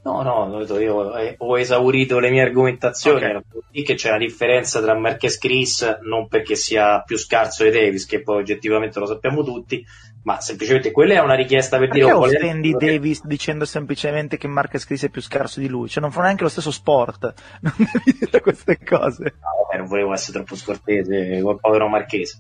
No, 0.03 0.23
no, 0.23 0.63
io 0.79 1.35
ho 1.38 1.59
esaurito 1.59 2.17
le 2.17 2.31
mie 2.31 2.41
argomentazioni. 2.41 3.17
Ok. 3.17 3.23
Era 3.23 3.41
per 3.47 3.61
dire 3.69 3.85
che 3.85 3.93
c'è 3.93 4.09
una 4.09 4.17
differenza 4.17 4.81
tra 4.81 4.95
Marquez 4.95 5.38
Chris, 5.38 5.99
non 6.01 6.27
perché 6.27 6.55
sia 6.55 7.03
più 7.03 7.17
scarso 7.17 7.63
di 7.63 7.69
Davis, 7.69 8.07
che 8.07 8.23
poi 8.23 8.39
oggettivamente 8.39 8.99
lo 8.99 9.05
sappiamo 9.05 9.43
tutti, 9.43 9.85
ma 10.23 10.39
semplicemente 10.39 10.91
quella 10.91 11.15
è 11.15 11.19
una 11.19 11.34
richiesta 11.35 11.77
per 11.77 11.88
Perché 11.89 12.03
dire. 12.03 12.14
oh, 12.15 12.19
volete- 12.19 12.38
offendi 12.45 12.72
Davis 12.73 13.26
dicendo 13.26 13.65
semplicemente 13.65 14.38
che 14.38 14.48
Marcus 14.48 14.85
Chris 14.85 15.03
è 15.06 15.10
più 15.10 15.22
scarso 15.22 15.60
di 15.60 15.68
lui? 15.68 15.89
Cioè 15.89 16.02
non 16.02 16.11
fa 16.11 16.22
neanche 16.22 16.43
lo 16.43 16.49
stesso 16.49 16.72
sport. 16.72 17.34
Non 17.61 17.73
devi 17.77 18.18
dire 18.19 18.39
queste 18.41 18.77
cose. 18.84 19.23
No, 19.39 19.65
vabbè, 19.68 19.77
non 19.77 19.88
volevo 19.88 20.14
essere 20.14 20.34
troppo 20.38 20.56
scortese 20.56 21.39
col 21.41 21.60
povero 21.60 21.88
Marchese, 21.88 22.38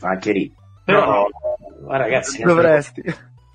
anche 0.00 0.32
lì. 0.32 0.54
Però, 0.84 1.04
No. 1.04 1.26
ma 1.88 1.96
ragazzi, 1.96 2.42
Dovresti. 2.42 3.02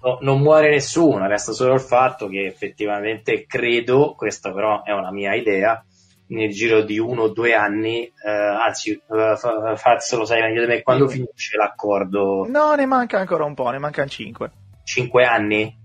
no, 0.02 0.18
non 0.22 0.40
muore 0.42 0.70
nessuno, 0.72 1.28
resta 1.28 1.52
solo 1.52 1.74
il 1.76 1.80
fatto 1.80 2.28
che 2.28 2.46
effettivamente 2.46 3.46
credo, 3.46 4.14
questa 4.16 4.52
però 4.52 4.84
è 4.84 4.92
una 4.92 5.12
mia 5.12 5.36
idea, 5.36 5.84
nel 6.30 6.50
giro 6.52 6.82
di 6.82 7.00
uno 7.00 7.24
o 7.24 7.28
due 7.30 7.54
anni, 7.54 8.04
eh, 8.06 8.30
anzi, 8.30 8.92
eh, 8.92 9.36
Faz 9.76 10.16
lo 10.16 10.26
sai 10.26 10.42
meglio 10.42 10.62
di 10.62 10.68
me, 10.68 10.82
quando 10.82 11.08
finisce 11.08 11.58
l'accordo? 11.58 12.46
No, 12.48 12.74
ne 12.76 12.86
manca 12.86 13.20
ancora 13.20 13.46
un 13.46 13.54
po', 13.54 13.70
ne 13.70 13.80
mancano 13.80 14.10
cinque. 14.10 14.52
Cinque 14.84 15.26
anni? 15.26 15.78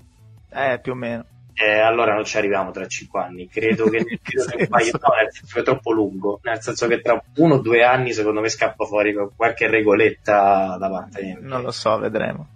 Eh, 0.53 0.79
più 0.83 0.93
o 0.93 0.95
meno. 0.95 1.25
Eh, 1.55 1.79
allora 1.79 2.15
non 2.15 2.25
ci 2.25 2.37
arriviamo 2.37 2.73
tra 2.73 2.87
cinque 2.87 3.23
anni. 3.23 3.49
Credo 3.49 3.85
che 3.89 3.99
nel 3.99 4.07
di 4.21 4.63
un 4.63 4.69
paio, 4.69 4.93
no, 4.93 5.15
nel 5.15 5.33
senso 5.33 5.55
che 5.55 5.61
è 5.61 5.63
troppo 5.63 5.93
lungo. 5.93 6.41
Nel 6.43 6.61
senso 6.61 6.87
che 6.89 7.01
tra 7.01 7.23
uno 7.37 7.55
o 7.55 7.59
due 7.61 7.85
anni, 7.85 8.13
secondo 8.13 8.41
me, 8.41 8.49
scappa 8.49 8.85
fuori 8.85 9.15
qualche 9.37 9.69
regoletta 9.69 10.77
da 10.79 10.91
parte. 10.91 11.39
Non 11.41 11.63
lo 11.63 11.71
so, 11.71 11.97
vedremo. 11.99 12.47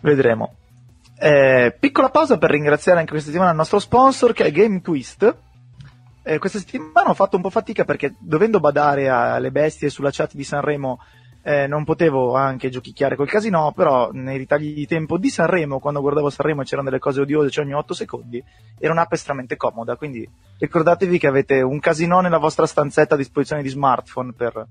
Vedremo. 0.00 0.54
Eh, 1.18 1.76
piccola 1.78 2.08
pausa 2.08 2.38
per 2.38 2.50
ringraziare 2.50 2.98
anche 2.98 3.10
questa 3.10 3.28
settimana 3.28 3.52
il 3.52 3.58
nostro 3.58 3.78
sponsor 3.78 4.32
che 4.32 4.44
è 4.44 4.50
Game 4.50 4.80
Twist. 4.80 5.50
Eh, 6.24 6.38
questa 6.38 6.58
settimana 6.58 7.10
ho 7.10 7.14
fatto 7.14 7.36
un 7.36 7.42
po' 7.42 7.50
fatica 7.50 7.84
perché 7.84 8.14
dovendo 8.18 8.60
badare 8.60 9.08
alle 9.08 9.50
bestie 9.50 9.90
sulla 9.90 10.10
chat 10.12 10.34
di 10.34 10.44
Sanremo 10.44 11.00
eh, 11.42 11.66
non 11.66 11.82
potevo 11.82 12.36
anche 12.36 12.70
giochicchiare 12.70 13.16
col 13.16 13.28
casino, 13.28 13.72
però 13.72 14.10
nei 14.12 14.38
ritagli 14.38 14.72
di 14.72 14.86
tempo 14.86 15.18
di 15.18 15.28
Sanremo, 15.28 15.80
quando 15.80 16.00
guardavo 16.00 16.30
Sanremo 16.30 16.62
c'erano 16.62 16.88
delle 16.88 17.00
cose 17.00 17.20
odiose 17.20 17.50
cioè 17.50 17.64
ogni 17.64 17.74
8 17.74 17.94
secondi, 17.94 18.42
era 18.78 18.92
un'app 18.92 19.12
estremamente 19.12 19.56
comoda, 19.56 19.96
quindi 19.96 20.28
ricordatevi 20.58 21.18
che 21.18 21.26
avete 21.26 21.60
un 21.60 21.80
casino 21.80 22.20
nella 22.20 22.38
vostra 22.38 22.66
stanzetta 22.66 23.14
a 23.14 23.18
disposizione 23.18 23.62
di 23.62 23.68
smartphone 23.68 24.32
per, 24.32 24.66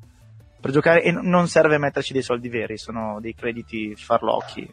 per 0.61 0.71
giocare 0.71 1.03
e 1.03 1.11
non 1.11 1.49
serve 1.49 1.77
metterci 1.77 2.13
dei 2.13 2.21
soldi 2.21 2.47
veri, 2.47 2.77
sono 2.77 3.19
dei 3.19 3.35
crediti 3.35 3.93
farlocchi. 3.97 4.69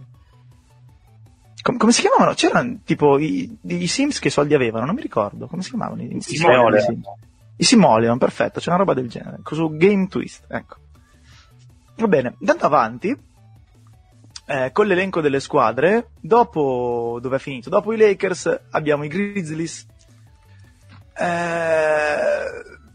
Com- 1.68 1.76
come 1.76 1.92
si 1.92 2.00
chiamavano? 2.00 2.32
C'erano 2.32 2.78
tipo 2.82 3.18
i, 3.18 3.58
i, 3.60 3.86
Sims 3.86 4.20
che 4.20 4.30
soldi 4.30 4.54
avevano, 4.54 4.86
non 4.86 4.94
mi 4.94 5.02
ricordo, 5.02 5.46
come 5.48 5.60
si 5.60 5.68
chiamavano? 5.68 6.00
I, 6.00 6.16
i 6.16 6.20
Simoleon. 6.22 7.02
I 7.56 7.62
Simoleon, 7.62 8.16
perfetto, 8.16 8.58
c'è 8.58 8.70
una 8.70 8.78
roba 8.78 8.94
del 8.94 9.10
genere, 9.10 9.40
su 9.44 9.76
Game 9.76 10.06
Twist, 10.06 10.46
ecco. 10.48 10.76
Va 11.96 12.06
bene, 12.06 12.36
andando 12.40 12.64
avanti, 12.64 13.14
eh, 14.46 14.70
con 14.72 14.86
l'elenco 14.86 15.20
delle 15.20 15.40
squadre, 15.40 16.12
dopo 16.18 17.18
dove 17.20 17.36
è 17.36 17.38
finito? 17.38 17.68
Dopo 17.68 17.92
i 17.92 17.98
Lakers 17.98 18.60
abbiamo 18.70 19.04
i 19.04 19.08
Grizzlies. 19.08 19.86
Eh, 21.18 22.44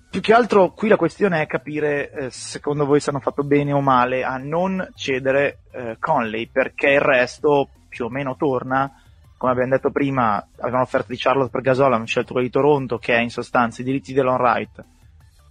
più 0.09 0.19
che 0.19 0.33
altro 0.33 0.71
qui 0.71 0.87
la 0.87 0.95
questione 0.95 1.43
è 1.43 1.45
capire 1.45 2.09
eh, 2.09 2.29
secondo 2.31 2.87
voi 2.87 2.99
se 2.99 3.11
hanno 3.11 3.19
fatto 3.19 3.43
bene 3.43 3.71
o 3.71 3.81
male 3.81 4.23
a 4.23 4.37
non 4.37 4.89
cedere 4.95 5.59
eh, 5.71 5.97
Conley, 5.99 6.49
perché 6.51 6.89
il 6.89 7.01
resto 7.01 7.69
più 7.93 8.05
o 8.05 8.09
meno 8.09 8.35
torna. 8.35 8.91
Come 9.37 9.51
abbiamo 9.51 9.75
detto 9.75 9.91
prima, 9.91 10.43
avevano 10.59 10.83
offerto 10.83 11.11
di 11.11 11.17
Charlotte 11.17 11.51
per 11.51 11.61
Gasol, 11.61 11.93
hanno 11.93 12.05
scelto 12.05 12.31
quello 12.31 12.47
di 12.47 12.51
Toronto, 12.51 12.97
che 12.97 13.13
è 13.13 13.19
in 13.19 13.29
sostanza 13.29 13.81
i 13.81 13.85
diritti 13.85 14.13
dell'on 14.13 14.37
right, 14.37 14.83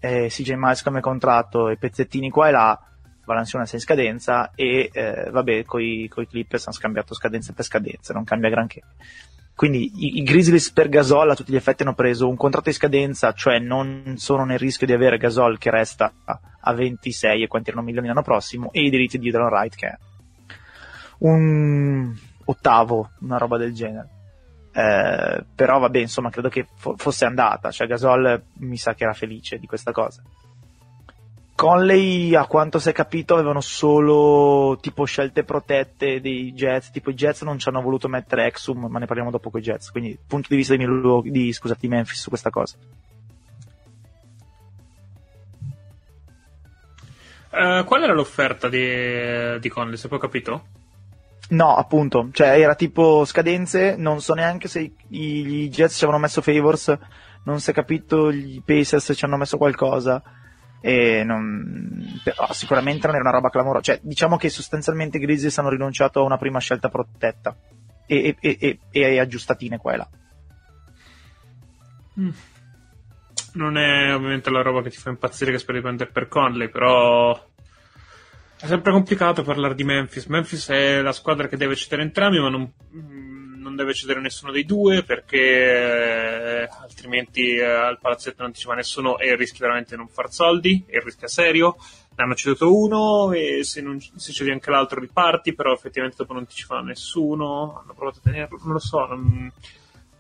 CJ 0.00 0.54
Miles 0.56 0.82
come 0.82 1.00
contratto 1.00 1.68
e 1.68 1.76
pezzettini 1.76 2.28
qua 2.28 2.48
e 2.48 2.50
là 2.50 2.80
Valanciunas 3.24 3.70
è 3.70 3.76
in 3.76 3.80
scadenza 3.80 4.50
e 4.56 4.90
eh, 4.92 5.30
vabbè 5.30 5.64
coi, 5.64 6.08
coi 6.08 6.26
Clippers 6.26 6.66
hanno 6.66 6.74
scambiato 6.74 7.14
scadenze 7.14 7.52
per 7.52 7.64
scadenze, 7.64 8.12
non 8.12 8.24
cambia 8.24 8.50
granché. 8.50 8.82
Quindi 9.54 9.92
i, 9.94 10.18
i, 10.18 10.22
Grizzlies 10.22 10.72
per 10.72 10.88
Gasol 10.88 11.30
a 11.30 11.36
tutti 11.36 11.52
gli 11.52 11.56
effetti 11.56 11.82
hanno 11.82 11.94
preso 11.94 12.28
un 12.28 12.36
contratto 12.36 12.70
di 12.70 12.74
scadenza, 12.74 13.32
cioè 13.32 13.60
non 13.60 14.14
sono 14.16 14.44
nel 14.44 14.58
rischio 14.58 14.86
di 14.86 14.92
avere 14.92 15.18
Gasol 15.18 15.58
che 15.58 15.70
resta 15.70 16.12
a 16.24 16.72
26 16.72 17.42
e 17.42 17.46
quanti 17.46 17.68
erano 17.68 17.84
milioni 17.84 18.08
l'anno 18.08 18.22
prossimo 18.22 18.72
e 18.72 18.82
i 18.82 18.90
diritti 18.90 19.18
di 19.18 19.30
Dylan 19.30 19.46
Wright 19.48 19.74
che 19.74 19.86
è 19.86 19.98
un 21.18 22.12
ottavo, 22.44 23.10
una 23.20 23.38
roba 23.38 23.56
del 23.56 23.74
genere. 23.74 24.08
Eh, 24.74 25.44
però 25.54 25.78
vabbè, 25.78 25.98
insomma, 25.98 26.30
credo 26.30 26.48
che 26.48 26.66
fo- 26.74 26.96
fosse 26.96 27.24
andata, 27.26 27.70
cioè 27.70 27.86
Gasol 27.86 28.42
mi 28.58 28.78
sa 28.78 28.94
che 28.94 29.04
era 29.04 29.12
felice 29.12 29.58
di 29.58 29.66
questa 29.66 29.92
cosa. 29.92 30.22
Conley, 31.54 32.34
a 32.34 32.46
quanto 32.46 32.78
si 32.78 32.88
è 32.88 32.92
capito, 32.92 33.34
avevano 33.34 33.60
solo 33.60 34.78
tipo 34.80 35.04
scelte 35.04 35.44
protette 35.44 36.20
dei 36.20 36.52
Jets, 36.54 36.90
tipo 36.90 37.10
i 37.10 37.14
Jets 37.14 37.42
non 37.42 37.58
ci 37.58 37.68
hanno 37.68 37.82
voluto 37.82 38.08
mettere 38.08 38.46
Exum, 38.46 38.86
ma 38.86 38.98
ne 38.98 39.06
parliamo 39.06 39.30
dopo 39.30 39.50
con 39.50 39.60
i 39.60 39.62
Jets, 39.62 39.90
quindi 39.90 40.18
punto 40.26 40.48
di 40.50 40.56
vista 40.56 40.74
di, 40.74 40.84
Mil- 40.84 41.30
di, 41.30 41.52
scusate, 41.52 41.86
Memphis 41.86 42.20
su 42.20 42.30
questa 42.30 42.50
cosa. 42.50 42.76
Uh, 47.50 47.84
qual 47.84 48.02
era 48.02 48.14
l'offerta 48.14 48.68
di, 48.68 49.60
di 49.60 49.68
Conley, 49.68 49.98
se 49.98 50.08
poi 50.08 50.16
ho 50.16 50.20
capito? 50.20 50.64
No, 51.52 51.76
appunto, 51.76 52.30
cioè 52.32 52.58
era 52.58 52.74
tipo 52.74 53.26
scadenze, 53.26 53.96
non 53.96 54.22
so 54.22 54.32
neanche 54.32 54.68
se 54.68 54.80
i, 54.80 54.94
i 55.08 55.68
Jets 55.68 55.96
ci 55.96 56.04
avevano 56.04 56.22
messo 56.22 56.40
favors, 56.40 56.96
non 57.44 57.60
si 57.60 57.70
è 57.70 57.74
capito, 57.74 58.32
gli 58.32 58.62
Pacers 58.62 59.12
ci 59.14 59.24
hanno 59.24 59.36
messo 59.36 59.58
qualcosa 59.58 60.22
e 60.80 61.22
non, 61.24 62.20
però 62.24 62.50
sicuramente 62.52 63.06
non 63.06 63.16
era 63.16 63.24
una 63.24 63.36
roba 63.36 63.50
clamorosa. 63.50 63.82
Cioè, 63.82 64.00
diciamo 64.02 64.38
che 64.38 64.48
sostanzialmente 64.48 65.18
i 65.18 65.20
Grizzlies 65.20 65.58
hanno 65.58 65.68
rinunciato 65.68 66.20
a 66.20 66.24
una 66.24 66.38
prima 66.38 66.58
scelta 66.58 66.88
protetta 66.88 67.54
e, 68.06 68.34
e, 68.40 68.56
e, 68.58 68.78
e 68.90 69.20
aggiustatine 69.20 69.76
qua 69.76 69.92
e 69.92 69.96
là. 69.98 70.08
Mm. 72.18 72.30
Non 73.54 73.76
è 73.76 74.14
ovviamente 74.14 74.48
la 74.50 74.62
roba 74.62 74.80
che 74.80 74.88
ti 74.88 74.96
fa 74.96 75.10
impazzire 75.10 75.50
che 75.50 75.58
speri 75.58 75.78
di 75.78 75.84
prendere 75.84 76.10
per 76.10 76.28
Conley, 76.28 76.70
però 76.70 77.38
è 78.62 78.66
sempre 78.68 78.92
complicato 78.92 79.42
parlare 79.42 79.74
di 79.74 79.82
Memphis. 79.82 80.26
Memphis 80.26 80.68
è 80.68 81.00
la 81.00 81.10
squadra 81.10 81.48
che 81.48 81.56
deve 81.56 81.74
cedere 81.74 82.02
entrambi, 82.02 82.38
ma 82.38 82.48
non, 82.48 82.72
non 83.56 83.74
deve 83.74 83.92
cedere 83.92 84.20
nessuno 84.20 84.52
dei 84.52 84.64
due 84.64 85.02
perché 85.02 86.62
eh, 86.62 86.68
altrimenti 86.80 87.56
eh, 87.56 87.64
al 87.64 87.98
palazzetto 87.98 88.44
non 88.44 88.54
ci 88.54 88.68
va 88.68 88.74
nessuno 88.74 89.18
e 89.18 89.34
rischi 89.34 89.58
veramente 89.58 89.90
di 89.90 89.96
non 89.96 90.06
far 90.06 90.30
soldi, 90.30 90.84
e 90.86 90.98
il 90.98 91.02
rischio 91.02 91.26
è 91.26 91.28
serio. 91.28 91.76
Ne 92.14 92.22
hanno 92.22 92.36
ceduto 92.36 92.72
uno 92.72 93.32
e 93.32 93.64
se, 93.64 93.80
non, 93.80 93.98
se 94.00 94.32
cedi 94.32 94.52
anche 94.52 94.70
l'altro 94.70 95.00
riparti, 95.00 95.54
però 95.54 95.72
effettivamente 95.72 96.18
dopo 96.18 96.32
non 96.32 96.46
ti 96.46 96.54
ci 96.54 96.64
fa 96.64 96.82
nessuno. 96.82 97.80
Hanno 97.82 97.94
provato 97.94 98.18
a 98.18 98.22
tenerlo, 98.22 98.60
non 98.62 98.74
lo 98.74 98.78
so. 98.78 99.04
Non... 99.06 99.50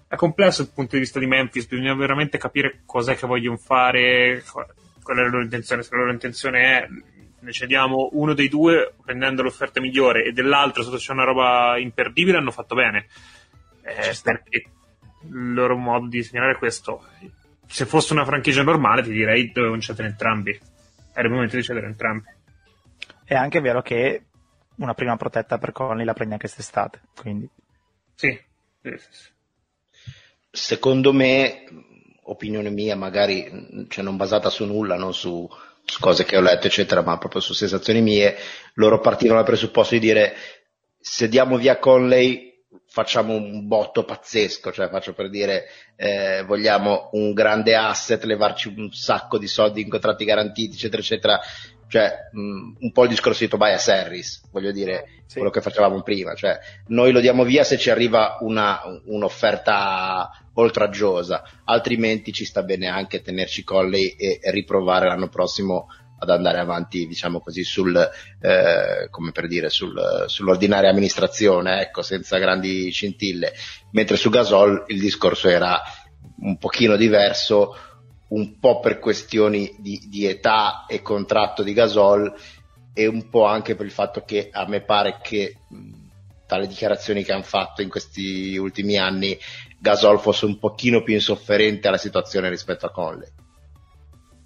È 0.08 0.16
complesso 0.16 0.64
dal 0.64 0.72
punto 0.74 0.96
di 0.96 1.02
vista 1.02 1.20
di 1.20 1.26
Memphis, 1.26 1.68
bisogna 1.68 1.94
veramente 1.94 2.38
capire 2.38 2.80
cos'è 2.84 3.14
che 3.14 3.28
vogliono 3.28 3.56
fare, 3.56 4.42
qual 4.50 5.16
è 5.16 5.20
la 5.20 5.28
loro 5.28 5.44
intenzione. 5.44 5.84
Se 5.84 5.90
la 5.92 5.98
loro 5.98 6.10
intenzione 6.10 6.60
è 6.60 6.88
ne 7.42 7.52
cediamo 7.52 8.10
uno 8.12 8.34
dei 8.34 8.48
due 8.48 8.94
prendendo 9.04 9.42
l'offerta 9.42 9.80
migliore 9.80 10.24
e 10.24 10.32
dell'altro 10.32 10.82
sotto 10.82 10.96
c'è 10.96 11.12
una 11.12 11.24
roba 11.24 11.76
imperdibile, 11.76 12.38
hanno 12.38 12.52
fatto 12.52 12.74
bene. 12.74 13.08
Eh, 13.82 14.16
perché 14.22 14.64
il 15.28 15.52
loro 15.52 15.76
modo 15.76 16.06
di 16.06 16.22
segnalare 16.22 16.56
questo. 16.56 17.04
Se 17.66 17.84
fosse 17.84 18.12
una 18.12 18.24
franchigia 18.24 18.62
normale, 18.62 19.02
ti 19.02 19.10
direi 19.10 19.50
dovevano 19.50 19.80
cedere 19.80 20.08
entrambi. 20.08 20.58
Era 21.12 21.26
il 21.26 21.32
momento 21.32 21.56
di 21.56 21.62
cedere 21.62 21.86
entrambi. 21.86 22.28
È 23.24 23.34
anche 23.34 23.60
vero 23.60 23.82
che 23.82 24.24
una 24.76 24.94
prima 24.94 25.16
protetta 25.16 25.58
per 25.58 25.72
Conley 25.72 26.04
la 26.04 26.12
prendi 26.12 26.34
anche 26.34 26.46
quest'estate. 26.46 27.00
Quindi. 27.16 27.48
Sì. 28.14 28.38
sì, 28.82 28.96
sì. 28.98 29.30
Secondo 30.50 31.12
me, 31.12 31.64
opinione 32.24 32.70
mia, 32.70 32.94
magari 32.94 33.86
cioè 33.88 34.04
non 34.04 34.16
basata 34.16 34.48
su 34.48 34.64
nulla, 34.64 34.96
non 34.96 35.12
su 35.12 35.48
cose 36.00 36.24
che 36.24 36.36
ho 36.36 36.40
letto, 36.40 36.66
eccetera, 36.66 37.02
ma 37.02 37.18
proprio 37.18 37.40
su 37.40 37.52
sensazioni 37.52 38.00
mie, 38.00 38.36
loro 38.74 39.00
partivano 39.00 39.38
dal 39.38 39.48
presupposto 39.48 39.94
di 39.94 40.00
dire 40.00 40.34
se 40.98 41.28
diamo 41.28 41.56
via 41.56 41.78
Conley 41.78 42.50
facciamo 42.86 43.34
un 43.34 43.66
botto 43.66 44.04
pazzesco, 44.04 44.70
cioè 44.70 44.88
faccio 44.88 45.14
per 45.14 45.30
dire 45.30 45.64
eh, 45.96 46.44
vogliamo 46.46 47.08
un 47.12 47.32
grande 47.32 47.74
asset, 47.74 48.22
levarci 48.24 48.68
un 48.68 48.90
sacco 48.92 49.38
di 49.38 49.46
soldi 49.46 49.80
in 49.80 49.88
contratti 49.88 50.24
garantiti, 50.24 50.74
eccetera, 50.76 51.00
eccetera, 51.02 51.40
cioè 51.92 52.30
mh, 52.32 52.76
un 52.80 52.90
po' 52.90 53.02
il 53.02 53.10
discorso 53.10 53.44
di 53.44 53.50
Tobias 53.50 53.86
Harris, 53.88 54.48
voglio 54.50 54.72
dire, 54.72 55.24
sì. 55.26 55.34
quello 55.34 55.50
che 55.50 55.60
facevamo 55.60 56.00
prima, 56.00 56.32
cioè 56.32 56.58
noi 56.86 57.12
lo 57.12 57.20
diamo 57.20 57.44
via 57.44 57.64
se 57.64 57.76
ci 57.76 57.90
arriva 57.90 58.38
una, 58.40 58.80
un'offerta 59.04 60.30
oltraggiosa, 60.54 61.42
altrimenti 61.64 62.32
ci 62.32 62.46
sta 62.46 62.62
bene 62.62 62.86
anche 62.86 63.20
tenerci 63.20 63.62
Colley 63.62 64.06
e, 64.16 64.38
e 64.40 64.50
riprovare 64.50 65.06
l'anno 65.06 65.28
prossimo 65.28 65.88
ad 66.18 66.30
andare 66.30 66.60
avanti, 66.60 67.06
diciamo 67.06 67.40
così, 67.40 67.62
sul, 67.62 67.94
eh, 68.40 69.08
come 69.10 69.32
per 69.32 69.46
dire, 69.46 69.68
sul, 69.68 70.24
sull'ordinaria 70.28 70.88
amministrazione, 70.88 71.82
ecco, 71.82 72.00
senza 72.00 72.38
grandi 72.38 72.90
scintille. 72.90 73.52
Mentre 73.90 74.16
su 74.16 74.30
Gasol 74.30 74.84
il 74.86 74.98
discorso 74.98 75.48
era 75.50 75.78
un 76.38 76.56
pochino 76.56 76.96
diverso, 76.96 77.76
un 78.32 78.58
po' 78.58 78.80
per 78.80 78.98
questioni 78.98 79.74
di, 79.78 80.00
di 80.08 80.26
età 80.26 80.86
e 80.86 81.02
contratto 81.02 81.62
di 81.62 81.72
Gasol 81.72 82.32
e 82.94 83.06
un 83.06 83.28
po' 83.28 83.44
anche 83.44 83.74
per 83.74 83.86
il 83.86 83.92
fatto 83.92 84.22
che 84.24 84.48
a 84.50 84.66
me 84.66 84.82
pare 84.82 85.18
che 85.22 85.56
dalle 86.46 86.66
dichiarazioni 86.66 87.24
che 87.24 87.32
hanno 87.32 87.42
fatto 87.42 87.82
in 87.82 87.88
questi 87.88 88.56
ultimi 88.56 88.96
anni 88.96 89.38
Gasol 89.78 90.18
fosse 90.18 90.46
un 90.46 90.58
pochino 90.58 91.02
più 91.02 91.14
insofferente 91.14 91.88
alla 91.88 91.98
situazione 91.98 92.48
rispetto 92.48 92.86
a 92.86 92.90
Conley. 92.90 93.28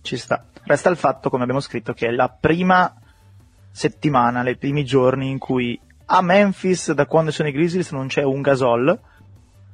Ci 0.03 0.17
sta. 0.17 0.47
Resta 0.65 0.89
il 0.89 0.97
fatto, 0.97 1.31
come 1.31 1.43
abbiamo 1.43 1.61
scritto, 1.61 1.93
che 1.93 2.09
è 2.09 2.11
la 2.11 2.29
prima 2.29 2.95
settimana, 3.71 4.43
nei 4.43 4.57
primi 4.57 4.85
giorni 4.85 5.31
in 5.31 5.39
cui 5.39 5.79
a 6.07 6.23
Memphis 6.23 6.93
da 6.93 7.07
quando 7.07 7.31
sono 7.31 7.49
i 7.49 7.53
Grizzlies 7.53 7.91
non 7.91 8.07
c'è 8.07 8.23
un 8.23 8.41
Gasol 8.41 8.99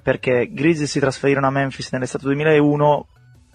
perché 0.02 0.50
Grizzlies 0.50 0.90
si 0.90 0.98
trasferirono 1.00 1.46
a 1.46 1.50
Memphis 1.50 1.92
nell'estate 1.92 2.24
2001 2.24 3.06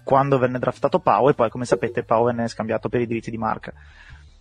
quando 0.08 0.38
venne 0.38 0.58
draftato 0.58 1.00
Pau 1.00 1.28
e 1.28 1.34
poi 1.34 1.50
come 1.50 1.66
sapete 1.66 2.02
Pau 2.02 2.24
venne 2.24 2.48
scambiato 2.48 2.88
per 2.88 3.02
i 3.02 3.06
diritti 3.06 3.30
di 3.30 3.36
marca 3.36 3.74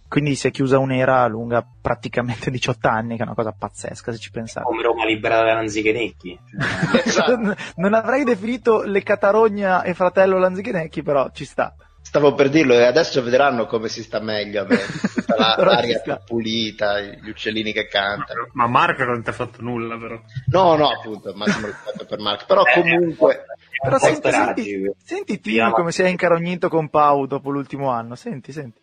quindi 0.08 0.36
si 0.36 0.48
è 0.48 0.52
chiusa 0.52 0.80
un'era 0.80 1.28
lunga 1.28 1.62
praticamente 1.82 2.50
18 2.52 2.88
anni 2.88 3.18
che 3.18 3.24
è 3.24 3.26
una 3.26 3.36
cosa 3.36 3.52
pazzesca 3.52 4.14
se 4.14 4.18
ci 4.18 4.32
pensate. 4.32 4.66
Come 4.66 4.82
Roma 4.82 5.06
liberata 5.06 5.44
da 5.44 5.54
Lanzichenecchi. 5.56 6.40
Non 7.76 7.94
avrei 7.94 8.24
definito 8.24 8.84
le 8.84 9.04
Catarogna 9.04 9.84
e 9.84 9.94
fratello 9.94 10.38
Lanzichenecchi 10.38 11.04
però 11.04 11.30
ci 11.34 11.44
sta 11.44 11.76
Stavo 12.08 12.34
per 12.36 12.48
dirlo 12.48 12.74
e 12.74 12.84
adesso 12.84 13.22
vedranno 13.22 13.66
come 13.66 13.90
si 13.90 14.02
sta 14.02 14.20
meglio 14.22 14.66
me. 14.66 14.78
Tutta 15.14 15.36
la- 15.36 15.56
l'aria 15.62 16.00
più 16.00 16.16
pulita, 16.26 17.02
gli 17.02 17.28
uccellini 17.30 17.74
che 17.74 17.88
cantano. 17.88 18.48
Ma 18.54 18.66
Marco 18.66 19.04
non 19.04 19.22
ti 19.22 19.30
ha 19.30 19.34
fatto 19.34 19.62
nulla, 19.62 19.98
però. 19.98 20.18
No, 20.52 20.76
no, 20.78 20.88
appunto, 20.88 21.34
massimo 21.34 21.68
rispetto 21.68 22.06
per 22.06 22.20
Marco. 22.20 22.46
Però 22.48 22.62
Eh, 22.64 22.74
comunque, 22.82 23.46
Però 23.84 23.98
senti, 23.98 24.32
senti, 24.32 24.92
senti 25.04 25.34
Vediamo. 25.44 25.74
come 25.74 25.92
si 25.92 26.02
è 26.02 26.08
incarognito 26.08 26.70
con 26.70 26.90
Pau 26.90 27.26
dopo 27.26 27.50
l'ultimo 27.50 27.90
anno. 27.90 28.16
Senti, 28.16 28.54
senti. 28.54 28.80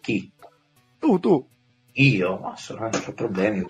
Chi? 0.00 0.30
Tu, 1.00 1.18
tu. 1.18 1.48
Io? 1.94 2.38
Ma 2.38 2.56
sono- 2.56 2.78
non 2.88 2.90
ho 3.04 3.12
problemi. 3.12 3.66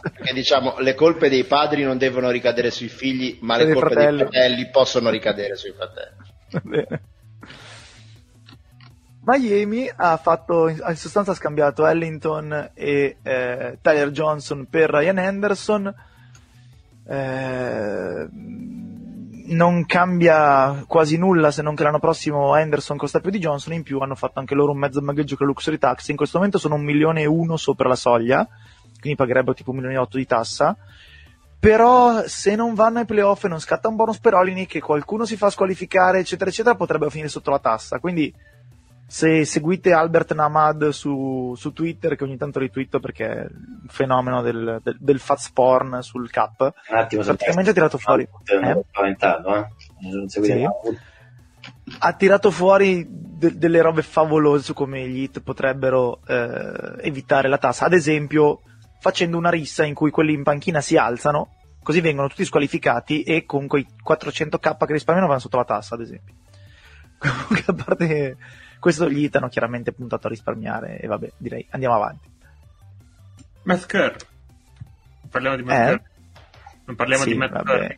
perché, 0.00 0.32
diciamo, 0.32 0.78
le 0.78 0.94
colpe 0.94 1.28
dei 1.28 1.42
padri 1.44 1.82
non 1.82 1.98
devono 1.98 2.30
ricadere 2.30 2.70
sui 2.70 2.88
figli, 2.88 3.38
ma 3.40 3.56
le 3.56 3.64
Dei 3.64 3.72
colpe 3.74 3.88
fratelli. 3.94 4.16
dei 4.18 4.26
fratelli 4.28 4.70
possono 4.70 5.10
ricadere 5.10 5.56
sui 5.56 5.72
fratelli. 5.72 6.16
Va 6.52 6.60
bene. 6.62 7.02
Miami 9.24 9.88
ha 9.94 10.16
fatto, 10.16 10.68
in 10.68 10.96
sostanza 10.96 11.30
ha 11.30 11.34
scambiato 11.34 11.86
Ellington 11.86 12.70
e 12.74 13.18
eh, 13.22 13.78
Tyler 13.80 14.10
Johnson 14.10 14.66
per 14.68 14.90
Ryan 14.90 15.18
Henderson. 15.18 15.94
Eh, 17.06 18.28
non 19.44 19.86
cambia 19.86 20.84
quasi 20.86 21.18
nulla 21.18 21.50
se 21.50 21.62
non 21.62 21.74
che 21.76 21.82
l'anno 21.82 21.98
prossimo 21.98 22.56
Henderson 22.56 22.96
costa 22.96 23.20
più 23.20 23.30
di 23.30 23.38
Johnson. 23.38 23.74
In 23.74 23.84
più 23.84 24.00
hanno 24.00 24.16
fatto 24.16 24.40
anche 24.40 24.56
loro 24.56 24.72
un 24.72 24.78
mezzo 24.78 25.00
magheggio 25.00 25.36
con 25.36 25.46
Luxury 25.46 25.78
Tax. 25.78 26.08
In 26.08 26.16
questo 26.16 26.38
momento 26.38 26.58
sono 26.58 26.74
un 26.74 26.82
milione 26.82 27.22
e 27.22 27.26
uno 27.26 27.56
sopra 27.56 27.88
la 27.88 27.94
soglia, 27.94 28.46
quindi 28.98 29.16
pagherebbero 29.16 29.54
tipo 29.54 29.70
un 29.70 29.76
milione 29.76 29.96
e 29.96 30.00
otto 30.00 30.16
di 30.16 30.26
tassa. 30.26 30.76
Però 31.60 32.26
se 32.26 32.56
non 32.56 32.74
vanno 32.74 32.98
ai 32.98 33.04
playoff 33.04 33.44
e 33.44 33.48
non 33.48 33.60
scatta 33.60 33.86
un 33.86 33.94
bonus 33.94 34.18
per 34.18 34.34
Olini 34.34 34.66
che 34.66 34.80
qualcuno 34.80 35.24
si 35.24 35.36
fa 35.36 35.48
squalificare, 35.48 36.18
eccetera, 36.18 36.50
eccetera, 36.50 36.74
potrebbero 36.74 37.08
finire 37.08 37.28
sotto 37.28 37.52
la 37.52 37.60
tassa. 37.60 38.00
Quindi 38.00 38.34
se 39.12 39.44
seguite 39.44 39.92
Albert 39.92 40.32
Namad 40.32 40.88
su, 40.88 41.52
su 41.54 41.74
Twitter, 41.74 42.16
che 42.16 42.24
ogni 42.24 42.38
tanto 42.38 42.58
ritwitto 42.58 42.98
perché 42.98 43.26
è 43.26 43.40
un 43.42 43.86
fenomeno 43.88 44.40
del, 44.40 44.80
del, 44.82 44.96
del 44.98 45.18
fats 45.18 45.50
porn 45.50 45.98
sul 46.00 46.30
cap, 46.30 46.72
Un 46.88 46.96
attimo, 46.96 47.22
praticamente 47.22 47.68
ha 47.68 47.74
tirato 47.74 47.98
fuori. 47.98 48.26
Non 48.54 48.64
Eh? 48.64 48.84
spaventato, 48.88 49.54
eh? 49.54 49.68
Non 50.10 50.28
Sì. 50.30 50.66
Ha 51.98 52.12
tirato 52.14 52.50
fuori 52.50 53.06
de- 53.06 53.58
delle 53.58 53.82
robe 53.82 54.00
favolose 54.00 54.64
su 54.64 54.72
come 54.72 55.06
gli 55.06 55.24
hit 55.24 55.42
potrebbero 55.42 56.20
eh, 56.26 56.94
evitare 57.02 57.48
la 57.48 57.58
tassa. 57.58 57.84
Ad 57.84 57.92
esempio, 57.92 58.62
facendo 58.98 59.36
una 59.36 59.50
rissa 59.50 59.84
in 59.84 59.92
cui 59.92 60.10
quelli 60.10 60.32
in 60.32 60.42
panchina 60.42 60.80
si 60.80 60.96
alzano, 60.96 61.56
così 61.82 62.00
vengono 62.00 62.28
tutti 62.28 62.46
squalificati 62.46 63.24
e 63.24 63.44
con 63.44 63.66
quei 63.66 63.86
400k 64.02 64.86
che 64.86 64.92
risparmiano 64.94 65.28
vanno 65.28 65.40
sotto 65.40 65.58
la 65.58 65.64
tassa, 65.66 65.96
ad 65.96 66.00
esempio. 66.00 66.32
Comunque, 67.20 67.62
a 67.66 67.74
parte 67.74 68.36
questo, 68.82 69.08
gli 69.08 69.22
hit 69.22 69.36
hanno 69.36 69.48
chiaramente 69.48 69.92
puntato 69.92 70.26
a 70.26 70.30
risparmiare 70.30 70.98
e 70.98 71.06
vabbè, 71.06 71.34
direi 71.36 71.64
andiamo 71.70 71.94
avanti. 71.94 72.28
Matt 73.62 73.86
Kerr. 73.86 74.16
Parliamo 75.30 75.54
di 75.54 75.62
Matt 75.62 75.88
Eh? 75.88 76.02
Non 76.86 76.96
parliamo 76.96 77.22
Sì, 77.22 77.30
di 77.30 77.38
Kerr. 77.38 77.96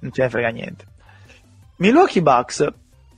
non 0.00 0.12
ce 0.12 0.22
ne 0.22 0.28
frega 0.28 0.48
niente. 0.50 0.84
Milwaukee 1.76 2.20
Bucks, 2.20 2.66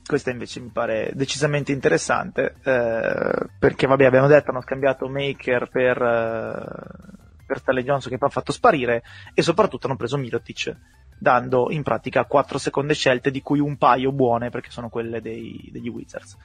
questa 0.05 0.31
invece 0.31 0.61
mi 0.61 0.69
pare 0.69 1.11
decisamente 1.13 1.73
interessante, 1.73 2.55
eh, 2.63 3.47
perché 3.59 3.85
vabbè 3.85 4.05
abbiamo 4.05 4.27
detto 4.27 4.51
hanno 4.51 4.61
scambiato 4.61 5.09
Maker 5.09 5.67
per, 5.69 6.01
eh, 6.01 7.43
per 7.45 7.57
Stanley 7.59 7.83
Johnson 7.83 8.11
che 8.11 8.17
poi 8.17 8.29
ha 8.29 8.31
fatto 8.31 8.53
sparire 8.53 9.03
e 9.33 9.41
soprattutto 9.41 9.87
hanno 9.87 9.97
preso 9.97 10.15
Mirotic 10.15 10.73
dando 11.17 11.69
in 11.69 11.83
pratica 11.83 12.23
quattro 12.23 12.57
seconde 12.57 12.93
scelte 12.93 13.29
di 13.29 13.41
cui 13.41 13.59
un 13.59 13.75
paio 13.75 14.13
buone 14.13 14.49
perché 14.49 14.69
sono 14.71 14.87
quelle 14.87 15.19
dei- 15.19 15.67
degli 15.69 15.89
Wizards. 15.89 16.37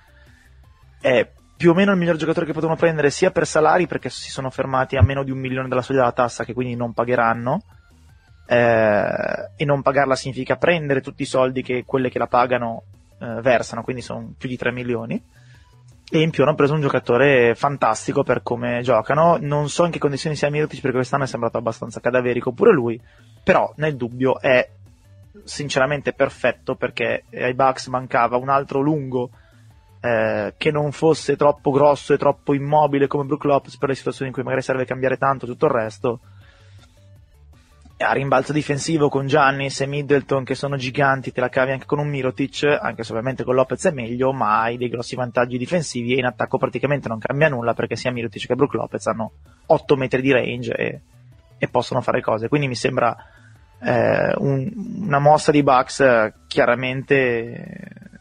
È 1.05 1.31
più 1.55 1.73
o 1.73 1.75
meno 1.75 1.93
il 1.93 1.99
miglior 1.99 2.17
giocatore 2.17 2.47
che 2.47 2.55
potevano 2.55 2.79
prendere 2.79 3.11
sia 3.11 3.31
per 3.31 3.47
salari 3.47 3.87
perché 3.87 4.09
si 4.09 4.31
sono 4.31 4.49
fermati 4.49 4.97
a 4.97 5.03
meno 5.03 5.23
di 5.23 5.31
un 5.31 5.37
milione 5.37 5.69
dalla 5.69 5.83
soglia 5.83 5.99
della 5.99 6.13
tassa 6.13 6.45
che 6.45 6.55
quindi 6.55 6.77
non 6.77 6.95
pagheranno 6.95 7.63
eh, 8.47 9.51
e 9.55 9.65
non 9.67 9.83
pagarla 9.83 10.17
significa 10.17 10.57
prendere 10.57 11.03
tutti 11.03 11.21
i 11.21 11.27
soldi 11.27 11.61
che 11.61 11.85
quelle 11.85 12.09
che 12.09 12.19
la 12.19 12.27
pagano 12.27 12.85
eh, 13.19 13.43
versano, 13.43 13.83
quindi 13.83 14.01
sono 14.01 14.33
più 14.39 14.49
di 14.49 14.57
3 14.57 14.73
milioni. 14.73 15.23
E 16.11 16.21
in 16.21 16.31
più 16.31 16.43
hanno 16.43 16.55
preso 16.55 16.73
un 16.73 16.81
giocatore 16.81 17.55
fantastico 17.55 18.23
per 18.23 18.43
come 18.43 18.81
giocano. 18.83 19.37
Non 19.39 19.69
so 19.69 19.85
in 19.85 19.91
che 19.91 19.99
condizioni 19.99 20.37
sia 20.37 20.49
Mirotic 20.49 20.81
perché 20.81 20.97
quest'anno 20.97 21.25
è 21.25 21.27
sembrato 21.27 21.59
abbastanza 21.59 22.01
cadaverico 22.01 22.53
pure 22.53 22.73
lui, 22.73 22.99
però 23.43 23.71
nel 23.77 23.95
dubbio 23.95 24.41
è 24.41 24.67
sinceramente 25.45 26.15
perfetto 26.15 26.77
perché 26.77 27.25
ai 27.31 27.53
Bucks 27.53 27.89
mancava 27.89 28.39
un 28.39 28.49
altro 28.49 28.81
lungo 28.81 29.29
eh, 30.05 30.53
che 30.59 30.71
non 30.71 30.93
fosse 30.93 31.35
troppo 31.35 31.71
grosso 31.71 32.13
e 32.13 32.19
troppo 32.19 32.53
immobile 32.53 33.07
come 33.07 33.25
Brook 33.25 33.45
Lopez 33.45 33.79
per 33.79 33.89
le 33.89 33.95
situazioni 33.95 34.29
in 34.29 34.35
cui 34.35 34.43
magari 34.43 34.61
serve 34.61 34.85
cambiare 34.85 35.17
tanto 35.17 35.47
tutto 35.47 35.65
il 35.65 35.73
resto 35.73 36.21
a 37.97 38.13
rimbalzo 38.13 38.53
difensivo 38.53 39.09
con 39.09 39.27
Giannis 39.27 39.81
e 39.81 39.87
Middleton 39.87 40.45
che 40.45 40.55
sono 40.55 40.77
giganti, 40.77 41.33
te 41.33 41.41
la 41.41 41.49
cavi 41.49 41.71
anche 41.71 41.87
con 41.87 42.01
un 42.01 42.09
Mirotic, 42.09 42.65
anche 42.65 43.03
se 43.03 43.13
ovviamente 43.13 43.45
con 43.45 43.55
Lopez 43.55 43.87
è 43.87 43.93
meglio, 43.93 44.33
ma 44.33 44.61
hai 44.61 44.77
dei 44.77 44.91
grossi 44.91 45.15
vantaggi 45.15 45.57
difensivi 45.57 46.13
e 46.13 46.19
in 46.19 46.27
attacco 46.27 46.59
praticamente 46.59 47.09
non 47.09 47.19
cambia 47.19 47.49
nulla 47.49 47.73
perché 47.73 47.97
sia 47.97 48.11
Mirotic 48.11 48.47
che 48.47 48.55
Brook 48.57 48.75
Lopez 48.75 49.07
hanno 49.07 49.33
8 49.65 49.97
metri 49.97 50.21
di 50.21 50.33
range 50.33 50.75
e, 50.75 51.01
e 51.57 51.69
possono 51.69 52.03
fare 52.03 52.21
cose. 52.21 52.49
Quindi 52.49 52.67
mi 52.67 52.75
sembra 52.75 53.17
eh, 53.81 54.35
un- 54.37 54.71
una 55.07 55.19
mossa 55.21 55.51
di 55.51 55.63
Bucks 55.63 56.01
eh, 56.01 56.35
chiaramente 56.47 58.13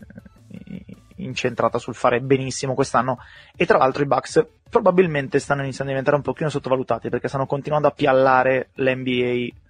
incentrata 1.23 1.77
sul 1.77 1.95
fare 1.95 2.21
benissimo 2.21 2.73
quest'anno 2.73 3.19
e 3.55 3.65
tra 3.65 3.77
l'altro 3.77 4.03
i 4.03 4.07
Bucks 4.07 4.45
probabilmente 4.69 5.39
stanno 5.39 5.61
iniziando 5.61 5.91
a 5.91 5.95
diventare 5.95 6.17
un 6.17 6.23
pochino 6.23 6.49
sottovalutati 6.49 7.09
perché 7.09 7.27
stanno 7.27 7.45
continuando 7.45 7.87
a 7.87 7.91
piallare 7.91 8.69
l'NBA 8.73 9.61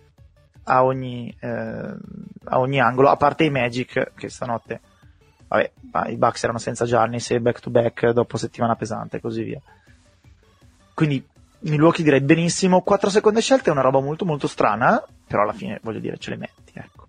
a 0.66 0.84
ogni, 0.84 1.36
eh, 1.40 1.96
a 2.46 2.60
ogni 2.60 2.80
angolo, 2.80 3.10
a 3.10 3.18
parte 3.18 3.44
i 3.44 3.50
Magic 3.50 4.14
che 4.16 4.30
stanotte, 4.30 4.80
vabbè, 5.48 5.72
i 6.10 6.16
Bucks 6.16 6.44
erano 6.44 6.60
senza 6.60 6.86
Giannis 6.86 7.32
e 7.32 7.40
back 7.40 7.60
to 7.60 7.70
back 7.70 8.10
dopo 8.10 8.38
settimana 8.38 8.76
pesante 8.76 9.18
e 9.18 9.22
così 9.22 9.44
via. 9.44 9.62
Quindi 10.94 11.26
Milwaukee 11.60 12.04
direi 12.04 12.22
benissimo, 12.22 12.82
4 12.82 13.10
seconde 13.10 13.42
scelte 13.42 13.70
è 13.70 13.72
una 13.72 13.82
roba 13.82 14.00
molto 14.00 14.26
molto 14.26 14.48
strana, 14.48 15.04
però 15.28 15.44
alla 15.44 15.54
fine 15.54 15.80
voglio 15.82 16.00
dire 16.00 16.18
ce 16.18 16.32
le 16.32 16.38
metti, 16.38 16.74
ecco. 16.74 17.03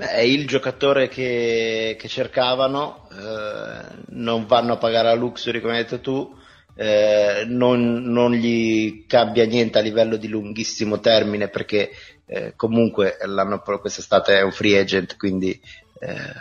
Beh, 0.00 0.12
è 0.12 0.20
il 0.20 0.46
giocatore 0.46 1.08
che, 1.08 1.94
che 2.00 2.08
cercavano, 2.08 3.06
eh, 3.12 4.02
non 4.12 4.46
vanno 4.46 4.72
a 4.72 4.78
pagare 4.78 5.10
a 5.10 5.14
Luxury 5.14 5.60
come 5.60 5.76
hai 5.76 5.82
detto 5.82 6.00
tu, 6.00 6.38
eh, 6.74 7.44
non, 7.46 8.04
non 8.04 8.32
gli 8.32 9.04
cambia 9.06 9.44
niente 9.44 9.76
a 9.76 9.82
livello 9.82 10.16
di 10.16 10.26
lunghissimo 10.28 11.00
termine 11.00 11.48
perché 11.50 11.90
eh, 12.24 12.54
comunque 12.56 13.18
l'anno 13.26 13.60
quest'estate 13.60 14.38
è 14.38 14.40
un 14.40 14.52
free 14.52 14.78
agent, 14.78 15.18
quindi 15.18 15.60
eh, 15.98 16.32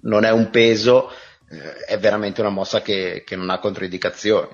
non 0.00 0.24
è 0.24 0.32
un 0.32 0.50
peso, 0.50 1.10
eh, 1.48 1.84
è 1.86 1.98
veramente 2.00 2.40
una 2.40 2.50
mossa 2.50 2.82
che, 2.82 3.22
che 3.24 3.36
non 3.36 3.50
ha 3.50 3.60
controindicazioni. 3.60 4.48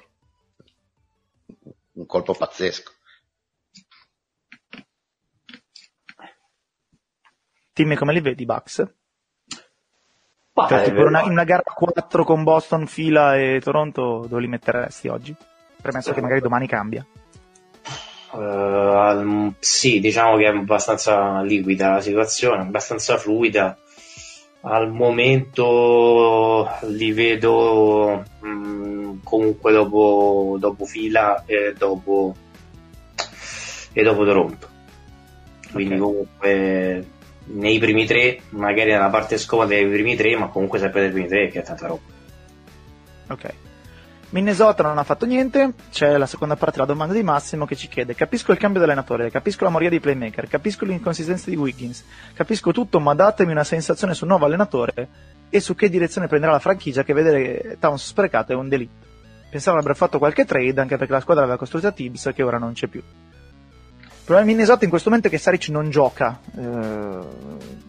Un 1.92 2.04
colpo 2.04 2.34
pazzesco. 2.34 2.92
Timmy 7.78 7.94
come 7.94 8.12
li 8.12 8.20
vedi 8.20 8.44
Bucks? 8.44 8.84
Ma, 10.54 10.66
Cioè, 10.68 10.88
eh, 10.88 11.02
una, 11.02 11.22
in 11.22 11.30
una 11.30 11.44
gara 11.44 11.62
4 11.62 12.24
con 12.24 12.42
Boston, 12.42 12.88
Fila 12.88 13.36
e 13.36 13.60
Toronto, 13.62 14.26
dove 14.28 14.40
li 14.40 14.48
metteresti 14.48 15.06
oggi? 15.06 15.32
Premesso 15.80 16.12
che 16.12 16.20
magari 16.20 16.40
domani 16.40 16.66
cambia. 16.66 17.06
eh, 18.34 18.36
al- 18.36 19.54
sì, 19.60 20.00
diciamo 20.00 20.36
che 20.36 20.44
è 20.44 20.48
abbastanza 20.48 21.40
liquida 21.42 21.90
la 21.92 22.00
situazione, 22.00 22.62
abbastanza 22.62 23.16
fluida. 23.16 23.78
Al 24.62 24.90
momento 24.90 26.68
li 26.82 27.12
vedo 27.12 28.24
mh, 28.40 29.20
comunque 29.22 29.70
dopo, 29.72 30.56
dopo 30.58 30.84
fila 30.84 31.44
e 31.46 31.74
dopo, 31.78 32.34
e 33.92 34.02
dopo 34.02 34.24
Toronto. 34.24 34.68
Quindi 35.72 35.94
Ok. 35.94 36.00
comunque 36.00 37.06
nei 37.50 37.78
primi 37.78 38.06
tre, 38.06 38.40
magari 38.50 38.90
nella 38.90 39.08
parte 39.08 39.38
scomoda 39.38 39.68
dei 39.68 39.86
primi 39.86 40.16
tre, 40.16 40.36
ma 40.36 40.48
comunque 40.48 40.78
sempre 40.78 41.02
nei 41.02 41.10
primi 41.10 41.28
tre, 41.28 41.48
che 41.48 41.60
è 41.60 41.62
tanta 41.62 41.86
roba. 41.86 42.00
Ok. 43.28 43.54
Minnesota 44.30 44.82
non 44.82 44.98
ha 44.98 45.04
fatto 45.04 45.24
niente, 45.24 45.72
c'è 45.90 46.18
la 46.18 46.26
seconda 46.26 46.54
parte 46.54 46.76
della 46.76 46.92
domanda 46.92 47.14
di 47.14 47.22
Massimo 47.22 47.64
che 47.64 47.76
ci 47.76 47.88
chiede 47.88 48.14
capisco 48.14 48.52
il 48.52 48.58
cambio 48.58 48.78
dell'allenatore, 48.78 49.30
capisco 49.30 49.64
la 49.64 49.70
moria 49.70 49.88
dei 49.88 50.00
playmaker, 50.00 50.46
capisco 50.48 50.84
l'inconsistenza 50.84 51.48
di 51.48 51.56
Wiggins, 51.56 52.04
capisco 52.34 52.70
tutto 52.70 53.00
ma 53.00 53.14
datemi 53.14 53.52
una 53.52 53.64
sensazione 53.64 54.12
sul 54.12 54.28
nuovo 54.28 54.44
allenatore 54.44 55.08
e 55.48 55.60
su 55.60 55.74
che 55.74 55.88
direzione 55.88 56.26
prenderà 56.26 56.52
la 56.52 56.58
franchigia 56.58 57.04
che 57.04 57.14
vedere 57.14 57.78
Towns 57.80 58.06
sprecato 58.06 58.52
è 58.52 58.54
un 58.54 58.68
delitto. 58.68 59.06
Pensavo 59.48 59.78
avrebbero 59.78 59.98
fatto 59.98 60.18
qualche 60.18 60.44
trade 60.44 60.78
anche 60.78 60.98
perché 60.98 61.12
la 61.14 61.20
squadra 61.20 61.44
aveva 61.44 61.56
costruito 61.56 61.86
a 61.86 61.92
Tibbs 61.92 62.30
che 62.34 62.42
ora 62.42 62.58
non 62.58 62.74
c'è 62.74 62.86
più. 62.86 63.02
Il 64.28 64.34
problema 64.34 64.52
di 64.52 64.58
Minnesota 64.58 64.84
in 64.84 64.90
questo 64.90 65.08
momento 65.08 65.28
è 65.28 65.30
che 65.34 65.42
Saric 65.42 65.68
non 65.70 65.88
gioca, 65.88 66.38
eh, 66.54 67.18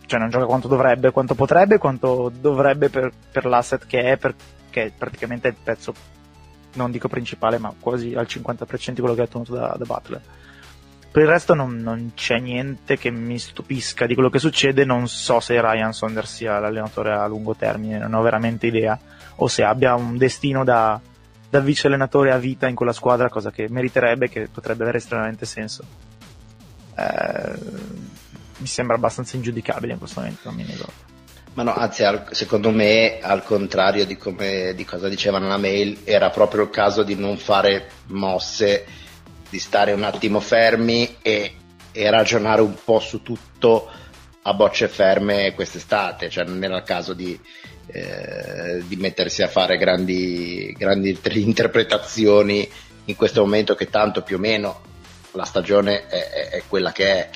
cioè 0.06 0.20
non 0.22 0.30
gioca 0.30 0.46
quanto 0.46 0.70
dovrebbe, 0.70 1.12
quanto 1.12 1.36
potrebbe, 1.36 1.78
quanto 1.78 2.32
dovrebbe 2.34 2.88
per, 2.88 3.12
per 3.30 3.44
l'asset 3.44 3.86
che 3.86 4.00
è, 4.14 4.16
perché 4.16 4.86
è 4.86 4.92
praticamente 4.98 5.50
il 5.50 5.56
pezzo 5.62 5.94
non 6.76 6.92
dico 6.92 7.10
principale, 7.10 7.58
ma 7.58 7.74
quasi 7.78 8.16
al 8.16 8.26
50% 8.26 8.92
di 8.92 9.02
quello 9.02 9.16
che 9.16 9.20
ha 9.20 9.26
ottenuto 9.26 9.54
da, 9.54 9.76
da 9.78 9.84
Butler. 9.84 10.22
Per 11.12 11.22
il 11.22 11.28
resto 11.28 11.56
non, 11.56 11.76
non, 11.76 12.12
c'è 12.16 12.40
niente 12.40 12.98
che 12.98 13.12
mi 13.12 13.38
stupisca 13.38 14.06
di 14.06 14.14
quello 14.14 14.30
che 14.30 14.40
succede, 14.40 14.86
non 14.86 15.10
so 15.10 15.42
se 15.42 15.60
Ryan 15.60 15.92
Saunders 15.92 16.34
sia 16.34 16.58
l'allenatore 16.58 17.12
a 17.12 17.28
lungo 17.28 17.54
termine, 17.54 17.98
non 17.98 18.14
ho 18.14 18.22
veramente 18.22 18.66
idea, 18.66 18.98
o 19.36 19.50
se 19.50 19.66
abbia 19.66 19.94
un 19.96 20.16
destino 20.16 20.64
da, 20.64 20.98
da 21.50 21.60
vice 21.60 21.88
allenatore 21.88 22.32
a 22.32 22.38
vita 22.38 22.70
in 22.70 22.76
quella 22.76 22.94
squadra, 22.94 23.28
cosa 23.28 23.52
che 23.52 23.68
meriterebbe, 23.70 24.30
che 24.30 24.48
potrebbe 24.50 24.84
avere 24.84 25.00
estremamente 25.00 25.46
senso. 25.46 26.08
Eh, 27.00 27.88
mi 28.58 28.68
sembra 28.68 28.96
abbastanza 28.96 29.38
ingiudicabile 29.38 29.94
in 29.94 30.00
questo 30.00 30.20
momento, 30.20 30.42
non 30.44 30.56
mi 30.56 30.66
nego. 30.66 30.86
Ma 31.54 31.64
no, 31.64 31.74
anzi, 31.74 32.04
secondo 32.32 32.72
me, 32.72 33.20
al 33.22 33.44
contrario 33.44 34.06
di, 34.06 34.18
come, 34.18 34.74
di 34.76 34.86
cosa 34.86 35.08
dicevano 35.08 35.46
nella 35.46 35.58
mail, 35.58 36.00
era 36.04 36.30
proprio 36.30 36.64
il 36.64 36.70
caso 36.70 37.04
di 37.04 37.16
non 37.16 37.38
fare 37.38 37.90
mosse, 38.08 38.86
di 39.50 39.60
stare 39.60 39.94
un 39.94 40.04
attimo 40.04 40.40
fermi 40.40 41.18
e, 41.22 41.54
e 41.92 42.10
ragionare 42.10 42.62
un 42.62 42.76
po' 42.84 43.00
su 43.00 43.24
tutto 43.24 43.90
a 44.42 44.54
bocce 44.54 44.88
ferme 44.88 45.54
quest'estate, 45.54 46.30
cioè 46.30 46.46
non 46.46 46.64
era 46.64 46.78
il 46.78 46.84
caso 46.84 47.14
di, 47.14 47.38
eh, 47.88 48.84
di 48.86 48.96
mettersi 48.98 49.42
a 49.42 49.48
fare 49.48 49.78
grandi, 49.78 50.74
grandi 50.78 51.18
interpretazioni 51.34 52.70
in 53.06 53.16
questo 53.16 53.42
momento 53.42 53.76
che 53.76 53.90
tanto 53.90 54.22
più 54.22 54.36
o 54.36 54.40
meno 54.40 54.82
la 55.34 55.46
stagione 55.46 56.08
è, 56.08 56.30
è, 56.30 56.50
è 56.50 56.64
quella 56.68 56.92
che 56.92 57.06
è 57.06 57.30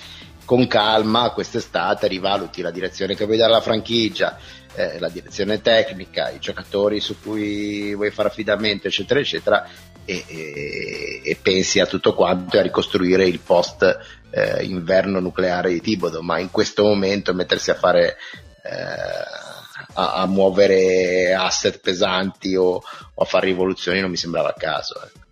con 0.45 0.67
calma 0.67 1.31
quest'estate 1.31 2.07
rivaluti 2.07 2.61
la 2.61 2.71
direzione 2.71 3.15
che 3.15 3.25
vuoi 3.25 3.37
dare 3.37 3.51
alla 3.51 3.61
franchigia, 3.61 4.37
eh, 4.75 4.99
la 4.99 5.09
direzione 5.09 5.61
tecnica, 5.61 6.29
i 6.29 6.39
giocatori 6.39 6.99
su 6.99 7.19
cui 7.21 7.95
vuoi 7.95 8.11
fare 8.11 8.29
affidamento, 8.29 8.87
eccetera, 8.87 9.19
eccetera, 9.19 9.67
e, 10.05 10.23
e, 10.27 11.21
e 11.23 11.37
pensi 11.41 11.79
a 11.79 11.85
tutto 11.85 12.13
quanto 12.13 12.57
e 12.57 12.59
a 12.59 12.63
ricostruire 12.63 13.25
il 13.25 13.39
post 13.39 13.83
eh, 14.31 14.63
inverno 14.63 15.19
nucleare 15.19 15.71
di 15.71 15.81
Tibodo, 15.81 16.21
ma 16.21 16.39
in 16.39 16.51
questo 16.51 16.83
momento 16.83 17.33
mettersi 17.33 17.71
a 17.71 17.75
fare 17.75 18.17
eh, 18.63 19.51
a, 19.93 20.13
a, 20.13 20.25
muovere 20.25 21.33
asset 21.33 21.79
pesanti 21.79 22.55
o, 22.55 22.81
o, 23.13 23.23
a 23.23 23.25
fare 23.25 23.45
rivoluzioni 23.45 23.99
non 23.99 24.09
mi 24.09 24.17
sembrava 24.17 24.49
il 24.49 24.55
caso. 24.57 24.95
Eh. 25.03 25.22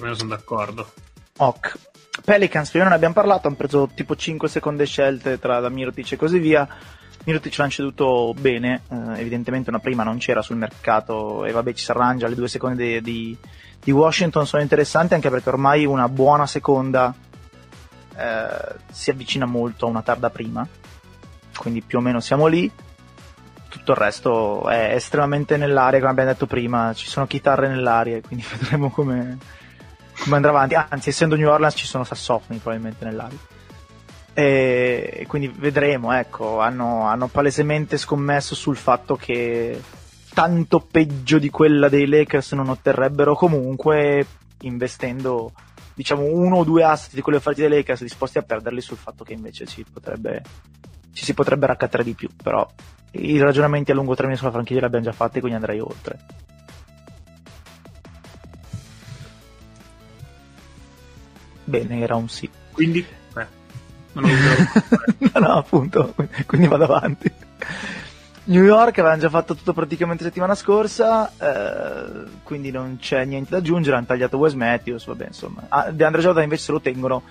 Più 0.00 0.08
o 0.08 0.12
meno 0.12 0.14
sono 0.14 0.30
d'accordo. 0.30 0.92
Ok. 1.36 1.78
Pelicans, 2.24 2.70
prima 2.70 2.84
non 2.84 2.94
abbiamo 2.94 3.14
parlato, 3.14 3.46
hanno 3.46 3.56
preso 3.56 3.88
tipo 3.94 4.16
5 4.16 4.48
seconde 4.48 4.84
scelte 4.84 5.38
tra 5.38 5.60
da 5.60 5.68
Mirotic 5.68 6.12
e 6.12 6.16
così 6.16 6.38
via. 6.38 6.68
Mirotic 7.24 7.56
l'hanno 7.58 7.70
ceduto 7.70 8.34
bene, 8.38 8.82
eh, 8.90 9.20
evidentemente 9.20 9.70
una 9.70 9.78
prima 9.78 10.02
non 10.02 10.18
c'era 10.18 10.42
sul 10.42 10.56
mercato 10.56 11.44
e 11.44 11.52
vabbè 11.52 11.72
ci 11.74 11.84
si 11.84 11.90
arrangia, 11.90 12.28
le 12.28 12.34
due 12.34 12.48
seconde 12.48 13.00
di, 13.00 13.00
di, 13.02 13.36
di 13.82 13.90
Washington 13.90 14.46
sono 14.46 14.62
interessanti 14.62 15.14
anche 15.14 15.28
perché 15.28 15.50
ormai 15.50 15.84
una 15.84 16.08
buona 16.08 16.46
seconda 16.46 17.14
eh, 18.16 18.74
si 18.90 19.10
avvicina 19.10 19.44
molto 19.44 19.86
a 19.86 19.90
una 19.90 20.02
tarda 20.02 20.30
prima, 20.30 20.66
quindi 21.56 21.82
più 21.82 21.98
o 21.98 22.00
meno 22.00 22.20
siamo 22.20 22.46
lì. 22.46 22.70
Tutto 23.68 23.92
il 23.92 23.98
resto 23.98 24.68
è 24.68 24.94
estremamente 24.94 25.56
nell'aria, 25.56 26.00
come 26.00 26.10
abbiamo 26.10 26.30
detto 26.30 26.46
prima, 26.46 26.92
ci 26.94 27.06
sono 27.06 27.26
chitarre 27.26 27.68
nell'aria, 27.68 28.20
quindi 28.20 28.44
vedremo 28.58 28.90
come, 28.90 29.38
come 30.22 30.36
andrà 30.36 30.50
avanti. 30.50 30.74
Anzi, 30.74 31.08
essendo 31.08 31.36
New 31.36 31.48
Orleans 31.48 31.74
ci 31.74 31.86
sono 31.86 32.04
sassofoni 32.04 32.58
probabilmente 32.58 33.04
nell'aria. 33.04 33.38
E 34.32 35.24
quindi 35.26 35.48
vedremo, 35.48 36.12
ecco, 36.12 36.60
hanno, 36.60 37.06
hanno 37.06 37.26
palesemente 37.26 37.96
scommesso 37.96 38.54
sul 38.54 38.76
fatto 38.76 39.16
che 39.16 39.80
tanto 40.32 40.80
peggio 40.80 41.38
di 41.38 41.50
quella 41.50 41.88
dei 41.88 42.06
Lakers 42.06 42.52
non 42.52 42.68
otterrebbero 42.68 43.34
comunque 43.34 44.24
investendo 44.60 45.52
diciamo 45.92 46.22
uno 46.22 46.58
o 46.58 46.64
due 46.64 46.84
asset 46.84 47.14
di 47.14 47.20
quelle 47.20 47.40
fatti 47.40 47.60
dei 47.60 47.68
Lakers 47.68 48.02
disposti 48.02 48.38
a 48.38 48.42
perderli 48.42 48.80
sul 48.80 48.96
fatto 48.96 49.24
che 49.24 49.32
invece 49.32 49.66
ci, 49.66 49.84
potrebbe, 49.92 50.42
ci 51.12 51.24
si 51.24 51.34
potrebbe 51.34 51.66
raccattare 51.66 52.04
di 52.04 52.14
più 52.14 52.28
però 52.42 52.66
i 53.12 53.38
ragionamenti 53.38 53.90
a 53.90 53.94
lungo 53.94 54.14
termine 54.14 54.36
sulla 54.36 54.52
franchigia 54.52 54.80
li 54.80 54.86
abbiamo 54.86 55.04
già 55.04 55.12
fatti 55.12 55.40
quindi 55.40 55.56
andrei 55.56 55.80
oltre 55.80 56.18
Bene, 61.70 62.00
era 62.00 62.16
un 62.16 62.28
sì. 62.28 62.50
Quindi? 62.72 62.98
Eh, 62.98 63.46
non 64.14 64.24
no, 65.18 65.40
no, 65.40 65.58
appunto, 65.58 66.14
quindi 66.46 66.66
vado 66.66 66.84
avanti. 66.84 67.32
New 68.44 68.64
York 68.64 68.98
avevano 68.98 69.20
già 69.20 69.28
fatto 69.28 69.54
tutto 69.54 69.72
praticamente 69.72 70.24
settimana 70.24 70.56
scorsa, 70.56 71.30
eh, 71.38 72.28
quindi 72.42 72.72
non 72.72 72.96
c'è 72.98 73.24
niente 73.24 73.50
da 73.50 73.58
aggiungere, 73.58 73.96
hanno 73.96 74.06
tagliato 74.06 74.36
Wes 74.36 74.54
Matthews, 74.54 75.06
vabbè 75.06 75.26
insomma. 75.26 75.66
Ah, 75.68 75.92
DeAndre 75.92 76.22
Jordan 76.22 76.42
invece 76.42 76.64
se 76.64 76.72
lo 76.72 76.80
tengono, 76.80 77.22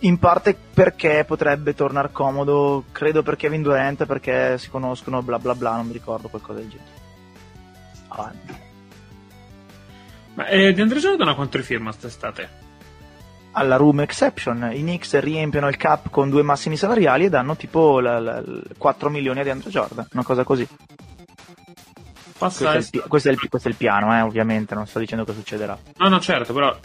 in 0.00 0.18
parte 0.18 0.56
perché 0.74 1.24
potrebbe 1.24 1.74
tornare 1.74 2.10
comodo, 2.10 2.86
credo 2.90 3.22
per 3.22 3.36
Kevin 3.36 3.62
Durant, 3.62 4.04
perché 4.04 4.58
si 4.58 4.68
conoscono, 4.68 5.22
bla 5.22 5.38
bla 5.38 5.54
bla, 5.54 5.76
non 5.76 5.86
mi 5.86 5.92
ricordo 5.92 6.26
qualcosa 6.26 6.58
del 6.58 6.70
genere. 6.70 7.02
Avanti. 8.08 8.54
Ma 10.34 10.46
eh, 10.48 10.72
DeAndre 10.72 10.98
Jordan 10.98 11.28
a 11.28 11.34
quanto 11.36 11.56
rifirma 11.58 11.90
quest'estate? 11.90 12.63
Alla 13.54 13.76
room 13.76 14.00
exception. 14.00 14.70
I 14.72 14.80
Knicks 14.80 15.18
riempiono 15.18 15.68
il 15.68 15.76
cap 15.76 16.10
con 16.10 16.28
due 16.28 16.42
massimi 16.42 16.76
salariali 16.76 17.24
e 17.24 17.28
danno 17.28 17.56
tipo 17.56 18.00
la, 18.00 18.18
la, 18.18 18.42
4 18.76 19.10
milioni 19.10 19.40
a 19.40 19.42
DeAndre 19.42 19.70
Jordan, 19.70 20.06
una 20.12 20.22
cosa 20.22 20.44
così. 20.44 20.66
Questo 22.36 22.68
è, 22.68 22.76
il, 22.76 23.04
questo, 23.08 23.28
è 23.28 23.32
il, 23.32 23.48
questo 23.48 23.68
è, 23.68 23.70
il, 23.70 23.76
piano, 23.76 24.14
eh, 24.14 24.20
ovviamente, 24.20 24.74
non 24.74 24.86
sto 24.86 24.98
dicendo 24.98 25.24
che 25.24 25.32
succederà. 25.32 25.78
No, 25.96 26.08
no, 26.08 26.20
certo, 26.20 26.52
però 26.52 26.76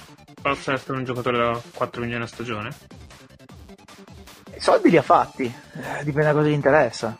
possa 0.41 0.73
essere 0.73 0.97
un 0.97 1.03
giocatore 1.03 1.37
da 1.37 1.61
4 1.73 2.01
milioni 2.01 2.23
a 2.23 2.27
stagione? 2.27 2.69
I 4.55 4.61
soldi 4.61 4.89
li 4.89 4.97
ha 4.97 5.01
fatti, 5.01 5.43
eh, 5.43 6.03
dipende 6.03 6.27
da 6.27 6.33
cosa 6.33 6.47
gli 6.47 6.53
interessa. 6.53 7.17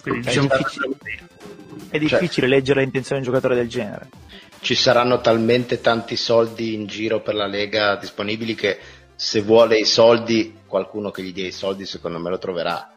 Quindi 0.00 0.20
diciamo 0.20 0.48
è 0.48 0.56
difficile, 0.56 0.96
è 1.88 1.98
difficile 1.98 2.28
cioè, 2.28 2.46
leggere 2.46 2.78
le 2.80 2.86
intenzioni 2.86 3.20
di 3.20 3.26
un 3.26 3.34
giocatore 3.34 3.56
del 3.56 3.68
genere 3.68 4.08
ci 4.66 4.74
saranno 4.74 5.20
talmente 5.20 5.80
tanti 5.80 6.16
soldi 6.16 6.74
in 6.74 6.86
giro 6.86 7.20
per 7.20 7.36
la 7.36 7.46
Lega 7.46 7.94
disponibili 7.94 8.56
che 8.56 8.76
se 9.14 9.40
vuole 9.40 9.78
i 9.78 9.84
soldi, 9.84 10.58
qualcuno 10.66 11.12
che 11.12 11.22
gli 11.22 11.32
dia 11.32 11.46
i 11.46 11.52
soldi 11.52 11.86
secondo 11.86 12.18
me 12.18 12.30
lo 12.30 12.38
troverà. 12.38 12.90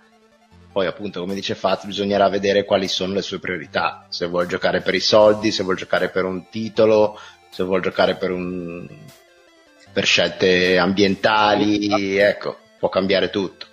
Poi 0.71 0.87
appunto, 0.87 1.19
come 1.19 1.35
dice 1.35 1.53
Faz, 1.53 1.85
bisognerà 1.85 2.27
vedere 2.27 2.65
quali 2.65 2.87
sono 2.87 3.13
le 3.13 3.21
sue 3.21 3.37
priorità. 3.37 4.07
Se 4.09 4.25
vuole 4.25 4.47
giocare 4.47 4.81
per 4.81 4.95
i 4.95 4.99
soldi, 4.99 5.51
se 5.51 5.61
vuole 5.61 5.77
giocare 5.77 6.09
per 6.09 6.25
un 6.25 6.49
titolo, 6.49 7.19
se 7.51 7.61
vuole 7.61 7.83
giocare 7.83 8.15
per, 8.15 8.31
un... 8.31 8.87
per 9.93 10.05
scelte 10.05 10.75
ambientali, 10.79 12.17
ecco, 12.17 12.57
può 12.79 12.89
cambiare 12.89 13.29
tutto. 13.29 13.67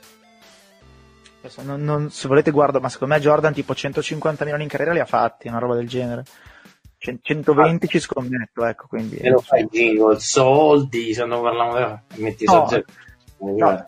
Non, 1.62 1.82
non, 1.82 2.10
se 2.10 2.28
volete 2.28 2.50
guardo, 2.50 2.78
ma 2.78 2.90
secondo 2.90 3.14
me 3.14 3.20
Jordan 3.22 3.54
tipo 3.54 3.74
150 3.74 4.44
milioni 4.44 4.64
in 4.64 4.68
carriera 4.68 4.92
li 4.92 5.00
ha 5.00 5.06
fatti, 5.06 5.48
una 5.48 5.60
roba 5.60 5.76
del 5.76 5.88
genere. 5.88 6.24
120 7.22 7.88
ci 7.88 7.98
scommetto, 8.00 8.64
ecco, 8.64 8.86
quindi... 8.88 9.16
E 9.16 9.30
lo 9.30 9.40
fai 9.40 9.66
jingle, 9.70 10.18
soldi, 10.18 11.14
se 11.14 11.24
non 11.24 11.42
parliamo 11.42 12.02
di... 12.14 12.22
metti 12.22 12.44
no, 12.44 12.52
soggetto. 12.52 12.92
No. 13.38 13.84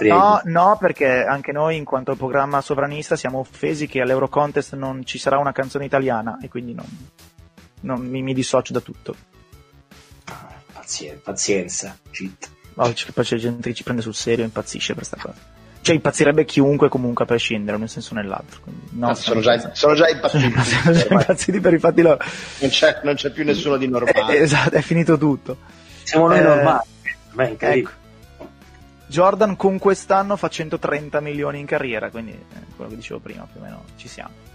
No, 0.00 0.40
no, 0.44 0.76
perché 0.78 1.24
anche 1.24 1.50
noi 1.50 1.76
in 1.76 1.84
quanto 1.84 2.14
programma 2.14 2.60
sovranista 2.60 3.16
siamo 3.16 3.38
offesi 3.40 3.88
che 3.88 4.00
all'Eurocontest 4.00 4.74
non 4.74 5.04
ci 5.04 5.18
sarà 5.18 5.38
una 5.38 5.50
canzone 5.50 5.86
italiana 5.86 6.38
e 6.40 6.48
quindi 6.48 6.72
non, 6.72 6.86
non 7.80 8.00
mi, 8.06 8.22
mi, 8.22 8.32
dissocio 8.32 8.72
da 8.72 8.80
tutto. 8.80 9.16
Pazienza, 10.72 11.20
pazienza, 11.24 11.98
cheat. 12.12 12.48
Oh, 12.76 12.92
c'è 12.92 13.36
gente 13.36 13.70
che 13.70 13.74
ci 13.74 13.82
prende 13.82 14.02
sul 14.02 14.14
serio 14.14 14.44
e 14.44 14.46
impazzisce 14.46 14.94
per 14.94 15.04
questa 15.04 15.20
cosa 15.20 15.58
cioè 15.82 15.94
impazzirebbe 15.94 16.44
chiunque 16.44 16.88
comunque 16.88 17.24
a 17.24 17.26
prescindere, 17.26 17.76
in 17.76 17.82
un 17.82 17.88
senso 17.88 18.12
o 18.12 18.16
nell'altro. 18.16 18.60
No, 18.90 19.08
no, 19.08 19.14
sono, 19.14 19.40
già, 19.40 19.58
sono, 19.72 19.94
già, 19.94 20.08
impazziti. 20.08 20.52
sono 20.62 20.96
già 20.96 21.06
impazziti 21.10 21.60
per 21.60 21.74
i 21.74 21.78
fatti 21.78 22.02
loro. 22.02 22.18
Non 22.60 22.70
c'è, 22.70 23.00
non 23.02 23.14
c'è 23.14 23.30
più 23.30 23.44
nessuno 23.44 23.76
di 23.76 23.88
normale. 23.88 24.36
Eh, 24.36 24.42
esatto, 24.42 24.76
è 24.76 24.82
finito 24.82 25.16
tutto. 25.16 25.56
Siamo 26.02 26.28
noi 26.28 26.38
eh, 26.38 26.42
normali. 26.42 26.88
Beh, 27.32 27.56
ecco. 27.58 27.90
Jordan 29.06 29.56
con 29.56 29.78
quest'anno 29.78 30.36
fa 30.36 30.48
130 30.48 31.20
milioni 31.20 31.58
in 31.58 31.66
carriera, 31.66 32.10
quindi 32.10 32.32
eh, 32.32 32.74
quello 32.76 32.90
che 32.90 32.96
dicevo 32.96 33.18
prima, 33.18 33.46
più 33.50 33.60
o 33.60 33.64
meno 33.64 33.84
ci 33.96 34.06
siamo. 34.06 34.48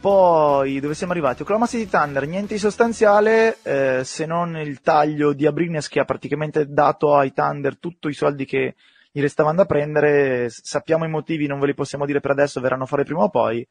Poi, 0.00 0.78
dove 0.78 0.94
siamo 0.94 1.12
arrivati? 1.12 1.42
Oklahoma 1.42 1.66
City 1.66 1.88
Thunder, 1.88 2.24
niente 2.28 2.54
di 2.54 2.60
sostanziale, 2.60 3.58
eh, 3.62 4.02
se 4.04 4.26
non 4.26 4.56
il 4.56 4.80
taglio 4.80 5.32
di 5.32 5.46
Abrines 5.46 5.88
che 5.88 5.98
ha 5.98 6.04
praticamente 6.04 6.66
dato 6.68 7.16
ai 7.16 7.32
Thunder 7.32 7.76
tutti 7.76 8.06
i 8.06 8.12
soldi 8.12 8.44
che 8.44 8.76
gli 9.18 9.22
restavano 9.22 9.56
da 9.56 9.66
prendere, 9.66 10.48
sappiamo 10.48 11.04
i 11.04 11.08
motivi, 11.08 11.48
non 11.48 11.58
ve 11.58 11.66
li 11.66 11.74
possiamo 11.74 12.06
dire 12.06 12.20
per 12.20 12.30
adesso, 12.30 12.60
verranno 12.60 12.86
fuori 12.86 13.04
prima 13.04 13.22
o 13.22 13.28
poi. 13.28 13.66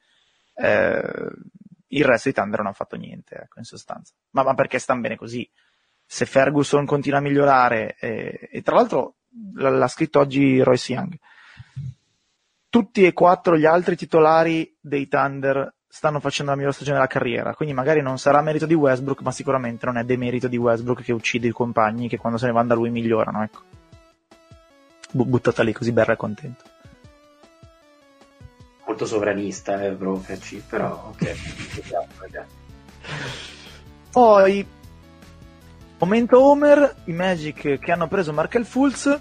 Eh, 0.55 1.01
il 1.87 2.03
resto 2.03 2.27
di 2.27 2.35
Thunder 2.35 2.59
non 2.59 2.67
ha 2.67 2.73
fatto 2.73 2.97
niente, 2.97 3.35
ecco, 3.35 3.59
in 3.59 3.63
sostanza. 3.63 4.13
Ma, 4.31 4.43
ma 4.43 4.53
perché 4.53 4.77
stanno 4.77 5.01
bene 5.01 5.15
così? 5.15 5.49
Se 6.05 6.25
Ferguson 6.25 6.85
continua 6.85 7.19
a 7.19 7.21
migliorare, 7.21 7.95
eh, 7.99 8.49
e 8.51 8.61
tra 8.61 8.75
l'altro 8.75 9.15
l'ha 9.55 9.87
scritto 9.87 10.19
oggi 10.19 10.61
Royce 10.61 10.93
Young, 10.93 11.17
tutti 12.69 13.05
e 13.05 13.13
quattro 13.13 13.57
gli 13.57 13.65
altri 13.65 13.95
titolari 13.95 14.75
dei 14.81 15.07
Thunder 15.07 15.75
stanno 15.87 16.19
facendo 16.19 16.51
la 16.51 16.57
migliore 16.57 16.75
stagione 16.75 16.97
della 16.97 17.09
carriera, 17.09 17.55
quindi 17.55 17.73
magari 17.73 18.01
non 18.01 18.19
sarà 18.19 18.41
merito 18.41 18.65
di 18.65 18.73
Westbrook, 18.73 19.21
ma 19.21 19.31
sicuramente 19.31 19.85
non 19.85 19.97
è 19.97 20.03
demerito 20.03 20.49
di 20.49 20.57
Westbrook 20.57 21.01
che 21.01 21.13
uccide 21.13 21.47
i 21.47 21.51
compagni 21.51 22.09
che 22.09 22.17
quando 22.17 22.37
se 22.37 22.47
ne 22.47 22.51
vanno 22.51 22.67
da 22.67 22.75
lui 22.75 22.89
migliorano, 22.89 23.43
ecco. 23.43 23.76
Buttata 25.11 25.63
lì 25.63 25.73
così 25.73 25.91
Berra 25.91 26.13
è 26.13 26.17
contento. 26.17 26.63
Molto 28.85 29.05
sovranista, 29.05 29.83
eh, 29.83 29.91
bro, 29.91 30.23
però 30.67 31.09
ok. 31.09 31.35
Poi, 34.11 34.65
momento 35.99 36.41
Homer, 36.41 36.95
i 37.05 37.11
Magic 37.11 37.79
che 37.79 37.91
hanno 37.91 38.07
preso 38.07 38.33
Markel 38.33 38.65
Fultz, 38.65 39.19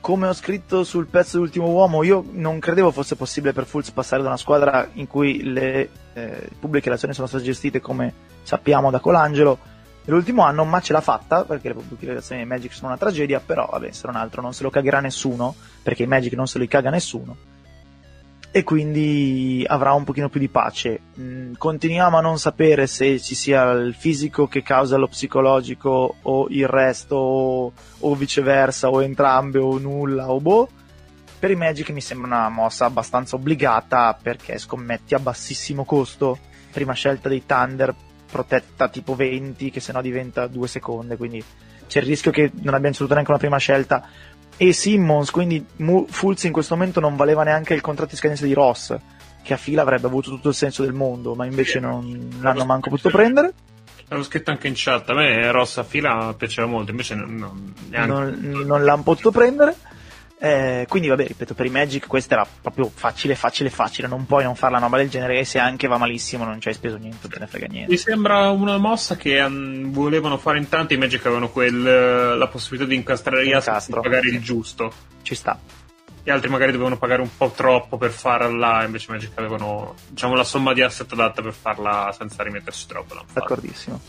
come 0.00 0.26
ho 0.28 0.32
scritto 0.32 0.84
sul 0.84 1.06
pezzo 1.06 1.36
dell'ultimo 1.36 1.68
uomo, 1.68 2.02
io 2.02 2.24
non 2.30 2.58
credevo 2.58 2.90
fosse 2.90 3.16
possibile 3.16 3.52
per 3.52 3.66
Fultz 3.66 3.90
passare 3.90 4.22
da 4.22 4.28
una 4.28 4.36
squadra 4.36 4.88
in 4.92 5.06
cui 5.06 5.42
le 5.42 5.90
eh, 6.14 6.48
pubbliche 6.58 6.86
relazioni 6.86 7.14
sono 7.14 7.26
state 7.26 7.44
gestite 7.44 7.80
come 7.80 8.12
sappiamo 8.42 8.90
da 8.90 9.00
Colangelo 9.00 9.58
nell'ultimo 10.08 10.42
anno, 10.42 10.64
ma 10.64 10.80
ce 10.80 10.92
l'ha 10.92 11.00
fatta 11.00 11.44
perché 11.44 11.68
le 11.68 11.74
pubbliche 11.74 12.06
relazioni 12.06 12.40
dei 12.40 12.50
Magic 12.50 12.72
sono 12.72 12.88
una 12.88 12.98
tragedia, 12.98 13.40
però 13.40 13.68
vabbè, 13.70 13.92
se 13.92 14.06
non 14.06 14.16
altro 14.16 14.42
non 14.42 14.52
se 14.52 14.62
lo 14.62 14.70
cagherà 14.70 15.00
nessuno, 15.00 15.54
perché 15.82 16.02
i 16.02 16.06
Magic 16.06 16.32
non 16.32 16.48
se 16.48 16.58
li 16.58 16.66
caga 16.66 16.90
nessuno 16.90 17.36
e 18.50 18.64
quindi 18.64 19.62
avrà 19.66 19.92
un 19.92 20.04
pochino 20.04 20.28
più 20.28 20.40
di 20.40 20.48
pace. 20.48 21.00
Mm, 21.20 21.52
continuiamo 21.56 22.16
a 22.16 22.20
non 22.20 22.38
sapere 22.38 22.86
se 22.86 23.20
ci 23.20 23.34
sia 23.34 23.70
il 23.70 23.94
fisico 23.94 24.46
che 24.46 24.62
causa 24.62 24.96
lo 24.96 25.06
psicologico 25.06 26.16
o 26.22 26.46
il 26.48 26.66
resto 26.66 27.16
o, 27.16 27.72
o 28.00 28.14
viceversa 28.14 28.88
o 28.88 29.02
entrambe 29.02 29.58
o 29.58 29.78
nulla 29.78 30.30
o 30.30 30.40
boh. 30.40 30.68
Per 31.38 31.50
i 31.50 31.56
Magic 31.56 31.90
mi 31.90 32.00
sembra 32.00 32.26
una 32.26 32.48
mossa 32.48 32.86
abbastanza 32.86 33.36
obbligata 33.36 34.18
perché 34.20 34.58
scommetti 34.58 35.14
a 35.14 35.20
bassissimo 35.20 35.84
costo. 35.84 36.38
Prima 36.72 36.94
scelta 36.94 37.28
dei 37.28 37.44
Thunder 37.46 37.94
protetta 38.30 38.88
tipo 38.88 39.14
20 39.14 39.70
che 39.70 39.80
sennò 39.80 40.00
diventa 40.00 40.46
2 40.46 40.68
secondi, 40.68 41.16
quindi 41.16 41.42
c'è 41.86 42.00
il 42.00 42.06
rischio 42.06 42.30
che 42.30 42.50
non 42.60 42.74
abbiamo 42.74 42.94
ceduto 42.94 43.14
neanche 43.14 43.30
una 43.30 43.40
prima 43.40 43.58
scelta 43.58 44.06
e 44.56 44.72
Simmons, 44.72 45.30
quindi 45.30 45.64
Fulz 46.08 46.44
in 46.44 46.52
questo 46.52 46.74
momento 46.74 47.00
non 47.00 47.16
valeva 47.16 47.44
neanche 47.44 47.74
il 47.74 47.80
contratto 47.80 48.10
di 48.10 48.16
scadenza 48.16 48.44
di 48.44 48.52
Ross, 48.52 48.96
che 49.42 49.54
a 49.54 49.56
fila 49.56 49.82
avrebbe 49.82 50.08
avuto 50.08 50.30
tutto 50.30 50.48
il 50.48 50.54
senso 50.54 50.82
del 50.82 50.92
mondo, 50.92 51.34
ma 51.34 51.46
invece 51.46 51.78
non 51.78 52.28
l'hanno 52.40 52.64
manco 52.64 52.90
potuto 52.90 53.10
prendere. 53.10 53.52
L'avevo 54.08 54.26
scritto 54.26 54.50
anche 54.50 54.66
in 54.66 54.74
chat, 54.76 55.08
a 55.10 55.14
me 55.14 55.50
Ross 55.52 55.76
a 55.78 55.84
fila 55.84 56.34
piaceva 56.36 56.66
molto, 56.66 56.90
invece 56.90 57.14
non, 57.14 57.72
non, 57.88 58.38
non 58.66 58.84
l'hanno 58.84 59.02
potuto 59.02 59.30
prendere. 59.30 59.76
Eh, 60.40 60.86
quindi 60.88 61.08
vabbè, 61.08 61.26
ripeto, 61.26 61.54
per 61.54 61.66
i 61.66 61.70
Magic 61.70 62.06
questa 62.06 62.34
era 62.34 62.46
proprio 62.60 62.88
facile, 62.94 63.34
facile, 63.34 63.70
facile, 63.70 64.06
non 64.06 64.24
puoi 64.24 64.44
non 64.44 64.54
fare 64.54 64.74
la 64.74 64.78
roba 64.78 64.96
del 64.96 65.08
genere 65.08 65.40
e 65.40 65.44
se 65.44 65.58
anche 65.58 65.88
va 65.88 65.98
malissimo 65.98 66.44
non 66.44 66.60
ci 66.60 66.68
hai 66.68 66.74
speso 66.74 66.96
niente, 66.96 67.26
te 67.26 67.40
ne 67.40 67.48
frega 67.48 67.66
niente. 67.66 67.90
Mi 67.90 67.96
sembra 67.96 68.48
una 68.50 68.76
mossa 68.76 69.16
che 69.16 69.40
um, 69.40 69.90
volevano 69.90 70.38
fare 70.38 70.58
in 70.58 70.68
tanti, 70.68 70.94
i 70.94 70.96
Magic 70.96 71.26
avevano 71.26 71.50
quel, 71.50 72.38
la 72.38 72.46
possibilità 72.46 72.88
di 72.88 72.94
incastrare 72.94 73.44
Yas 73.44 73.88
e 73.88 73.92
pagare 73.92 74.28
il 74.28 74.40
giusto. 74.40 74.92
Ci 75.22 75.34
sta. 75.34 75.58
Gli 76.22 76.30
altri 76.30 76.50
magari 76.50 76.70
dovevano 76.70 76.98
pagare 76.98 77.22
un 77.22 77.36
po' 77.36 77.50
troppo 77.50 77.96
per 77.96 78.10
farla, 78.10 78.84
invece 78.84 79.10
Magic 79.10 79.32
avevano 79.34 79.94
diciamo 80.08 80.34
la 80.34 80.44
somma 80.44 80.72
di 80.72 80.82
asset 80.82 81.10
adatta 81.12 81.42
per 81.42 81.52
farla 81.52 82.14
senza 82.16 82.44
rimetterci 82.44 82.86
troppo. 82.86 83.14
D'accordissimo. 83.32 84.00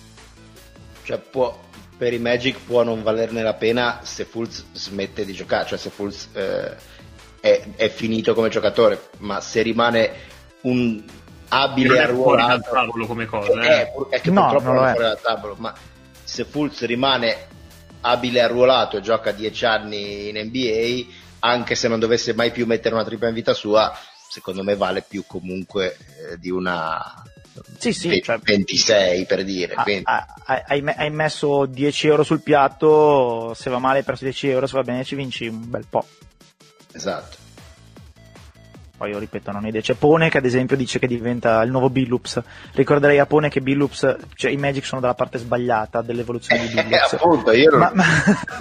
Cioè 1.03 1.17
può, 1.17 1.59
per 1.99 2.13
i 2.13 2.17
Magic 2.17 2.59
può 2.65 2.81
non 2.83 3.03
valerne 3.03 3.43
la 3.43 3.55
pena 3.55 3.99
se 4.03 4.23
Fulz 4.23 4.67
smette 4.71 5.25
di 5.25 5.33
giocare, 5.33 5.67
cioè 5.67 5.77
se 5.77 5.89
Fulz 5.89 6.29
eh, 6.31 6.73
è, 7.41 7.61
è, 7.75 7.89
finito 7.89 8.33
come 8.33 8.47
giocatore, 8.47 9.09
ma 9.17 9.41
se 9.41 9.61
rimane 9.61 10.11
un 10.61 11.03
abile 11.49 12.01
arruolato 12.01 12.69
tavolo 12.71 13.05
come 13.05 13.25
cosa, 13.25 13.51
eh. 13.61 13.67
è, 13.67 13.91
è 14.11 14.21
che 14.21 14.31
no, 14.31 14.43
purtroppo 14.43 14.71
non 14.71 14.87
è 14.87 14.91
fuori 14.91 15.07
dal 15.07 15.19
tavolo, 15.21 15.55
ma 15.57 15.73
se 16.23 16.45
Fulz 16.45 16.85
rimane 16.85 17.47
abile 17.99 18.43
arruolato 18.43 18.95
e 18.95 19.01
gioca 19.01 19.33
10 19.33 19.65
anni 19.65 20.29
in 20.29 20.37
NBA, 20.37 21.13
anche 21.39 21.75
se 21.75 21.89
non 21.89 21.99
dovesse 21.99 22.33
mai 22.33 22.51
più 22.51 22.65
mettere 22.65 22.95
una 22.95 23.03
tripla 23.03 23.27
in 23.27 23.33
vita 23.33 23.53
sua, 23.53 23.93
secondo 24.29 24.63
me 24.63 24.77
vale 24.77 25.03
più 25.05 25.25
comunque 25.27 25.97
eh, 26.31 26.37
di 26.37 26.49
una 26.49 27.23
sì, 27.77 27.93
sì, 27.93 28.21
cioè, 28.21 28.37
26 28.37 29.25
per 29.25 29.43
dire. 29.43 29.73
Hai, 29.75 30.83
hai, 30.95 31.09
messo 31.09 31.65
10 31.65 32.07
euro 32.07 32.23
sul 32.23 32.41
piatto, 32.41 33.53
se 33.55 33.69
va 33.69 33.79
male 33.79 33.99
hai 33.99 34.03
perso 34.03 34.23
10 34.23 34.49
euro, 34.49 34.67
se 34.67 34.75
va 34.75 34.83
bene 34.83 35.03
ci 35.03 35.15
vinci 35.15 35.47
un 35.47 35.69
bel 35.69 35.85
po'. 35.89 36.05
Esatto. 36.91 37.38
Poi 38.99 39.11
io 39.11 39.17
ripeto, 39.17 39.53
non 39.53 39.63
ho 39.63 39.67
idea. 39.69 39.79
C'è 39.79 39.93
Pone 39.93 40.29
che 40.29 40.39
ad 40.39 40.45
esempio 40.45 40.75
dice 40.75 40.99
che 40.99 41.07
diventa 41.07 41.61
il 41.61 41.71
nuovo 41.71 41.89
Billups. 41.89 42.41
Ricorderei 42.73 43.17
a 43.17 43.25
Pone 43.25 43.47
che 43.47 43.61
Billups, 43.61 44.17
cioè 44.35 44.51
i 44.51 44.57
Magic 44.57 44.83
sono 44.83 44.99
dalla 44.99 45.13
parte 45.13 45.37
sbagliata 45.37 46.01
dell'evoluzione 46.01 46.67
di 46.67 46.73
Billups. 46.73 47.13
Eh, 47.13 47.15
appunto, 47.15 47.53
io 47.53 47.69
non... 47.69 47.79
ma, 47.79 47.91
ma... 47.93 48.05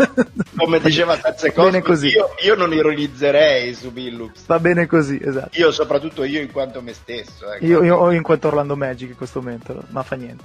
come 0.55 0.78
diceva 0.78 1.16
Tazzecosco, 1.16 2.06
io, 2.06 2.35
io 2.40 2.55
non 2.55 2.73
ironizzerei 2.73 3.74
su 3.74 3.90
Billups. 3.90 4.47
Va 4.47 4.60
bene 4.60 4.86
così, 4.86 5.20
esatto. 5.20 5.59
Io 5.59 5.73
soprattutto 5.73 6.23
io 6.23 6.40
in 6.40 6.52
quanto 6.52 6.81
me 6.82 6.93
stesso. 6.93 7.51
Ecco. 7.51 7.66
Io, 7.66 7.82
io 7.82 8.10
in 8.12 8.23
quanto 8.23 8.47
Orlando 8.47 8.77
Magic 8.77 9.09
in 9.09 9.16
questo 9.16 9.40
momento, 9.40 9.82
ma 9.89 10.05
fa 10.05 10.15
niente. 10.15 10.44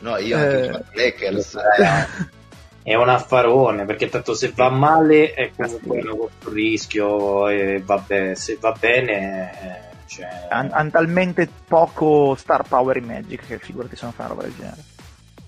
No, 0.00 0.18
io 0.18 0.36
anche 0.36 0.68
eh... 0.68 0.84
Lakers. 0.92 1.56
è 2.82 2.94
un 2.94 3.08
affarone 3.08 3.84
perché 3.84 4.08
tanto 4.08 4.34
se 4.34 4.52
va 4.54 4.70
male 4.70 5.34
è 5.34 5.50
comunque 5.54 6.00
un 6.00 6.28
rischio 6.52 7.48
e 7.48 7.82
vabbè, 7.84 8.34
se 8.34 8.56
va 8.58 8.72
bene 8.78 9.88
cioè... 10.06 10.46
hanno 10.48 10.90
talmente 10.90 11.48
poco 11.66 12.34
star 12.34 12.66
power 12.66 12.96
in 12.96 13.04
Magic 13.04 13.46
che 13.46 13.58
figurati 13.58 13.96
se 13.96 14.04
non 14.04 14.12
fa 14.12 14.24
una 14.24 14.32
roba 14.32 14.42
del 14.42 14.54
genere 14.56 14.82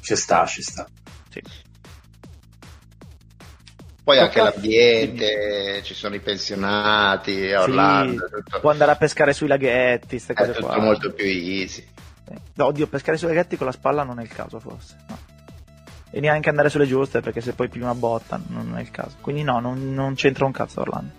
ci 0.01 0.15
sta 0.15 0.45
ci 0.45 0.63
sta 0.63 0.87
sì. 1.31 1.43
poi 4.05 4.19
anche 4.19 4.43
l'ambiente, 4.43 5.81
ci 5.85 5.95
sono 5.95 6.15
i 6.15 6.21
pensionati 6.21 7.51
Orlando. 7.53 8.29
Sì, 8.29 8.61
può 8.61 8.71
andare 8.71 8.91
a 8.91 8.97
pescare 8.97 9.33
sui 9.33 9.47
laghetti, 9.47 10.09
queste 10.09 10.35
cose 10.35 10.51
è 10.51 10.55
tutto 10.55 10.67
qua. 10.67 10.81
molto 10.81 11.13
più 11.13 11.25
easy. 11.25 11.89
No, 12.55 12.67
oddio, 12.67 12.87
pescare 12.89 13.17
sui 13.17 13.29
laghetti 13.29 13.57
con 13.57 13.67
la 13.67 13.73
spalla 13.73 14.03
non 14.03 14.19
è 14.19 14.23
il 14.23 14.29
caso 14.29 14.61
forse. 14.61 14.97
No 15.09 15.32
e 16.15 16.21
neanche 16.21 16.51
andare 16.51 16.69
sulle 16.69 16.87
giuste 16.87 17.21
perché 17.21 17.41
se 17.41 17.55
poi 17.55 17.71
una 17.77 17.95
botta 17.95 18.39
non 18.49 18.77
è 18.77 18.83
il 18.83 18.91
caso. 18.91 19.17
Quindi 19.21 19.43
no, 19.43 19.59
non, 19.61 19.95
non 19.95 20.15
c'entra 20.15 20.45
un 20.45 20.53
cazzo 20.53 20.83
Orlando. 20.83 21.11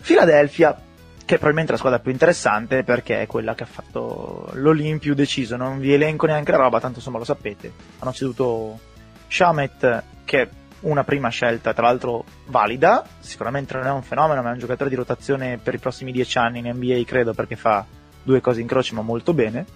Philadelphia, 0.00 0.72
che 0.72 1.34
è 1.34 1.38
probabilmente 1.38 1.72
la 1.72 1.78
squadra 1.78 1.98
più 1.98 2.12
interessante 2.12 2.84
perché 2.84 3.20
è 3.20 3.26
quella 3.26 3.54
che 3.54 3.64
ha 3.64 3.66
fatto 3.66 4.50
l'Olim 4.54 4.98
più 4.98 5.14
deciso, 5.14 5.56
non 5.56 5.80
vi 5.80 5.92
elenco 5.92 6.26
neanche 6.26 6.52
la 6.52 6.58
roba, 6.58 6.78
tanto 6.78 6.98
insomma 6.98 7.18
lo 7.18 7.24
sapete. 7.24 7.72
Hanno 7.98 8.12
ceduto 8.12 8.78
Shamet 9.26 10.02
che 10.24 10.42
è 10.42 10.48
una 10.82 11.02
prima 11.02 11.28
scelta, 11.28 11.74
tra 11.74 11.86
l'altro 11.86 12.24
valida, 12.46 13.04
sicuramente 13.18 13.74
non 13.74 13.86
è 13.86 13.90
un 13.90 14.02
fenomeno, 14.02 14.42
ma 14.42 14.50
è 14.50 14.52
un 14.52 14.58
giocatore 14.58 14.90
di 14.90 14.96
rotazione 14.96 15.58
per 15.58 15.74
i 15.74 15.78
prossimi 15.78 16.12
dieci 16.12 16.38
anni 16.38 16.60
in 16.60 16.68
NBA, 16.72 17.02
credo, 17.04 17.34
perché 17.34 17.56
fa 17.56 17.84
due 18.22 18.40
cose 18.40 18.60
in 18.60 18.66
croce, 18.68 18.94
ma 18.94 19.02
molto 19.02 19.32
bene. 19.34 19.66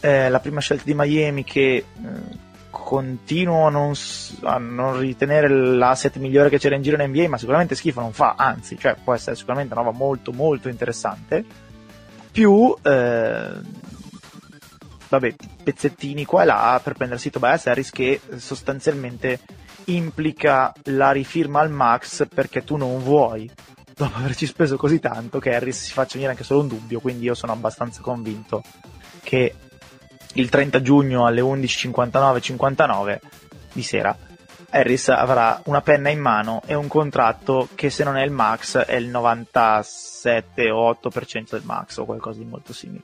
Eh, 0.00 0.28
la 0.28 0.38
prima 0.38 0.60
scelta 0.60 0.84
di 0.84 0.94
Miami 0.94 1.42
che 1.42 1.74
eh, 1.76 1.84
continuo 2.70 3.66
a 3.66 3.70
non, 3.70 3.92
a 4.42 4.58
non, 4.58 4.98
ritenere 4.98 5.48
l'asset 5.48 6.16
migliore 6.16 6.48
che 6.48 6.58
c'era 6.58 6.74
in 6.74 6.82
giro 6.82 7.00
in 7.02 7.10
NBA, 7.10 7.28
ma 7.28 7.38
sicuramente 7.38 7.74
schifo 7.74 8.00
non 8.00 8.12
fa, 8.12 8.34
anzi, 8.36 8.78
cioè 8.78 8.96
può 9.02 9.14
essere 9.14 9.36
sicuramente 9.36 9.72
una 9.74 9.82
roba 9.82 9.96
molto 9.96 10.32
molto 10.32 10.68
interessante. 10.68 11.44
Più, 12.30 12.74
eh, 12.82 13.50
vabbè, 15.08 15.34
pezzettini 15.62 16.24
qua 16.24 16.42
e 16.42 16.46
là 16.46 16.80
per 16.82 16.94
prendersi 16.94 17.30
Tobias 17.30 17.66
Harris 17.66 17.90
che 17.90 18.20
sostanzialmente 18.36 19.40
implica 19.86 20.72
la 20.84 21.12
rifirma 21.12 21.60
al 21.60 21.70
max 21.70 22.26
perché 22.32 22.62
tu 22.62 22.76
non 22.76 23.02
vuoi 23.02 23.50
dopo 23.98 24.16
averci 24.18 24.46
speso 24.46 24.76
così 24.76 25.00
tanto 25.00 25.40
che 25.40 25.54
Harris 25.54 25.82
si 25.82 25.92
faccia 25.92 26.12
venire 26.14 26.30
anche 26.30 26.44
solo 26.44 26.60
un 26.60 26.68
dubbio, 26.68 27.00
quindi 27.00 27.24
io 27.24 27.34
sono 27.34 27.52
abbastanza 27.52 28.00
convinto 28.00 28.62
che 29.22 29.54
il 30.34 30.48
30 30.48 30.82
giugno 30.82 31.26
alle 31.26 31.40
11.59-59 31.40 33.18
di 33.72 33.82
sera 33.82 34.16
Harris 34.70 35.08
avrà 35.08 35.62
una 35.64 35.80
penna 35.80 36.10
in 36.10 36.20
mano 36.20 36.60
e 36.66 36.74
un 36.74 36.88
contratto 36.88 37.68
che 37.74 37.88
se 37.88 38.04
non 38.04 38.18
è 38.18 38.24
il 38.24 38.30
max 38.30 38.76
è 38.76 38.96
il 38.96 39.08
97 39.08 40.70
o 40.70 40.90
8% 40.90 41.50
del 41.50 41.62
max 41.64 41.96
o 41.96 42.04
qualcosa 42.04 42.38
di 42.38 42.44
molto 42.44 42.74
simile. 42.74 43.02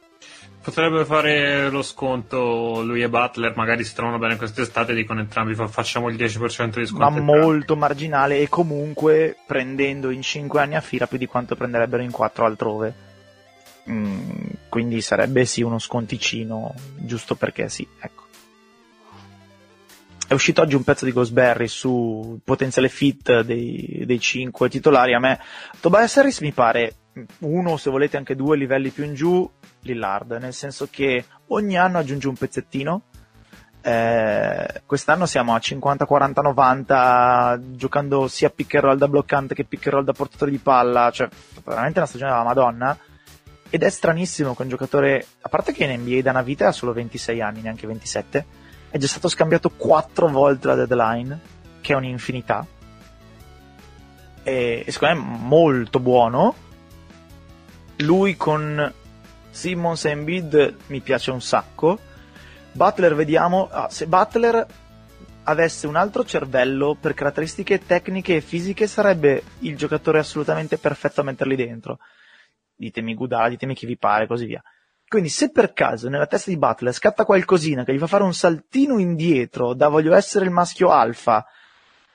Potrebbe 0.62 1.04
fare 1.04 1.68
lo 1.70 1.82
sconto 1.82 2.82
lui 2.82 3.02
e 3.02 3.08
Butler, 3.08 3.54
magari 3.54 3.84
si 3.84 3.94
trovano 3.94 4.18
bene 4.18 4.36
quest'estate 4.36 4.92
e 4.92 4.94
dicono 4.94 5.20
entrambi 5.20 5.54
facciamo 5.54 6.08
il 6.08 6.16
10% 6.16 6.78
di 6.78 6.86
sconto. 6.86 7.10
Ma 7.10 7.20
molto 7.20 7.76
marginale 7.76 8.40
e 8.40 8.48
comunque 8.48 9.36
prendendo 9.46 10.10
in 10.10 10.22
5 10.22 10.60
anni 10.60 10.74
a 10.76 10.80
fila 10.80 11.06
più 11.06 11.18
di 11.18 11.26
quanto 11.26 11.54
prenderebbero 11.54 12.02
in 12.02 12.10
4 12.10 12.44
altrove. 12.44 13.03
Mm, 13.90 14.48
quindi 14.68 15.00
sarebbe 15.00 15.44
sì 15.44 15.62
uno 15.62 15.78
sconticino, 15.78 16.74
giusto 16.96 17.34
perché 17.34 17.68
sì, 17.68 17.86
ecco. 18.00 18.22
È 20.26 20.32
uscito 20.32 20.62
oggi 20.62 20.74
un 20.74 20.84
pezzo 20.84 21.04
di 21.04 21.12
Ghostberry 21.12 21.68
su 21.68 22.40
potenziale 22.42 22.88
fit 22.88 23.42
dei, 23.42 24.04
dei 24.06 24.18
5 24.18 24.70
titolari. 24.70 25.12
A 25.14 25.18
me 25.18 25.38
Tobias 25.80 26.16
Harris 26.16 26.40
mi 26.40 26.52
pare 26.52 26.94
uno, 27.40 27.76
se 27.76 27.90
volete 27.90 28.16
anche 28.16 28.34
due 28.34 28.56
livelli 28.56 28.88
più 28.90 29.04
in 29.04 29.14
giù, 29.14 29.48
Lillard, 29.80 30.32
nel 30.40 30.54
senso 30.54 30.88
che 30.90 31.24
ogni 31.48 31.76
anno 31.76 31.98
aggiunge 31.98 32.28
un 32.28 32.36
pezzettino. 32.36 33.02
Eh, 33.82 34.82
quest'anno 34.86 35.26
siamo 35.26 35.54
a 35.54 35.58
50, 35.58 36.06
40, 36.06 36.40
90 36.40 37.60
giocando 37.72 38.26
sia 38.28 38.48
pick 38.48 38.76
and 38.76 38.84
roll 38.84 38.96
da 38.96 39.08
bloccante 39.08 39.54
che 39.54 39.64
pick 39.64 39.86
and 39.86 39.94
roll 39.96 40.04
da 40.04 40.14
portatore 40.14 40.50
di 40.50 40.56
palla, 40.58 41.10
cioè 41.10 41.28
veramente 41.62 41.98
una 41.98 42.08
stagione 42.08 42.30
della 42.30 42.44
Madonna. 42.44 42.98
Ed 43.74 43.82
è 43.82 43.90
stranissimo 43.90 44.54
che 44.54 44.62
un 44.62 44.68
giocatore, 44.68 45.26
a 45.40 45.48
parte 45.48 45.72
che 45.72 45.82
in 45.82 46.00
NBA 46.00 46.20
da 46.20 46.30
una 46.30 46.42
vita 46.42 46.68
ha 46.68 46.70
solo 46.70 46.92
26 46.92 47.40
anni, 47.40 47.60
neanche 47.60 47.88
27, 47.88 48.46
è 48.88 48.98
già 48.98 49.08
stato 49.08 49.26
scambiato 49.26 49.68
4 49.68 50.28
volte 50.28 50.68
la 50.68 50.76
deadline, 50.76 51.40
che 51.80 51.92
è 51.92 51.96
un'infinità. 51.96 52.64
E, 54.44 54.84
e 54.86 54.92
secondo 54.92 55.14
me 55.16 55.20
è 55.20 55.24
molto 55.24 55.98
buono. 55.98 56.54
Lui 57.96 58.36
con 58.36 58.92
Simmons 59.50 60.04
e 60.04 60.10
Embiid 60.10 60.76
mi 60.86 61.00
piace 61.00 61.32
un 61.32 61.42
sacco. 61.42 61.98
Butler 62.70 63.16
vediamo, 63.16 63.68
ah, 63.72 63.88
se 63.90 64.06
Butler 64.06 64.64
avesse 65.42 65.88
un 65.88 65.96
altro 65.96 66.24
cervello 66.24 66.96
per 67.00 67.12
caratteristiche 67.14 67.84
tecniche 67.84 68.36
e 68.36 68.40
fisiche 68.40 68.86
sarebbe 68.86 69.42
il 69.58 69.76
giocatore 69.76 70.20
assolutamente 70.20 70.78
perfetto 70.78 71.22
a 71.22 71.24
metterli 71.24 71.56
dentro 71.56 71.98
ditemi 72.74 73.14
Gudala, 73.14 73.48
ditemi 73.48 73.74
chi 73.74 73.86
vi 73.86 73.96
pare, 73.96 74.26
così 74.26 74.46
via. 74.46 74.62
Quindi 75.06 75.28
se 75.28 75.50
per 75.50 75.72
caso 75.72 76.08
nella 76.08 76.26
testa 76.26 76.50
di 76.50 76.58
Butler 76.58 76.92
scatta 76.92 77.24
qualcosina 77.24 77.84
che 77.84 77.94
gli 77.94 77.98
fa 77.98 78.06
fare 78.06 78.24
un 78.24 78.34
saltino 78.34 78.98
indietro 78.98 79.74
da 79.74 79.88
voglio 79.88 80.14
essere 80.14 80.44
il 80.44 80.50
maschio 80.50 80.88
alfa 80.88 81.44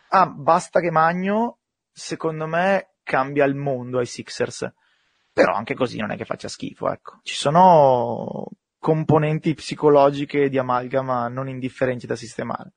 a 0.10 0.26
basta 0.27 0.80
che 0.80 0.91
magno, 0.91 1.60
secondo 1.91 2.48
me 2.48 2.95
cambia 3.03 3.45
il 3.45 3.56
mondo 3.56 3.99
ai 3.99 4.06
Sixers. 4.06 4.72
Però 5.31 5.53
anche 5.53 5.76
così 5.76 5.98
non 5.98 6.11
è 6.11 6.18
che 6.18 6.26
faccia 6.26 6.48
schifo, 6.48 6.91
ecco. 6.91 7.19
Ci 7.23 7.36
sono 7.36 8.48
componenti 8.77 9.53
psicologiche 9.53 10.49
di 10.49 10.57
amalgama 10.57 11.27
non 11.27 11.48
indifferenti 11.48 12.07
da 12.07 12.15
sistemare. 12.15 12.73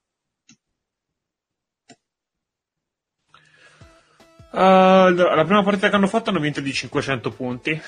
Uh, 4.52 5.14
la 5.14 5.44
prima 5.46 5.62
partita 5.62 5.88
che 5.88 5.96
hanno 5.96 6.06
fatto 6.06 6.28
hanno 6.28 6.38
vinto 6.38 6.60
di 6.60 6.72
500 6.72 7.30
punti. 7.30 7.80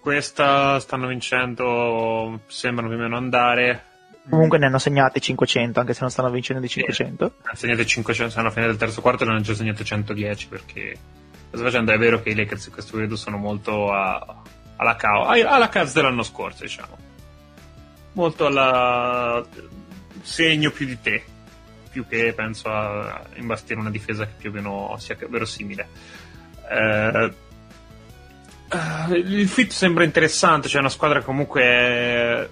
Questa 0.00 0.80
stanno 0.80 1.06
vincendo, 1.06 2.40
sembrano 2.46 2.88
più 2.88 2.98
o 2.98 3.00
meno 3.02 3.16
andare. 3.16 3.84
Comunque 4.28 4.58
ne 4.58 4.66
hanno 4.66 4.78
segnate 4.78 5.20
500, 5.20 5.80
anche 5.80 5.92
se 5.92 6.00
non 6.00 6.10
stanno 6.10 6.30
vincendo 6.30 6.62
di 6.62 6.68
500. 6.68 7.26
Sì, 7.26 7.46
hanno 7.46 7.56
segnate 7.56 7.86
500, 7.86 8.32
se 8.32 8.40
alla 8.40 8.50
fine 8.50 8.66
del 8.66 8.76
terzo 8.76 9.02
quarto 9.02 9.24
ne 9.24 9.32
hanno 9.32 9.40
già 9.40 9.54
segnate 9.54 9.84
110 9.84 10.48
perché 10.48 10.96
sta 11.50 11.62
facendo 11.62 11.92
è 11.92 11.98
vero 11.98 12.22
che 12.22 12.30
i 12.30 12.34
Lakers 12.34 12.66
in 12.66 12.72
questo 12.72 12.92
periodo 12.92 13.16
sono 13.16 13.36
molto 13.36 13.90
a, 13.92 14.42
alla, 14.76 14.96
cao, 14.96 15.24
alla 15.26 15.68
Cavs 15.68 15.92
dell'anno 15.92 16.22
scorso, 16.22 16.62
diciamo. 16.62 16.96
Molto 18.12 18.46
alla 18.46 19.44
segno 20.22 20.70
più 20.70 20.86
di 20.86 21.00
te 21.00 21.24
più 21.90 22.06
che 22.06 22.32
penso 22.34 22.68
a 22.68 23.22
imbastire 23.36 23.80
una 23.80 23.90
difesa 23.90 24.26
che 24.26 24.34
più 24.36 24.50
o 24.50 24.52
meno 24.52 24.96
sia 24.98 25.16
verosimile. 25.28 25.88
Eh, 26.70 27.32
eh, 28.70 29.16
il 29.16 29.48
fit 29.48 29.70
sembra 29.70 30.04
interessante, 30.04 30.68
cioè 30.68 30.80
una 30.80 30.90
squadra 30.90 31.22
comunque 31.22 32.50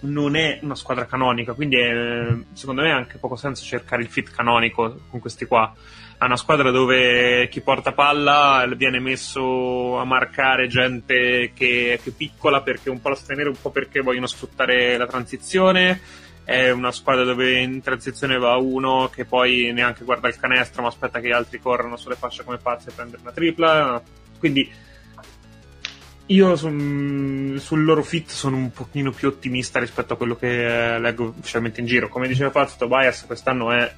non 0.00 0.36
è 0.36 0.58
una 0.62 0.74
squadra 0.74 1.06
canonica, 1.06 1.52
quindi 1.52 1.76
è, 1.78 2.34
secondo 2.52 2.82
me 2.82 2.92
ha 2.92 2.96
anche 2.96 3.18
poco 3.18 3.36
senso 3.36 3.64
cercare 3.64 4.02
il 4.02 4.08
fit 4.08 4.30
canonico 4.30 5.00
con 5.10 5.20
questi 5.20 5.44
qua. 5.44 5.72
È 6.16 6.24
una 6.24 6.36
squadra 6.36 6.70
dove 6.70 7.48
chi 7.48 7.60
porta 7.60 7.92
palla 7.92 8.66
viene 8.76 9.00
messo 9.00 9.98
a 9.98 10.04
marcare 10.04 10.68
gente 10.68 11.52
che 11.54 11.94
è 11.94 11.98
più 11.98 12.14
piccola 12.14 12.62
perché 12.62 12.88
un 12.88 13.00
po' 13.00 13.10
la 13.10 13.16
sostenere, 13.16 13.48
un 13.48 13.60
po' 13.60 13.70
perché 13.70 14.00
vogliono 14.00 14.26
sfruttare 14.26 14.96
la 14.96 15.06
transizione 15.06 16.00
è 16.44 16.70
una 16.70 16.92
squadra 16.92 17.24
dove 17.24 17.58
in 17.58 17.80
transizione 17.80 18.38
va 18.38 18.56
uno 18.56 19.10
che 19.12 19.24
poi 19.24 19.72
neanche 19.72 20.04
guarda 20.04 20.28
il 20.28 20.38
canestro 20.38 20.82
ma 20.82 20.88
aspetta 20.88 21.18
che 21.18 21.28
gli 21.28 21.32
altri 21.32 21.58
corrano 21.58 21.96
sulle 21.96 22.16
fasce 22.16 22.44
come 22.44 22.58
pazzi 22.58 22.88
e 22.88 22.92
prendere 22.92 23.22
una 23.22 23.32
tripla. 23.32 24.02
Quindi 24.38 24.70
io 26.26 26.56
sul, 26.56 27.58
sul 27.60 27.84
loro 27.84 28.02
fit 28.02 28.30
sono 28.30 28.56
un 28.56 28.72
pochino 28.72 29.10
più 29.10 29.28
ottimista 29.28 29.78
rispetto 29.78 30.12
a 30.12 30.16
quello 30.16 30.36
che 30.36 30.98
leggo 30.98 31.34
ufficialmente 31.38 31.80
in 31.80 31.86
giro. 31.86 32.08
Come 32.08 32.28
diceva 32.28 32.50
Fazio 32.50 32.76
Tobias 32.78 33.24
quest'anno 33.26 33.72
è 33.72 33.92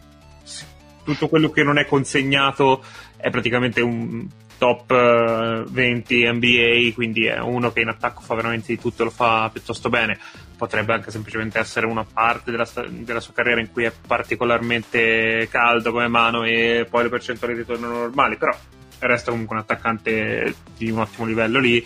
tutto 1.05 1.29
quello 1.29 1.51
che 1.51 1.63
non 1.63 1.79
è 1.79 1.87
consegnato 1.87 2.83
è 3.17 3.31
praticamente 3.31 3.81
un 3.81 4.27
top 4.59 5.69
20 5.69 6.23
eh, 6.23 6.33
NBA 6.33 6.95
quindi 6.95 7.27
è 7.27 7.39
uno 7.39 7.71
che 7.73 7.81
in 7.81 7.89
attacco 7.89 8.23
fa 8.23 8.35
veramente 8.35 8.73
di 8.73 8.81
tutto 8.81 9.03
e 9.03 9.05
lo 9.05 9.11
fa 9.11 9.49
piuttosto 9.53 9.89
bene 9.89 10.19
potrebbe 10.57 10.93
anche 10.93 11.11
semplicemente 11.11 11.59
essere 11.59 11.87
una 11.87 12.05
parte 12.05 12.51
della, 12.51 12.67
della, 12.89 13.21
sua 13.21 13.35
carriera 13.35 13.61
in 13.61 13.71
cui 13.71 13.85
è 13.85 13.93
particolarmente 14.07 15.49
caldo 15.51 15.93
come 15.93 16.09
mano 16.09 16.45
e 16.45 16.87
poi 16.89 17.05
le 17.05 17.09
percentuali 17.09 17.55
ritornano 17.55 17.99
normali, 17.99 18.37
però 18.37 18.57
resta 19.01 19.31
comunque 19.31 19.57
un 19.57 19.63
attaccante 19.63 20.55
di 20.77 20.91
un 20.91 21.01
ottimo 21.01 21.27
livello 21.27 21.59
lì. 21.59 21.85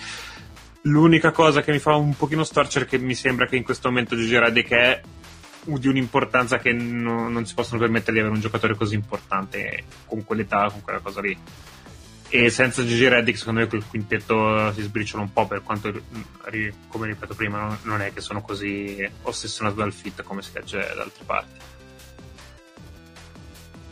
L'unica 0.82 1.30
cosa 1.30 1.60
che 1.60 1.72
mi 1.72 1.78
fa 1.78 1.94
un 1.96 2.16
pochino 2.16 2.44
storcere 2.44 2.86
è 2.86 2.88
che 2.88 2.98
mi 2.98 3.14
sembra 3.14 3.46
che 3.46 3.56
in 3.56 3.64
questo 3.64 3.88
momento 3.88 4.16
Gigi 4.16 4.38
Redick 4.38 4.70
è 4.72 5.00
di 5.62 5.88
un'importanza 5.88 6.58
che 6.58 6.72
no, 6.72 7.28
non 7.28 7.44
si 7.44 7.54
possono 7.54 7.80
permettere 7.80 8.12
di 8.12 8.18
avere 8.20 8.34
un 8.34 8.40
giocatore 8.40 8.74
così 8.74 8.94
importante 8.94 9.84
con 10.06 10.24
quell'età, 10.24 10.70
con 10.70 10.80
quella 10.80 11.00
cosa 11.00 11.20
lì 11.20 11.36
e 12.30 12.48
senza 12.48 12.84
Gigi 12.84 13.08
Reddick 13.08 13.36
secondo 13.36 13.60
me 13.60 13.66
quel 13.66 13.84
quintetto 13.86 14.72
si 14.72 14.82
sbriciola 14.82 15.22
un 15.22 15.32
po' 15.32 15.46
per 15.46 15.62
quanto 15.62 15.92
come 16.88 17.06
ripeto 17.06 17.34
prima 17.34 17.76
non 17.82 18.00
è 18.00 18.12
che 18.12 18.20
sono 18.20 18.40
così 18.40 19.08
ossessionato 19.22 19.76
dal 19.76 19.92
fit 19.92 20.22
come 20.22 20.40
si 20.40 20.50
legge 20.54 20.78
da 20.78 21.02
altre 21.02 21.24
parti 21.26 21.58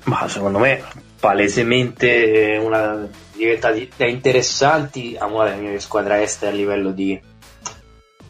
ma 0.05 0.29
secondo 0.29 0.59
me 0.59 0.83
palesemente 1.19 2.59
una 2.63 3.09
diventa 3.39 3.73
da 3.97 4.07
interessanti 4.07 5.17
a 5.19 5.27
una 5.27 5.45
delle 5.45 5.69
mie 5.69 5.81
squadre 5.81 6.23
estere 6.23 6.53
a 6.53 6.55
livello 6.55 6.91
di 6.91 7.19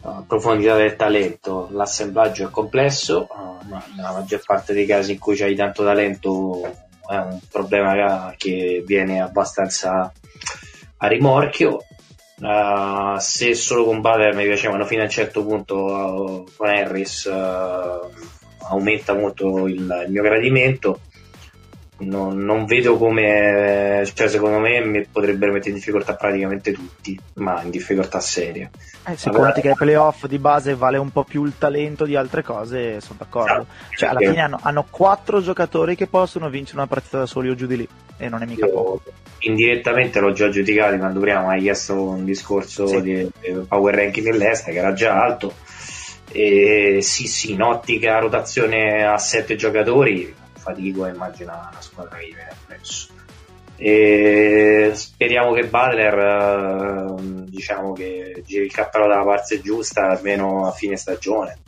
uh, 0.01 0.25
profondità 0.25 0.75
del 0.75 0.95
talento. 0.95 1.67
L'assemblaggio 1.71 2.47
è 2.47 2.51
complesso 2.51 3.27
uh, 3.29 3.67
ma 3.67 3.83
nella 3.95 4.11
maggior 4.11 4.41
parte 4.45 4.73
dei 4.73 4.85
casi 4.85 5.13
in 5.13 5.19
cui 5.19 5.35
c'hai 5.35 5.55
tanto 5.55 5.83
talento 5.83 6.87
è 7.09 7.17
un 7.17 7.39
problema 7.51 8.33
che 8.37 8.83
viene 8.85 9.19
abbastanza 9.19 10.11
a 10.97 11.07
rimorchio. 11.07 11.85
Uh, 12.39 13.17
se 13.17 13.53
solo 13.53 13.83
con 13.83 13.99
Butler 13.99 14.33
mi 14.33 14.45
piacevano 14.45 14.85
fino 14.85 15.01
a 15.01 15.05
un 15.05 15.09
certo 15.09 15.43
punto 15.43 15.75
uh, 15.75 16.45
con 16.55 16.69
Harris 16.69 17.25
uh, 17.25 18.09
aumenta 18.69 19.13
molto 19.13 19.67
il, 19.67 20.03
il 20.05 20.11
mio 20.11 20.21
gradimento 20.21 21.01
non, 21.99 22.37
non, 22.37 22.65
vedo 22.65 22.97
come, 22.97 24.03
cioè 24.13 24.27
secondo 24.27 24.59
me 24.59 24.79
mi 24.81 25.05
potrebbero 25.05 25.51
mettere 25.51 25.71
in 25.71 25.75
difficoltà 25.75 26.15
praticamente 26.15 26.71
tutti, 26.71 27.19
ma 27.35 27.61
in 27.61 27.69
difficoltà 27.69 28.19
seria. 28.19 28.69
Eh, 29.05 29.17
se 29.17 29.29
allora, 29.29 29.45
conti 29.45 29.61
che 29.61 29.69
ai 29.69 29.75
playoff 29.75 30.25
di 30.25 30.37
base 30.37 30.75
vale 30.75 30.97
un 30.97 31.11
po' 31.11 31.23
più 31.23 31.43
il 31.43 31.53
talento 31.57 32.05
di 32.05 32.15
altre 32.15 32.43
cose, 32.43 33.01
sono 33.01 33.17
d'accordo. 33.19 33.51
Esatto, 33.61 33.95
cioè, 33.95 34.09
alla 34.09 34.19
fine 34.19 34.41
hanno, 34.41 34.59
hanno, 34.61 34.85
quattro 34.89 35.41
giocatori 35.41 35.95
che 35.95 36.07
possono 36.07 36.49
vincere 36.49 36.77
una 36.77 36.87
partita 36.87 37.19
da 37.19 37.25
soli 37.25 37.49
o 37.49 37.55
giù 37.55 37.65
di 37.65 37.77
lì, 37.77 37.87
e 38.17 38.29
non 38.29 38.41
è 38.41 38.45
mica 38.45 38.67
poco. 38.67 39.01
Indirettamente 39.39 40.19
l'ho 40.19 40.31
già 40.31 40.49
giudicato 40.49 40.97
quando 40.97 41.19
prima 41.19 41.47
hai 41.47 41.61
chiesto 41.61 42.01
un 42.01 42.23
discorso 42.23 42.87
sì. 42.87 43.01
di 43.01 43.29
power 43.67 43.95
ranking 43.95 44.27
nell'est, 44.27 44.65
che 44.65 44.77
era 44.77 44.93
già 44.93 45.21
alto. 45.21 45.53
E 46.31 46.99
sì, 47.01 47.27
sì, 47.27 47.53
in 47.53 47.61
ottica 47.61 48.19
rotazione 48.19 49.03
a 49.03 49.17
sette 49.17 49.55
giocatori 49.55 50.35
fatico 50.69 51.03
a 51.03 51.09
immaginare 51.09 51.69
una 51.71 51.81
squadra 51.81 52.17
che 52.17 52.27
gli 52.27 52.33
viene 52.33 52.49
appresso. 52.49 53.13
E 53.75 54.91
speriamo 54.93 55.53
che 55.53 55.67
Butler 55.67 56.17
eh, 56.17 57.15
diciamo 57.45 57.93
che 57.93 58.43
giri 58.45 58.65
il 58.65 58.73
cappello 58.73 59.07
dalla 59.07 59.23
parte 59.23 59.61
giusta 59.61 60.09
almeno 60.09 60.67
a 60.67 60.71
fine 60.71 60.97
stagione 60.97 61.59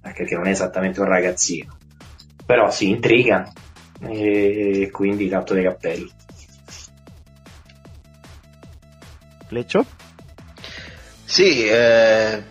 anche 0.00 0.22
perché 0.22 0.36
non 0.36 0.46
è 0.46 0.50
esattamente 0.52 1.00
un 1.00 1.06
ragazzino 1.06 1.76
però 2.46 2.70
si 2.70 2.88
intriga 2.88 3.52
e 4.00 4.88
quindi 4.90 5.28
tanto 5.28 5.54
dei 5.54 5.62
cappelli. 5.62 6.10
Leccio? 9.50 9.84
Sì, 11.24 11.68
eh, 11.68 12.42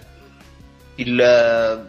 il, 0.95 1.88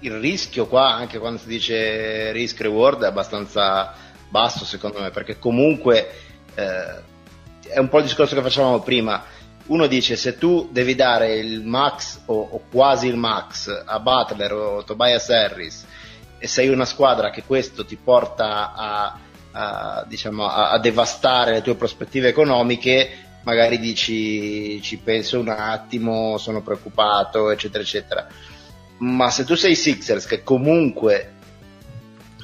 il 0.00 0.18
rischio 0.18 0.66
qua, 0.66 0.92
anche 0.94 1.18
quando 1.18 1.38
si 1.38 1.46
dice 1.46 2.32
risk 2.32 2.60
reward, 2.60 3.02
è 3.02 3.06
abbastanza 3.06 3.94
basso 4.28 4.64
secondo 4.64 5.00
me, 5.00 5.10
perché 5.10 5.38
comunque 5.38 6.10
eh, 6.54 7.08
è 7.68 7.78
un 7.78 7.88
po' 7.88 7.98
il 7.98 8.04
discorso 8.04 8.34
che 8.34 8.42
facevamo 8.42 8.80
prima. 8.80 9.22
Uno 9.66 9.86
dice 9.86 10.16
se 10.16 10.36
tu 10.36 10.68
devi 10.72 10.94
dare 10.94 11.36
il 11.36 11.62
max 11.62 12.22
o, 12.26 12.34
o 12.34 12.62
quasi 12.70 13.06
il 13.06 13.16
max 13.16 13.68
a 13.84 14.00
Butler 14.00 14.52
o 14.52 14.84
Tobias 14.84 15.28
Harris 15.30 15.86
e 16.38 16.46
sei 16.48 16.68
una 16.68 16.84
squadra 16.86 17.30
che 17.30 17.44
questo 17.44 17.84
ti 17.84 17.96
porta 17.96 18.72
a, 18.72 19.18
a, 19.52 20.04
diciamo, 20.08 20.48
a, 20.48 20.70
a 20.70 20.78
devastare 20.78 21.52
le 21.52 21.62
tue 21.62 21.76
prospettive 21.76 22.28
economiche, 22.28 23.10
magari 23.44 23.78
dici 23.78 24.80
ci 24.82 24.96
penso 24.98 25.38
un 25.38 25.50
attimo, 25.50 26.36
sono 26.38 26.62
preoccupato, 26.62 27.50
eccetera, 27.50 27.82
eccetera. 27.82 28.26
Ma 29.00 29.30
se 29.30 29.44
tu 29.44 29.54
sei 29.54 29.74
Sixers 29.74 30.26
che 30.26 30.42
comunque 30.42 31.34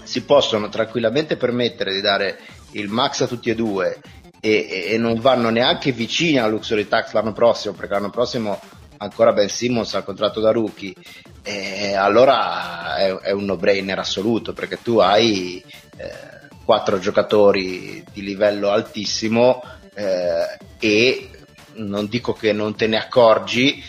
si 0.02 0.22
possono 0.22 0.68
tranquillamente 0.68 1.36
permettere 1.36 1.92
di 1.92 2.00
dare 2.00 2.38
il 2.72 2.88
max 2.88 3.22
a 3.22 3.26
tutti 3.26 3.50
e 3.50 3.54
due 3.54 3.98
e, 4.40 4.86
e 4.90 4.98
non 4.98 5.18
vanno 5.20 5.50
neanche 5.50 5.92
vicini 5.92 6.38
al 6.38 6.50
luxury 6.50 6.86
tax 6.86 7.12
l'anno 7.12 7.32
prossimo, 7.32 7.74
perché 7.74 7.94
l'anno 7.94 8.10
prossimo 8.10 8.60
ancora 8.98 9.32
Ben 9.32 9.48
Simmons 9.48 9.94
al 9.94 10.04
contratto 10.04 10.40
da 10.40 10.52
rookie, 10.52 10.94
eh, 11.42 11.94
allora 11.94 12.96
è, 12.96 13.12
è, 13.14 13.30
un 13.32 13.44
no-brainer 13.44 13.98
assoluto 13.98 14.52
perché 14.52 14.80
tu 14.82 14.98
hai 14.98 15.62
eh, 15.96 16.48
quattro 16.64 16.98
giocatori 16.98 18.04
di 18.12 18.22
livello 18.22 18.70
altissimo 18.70 19.62
eh, 19.94 20.56
e 20.78 21.30
non 21.74 22.06
dico 22.06 22.32
che 22.32 22.52
non 22.52 22.74
te 22.74 22.86
ne 22.86 22.96
accorgi, 22.96 23.82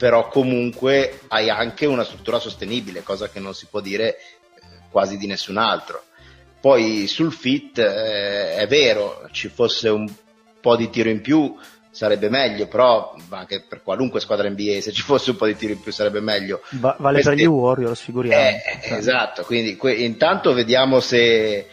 però 0.00 0.28
comunque 0.28 1.20
hai 1.28 1.50
anche 1.50 1.84
una 1.84 2.04
struttura 2.04 2.38
sostenibile, 2.38 3.02
cosa 3.02 3.28
che 3.28 3.38
non 3.38 3.52
si 3.52 3.66
può 3.68 3.80
dire 3.80 4.16
eh, 4.16 4.62
quasi 4.90 5.18
di 5.18 5.26
nessun 5.26 5.58
altro. 5.58 6.04
Poi 6.58 7.06
sul 7.06 7.30
fit 7.30 7.76
eh, 7.76 8.54
è 8.54 8.66
vero, 8.66 9.28
ci 9.30 9.48
fosse 9.48 9.90
un 9.90 10.10
po' 10.58 10.74
di 10.76 10.88
tiro 10.88 11.10
in 11.10 11.20
più 11.20 11.54
sarebbe 11.90 12.30
meglio, 12.30 12.66
però 12.66 13.14
anche 13.28 13.62
per 13.68 13.82
qualunque 13.82 14.20
squadra 14.20 14.48
NBA 14.48 14.80
se 14.80 14.90
ci 14.90 15.02
fosse 15.02 15.32
un 15.32 15.36
po' 15.36 15.44
di 15.44 15.56
tiro 15.56 15.74
in 15.74 15.82
più 15.82 15.92
sarebbe 15.92 16.20
meglio. 16.20 16.62
Va- 16.70 16.96
vale 16.98 17.20
Questi... 17.20 17.34
per 17.34 17.44
gli 17.44 17.46
Warriors, 17.46 18.00
figuriamo. 18.00 18.42
Eh, 18.42 18.62
cioè. 18.82 18.96
Esatto, 18.96 19.42
quindi 19.42 19.76
que- 19.76 19.92
intanto 19.92 20.54
vediamo 20.54 21.00
se, 21.00 21.66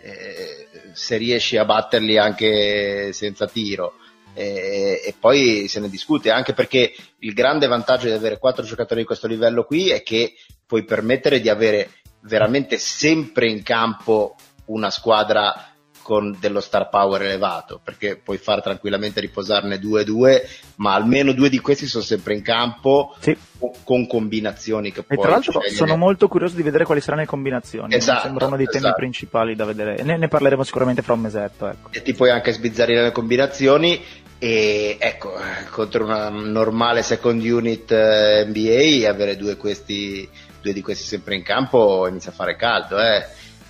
eh, 0.00 0.68
se 0.92 1.16
riesci 1.16 1.56
a 1.56 1.64
batterli 1.64 2.16
anche 2.16 3.12
senza 3.12 3.48
tiro. 3.48 3.94
E, 4.34 5.02
e, 5.04 5.14
poi 5.18 5.68
se 5.68 5.80
ne 5.80 5.90
discute 5.90 6.30
anche 6.30 6.54
perché 6.54 6.94
il 7.18 7.34
grande 7.34 7.66
vantaggio 7.66 8.06
di 8.06 8.12
avere 8.12 8.38
quattro 8.38 8.64
giocatori 8.64 9.00
di 9.00 9.06
questo 9.06 9.26
livello 9.26 9.64
qui 9.64 9.90
è 9.90 10.02
che 10.02 10.34
puoi 10.66 10.84
permettere 10.84 11.40
di 11.40 11.50
avere 11.50 11.90
veramente 12.20 12.78
sempre 12.78 13.48
in 13.48 13.62
campo 13.62 14.36
una 14.66 14.90
squadra 14.90 15.72
con 16.02 16.36
dello 16.38 16.60
star 16.60 16.88
power 16.88 17.22
elevato, 17.22 17.80
perché 17.82 18.16
puoi 18.16 18.36
far 18.36 18.60
tranquillamente 18.60 19.20
riposarne 19.20 19.78
due 19.78 20.02
e 20.02 20.04
due, 20.04 20.48
ma 20.76 20.94
almeno 20.94 21.32
due 21.32 21.48
di 21.48 21.60
questi 21.60 21.86
sono 21.86 22.02
sempre 22.02 22.34
in 22.34 22.42
campo 22.42 23.14
sì. 23.20 23.36
con 23.84 24.06
combinazioni 24.06 24.92
che 24.92 25.04
e 25.06 25.16
tra 25.16 25.30
l'altro 25.30 25.52
scegliere. 25.52 25.74
sono 25.74 25.96
molto 25.96 26.28
curioso 26.28 26.56
di 26.56 26.62
vedere 26.62 26.84
quali 26.84 27.00
saranno 27.00 27.22
le 27.22 27.28
combinazioni, 27.28 27.94
esatto, 27.94 28.16
mi 28.16 28.22
sembrano 28.24 28.56
dei 28.56 28.66
esatto. 28.66 28.82
temi 28.82 28.94
principali 28.96 29.54
da 29.54 29.64
vedere, 29.64 30.02
ne, 30.02 30.18
ne, 30.18 30.28
parleremo 30.28 30.64
sicuramente 30.64 31.02
fra 31.02 31.14
un 31.14 31.20
mesetto. 31.20 31.68
Ecco. 31.68 31.88
E 31.92 32.02
ti 32.02 32.12
puoi 32.12 32.30
anche 32.30 32.52
sbizzarrire 32.52 33.02
le 33.02 33.12
combinazioni 33.12 34.02
e 34.44 34.96
ecco, 34.98 35.34
contro 35.70 36.02
una 36.02 36.28
normale 36.28 37.04
second 37.04 37.40
unit 37.40 37.92
eh, 37.92 38.44
NBA 38.44 39.08
avere 39.08 39.36
due, 39.36 39.56
questi, 39.56 40.28
due, 40.60 40.72
di 40.72 40.82
questi 40.82 41.04
sempre 41.04 41.36
in 41.36 41.44
campo 41.44 42.08
inizia 42.08 42.32
a 42.32 42.34
fare 42.34 42.56
caldo. 42.56 43.00
Eh. 43.00 43.24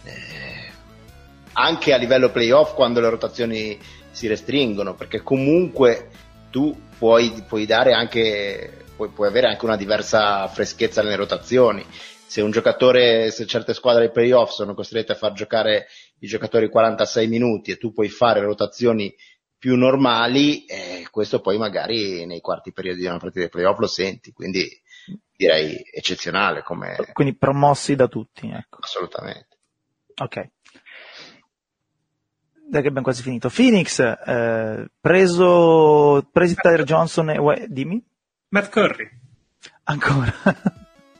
Eh, 0.04 0.70
anche 1.52 1.92
a 1.92 1.98
livello 1.98 2.30
playoff 2.30 2.72
quando 2.72 3.00
le 3.00 3.10
rotazioni 3.10 3.78
si 4.12 4.26
restringono, 4.28 4.94
perché 4.94 5.20
comunque 5.20 6.08
tu 6.48 6.74
puoi, 6.96 7.44
puoi 7.46 7.66
dare 7.66 7.92
anche, 7.92 8.84
puoi, 8.96 9.10
puoi 9.10 9.28
avere 9.28 9.48
anche 9.48 9.66
una 9.66 9.76
diversa 9.76 10.48
freschezza 10.48 11.02
nelle 11.02 11.16
rotazioni. 11.16 11.84
Se 12.26 12.40
un 12.40 12.50
giocatore, 12.50 13.30
se 13.30 13.44
certe 13.44 13.74
squadre 13.74 14.04
ai 14.04 14.10
playoff 14.10 14.52
sono 14.52 14.72
costrette 14.72 15.12
a 15.12 15.16
far 15.16 15.34
giocare 15.34 15.88
i 16.20 16.26
giocatori 16.26 16.70
46 16.70 17.26
minuti 17.26 17.72
e 17.72 17.76
tu 17.76 17.92
puoi 17.92 18.08
fare 18.08 18.40
rotazioni 18.40 19.14
più 19.62 19.76
normali, 19.76 20.64
eh, 20.64 21.06
questo 21.08 21.40
poi 21.40 21.56
magari 21.56 22.26
nei 22.26 22.40
quarti 22.40 22.72
periodi 22.72 23.02
di 23.02 23.06
una 23.06 23.18
partita 23.18 23.44
di 23.44 23.48
playoff 23.48 23.78
lo 23.78 23.86
senti, 23.86 24.32
quindi 24.32 24.68
direi 25.36 25.80
eccezionale 25.88 26.64
come... 26.64 26.96
Quindi 27.12 27.36
promossi 27.36 27.94
da 27.94 28.08
tutti, 28.08 28.50
ecco. 28.50 28.78
Assolutamente. 28.80 29.58
Ok. 30.16 30.34
Dai 32.66 32.82
che 32.82 32.88
abbiamo 32.88 33.02
quasi 33.02 33.22
finito. 33.22 33.48
Phoenix, 33.50 34.00
eh, 34.00 34.90
preso, 35.00 36.28
presi 36.32 36.56
Tyler 36.56 36.82
Johnson 36.82 37.30
e... 37.30 37.38
Uè, 37.38 37.66
dimmi? 37.68 38.04
Matt 38.48 38.68
Curry. 38.68 39.08
Ancora. 39.84 40.34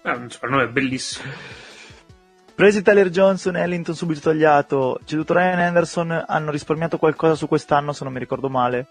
ah, 0.02 0.16
un 0.16 0.28
soprannome 0.28 0.66
bellissimo. 0.66 1.30
Presi 2.62 2.80
Tyler 2.80 3.10
Johnson 3.10 3.56
e 3.56 3.62
Ellington 3.62 3.96
subito 3.96 4.20
tagliato, 4.20 5.00
ceduto 5.04 5.34
Ryan 5.34 5.58
Anderson, 5.58 6.24
hanno 6.28 6.52
risparmiato 6.52 6.96
qualcosa 6.96 7.34
su 7.34 7.48
quest'anno 7.48 7.92
se 7.92 8.04
non 8.04 8.12
mi 8.12 8.20
ricordo 8.20 8.48
male. 8.48 8.86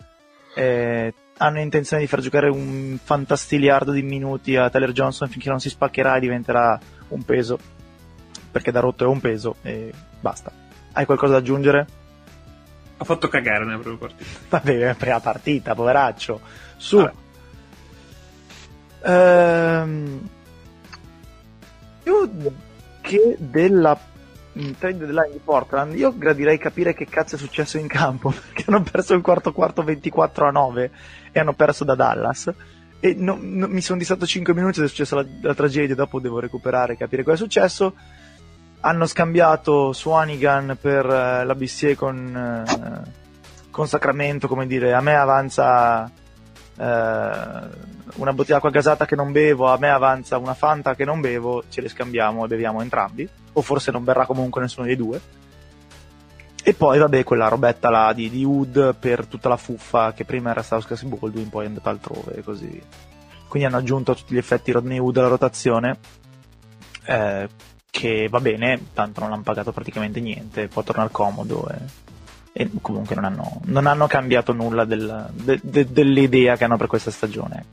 Eh, 0.53 1.13
hanno 1.37 1.61
intenzione 1.61 2.01
di 2.01 2.09
far 2.09 2.19
giocare 2.19 2.49
un 2.49 2.97
fantastiliardo 3.01 3.93
di 3.93 4.01
minuti 4.01 4.57
a 4.57 4.69
Tyler 4.69 4.91
Johnson 4.91 5.29
finché 5.29 5.47
non 5.47 5.61
si 5.61 5.69
spaccherà 5.69 6.17
e 6.17 6.19
diventerà 6.19 6.77
un 7.07 7.23
peso. 7.23 7.57
Perché 8.51 8.71
da 8.71 8.81
rotto 8.81 9.05
è 9.05 9.07
un 9.07 9.21
peso 9.21 9.55
e 9.61 9.93
basta. 10.19 10.51
Hai 10.91 11.05
qualcosa 11.05 11.31
da 11.31 11.37
aggiungere? 11.37 11.87
Ha 12.97 13.05
fatto 13.05 13.29
cagare 13.29 13.63
nella 13.63 13.79
prima 13.79 13.95
partita. 13.95 14.29
Vabbè, 14.49 14.95
prima 14.95 15.19
partita, 15.21 15.75
poveraccio. 15.75 16.41
Su. 16.75 17.09
Ehm, 19.03 20.29
io 22.03 22.29
che 23.11 23.35
della 23.37 23.99
trade 24.77 24.97
deadline 24.97 25.31
di 25.31 25.41
Portland, 25.43 25.95
io 25.95 26.15
gradirei 26.17 26.57
capire 26.57 26.93
che 26.93 27.05
cazzo 27.05 27.35
è 27.35 27.37
successo 27.37 27.77
in 27.77 27.87
campo, 27.87 28.29
perché 28.31 28.63
hanno 28.67 28.83
perso 28.83 29.13
il 29.13 29.21
quarto 29.21 29.51
quarto 29.51 29.83
24 29.83 30.47
a 30.47 30.51
9 30.51 30.91
e 31.31 31.39
hanno 31.39 31.53
perso 31.53 31.83
da 31.83 31.95
Dallas. 31.95 32.53
E 33.01 33.15
non, 33.17 33.39
non, 33.55 33.69
mi 33.69 33.81
sono 33.81 33.97
distratto 33.97 34.25
5 34.25 34.53
minuti 34.53 34.79
ed 34.79 34.85
è 34.85 34.87
successa 34.87 35.15
la, 35.15 35.25
la, 35.41 35.55
tragedia, 35.55 35.95
dopo 35.95 36.19
devo 36.19 36.39
recuperare 36.39 36.93
e 36.93 36.97
capire 36.97 37.23
cosa 37.23 37.35
è 37.35 37.39
successo. 37.39 37.95
Hanno 38.81 39.05
scambiato 39.05 39.91
Swanigan 39.91 40.77
per 40.79 41.05
uh, 41.05 41.45
la 41.45 41.55
BCA 41.55 41.95
con, 41.95 42.63
uh, 42.65 43.69
con 43.71 43.87
Sacramento, 43.87 44.47
come 44.47 44.67
dire, 44.67 44.93
a 44.93 45.01
me 45.01 45.15
avanza 45.15 46.09
una 46.77 48.33
bottiglia 48.33 48.55
d'acqua 48.55 48.69
gasata 48.69 49.05
che 49.05 49.15
non 49.15 49.31
bevo, 49.31 49.71
a 49.71 49.77
me 49.77 49.89
avanza 49.89 50.37
una 50.37 50.53
Fanta 50.53 50.95
che 50.95 51.05
non 51.05 51.21
bevo, 51.21 51.63
ce 51.69 51.81
le 51.81 51.89
scambiamo 51.89 52.45
e 52.45 52.47
beviamo 52.47 52.81
entrambi, 52.81 53.27
o 53.53 53.61
forse 53.61 53.91
non 53.91 54.03
berrà 54.03 54.25
comunque 54.25 54.61
nessuno 54.61 54.85
dei 54.85 54.95
due. 54.95 55.21
E 56.63 56.73
poi, 56.73 56.99
vabbè, 56.99 57.23
quella 57.23 57.47
robetta 57.47 57.89
là 57.89 58.13
di, 58.13 58.29
di 58.29 58.43
Wood 58.43 58.95
per 58.95 59.25
tutta 59.25 59.49
la 59.49 59.57
fuffa 59.57 60.13
che 60.13 60.25
prima 60.25 60.51
era 60.51 60.61
Stauskas 60.61 61.03
Baldwin, 61.03 61.49
poi 61.49 61.63
è 61.63 61.67
andata 61.67 61.89
altrove 61.89 62.35
e 62.35 62.43
così 62.43 62.67
via. 62.67 62.83
Quindi 63.47 63.67
hanno 63.67 63.77
aggiunto 63.79 64.13
tutti 64.13 64.33
gli 64.33 64.37
effetti 64.37 64.71
Rodney 64.71 64.99
Wood 64.99 65.17
alla 65.17 65.27
rotazione, 65.27 65.97
eh, 67.05 67.49
che 67.89 68.27
va 68.29 68.39
bene, 68.39 68.87
tanto 68.93 69.21
non 69.21 69.33
hanno 69.33 69.41
pagato 69.41 69.71
praticamente 69.71 70.19
niente, 70.19 70.67
può 70.67 70.83
tornare 70.83 71.09
comodo 71.11 71.67
e, 71.67 71.77
e 72.53 72.69
comunque 72.81 73.15
non 73.15 73.25
hanno, 73.25 73.61
non 73.65 73.87
hanno, 73.87 74.07
cambiato 74.07 74.51
nulla 74.53 74.85
del, 74.85 75.29
de, 75.31 75.59
de, 75.63 75.91
dell'idea 75.91 76.57
che 76.57 76.63
hanno 76.65 76.77
per 76.77 76.87
questa 76.87 77.11
stagione. 77.11 77.65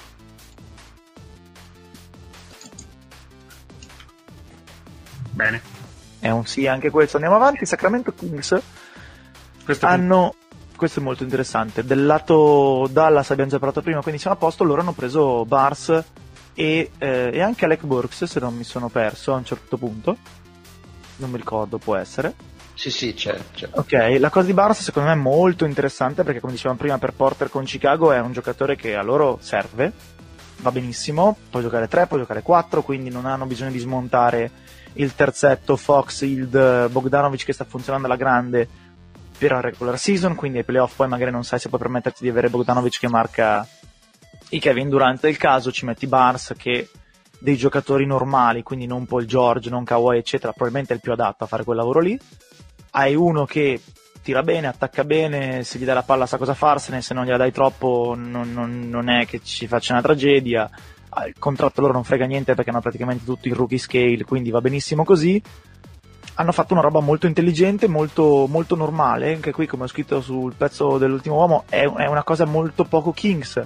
Bene. 5.30 5.60
È 6.20 6.30
un 6.30 6.46
sì 6.46 6.66
anche 6.66 6.90
questo. 6.90 7.16
Andiamo 7.16 7.36
avanti. 7.36 7.64
Sacramento 7.64 8.12
Kings 8.12 8.60
questo 9.68 9.84
hanno. 9.84 10.34
Questo 10.74 11.00
è 11.00 11.02
molto 11.02 11.24
interessante. 11.24 11.84
Del 11.84 12.06
lato 12.06 12.88
Dallas 12.90 13.30
abbiamo 13.30 13.50
già 13.50 13.58
parlato 13.58 13.82
prima, 13.82 14.00
quindi 14.00 14.18
siamo 14.18 14.36
a 14.36 14.38
posto. 14.38 14.64
Loro 14.64 14.80
hanno 14.80 14.92
preso 14.92 15.44
Bars 15.44 15.90
e, 16.54 16.90
eh, 16.96 17.30
e 17.32 17.42
anche 17.42 17.66
Alec 17.66 17.84
Burks, 17.84 18.24
se 18.24 18.40
non 18.40 18.56
mi 18.56 18.64
sono 18.64 18.88
perso 18.88 19.34
a 19.34 19.36
un 19.36 19.44
certo 19.44 19.76
punto. 19.76 20.16
Non 21.16 21.30
mi 21.30 21.36
ricordo, 21.36 21.76
può 21.76 21.96
essere. 21.96 22.34
Sì, 22.78 22.92
sì, 22.92 23.12
c'è, 23.12 23.36
c'è. 23.52 23.68
Ok, 23.72 24.18
la 24.20 24.30
cosa 24.30 24.46
di 24.46 24.52
Barnes 24.52 24.80
secondo 24.80 25.08
me 25.08 25.16
è 25.16 25.18
molto 25.18 25.64
interessante 25.64 26.22
perché, 26.22 26.38
come 26.38 26.52
dicevamo 26.52 26.78
prima, 26.78 26.96
per 26.96 27.12
Porter 27.12 27.50
con 27.50 27.64
Chicago 27.64 28.12
è 28.12 28.20
un 28.20 28.30
giocatore 28.30 28.76
che 28.76 28.94
a 28.94 29.02
loro 29.02 29.38
serve 29.40 29.92
va 30.58 30.70
benissimo, 30.70 31.36
può 31.50 31.60
giocare 31.60 31.88
3, 31.88 32.06
può 32.06 32.18
giocare 32.18 32.40
4, 32.40 32.82
quindi 32.82 33.10
non 33.10 33.26
hanno 33.26 33.46
bisogno 33.46 33.72
di 33.72 33.80
smontare 33.80 34.52
il 34.92 35.16
terzetto 35.16 35.74
Fox, 35.74 36.20
Hild, 36.20 36.88
Bogdanovic 36.90 37.44
che 37.44 37.52
sta 37.52 37.64
funzionando 37.64 38.06
alla 38.06 38.14
grande 38.14 38.68
per 39.36 39.50
la 39.50 39.60
regular 39.60 39.98
season, 39.98 40.36
quindi 40.36 40.58
ai 40.58 40.64
playoff 40.64 40.94
poi 40.94 41.08
magari 41.08 41.32
non 41.32 41.42
sai 41.42 41.58
se 41.58 41.68
puoi 41.68 41.80
permetterti 41.80 42.22
di 42.22 42.28
avere 42.28 42.48
Bogdanovic 42.48 43.00
che 43.00 43.08
marca 43.08 43.66
i 44.50 44.60
Kevin 44.60 44.88
Durant 44.88 45.22
del 45.22 45.36
caso, 45.36 45.72
ci 45.72 45.84
metti 45.84 46.06
Barnes 46.06 46.54
che 46.56 46.88
dei 47.40 47.56
giocatori 47.56 48.06
normali, 48.06 48.62
quindi 48.62 48.86
non 48.86 49.04
Paul 49.04 49.24
George, 49.24 49.68
non 49.68 49.82
Kawhi 49.82 50.18
eccetera, 50.18 50.52
probabilmente 50.52 50.92
è 50.92 50.96
il 50.96 51.02
più 51.02 51.10
adatto 51.10 51.42
a 51.42 51.48
fare 51.48 51.64
quel 51.64 51.76
lavoro 51.76 51.98
lì. 51.98 52.16
Hai 52.98 53.14
uno 53.14 53.44
che 53.44 53.80
tira 54.24 54.42
bene, 54.42 54.66
attacca 54.66 55.04
bene, 55.04 55.62
se 55.62 55.78
gli 55.78 55.84
dai 55.84 55.94
la 55.94 56.02
palla 56.02 56.26
sa 56.26 56.36
cosa 56.36 56.54
farsene, 56.54 57.00
se 57.00 57.14
non 57.14 57.24
gliela 57.24 57.36
dai 57.36 57.52
troppo 57.52 58.14
non, 58.16 58.52
non, 58.52 58.88
non 58.88 59.08
è 59.08 59.24
che 59.24 59.40
ci 59.40 59.68
faccia 59.68 59.92
una 59.92 60.02
tragedia. 60.02 60.68
Ah, 61.10 61.28
il 61.28 61.36
contratto 61.38 61.80
loro 61.80 61.92
non 61.92 62.02
frega 62.02 62.26
niente 62.26 62.56
perché 62.56 62.70
hanno 62.70 62.80
praticamente 62.80 63.24
tutto 63.24 63.46
il 63.46 63.54
rookie 63.54 63.78
scale, 63.78 64.24
quindi 64.24 64.50
va 64.50 64.60
benissimo 64.60 65.04
così. 65.04 65.40
Hanno 66.34 66.50
fatto 66.50 66.72
una 66.72 66.82
roba 66.82 66.98
molto 66.98 67.28
intelligente, 67.28 67.86
molto, 67.86 68.48
molto 68.48 68.74
normale, 68.74 69.32
anche 69.32 69.52
qui 69.52 69.68
come 69.68 69.84
ho 69.84 69.88
scritto 69.88 70.20
sul 70.20 70.54
pezzo 70.56 70.98
dell'ultimo 70.98 71.36
uomo 71.36 71.66
è, 71.68 71.82
è 71.82 72.06
una 72.06 72.24
cosa 72.24 72.46
molto 72.46 72.82
poco 72.82 73.12
Kings. 73.12 73.64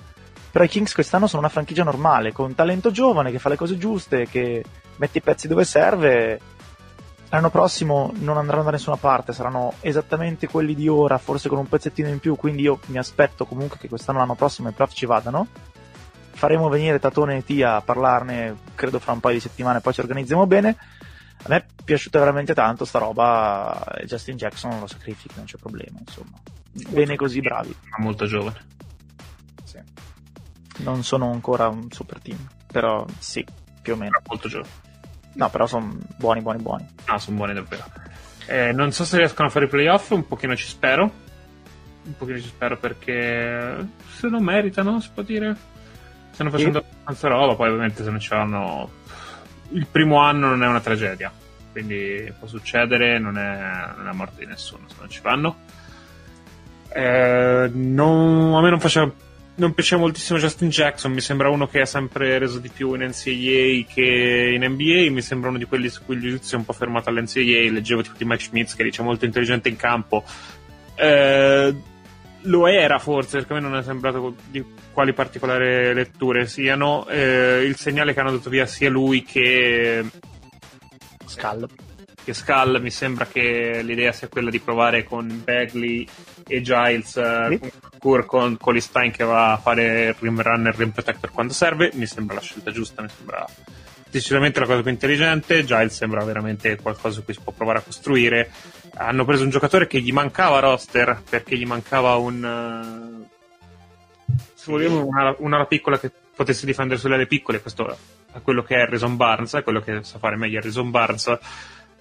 Però 0.51 0.63
i 0.63 0.69
Kings 0.69 0.93
quest'anno 0.93 1.27
sono 1.27 1.41
una 1.41 1.51
franchigia 1.51 1.85
normale, 1.85 2.33
con 2.33 2.55
talento 2.55 2.91
giovane 2.91 3.31
che 3.31 3.39
fa 3.39 3.49
le 3.49 3.57
cose 3.57 3.79
giuste, 3.79 4.27
che 4.27 4.63
mette 4.97 5.19
i 5.19 5.23
pezzi 5.23 5.49
dove 5.49 5.65
serve 5.65 6.39
l'anno 7.33 7.49
prossimo 7.49 8.13
non 8.17 8.37
andranno 8.37 8.63
da 8.63 8.73
nessuna 8.73 8.97
parte, 8.97 9.33
saranno 9.33 9.75
esattamente 9.81 10.49
quelli 10.49 10.75
di 10.75 10.87
ora, 10.87 11.17
forse 11.17 11.49
con 11.49 11.57
un 11.57 11.67
pezzettino 11.67 12.09
in 12.09 12.19
più, 12.19 12.37
quindi 12.37 12.61
io 12.61 12.79
mi 12.87 12.99
aspetto 12.99 13.47
comunque 13.47 13.79
che 13.79 13.89
quest'anno 13.89 14.19
l'anno 14.19 14.35
prossimo 14.35 14.69
i 14.69 14.73
playoff 14.73 14.95
ci 14.95 15.07
vadano. 15.07 15.47
Faremo 16.33 16.69
venire 16.69 16.99
Tatone 16.99 17.39
e 17.39 17.45
Tia 17.45 17.77
a 17.77 17.81
parlarne, 17.81 18.57
credo 18.75 18.99
fra 18.99 19.13
un 19.13 19.21
paio 19.21 19.37
di 19.37 19.41
settimane, 19.41 19.81
poi 19.81 19.95
ci 19.95 20.01
organizziamo 20.01 20.47
bene. 20.47 20.77
A 21.45 21.49
me 21.49 21.57
è 21.57 21.65
piaciuta 21.83 22.19
veramente 22.19 22.53
tanto 22.53 22.85
sta 22.85 22.99
roba 22.99 23.83
Justin 24.05 24.37
Jackson 24.37 24.79
lo 24.79 24.87
sacrifica, 24.87 25.35
non 25.37 25.47
c'è 25.47 25.57
problema, 25.57 26.01
insomma. 26.01 26.39
Bene 26.91 27.17
così, 27.17 27.41
bravi. 27.41 27.75
Ma 27.91 27.97
molto 27.99 28.27
giovane. 28.27 28.67
Sì. 29.65 29.79
Non 30.83 31.03
sono 31.03 31.33
ancora 31.33 31.69
un 31.69 31.91
super 31.91 32.21
team, 32.21 32.47
però 32.67 33.07
sì, 33.19 33.43
più 33.81 33.95
o 33.95 33.97
meno. 33.97 34.21
Molto 34.27 34.49
giovane. 34.49 34.82
No, 35.35 35.49
però 35.51 35.67
sono 35.67 35.97
buoni, 36.17 36.41
buoni, 36.41 36.63
buoni. 36.63 36.87
Ah, 37.07 37.19
sono 37.19 37.37
buoni 37.37 37.55
davvero. 37.55 37.85
Eh, 38.47 38.73
non 38.73 38.93
so 38.93 39.05
se 39.05 39.17
riescono 39.19 39.49
a 39.49 39.51
fare 39.51 39.67
i 39.67 39.69
playoff, 39.69 40.11
un 40.11 40.27
pochino 40.27 40.55
ci 40.57 40.67
spero. 40.67 41.11
Un 42.05 42.17
pochino 42.17 42.39
ci 42.39 42.49
spero 42.49 42.77
perché 42.77 43.89
se 44.15 44.29
lo 44.29 44.41
meritano, 44.41 45.01
si 45.01 45.11
può 45.13 45.23
dire. 45.23 45.57
Stanno 46.33 46.51
facendo 46.51 46.81
sì. 46.81 46.87
abbastanza 46.87 47.29
roba, 47.29 47.55
poi 47.55 47.69
ovviamente 47.69 48.03
se 48.03 48.11
non 48.11 48.21
ce 48.21 48.35
l'hanno... 48.35 48.91
Il 49.71 49.87
primo 49.87 50.19
anno 50.19 50.49
non 50.49 50.63
è 50.63 50.67
una 50.67 50.81
tragedia, 50.81 51.33
quindi 51.71 52.31
può 52.39 52.47
succedere, 52.47 53.19
non 53.19 53.39
è, 53.39 53.59
non 53.97 54.01
è 54.01 54.05
la 54.05 54.13
morte 54.13 54.41
di 54.41 54.47
nessuno 54.47 54.87
se 54.89 54.97
non 54.99 55.09
ci 55.09 55.21
vanno. 55.23 55.57
Eh, 56.89 57.71
non, 57.73 58.55
a 58.55 58.61
me 58.61 58.69
non 58.69 58.81
faceva 58.81 59.11
non 59.55 59.75
piaceva 59.75 60.03
moltissimo 60.03 60.39
Justin 60.39 60.69
Jackson, 60.69 61.13
mi 61.13 61.21
sembra 61.21 61.51
uno 61.51 61.67
che 61.67 61.81
ha 61.81 61.87
sempre 61.87 62.39
reso 62.39 62.59
di 62.59 62.71
più 62.71 62.95
in 62.95 63.03
NCAA 63.03 63.93
che 63.93 64.53
in 64.55 64.65
NBA, 64.65 65.11
mi 65.11 65.23
sembra 65.23 65.51
uno 65.51 65.59
di 65.59 65.65
quelli 65.65 65.89
su 65.89 66.05
cui 66.05 66.15
il 66.15 66.23
giudizio 66.23 66.57
è 66.57 66.61
un 66.61 66.67
po' 66.67 66.73
fermato 66.73 67.11
all'NCAA, 67.11 67.71
leggevo 67.71 68.03
tipo 68.03 68.17
di 68.17 68.25
Mike 68.25 68.43
Schmitz 68.43 68.75
che 68.75 68.85
dice 68.85 69.03
molto 69.03 69.25
intelligente 69.25 69.69
in 69.69 69.77
campo. 69.77 70.25
Eh, 70.95 71.75
lo 72.43 72.67
era 72.67 72.99
forse, 72.99 73.39
perché 73.39 73.53
a 73.53 73.57
me 73.57 73.63
non 73.63 73.77
è 73.77 73.83
sembrato 73.83 74.35
di 74.49 74.65
quali 74.93 75.13
particolari 75.13 75.95
letture 75.95 76.47
siano. 76.47 77.07
Eh, 77.09 77.63
il 77.65 77.77
segnale 77.77 78.15
che 78.15 78.21
hanno 78.21 78.33
dato 78.33 78.51
via 78.51 78.67
sia 78.67 78.91
lui 78.91 79.23
che 79.23 80.05
Skull. 81.25 81.69
Che 82.25 82.35
Skull 82.35 82.81
mi 82.81 82.91
sembra 82.91 83.27
che 83.27 83.83
l'idea 83.83 84.13
sia 84.13 84.29
quella 84.29 84.51
di 84.51 84.61
provare 84.61 85.05
con 85.05 85.43
Bagley 85.45 86.07
e 86.53 86.61
Giles 86.61 87.49
sì. 87.49 87.73
Kur 87.99 88.27
con 88.27 88.57
Colistein 88.57 89.11
che 89.11 89.25
va 89.25 89.53
a 89.53 89.57
fare 89.57 90.09
il 90.09 90.17
rim 90.19 90.41
runner 90.41 90.75
rim 90.75 90.91
protector 90.91 91.31
quando 91.31 91.53
serve 91.53 91.91
mi 91.95 92.07
sembra 92.07 92.35
la 92.35 92.41
scelta 92.41 92.71
giusta 92.71 93.01
mi 93.03 93.09
sembra 93.09 93.47
decisamente 94.11 94.61
la 94.61 94.67
cosa 94.67 94.83
più 94.83 94.91
intelligente. 94.91 95.65
Giles 95.65 95.97
sembra 95.97 96.23
veramente 96.23 96.77
qualcosa 96.77 97.15
su 97.15 97.25
cui 97.25 97.33
si 97.33 97.41
può 97.43 97.53
provare 97.53 97.79
a 97.79 97.83
costruire. 97.83 98.51
Hanno 98.97 99.25
preso 99.25 99.43
un 99.43 99.49
giocatore 99.49 99.87
che 99.87 100.01
gli 100.01 100.13
mancava 100.13 100.61
roster 100.61 101.23
perché 101.29 101.57
gli 101.57 101.65
mancava 101.65 102.17
un 102.17 103.25
uh, 103.25 104.35
se 104.55 104.71
vogliamo 104.71 105.07
una, 105.07 105.35
una 105.39 105.65
piccola 105.65 105.99
che 105.99 106.11
potesse 106.37 106.67
difendere 106.67 107.01
sulle 107.01 107.15
ali 107.15 107.27
piccole. 107.27 107.63
Questo 107.63 107.97
è 108.33 108.41
quello 108.43 108.63
che 108.63 108.77
è 108.77 108.81
Harrison 108.81 109.17
Barnes 109.17 109.55
è 109.55 109.63
quello 109.63 109.81
che 109.81 110.03
sa 110.03 110.19
fare 110.19 110.37
meglio 110.37 110.59
Harrison 110.59 110.91
Barnes 110.91 111.39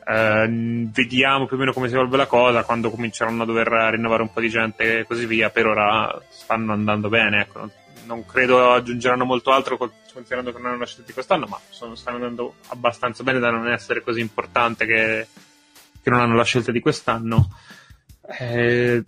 Uh, 0.03 0.90
vediamo 0.91 1.45
più 1.45 1.56
o 1.56 1.60
meno 1.60 1.73
come 1.73 1.88
si 1.88 1.94
evolve 1.94 2.18
la 2.18 2.26
cosa 2.26 2.64
quando 2.64 2.90
cominceranno 2.90 3.44
a 3.44 3.45
dover 3.45 3.68
rinnovare 3.68 4.23
un 4.23 4.34
po' 4.34 4.41
di 4.41 4.49
gente 4.49 4.99
e 4.99 5.06
così 5.06 5.26
via. 5.26 5.49
Per 5.49 5.65
ora 5.65 6.22
stanno 6.30 6.73
andando 6.73 7.10
bene. 7.10 7.41
Ecco. 7.41 7.69
Non 8.06 8.26
credo 8.26 8.73
aggiungeranno 8.73 9.26
molto 9.26 9.52
altro 9.52 9.78
considerando 9.78 10.52
che 10.52 10.60
non 10.60 10.73
hanno 10.73 10.86
scelto 10.86 11.14
quest'anno, 11.14 11.45
ma 11.45 11.60
sono, 11.69 11.95
stanno 11.95 12.18
andando 12.18 12.56
abbastanza 12.68 13.23
bene 13.23 13.40
da 13.40 13.49
non 13.49 13.72
essere 13.72 14.02
così 14.02 14.19
importante 14.19 14.86
che, 14.86 15.28
che 16.02 16.10
non 16.10 16.19
hanno 16.19 16.36
la 16.36 16.44
scelta 16.44 16.72
di 16.72 16.80
quest'anno. 16.80 17.49
Eh, 18.40 19.03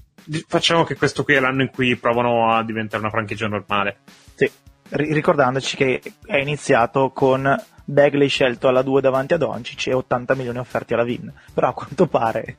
facciamo 0.47 0.83
che 0.83 0.95
questo 0.95 1.23
qui 1.23 1.35
è 1.35 1.39
l'anno 1.39 1.63
in 1.63 1.69
cui 1.69 1.95
provano 1.95 2.53
a 2.53 2.63
diventare 2.63 3.01
una 3.01 3.11
franchigia 3.11 3.47
normale. 3.47 3.97
Sì, 4.35 4.49
ricordandoci 4.89 5.75
che 5.75 6.01
è 6.25 6.37
iniziato 6.37 7.09
con 7.09 7.43
Bagley 7.85 8.27
scelto 8.27 8.67
alla 8.67 8.81
2 8.81 9.01
davanti 9.01 9.33
a 9.33 9.37
Doncic 9.37 9.87
e 9.87 9.93
80 9.93 10.35
milioni 10.35 10.57
offerti 10.57 10.93
alla 10.93 11.03
Vin. 11.03 11.31
Però 11.53 11.67
a 11.67 11.73
quanto 11.73 12.07
pare 12.07 12.57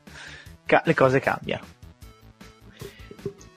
ca- 0.65 0.83
le 0.85 0.93
cose 0.93 1.19
cambiano. 1.19 1.73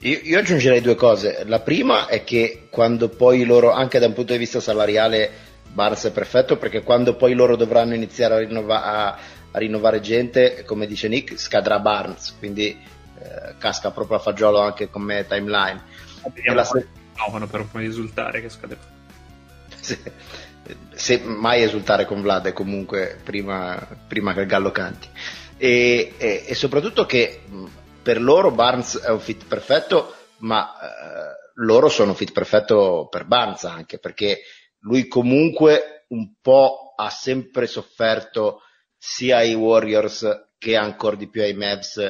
Io, 0.00 0.20
io, 0.22 0.38
aggiungerei 0.38 0.80
due 0.80 0.94
cose. 0.94 1.44
La 1.44 1.60
prima 1.60 2.06
è 2.06 2.22
che 2.24 2.68
quando 2.70 3.08
poi 3.08 3.44
loro, 3.44 3.72
anche 3.72 3.98
da 3.98 4.06
un 4.06 4.12
punto 4.12 4.32
di 4.32 4.38
vista 4.38 4.60
salariale, 4.60 5.46
Barnes 5.72 6.04
è 6.06 6.12
perfetto 6.12 6.56
perché 6.56 6.82
quando 6.82 7.14
poi 7.14 7.34
loro 7.34 7.56
dovranno 7.56 7.94
iniziare 7.94 8.34
a, 8.34 8.38
rinnova- 8.38 8.84
a, 8.84 9.18
a 9.50 9.58
rinnovare 9.58 10.00
gente, 10.00 10.62
come 10.64 10.86
dice 10.86 11.08
Nick, 11.08 11.38
scadrà 11.38 11.80
Barnes, 11.80 12.36
quindi 12.38 12.68
eh, 12.68 13.54
casca 13.58 13.90
proprio 13.90 14.18
a 14.18 14.20
fagiolo 14.20 14.60
anche 14.60 14.88
come 14.88 15.26
timeline. 15.26 15.82
Vediamo 16.32 16.62
se... 16.62 16.86
no, 17.16 17.46
per 17.46 17.60
un 17.60 17.70
po' 17.70 17.78
di 17.78 17.86
risultare 17.86 18.40
che 18.40 18.48
scade. 18.48 18.76
Sì 19.80 19.96
se 20.94 21.18
mai 21.18 21.62
esultare 21.62 22.04
con 22.04 22.22
Vlad 22.22 22.52
comunque 22.52 23.20
prima, 23.22 23.86
prima, 24.06 24.34
che 24.34 24.40
il 24.40 24.46
gallo 24.46 24.70
canti. 24.70 25.08
E, 25.56 26.14
e, 26.16 26.44
e, 26.46 26.54
soprattutto 26.54 27.04
che 27.04 27.40
per 28.02 28.20
loro 28.20 28.50
Barnes 28.50 28.98
è 28.98 29.10
un 29.10 29.20
fit 29.20 29.44
perfetto 29.46 30.14
ma 30.38 30.72
eh, 30.72 31.52
loro 31.54 31.88
sono 31.88 32.10
un 32.10 32.16
fit 32.16 32.32
perfetto 32.32 33.08
per 33.10 33.24
Barnes 33.24 33.64
anche 33.64 33.98
perché 33.98 34.42
lui 34.80 35.08
comunque 35.08 36.04
un 36.08 36.34
po' 36.40 36.94
ha 36.96 37.10
sempre 37.10 37.66
sofferto 37.66 38.62
sia 38.96 39.38
ai 39.38 39.54
Warriors 39.54 40.50
che 40.58 40.76
ancora 40.76 41.16
di 41.16 41.28
più 41.28 41.42
ai 41.42 41.54
Mavs 41.54 42.00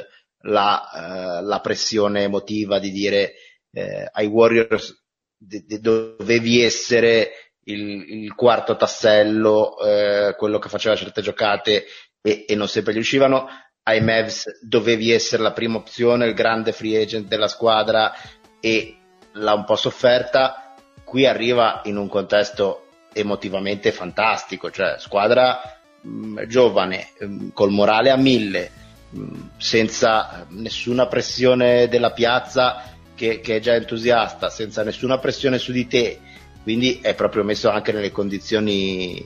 la, 0.43 1.39
eh, 1.39 1.43
la 1.43 1.59
pressione 1.59 2.23
emotiva 2.23 2.79
di 2.79 2.91
dire 2.91 3.33
eh, 3.71 4.09
ai 4.11 4.27
Warriors 4.27 5.05
de- 5.35 5.63
de- 5.65 5.79
dovevi 5.79 6.61
essere 6.61 7.31
il, 7.71 8.23
il 8.23 8.35
quarto 8.35 8.75
tassello, 8.75 9.79
eh, 9.79 10.35
quello 10.37 10.59
che 10.59 10.69
faceva 10.69 10.95
certe 10.95 11.21
giocate 11.21 11.85
e, 12.21 12.45
e 12.47 12.55
non 12.55 12.67
sempre 12.67 12.93
gli 12.93 12.99
uscivano. 12.99 13.47
Ai 13.83 14.01
Mavs 14.01 14.59
dovevi 14.61 15.11
essere 15.11 15.41
la 15.41 15.53
prima 15.53 15.77
opzione, 15.77 16.27
il 16.27 16.33
grande 16.33 16.71
free 16.71 17.01
agent 17.01 17.27
della 17.27 17.47
squadra 17.47 18.13
e 18.59 18.97
l'ha 19.33 19.53
un 19.53 19.65
po' 19.65 19.75
sofferta. 19.75 20.75
Qui 21.03 21.25
arriva 21.25 21.81
in 21.85 21.97
un 21.97 22.07
contesto 22.07 22.85
emotivamente 23.13 23.91
fantastico, 23.91 24.69
cioè 24.69 24.95
squadra 24.99 25.59
mh, 26.01 26.09
mm, 26.09 26.37
giovane, 26.47 27.09
mh, 27.19 27.25
mm, 27.25 27.49
col 27.53 27.71
morale 27.71 28.11
a 28.11 28.15
mille, 28.15 28.71
mh, 29.09 29.21
mm, 29.21 29.41
senza 29.57 30.45
nessuna 30.49 31.07
pressione 31.07 31.87
della 31.87 32.11
piazza 32.11 32.83
che, 33.15 33.39
che, 33.41 33.57
è 33.57 33.59
già 33.59 33.73
entusiasta, 33.73 34.49
senza 34.49 34.83
nessuna 34.83 35.17
pressione 35.17 35.57
su 35.57 35.71
di 35.71 35.87
te, 35.87 36.19
quindi 36.63 36.99
è 37.01 37.15
proprio 37.15 37.43
messo 37.43 37.69
anche 37.69 37.91
nelle 37.91 38.11
condizioni 38.11 39.25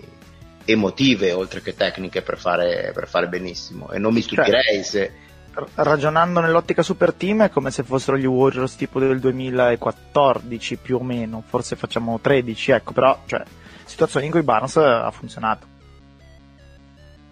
emotive 0.65 1.33
oltre 1.33 1.61
che 1.61 1.75
tecniche 1.75 2.21
per 2.21 2.37
fare, 2.37 2.91
per 2.93 3.07
fare 3.07 3.27
benissimo. 3.27 3.91
E 3.91 3.99
non 3.99 4.13
mi 4.13 4.21
stupirei 4.21 4.75
cioè, 4.75 4.83
se 4.83 5.11
ragionando 5.75 6.39
nell'ottica 6.39 6.81
super 6.81 7.13
team 7.13 7.43
è 7.43 7.49
come 7.49 7.69
se 7.69 7.83
fossero 7.83 8.17
gli 8.17 8.25
Warriors 8.25 8.75
tipo 8.75 8.99
del 8.99 9.19
2014 9.19 10.77
più 10.77 10.97
o 10.97 11.03
meno. 11.03 11.43
Forse 11.45 11.75
facciamo 11.75 12.19
13 12.19 12.71
ecco 12.71 12.93
però 12.93 13.19
cioè, 13.25 13.43
situazioni 13.85 14.25
in 14.27 14.31
cui 14.31 14.43
Barnes 14.43 14.77
ha 14.77 15.11
funzionato. 15.11 15.67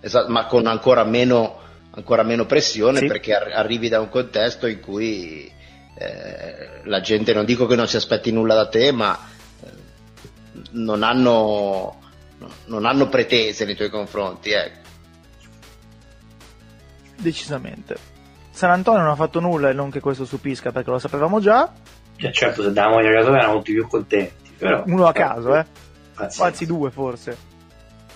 Esatto 0.01 0.31
ma 0.31 0.45
con 0.45 0.67
ancora 0.67 1.03
meno, 1.03 1.59
ancora 1.91 2.23
meno 2.23 2.45
pressione 2.45 2.99
sì. 2.99 3.07
perché 3.07 3.33
arrivi 3.33 3.89
da 3.89 3.99
un 3.99 4.09
contesto 4.09 4.67
in 4.67 4.79
cui 4.79 5.51
eh, 5.97 6.81
la 6.83 7.01
gente 7.01 7.33
non 7.33 7.45
dico 7.45 7.65
che 7.65 7.75
non 7.75 7.87
si 7.87 7.95
aspetti 7.95 8.31
nulla 8.31 8.55
da 8.55 8.67
te 8.67 8.91
ma 8.91 9.17
non 10.71 11.03
hanno, 11.03 11.99
non 12.65 12.85
hanno 12.85 13.07
pretese 13.09 13.65
nei 13.65 13.75
tuoi 13.75 13.89
confronti. 13.89 14.51
Ecco. 14.51 14.79
Decisamente. 17.17 17.95
San 18.51 18.71
Antonio 18.71 19.01
non 19.01 19.11
ha 19.11 19.15
fatto 19.15 19.39
nulla 19.39 19.69
e 19.69 19.73
non 19.73 19.89
che 19.91 19.99
questo 19.99 20.25
stupisca 20.25 20.71
perché 20.71 20.89
lo 20.89 20.99
sapevamo 20.99 21.39
già. 21.39 21.71
Cioè, 22.15 22.31
certo, 22.31 22.63
se 22.63 22.73
davamo 22.73 22.99
i 22.99 23.03
giocatori 23.03 23.37
erano 23.37 23.57
tutti 23.57 23.73
più 23.73 23.87
contenti. 23.87 24.51
Però, 24.57 24.83
Uno 24.85 25.07
a 25.07 25.11
caso, 25.13 25.55
eh. 25.55 25.65
Pazienza. 26.13 26.45
Anzi, 26.45 26.65
due 26.65 26.91
forse. 26.91 27.37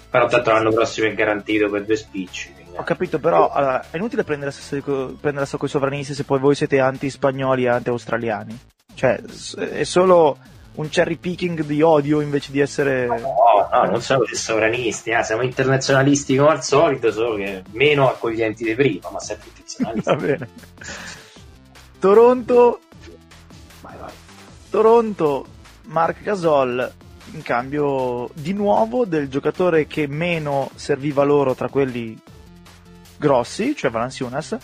Però 0.10 0.27
tanto 0.27 0.52
l'anno 0.52 0.72
prossimo 0.72 1.07
è 1.07 1.14
garantito 1.14 1.69
per 1.69 1.86
due 1.86 1.95
spicci. 1.95 2.53
quindi- 2.53 2.77
Ho 2.77 2.84
capito, 2.84 3.19
però 3.19 3.49
allora, 3.49 3.86
è 3.90 3.98
inutile 3.98 4.23
prendere 4.23 4.52
a 4.52 5.14
prendere 5.19 5.48
con 5.49 5.60
i 5.68 5.68
sovranisti 5.69 6.14
se 6.14 6.23
poi 6.23 6.40
voi 6.40 6.56
siete 6.56 6.80
anti-spagnoli 6.80 7.64
e 7.64 7.69
anti-australiani. 7.69 8.60
Cioè, 8.94 9.22
è 9.72 9.84
solo 9.84 10.38
un 10.76 10.89
cherry 10.89 11.18
picking 11.18 11.64
di 11.64 11.81
odio 11.81 12.22
invece 12.22 12.52
di 12.52 12.60
essere. 12.60 13.06
No, 13.06 13.18
no, 13.72 13.84
non 13.85 14.02
siamo 14.02 14.23
dei 14.23 14.35
sovranisti, 14.35 15.11
eh, 15.11 15.23
siamo 15.23 15.41
internazionalisti 15.41 16.35
come 16.35 16.52
al 16.52 16.64
solito, 16.64 17.11
solo 17.11 17.35
che 17.35 17.64
meno 17.72 18.10
accoglienti 18.10 18.64
di 18.64 18.76
prima, 18.76 19.10
ma 19.11 19.19
sempre 19.19 19.49
internazionalisti. 19.49 20.10
Va 20.10 20.15
bene. 20.15 20.49
Toronto. 21.99 22.80
Vai, 23.81 23.95
vai. 23.99 24.11
Toronto, 24.69 25.45
Mark 25.85 26.22
Gasol 26.22 26.93
in 27.34 27.41
cambio 27.41 28.30
di 28.34 28.53
nuovo 28.53 29.06
del 29.06 29.30
giocatore 29.30 29.88
che 29.88 30.07
meno 30.07 30.69
serviva 30.76 31.23
loro 31.23 31.56
tra 31.56 31.69
quelli 31.69 32.18
grossi, 33.18 33.76
cioè 33.76 33.91
Valanciunas, 33.91 34.57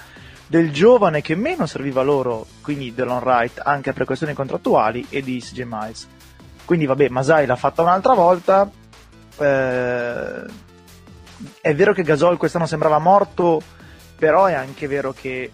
del 0.51 0.73
giovane 0.73 1.21
che 1.21 1.33
meno 1.33 1.65
serviva 1.65 2.01
loro, 2.01 2.45
quindi 2.61 2.93
Delon 2.93 3.23
Wright, 3.23 3.61
anche 3.63 3.93
per 3.93 4.03
questioni 4.03 4.33
contrattuali, 4.33 5.05
e 5.07 5.21
di 5.21 5.39
CJ 5.39 5.61
Miles. 5.65 6.07
Quindi 6.65 6.85
vabbè, 6.85 7.07
Masai 7.07 7.45
l'ha 7.45 7.55
fatta 7.55 7.81
un'altra 7.81 8.13
volta. 8.13 8.69
Eh, 9.37 10.43
è 11.61 11.73
vero 11.73 11.93
che 11.93 12.03
Gasol 12.03 12.35
quest'anno 12.35 12.65
sembrava 12.65 12.99
morto, 12.99 13.61
però 14.17 14.43
è 14.43 14.53
anche 14.53 14.87
vero 14.87 15.13
che 15.13 15.51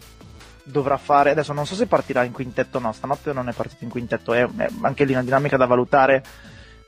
dovrà 0.64 0.98
fare 0.98 1.30
adesso 1.30 1.53
non 1.53 1.65
so 1.65 1.76
se 1.76 1.86
partirà 1.86 2.24
in 2.24 2.34
quintetto 2.34 2.76
o 2.76 2.82
no 2.82 2.91
stanotte 2.91 3.32
non 3.32 3.48
è 3.48 3.53
partito 3.53 3.86
in 3.86 3.90
quintetto 3.90 4.34
è, 4.34 4.45
è 4.45 4.68
anche 4.82 5.06
lì 5.06 5.14
una 5.14 5.24
dinamica 5.24 5.56
da 5.56 5.65
valutare 5.65 6.22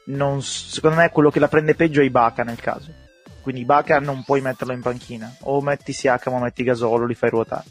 non, 0.07 0.41
secondo 0.41 0.97
me 0.97 1.09
quello 1.11 1.29
che 1.29 1.39
la 1.39 1.47
prende 1.47 1.75
peggio 1.75 2.01
è 2.01 2.03
Ibaka 2.03 2.43
nel 2.43 2.59
caso 2.59 2.91
quindi 3.39 3.61
Ibaka 3.61 4.01
non 4.01 4.25
puoi 4.25 4.41
metterlo 4.41 4.73
in 4.73 4.81
panchina 4.81 5.33
o 5.43 5.61
metti 5.61 5.93
Siakam 5.93 6.33
o 6.33 6.39
metti 6.39 6.65
Gasol 6.65 7.03
o 7.03 7.05
li 7.05 7.15
fai 7.15 7.29
ruotare 7.29 7.63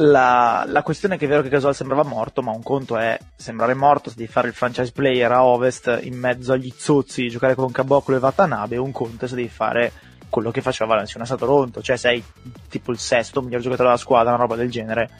la, 0.00 0.64
la 0.66 0.82
questione 0.82 1.14
è 1.14 1.18
che 1.18 1.24
è 1.24 1.28
vero 1.28 1.42
che 1.42 1.48
Gasol 1.48 1.74
sembrava 1.74 2.04
morto 2.04 2.42
ma 2.42 2.52
un 2.52 2.62
conto 2.62 2.96
è 2.96 3.18
sembrare 3.34 3.74
morto 3.74 4.12
di 4.14 4.26
fare 4.26 4.48
il 4.48 4.54
franchise 4.54 4.92
player 4.92 5.30
a 5.32 5.44
ovest 5.44 6.00
in 6.02 6.16
mezzo 6.18 6.52
agli 6.52 6.72
zozzi 6.76 7.28
giocare 7.28 7.54
con 7.54 7.72
Caboclo 7.72 8.16
e 8.16 8.20
Watanabe 8.20 8.76
un 8.76 8.92
conto 8.92 9.24
è 9.24 9.28
se 9.28 9.34
devi 9.34 9.48
fare 9.48 9.92
quello 10.28 10.50
che 10.50 10.60
faceva 10.60 10.92
Valenciunas 10.92 11.30
a 11.30 11.36
Toronto, 11.36 11.82
cioè 11.82 11.96
sei 11.96 12.22
tipo 12.68 12.92
il 12.92 12.98
sesto 12.98 13.42
miglior 13.42 13.60
giocatore 13.60 13.88
della 13.88 14.00
squadra, 14.00 14.30
una 14.30 14.42
roba 14.42 14.56
del 14.56 14.70
genere, 14.70 15.10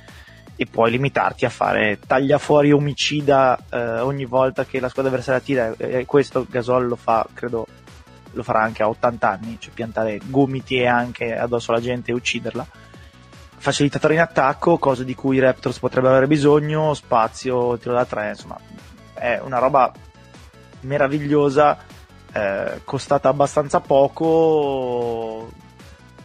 e 0.57 0.67
puoi 0.67 0.91
limitarti 0.91 1.45
a 1.45 1.51
fare 1.51 1.99
taglia 2.05 2.39
fuori 2.39 2.73
omicida 2.73 3.59
eh, 3.71 4.01
ogni 4.01 4.25
volta 4.25 4.65
che 4.65 4.81
la 4.81 4.89
squadra 4.89 5.11
avversaria 5.11 5.41
tira, 5.41 5.75
e 5.77 6.05
questo 6.05 6.47
Gasol 6.49 6.89
lo 6.89 6.97
fa, 6.97 7.27
credo, 7.33 7.67
lo 8.33 8.43
farà 8.43 8.63
anche 8.63 8.83
a 8.83 8.89
80 8.89 9.29
anni, 9.29 9.57
cioè 9.61 9.73
piantare 9.73 10.21
gomiti 10.25 10.77
e 10.77 10.87
anche 10.87 11.37
addosso 11.37 11.71
alla 11.71 11.81
gente 11.81 12.11
e 12.11 12.15
ucciderla. 12.15 12.67
Facilitatore 13.59 14.15
in 14.15 14.21
attacco, 14.21 14.79
cose 14.79 15.05
di 15.05 15.15
cui 15.15 15.37
i 15.37 15.41
Raptors 15.41 15.79
potrebbero 15.79 16.13
avere 16.13 16.27
bisogno, 16.27 16.95
spazio, 16.95 17.77
tiro 17.79 17.95
da 17.95 18.05
tre, 18.05 18.31
insomma, 18.31 18.59
è 19.15 19.41
una 19.43 19.59
roba 19.59 19.93
meravigliosa 20.81 21.77
eh, 22.33 22.81
costata 22.85 23.29
abbastanza 23.29 23.81
poco 23.81 25.51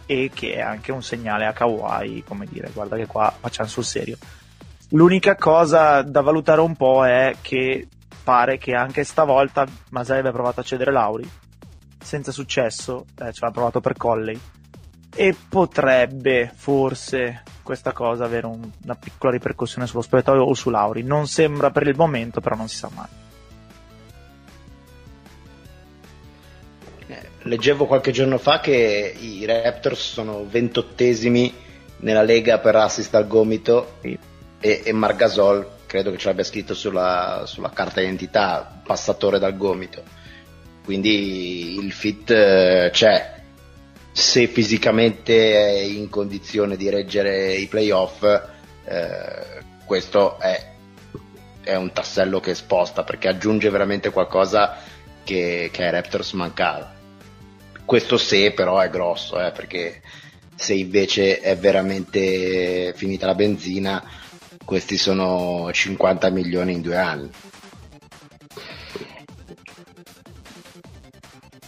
e 0.05 0.29
che 0.33 0.53
è 0.53 0.61
anche 0.61 0.91
un 0.91 1.01
segnale 1.01 1.45
a 1.45 1.53
Kawhi, 1.53 2.23
come 2.27 2.45
dire, 2.45 2.69
guarda 2.73 2.95
che 2.95 3.07
qua 3.07 3.33
facciamo 3.39 3.69
sul 3.69 3.85
serio. 3.85 4.17
L'unica 4.89 5.35
cosa 5.35 6.01
da 6.03 6.21
valutare 6.21 6.61
un 6.61 6.75
po' 6.75 7.05
è 7.05 7.35
che 7.41 7.87
pare 8.23 8.57
che 8.57 8.75
anche 8.75 9.03
stavolta 9.03 9.65
Masai 9.89 10.19
abbia 10.19 10.31
provato 10.31 10.59
a 10.59 10.63
cedere 10.63 10.91
Lauri, 10.91 11.27
senza 11.99 12.31
successo, 12.31 13.05
eh, 13.19 13.33
ce 13.33 13.39
l'ha 13.43 13.51
provato 13.51 13.81
per 13.81 13.97
Colley, 13.97 14.39
e 15.15 15.35
potrebbe 15.49 16.51
forse 16.55 17.43
questa 17.61 17.91
cosa 17.93 18.25
avere 18.25 18.45
un- 18.47 18.69
una 18.83 18.95
piccola 18.95 19.31
ripercussione 19.31 19.87
sullo 19.87 20.01
spogliatoio 20.01 20.41
o 20.43 20.53
su 20.53 20.69
Lauri. 20.69 21.03
Non 21.03 21.27
sembra 21.27 21.69
per 21.71 21.87
il 21.87 21.95
momento, 21.95 22.41
però 22.41 22.55
non 22.55 22.67
si 22.67 22.75
sa 22.77 22.89
mai. 22.93 23.07
Eh, 27.07 27.21
Leggevo 27.43 27.85
qualche 27.85 28.11
giorno 28.11 28.37
fa 28.37 28.59
che 28.59 29.15
i 29.19 29.45
Raptors 29.45 29.99
sono 30.13 30.45
ventottesimi 30.49 31.53
nella 31.97 32.21
lega 32.21 32.59
per 32.59 32.75
assist 32.75 33.13
al 33.15 33.27
gomito 33.27 33.97
Sì. 34.01 34.17
e, 34.59 34.81
e 34.83 34.91
Margasol 34.93 35.67
credo 35.85 36.11
che 36.11 36.17
ce 36.17 36.27
l'abbia 36.29 36.43
scritto 36.43 36.73
sulla, 36.73 37.43
sulla 37.45 37.69
carta 37.69 37.99
d'identità 37.99 38.81
passatore 38.83 39.39
dal 39.39 39.55
gomito 39.55 40.01
quindi 40.83 41.77
il 41.77 41.91
fit 41.93 42.29
eh, 42.31 42.89
c'è 42.91 43.32
se 44.13 44.45
fisicamente 44.45 45.53
è 45.53 45.79
in 45.81 46.07
condizione 46.07 46.77
di 46.77 46.87
reggere 46.87 47.55
i 47.55 47.65
playoff 47.65 48.23
eh, 48.85 49.61
questo 49.85 50.37
è, 50.39 50.71
è 51.63 51.75
un 51.75 51.91
tassello 51.91 52.39
che 52.39 52.53
sposta 52.53 53.03
perché 53.03 53.27
aggiunge 53.27 53.71
veramente 53.71 54.11
qualcosa 54.11 54.77
che, 55.23 55.69
che 55.73 55.83
ai 55.83 55.91
Raptors 55.91 56.33
mancava. 56.33 56.93
Questo 57.83 58.17
se 58.17 58.51
però 58.51 58.79
è 58.79 58.89
grosso 58.89 59.43
eh, 59.43 59.51
perché 59.51 60.01
se 60.55 60.75
invece 60.75 61.39
è 61.39 61.57
veramente 61.57 62.93
finita 62.95 63.25
la 63.25 63.35
benzina 63.35 64.03
questi 64.63 64.95
sono 64.95 65.71
50 65.71 66.29
milioni 66.29 66.73
in 66.73 66.81
due 66.81 66.97
anni. 66.97 67.29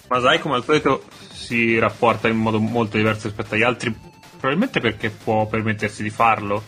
Masai 0.08 0.40
come 0.40 0.56
al 0.56 0.64
solito 0.64 1.04
si 1.46 1.78
rapporta 1.78 2.28
in 2.28 2.38
modo 2.38 2.60
molto 2.60 2.98
diverso 2.98 3.28
rispetto 3.28 3.54
agli 3.54 3.62
altri, 3.62 3.96
probabilmente 4.32 4.80
perché 4.80 5.12
può 5.12 5.46
permettersi 5.46 6.02
di 6.02 6.10
farlo. 6.10 6.64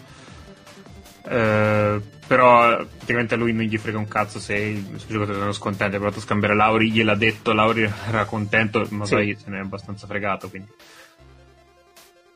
Eh, 1.27 1.99
però 2.27 2.77
praticamente 2.85 3.33
a 3.33 3.37
lui 3.37 3.53
non 3.53 3.63
gli 3.63 3.77
frega 3.77 3.97
un 3.97 4.07
cazzo 4.07 4.39
se 4.39 4.55
i 4.55 4.85
suoi 4.97 5.11
giocatori 5.11 5.39
sono 5.39 5.51
scontenti, 5.53 5.95
ha 5.95 5.99
provato 5.99 6.19
a 6.19 6.23
scambiare 6.23 6.55
Lauri, 6.55 6.91
gliel'ha 6.91 7.15
detto, 7.15 7.53
Lauri 7.53 7.83
era 8.07 8.25
contento, 8.25 8.85
Masai 8.89 9.35
se 9.35 9.49
ne 9.49 9.57
è 9.57 9.61
abbastanza 9.61 10.05
fregato, 10.05 10.49
quindi 10.49 10.69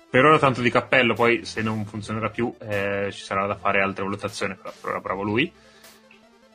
per 0.10 0.26
ora 0.26 0.40
tanto 0.40 0.62
di 0.62 0.70
cappello, 0.70 1.14
poi 1.14 1.46
se 1.46 1.62
non 1.62 1.86
funzionerà 1.86 2.30
più 2.30 2.54
eh, 2.60 3.10
ci 3.12 3.24
sarà 3.24 3.46
da 3.46 3.56
fare 3.56 3.82
altre 3.82 4.04
valutazioni, 4.04 4.56
però 4.56 4.74
per 4.82 4.90
ora 4.90 5.00
bravo 5.00 5.22
lui. 5.24 5.52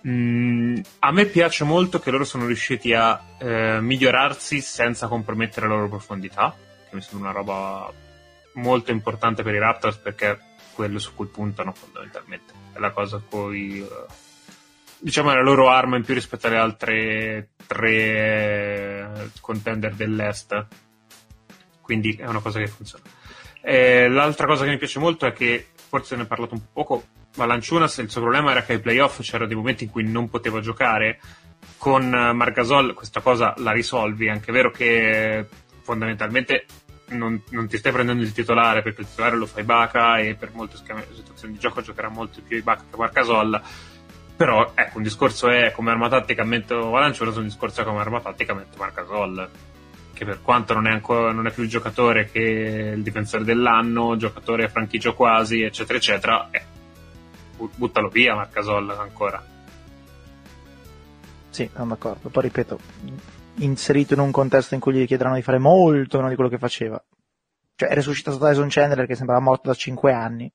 Mm, 0.09 0.79
a 1.01 1.11
me 1.11 1.27
piace 1.27 1.65
molto 1.65 1.99
che 1.99 2.13
loro 2.13 2.25
sono 2.25 2.47
riusciti 2.47 2.93
a 2.93 3.21
eh, 3.39 3.81
migliorarsi 3.81 4.61
senza 4.61 5.09
compromettere 5.09 5.67
la 5.67 5.75
loro 5.75 5.89
profondità, 5.89 6.55
che 6.89 6.95
mi 6.95 7.01
sembra 7.01 7.31
una 7.31 7.39
roba 7.39 7.93
molto 8.55 8.93
importante 8.93 9.43
per 9.43 9.55
i 9.55 9.59
Raptors 9.59 9.97
perché 9.97 10.31
è 10.31 10.39
quello 10.75 10.99
su 10.99 11.15
cui 11.15 11.27
puntano 11.27 11.73
fondamentalmente. 11.73 12.53
È 12.73 12.79
la 12.79 12.91
cosa 12.91 13.21
cui 13.27 13.81
eh, 13.81 14.07
diciamo 14.99 15.33
è 15.33 15.35
la 15.35 15.43
loro 15.43 15.71
arma 15.71 15.97
in 15.97 16.05
più 16.05 16.15
rispetto 16.15 16.47
alle 16.47 16.59
altre 16.59 17.49
tre 17.67 17.91
eh, 17.91 19.31
contender 19.41 19.95
dell'Est. 19.95 20.67
Quindi 21.81 22.15
è 22.15 22.27
una 22.27 22.41
cosa 22.41 22.61
che 22.61 22.69
funziona. 22.69 23.05
Eh, 23.61 24.09
l'altra 24.09 24.47
cosa 24.47 24.65
che 24.65 24.71
mi 24.71 24.79
piace 24.79 25.01
molto 25.01 25.27
è 25.27 25.33
che, 25.33 25.69
forse 25.89 26.15
ne 26.15 26.23
ho 26.23 26.27
parlato 26.27 26.55
un 26.55 26.63
poco, 26.73 27.05
Valanciunas 27.37 27.99
il 27.99 28.11
suo 28.11 28.23
problema 28.23 28.51
era 28.51 28.63
che 28.63 28.73
ai 28.73 28.81
playoff 28.81 29.21
c'erano 29.21 29.47
dei 29.47 29.57
momenti 29.57 29.85
in 29.85 29.91
cui 29.91 30.05
non 30.05 30.29
poteva 30.29 30.61
giocare. 30.61 31.21
Con 31.79 32.13
eh, 32.13 32.33
Margasol 32.33 32.95
questa 32.95 33.21
cosa 33.21 33.55
la 33.59 33.73
risolvi, 33.73 34.27
è 34.27 34.31
anche 34.31 34.51
vero 34.51 34.71
che 34.71 35.47
fondamentalmente 35.83 36.67
non, 37.09 37.41
non 37.51 37.69
ti 37.69 37.77
stai 37.77 37.93
prendendo 37.93 38.23
il 38.23 38.33
titolare 38.33 38.83
perché 38.83 39.03
il 39.03 39.09
titolare 39.09 39.37
lo 39.37 39.47
fai 39.47 39.63
Baca 39.63 40.19
e 40.19 40.35
per 40.35 40.51
molte 40.53 40.77
situazioni 40.77 41.53
di 41.53 41.61
gioco 41.61 41.83
giocherà 41.83 42.09
molto 42.09 42.41
più 42.43 42.57
Ibaka 42.57 42.85
che 42.91 42.97
Margasol. 42.97 43.61
Però 44.37 44.73
ecco, 44.75 44.97
un 44.97 45.03
discorso 45.03 45.49
è 45.49 45.73
come 45.73 45.91
arma 45.91 46.09
tattica 46.09 46.45
metto 46.45 46.91
Valanciunas, 46.91 47.37
un 47.37 47.45
discorso 47.45 47.83
è 47.83 47.85
come 47.85 48.01
arma 48.01 48.21
tattica 48.21 48.55
metto 48.55 48.79
Margasol 48.79 49.51
che 50.17 50.25
per 50.25 50.41
quanto 50.41 50.73
non 50.73 50.87
è, 50.87 50.91
ancora, 50.91 51.31
non 51.31 51.47
è 51.47 51.53
più 51.53 51.63
il 51.63 51.69
giocatore 51.69 52.31
che 52.31 52.41
il 52.97 53.03
difensore 53.03 53.45
dell'anno, 53.45 54.17
giocatore 54.17 54.71
franchigia 54.71 55.13
quasi, 55.13 55.61
eccetera, 55.61 55.99
eccetera, 55.99 56.49
bu- 56.51 56.76
buttalo 57.57 58.09
via 58.09 58.35
Marcasol 58.35 58.91
ancora. 58.91 59.45
Sì, 61.51 61.69
sono 61.73 61.89
d'accordo. 61.89 62.29
Poi 62.29 62.43
ripeto, 62.43 62.79
inserito 63.59 64.15
in 64.15 64.21
un 64.21 64.31
contesto 64.31 64.75
in 64.75 64.81
cui 64.81 64.93
gli 64.93 65.07
chiederanno 65.07 65.37
di 65.37 65.43
fare 65.43 65.59
molto 65.59 66.19
meno 66.19 66.29
di 66.29 66.35
quello 66.35 66.51
che 66.51 66.59
faceva. 66.59 67.03
Cioè, 67.75 67.89
è 67.89 67.95
resuscitato 67.95 68.39
Tyson 68.39 68.69
Chandler 68.69 69.07
che 69.07 69.15
sembrava 69.15 69.41
morto 69.41 69.69
da 69.69 69.75
5 69.75 70.13
anni. 70.13 70.53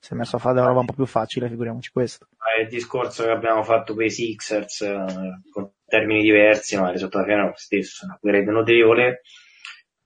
Si 0.00 0.12
è 0.12 0.16
messo 0.16 0.36
a 0.36 0.38
fare 0.38 0.54
della 0.54 0.68
roba 0.68 0.80
un 0.80 0.86
po' 0.86 0.92
più 0.92 1.06
facile, 1.06 1.48
figuriamoci 1.48 1.90
questo. 1.90 2.28
Ma 2.38 2.56
è 2.56 2.62
il 2.62 2.68
discorso 2.68 3.24
che 3.24 3.30
abbiamo 3.30 3.64
fatto 3.64 3.94
per 3.94 4.06
i 4.06 4.10
Sixers, 4.10 4.82
eh, 4.82 5.04
con 5.50 5.72
termini 5.84 6.22
diversi, 6.22 6.78
ma 6.78 6.86
il 6.86 6.92
risultato 6.92 7.24
finale 7.24 7.42
è 7.42 7.46
lo 7.48 7.56
stesso, 7.56 8.04
un 8.04 8.12
upgrade 8.12 8.50
notevole. 8.50 9.22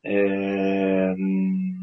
Ehm, 0.01 1.82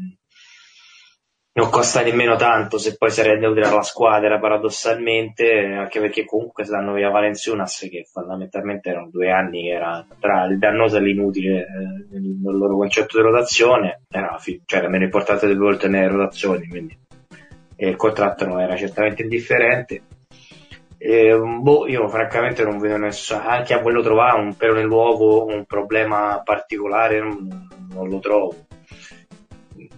non 1.60 1.68
costa 1.68 2.00
nemmeno 2.02 2.36
tanto 2.36 2.78
se 2.78 2.96
poi 2.96 3.10
si 3.10 3.22
rende 3.22 3.46
utile 3.46 3.66
alla 3.66 3.82
squadra 3.82 4.38
paradossalmente 4.38 5.74
anche 5.78 6.00
perché 6.00 6.24
comunque 6.24 6.64
se 6.64 6.70
danno 6.70 6.94
via 6.94 7.10
Valenciunas 7.10 7.86
che 7.90 8.06
fondamentalmente 8.10 8.88
erano 8.88 9.10
due 9.10 9.30
anni 9.30 9.64
che 9.64 9.68
era 9.68 10.06
tra 10.18 10.46
il 10.46 10.58
dannoso 10.58 10.96
e 10.96 11.00
l'inutile 11.00 11.60
eh, 11.60 12.18
nel 12.18 12.38
loro 12.40 12.76
concetto 12.76 13.18
di 13.18 13.22
rotazione 13.22 14.02
era, 14.08 14.38
cioè, 14.64 14.78
era 14.78 14.88
meno 14.88 15.04
importante 15.04 15.46
delle 15.46 15.58
volte 15.58 15.88
nelle 15.88 16.08
rotazioni 16.08 16.66
quindi 16.66 16.98
e 17.76 17.88
il 17.88 17.96
contratto 17.96 18.44
non 18.44 18.60
era 18.60 18.76
certamente 18.76 19.22
indifferente. 19.22 20.02
E, 20.98 21.34
boh, 21.34 21.86
io 21.86 22.06
francamente 22.08 22.62
non 22.62 22.78
vedo 22.78 22.98
nessuno 22.98 23.40
anche 23.40 23.72
a 23.72 23.80
quello 23.80 24.02
trovare 24.02 24.38
un 24.38 24.54
pelo 24.54 24.74
nell'uovo 24.74 25.46
un 25.46 25.64
problema 25.64 26.42
particolare 26.44 27.20
non, 27.20 27.68
non 27.94 28.06
lo 28.06 28.18
trovo 28.18 28.54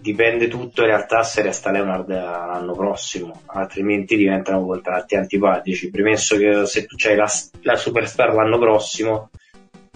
dipende 0.03 0.49
tutto 0.49 0.81
in 0.81 0.87
realtà 0.87 1.23
se 1.23 1.41
resta 1.41 1.71
Leonard 1.71 2.09
l'anno 2.09 2.73
prossimo, 2.73 3.41
altrimenti 3.45 4.17
diventano 4.17 4.65
contratti 4.65 5.15
antipatici. 5.15 5.89
Premesso 5.89 6.35
che 6.35 6.65
se 6.65 6.85
tu 6.85 6.97
hai 7.07 7.15
la, 7.15 7.31
la 7.61 7.75
superstar 7.77 8.33
l'anno 8.33 8.59
prossimo, 8.59 9.29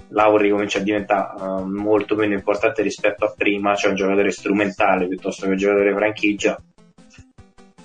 Lauri 0.09 0.49
comincia 0.49 0.79
a 0.79 0.81
diventare 0.81 1.41
uh, 1.41 1.65
molto 1.65 2.15
meno 2.15 2.33
importante 2.33 2.81
rispetto 2.81 3.25
a 3.25 3.33
prima, 3.35 3.73
c'è 3.73 3.89
un 3.89 3.95
giocatore 3.95 4.31
strumentale 4.31 5.09
piuttosto 5.09 5.45
che 5.45 5.51
un 5.51 5.57
giocatore 5.57 5.93
franchigia. 5.93 6.57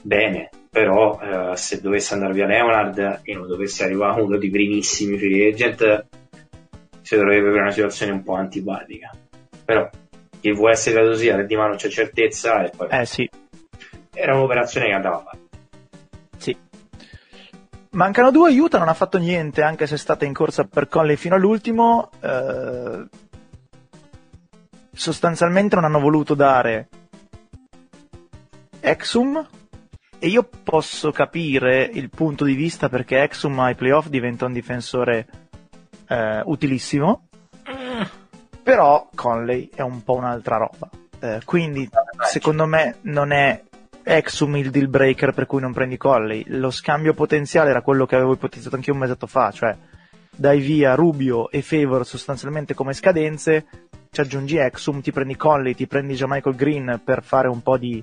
Bene, 0.00 0.50
però 0.70 1.18
uh, 1.18 1.56
se 1.56 1.80
dovesse 1.80 2.14
andare 2.14 2.34
via 2.34 2.46
Leonard 2.46 3.20
e 3.24 3.34
non 3.34 3.48
dovesse 3.48 3.82
arrivare 3.82 4.20
uno 4.20 4.38
dei 4.38 4.50
primissimi 4.50 5.18
free 5.18 5.48
agent, 5.48 6.06
si 7.00 7.16
dovrebbe 7.16 7.48
avere 7.48 7.62
una 7.62 7.72
situazione 7.72 8.12
un 8.12 8.22
po' 8.22 8.34
antipatica. 8.34 9.10
Però 9.64 9.90
che 10.42 10.52
può 10.54 10.68
essere 10.68 11.06
così, 11.06 11.30
a 11.30 11.40
di 11.44 11.54
mano 11.54 11.76
c'è 11.76 11.88
certezza 11.88 12.64
e 12.64 12.72
poi... 12.76 12.88
Eh 12.90 13.06
sì. 13.06 13.30
Era 14.12 14.34
un'operazione 14.34 14.86
che 14.86 14.92
andava 14.92 15.18
fatta. 15.20 15.38
Sì. 16.36 16.56
Mancano 17.90 18.32
due, 18.32 18.58
Utah 18.58 18.78
non 18.78 18.88
ha 18.88 18.94
fatto 18.94 19.18
niente, 19.18 19.62
anche 19.62 19.86
se 19.86 19.94
è 19.94 19.98
stata 19.98 20.24
in 20.24 20.32
corsa 20.32 20.64
per 20.64 20.88
Conley 20.88 21.14
fino 21.14 21.36
all'ultimo. 21.36 22.10
Eh, 22.20 23.04
sostanzialmente 24.92 25.76
non 25.76 25.84
hanno 25.84 26.00
voluto 26.00 26.34
dare 26.34 26.88
Exum 28.80 29.46
e 30.18 30.26
io 30.26 30.48
posso 30.64 31.12
capire 31.12 31.84
il 31.84 32.10
punto 32.10 32.44
di 32.44 32.54
vista 32.54 32.88
perché 32.88 33.22
Exum 33.22 33.60
ai 33.60 33.76
playoff 33.76 34.08
diventa 34.08 34.44
un 34.44 34.52
difensore 34.52 35.26
eh, 36.08 36.42
utilissimo 36.44 37.28
però 38.62 39.08
Conley 39.14 39.70
è 39.74 39.82
un 39.82 40.02
po' 40.02 40.14
un'altra 40.14 40.56
roba. 40.56 40.88
Eh, 41.20 41.40
quindi 41.44 41.88
secondo 42.28 42.66
me 42.66 42.96
non 43.02 43.32
è 43.32 43.62
Exum 44.04 44.56
il 44.56 44.70
deal 44.70 44.88
breaker 44.88 45.32
per 45.32 45.46
cui 45.46 45.60
non 45.60 45.72
prendi 45.72 45.96
Conley. 45.96 46.44
Lo 46.48 46.70
scambio 46.70 47.14
potenziale 47.14 47.70
era 47.70 47.82
quello 47.82 48.06
che 48.06 48.16
avevo 48.16 48.32
ipotizzato 48.32 48.74
anche 48.74 48.90
un 48.90 48.98
mesetto 48.98 49.26
fa, 49.26 49.50
cioè 49.50 49.76
dai 50.34 50.60
via 50.60 50.94
Rubio 50.94 51.50
e 51.50 51.62
Favor 51.62 52.06
sostanzialmente 52.06 52.74
come 52.74 52.94
scadenze, 52.94 53.66
ci 54.10 54.20
aggiungi 54.20 54.56
Exum, 54.56 55.00
ti 55.00 55.12
prendi 55.12 55.36
Conley, 55.36 55.74
ti 55.74 55.86
prendi 55.86 56.14
già 56.14 56.26
Michael 56.28 56.56
Green 56.56 57.00
per 57.04 57.22
fare 57.22 57.48
un 57.48 57.62
po' 57.62 57.76
di, 57.76 58.02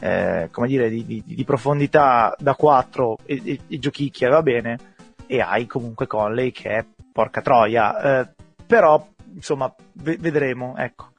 eh, 0.00 0.48
come 0.50 0.66
dire, 0.66 0.90
di, 0.90 1.04
di, 1.04 1.22
di, 1.24 1.44
profondità 1.44 2.34
da 2.38 2.54
4 2.54 3.18
e, 3.24 3.40
e, 3.44 3.60
e 3.68 3.78
giochicchia, 3.78 4.28
va 4.28 4.42
bene, 4.42 4.78
e 5.26 5.40
hai 5.40 5.66
comunque 5.66 6.06
Conley 6.06 6.50
che 6.50 6.70
è 6.70 6.84
porca 7.12 7.40
troia. 7.40 8.20
Eh, 8.20 8.28
però 8.66 9.06
insomma, 9.38 9.72
v- 9.92 10.18
vedremo, 10.18 10.74
ecco. 10.76 11.12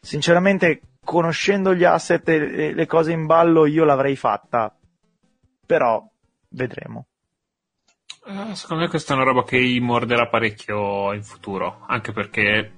Sinceramente, 0.00 0.80
conoscendo 1.04 1.74
gli 1.74 1.84
asset 1.84 2.28
e 2.28 2.74
le 2.74 2.86
cose 2.86 3.12
in 3.12 3.26
ballo, 3.26 3.66
io 3.66 3.84
l'avrei 3.84 4.16
fatta, 4.16 4.76
però 5.64 6.04
vedremo. 6.50 7.06
Eh, 8.24 8.54
secondo 8.54 8.82
me 8.82 8.88
questa 8.88 9.12
è 9.12 9.16
una 9.16 9.24
roba 9.24 9.44
che 9.44 9.78
morderà 9.80 10.28
parecchio 10.28 11.12
in 11.12 11.22
futuro, 11.22 11.84
anche 11.86 12.12
perché... 12.12 12.72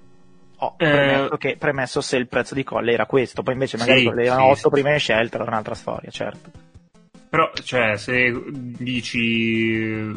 Oh, 0.59 0.75
premesso, 0.77 1.33
eh... 1.33 1.39
che, 1.39 1.57
premesso 1.59 2.01
se 2.01 2.17
il 2.17 2.29
prezzo 2.29 2.55
di 2.55 2.63
colle 2.63 2.93
era 2.93 3.07
questo, 3.07 3.43
poi 3.43 3.55
invece 3.55 3.77
magari 3.77 4.01
sì, 4.01 4.09
erano 4.09 4.45
sì, 4.45 4.51
8 4.51 4.57
sì. 4.61 4.69
prime 4.69 4.99
scelte, 4.99 5.37
era 5.37 5.45
un'altra 5.45 5.75
storia, 5.75 6.11
certo. 6.11 6.51
Però, 7.29 7.51
cioè, 7.63 7.97
se 7.97 8.33
dici 8.49 10.17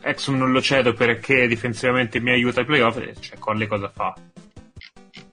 Exum 0.00 0.36
non 0.36 0.52
lo 0.52 0.60
cedo 0.60 0.92
perché 0.92 1.46
difensivamente 1.46 2.20
mi 2.20 2.30
aiuta 2.30 2.60
ai 2.60 2.66
playoff, 2.66 3.00
cioè 3.20 3.38
Colli 3.38 3.66
cosa 3.66 3.88
fa? 3.88 4.14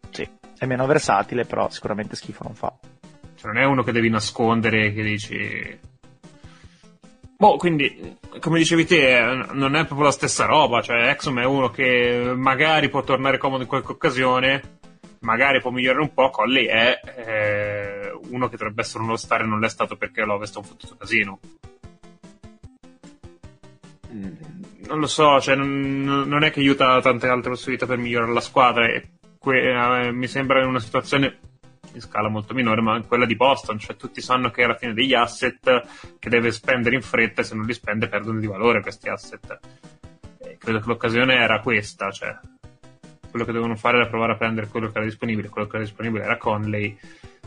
Sì, 0.10 0.28
è 0.58 0.66
meno 0.66 0.86
versatile, 0.86 1.46
però 1.46 1.70
sicuramente 1.70 2.16
schifo 2.16 2.44
non 2.44 2.56
fa. 2.56 2.74
Cioè 3.36 3.52
non 3.52 3.62
è 3.62 3.66
uno 3.66 3.84
che 3.84 3.92
devi 3.92 4.10
nascondere, 4.10 4.94
che 4.94 5.04
dici... 5.04 5.80
Boh, 7.36 7.58
quindi, 7.58 8.18
come 8.40 8.58
dicevi 8.58 8.86
te, 8.86 9.46
non 9.52 9.76
è 9.76 9.86
proprio 9.86 10.08
la 10.08 10.12
stessa 10.12 10.46
roba, 10.46 10.82
cioè 10.82 11.10
Exum 11.10 11.40
è 11.40 11.46
uno 11.46 11.70
che 11.70 12.32
magari 12.36 12.90
può 12.90 13.04
tornare 13.04 13.38
comodo 13.38 13.64
in 13.64 13.68
qualche 13.68 13.92
occasione, 13.92 14.80
magari 15.20 15.60
può 15.60 15.72
migliorare 15.72 16.04
un 16.04 16.14
po', 16.14 16.30
Colli 16.30 16.66
è 16.66 17.00
eh, 17.18 18.12
uno 18.30 18.48
che 18.48 18.58
dovrebbe 18.58 18.82
essere 18.82 19.04
uno 19.04 19.18
star 19.18 19.42
e 19.42 19.46
non 19.46 19.60
l'è 19.60 19.70
stato 19.70 19.98
perché 19.98 20.24
l'Ovest 20.24 20.56
è 20.56 20.60
un 20.60 20.64
fottuto 20.64 20.96
casino. 20.96 21.40
Mm 24.14 24.64
non 24.88 25.00
lo 25.00 25.08
so, 25.08 25.40
cioè, 25.40 25.56
non, 25.56 26.24
non, 26.28 26.44
è 26.44 26.52
che 26.52 26.60
aiuta 26.60 27.00
tante 27.02 27.28
altre 27.28 27.52
possibilità 27.52 27.86
per 27.86 27.98
migliorare 27.98 28.34
la 28.34 28.42
squadra. 28.42 28.86
Que- 29.38 30.08
eh, 30.08 30.12
mi 30.12 30.28
sembra 30.28 30.62
in 30.62 30.68
una 30.68 30.80
situazione 30.80 31.40
in 31.94 32.02
scala 32.02 32.30
molto 32.30 32.54
minore, 32.54 32.82
ma 32.82 33.02
quella 33.02 33.26
di 33.26 33.36
Boston, 33.36 33.78
cioè 33.78 33.96
tutti 33.96 34.22
sanno 34.22 34.50
che 34.50 34.64
alla 34.64 34.76
fine 34.76 34.94
degli 34.94 35.14
asset 35.14 35.84
che 36.18 36.30
deve 36.30 36.52
spendere 36.52 36.96
in 36.96 37.02
fretta 37.02 37.42
e 37.42 37.44
se 37.44 37.56
non 37.56 37.66
li 37.66 37.74
spende 37.74 38.08
perdono 38.08 38.40
di 38.40 38.48
valore 38.48 38.82
questi 38.82 39.10
asset. 39.10 39.60
E 40.40 40.58
credo 40.58 40.80
che 40.80 40.88
l'occasione 40.88 41.36
era 41.36 41.60
questa, 41.60 42.10
cioè 42.12 42.38
quello 43.30 43.46
che 43.46 43.52
dovevano 43.52 43.76
fare 43.76 43.98
era 43.98 44.08
provare 44.08 44.34
a 44.34 44.38
prendere 44.38 44.68
quello 44.68 44.88
che 44.88 44.98
era 44.98 45.06
disponibile, 45.06 45.50
quello 45.50 45.68
che 45.68 45.76
era 45.76 45.86
disponibile 45.86 46.24
era 46.24 46.38
Conley, 46.38 46.98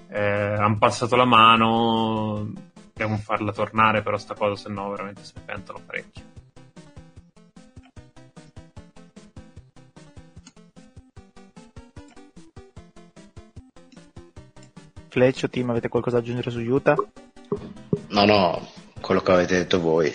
eh, 0.08 0.20
hanno 0.20 0.78
passato 0.78 1.16
la 1.16 1.24
mano, 1.24 2.50
dobbiamo 2.86 3.16
farla 3.18 3.52
tornare 3.52 4.02
però 4.02 4.16
sta 4.16 4.34
cosa, 4.34 4.56
se 4.56 4.68
no 4.68 4.90
veramente 4.90 5.22
si 5.24 5.32
pentono 5.44 5.80
parecchio. 5.84 6.35
Fleccio, 15.16 15.48
team, 15.48 15.70
avete 15.70 15.88
qualcosa 15.88 16.16
da 16.16 16.22
aggiungere 16.22 16.50
su 16.50 16.60
Utah? 16.60 16.94
No, 18.08 18.24
no, 18.26 18.68
quello 19.00 19.22
che 19.22 19.32
avete 19.32 19.56
detto 19.56 19.80
voi. 19.80 20.14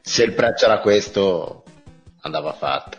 Se 0.00 0.22
il 0.22 0.32
prezzo 0.32 0.66
era 0.66 0.78
questo, 0.78 1.64
andava 2.20 2.52
fatto. 2.52 2.98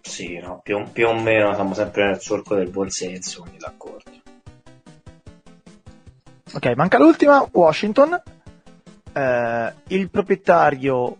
Sì, 0.00 0.38
no, 0.38 0.60
più, 0.62 0.80
più, 0.92 1.08
o 1.08 1.20
meno 1.20 1.52
siamo 1.54 1.74
sempre 1.74 2.06
nel 2.06 2.20
solco 2.20 2.54
del 2.54 2.70
buonsenso, 2.70 3.40
quindi 3.40 3.58
d'accordo. 3.58 4.12
Ok, 6.52 6.66
manca 6.76 6.98
l'ultima, 6.98 7.44
Washington. 7.50 8.22
Eh, 9.12 9.72
il 9.88 10.08
proprietario 10.08 11.16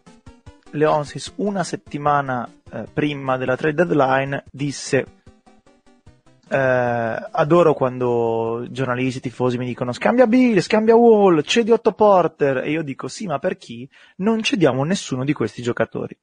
Leonsis 0.71 1.33
una 1.39 1.65
settimana 1.65 2.49
eh, 2.71 2.85
prima 2.93 3.37
della 3.37 3.57
trade 3.57 3.85
deadline 3.85 4.45
disse 4.53 5.16
eh, 6.49 7.29
adoro 7.31 7.75
quando 7.75 8.67
giornalisti 8.71 9.21
tifosi 9.21 9.59
mi 9.59 9.67
dicono 9.67 9.93
scambia 9.93 10.27
Bill, 10.27 10.59
scambia 10.61 10.95
Wall, 10.95 11.43
cedi 11.43 11.73
Otto 11.73 11.93
Porter 11.93 12.59
e 12.59 12.71
io 12.71 12.83
dico 12.83 13.09
sì 13.09 13.27
ma 13.27 13.39
per 13.39 13.57
chi? 13.57 13.89
Non 14.17 14.43
cediamo 14.43 14.85
nessuno 14.85 15.25
di 15.25 15.33
questi 15.33 15.63
giocatori. 15.63 16.17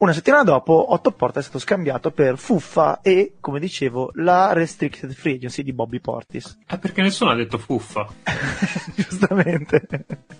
Una 0.00 0.14
settimana 0.14 0.44
dopo 0.44 0.94
Otto 0.94 1.12
Porter 1.12 1.42
è 1.42 1.44
stato 1.44 1.58
scambiato 1.58 2.10
per 2.10 2.38
Fuffa 2.38 3.02
e, 3.02 3.34
come 3.38 3.60
dicevo, 3.60 4.12
la 4.14 4.54
Restricted 4.54 5.12
Free 5.12 5.34
Agency 5.34 5.62
di 5.62 5.74
Bobby 5.74 6.00
Portis. 6.00 6.58
Ah, 6.68 6.78
perché 6.78 7.02
nessuno 7.02 7.32
ha 7.32 7.34
detto 7.34 7.58
Fuffa? 7.58 8.08
Giustamente. 8.96 9.86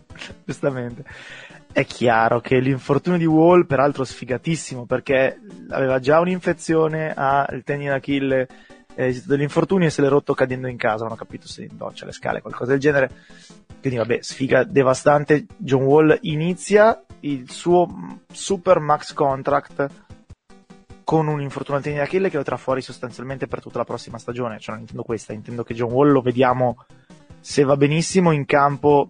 Giustamente. 0.46 1.04
È 1.72 1.84
chiaro 1.84 2.40
che 2.40 2.58
l'infortunio 2.58 3.18
di 3.18 3.26
Wall, 3.26 3.64
peraltro 3.64 4.02
sfigatissimo, 4.02 4.86
perché 4.86 5.40
aveva 5.68 6.00
già 6.00 6.18
un'infezione 6.18 7.14
al 7.14 7.62
tendine 7.64 7.90
d'Achille 7.90 8.48
eh, 8.96 9.22
dell'infortunio 9.24 9.86
e 9.86 9.90
se 9.90 10.02
l'è 10.02 10.08
rotto 10.08 10.34
cadendo 10.34 10.66
in 10.66 10.76
casa, 10.76 11.04
non 11.04 11.12
ho 11.12 11.16
capito 11.16 11.46
se 11.46 11.62
in 11.62 11.76
doccia, 11.76 12.06
le 12.06 12.12
scale, 12.12 12.40
qualcosa 12.40 12.72
del 12.72 12.80
genere. 12.80 13.10
Quindi 13.80 13.98
vabbè, 13.98 14.18
sfiga 14.20 14.64
devastante. 14.64 15.46
John 15.56 15.82
Wall 15.82 16.18
inizia 16.22 17.02
il 17.20 17.50
suo 17.50 17.88
super 18.30 18.80
max 18.80 19.12
contract 19.12 19.86
con 21.04 21.28
un 21.28 21.40
infortunio 21.40 21.78
al 21.78 21.84
tenine 21.84 22.02
d'Achille 22.02 22.30
che 22.30 22.36
lo 22.36 22.42
tra 22.42 22.56
fuori 22.56 22.82
sostanzialmente 22.82 23.46
per 23.46 23.62
tutta 23.62 23.78
la 23.78 23.84
prossima 23.84 24.18
stagione. 24.18 24.58
Cioè 24.58 24.74
non 24.74 24.82
intendo 24.82 25.02
questa, 25.04 25.32
intendo 25.32 25.62
che 25.62 25.74
John 25.74 25.92
Wall 25.92 26.10
lo 26.10 26.20
vediamo 26.20 26.84
se 27.38 27.62
va 27.62 27.76
benissimo 27.76 28.32
in 28.32 28.44
campo 28.44 29.08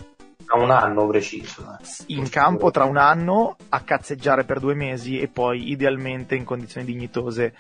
tra 0.51 0.61
un 0.61 0.71
anno 0.71 1.07
preciso. 1.07 1.79
eh. 1.79 2.05
in 2.15 2.29
campo 2.29 2.73
tra 2.73 2.85
un 2.85 2.97
anno 2.97 3.57
a 3.69 3.81
cazzeggiare 3.83 4.43
per 4.43 4.59
due 4.59 4.75
mesi 4.75 5.21
e 5.21 5.29
poi 5.29 5.71
idealmente 5.71 6.35
in 6.35 6.45
condizioni 6.45 6.85
dignitose 6.85 7.55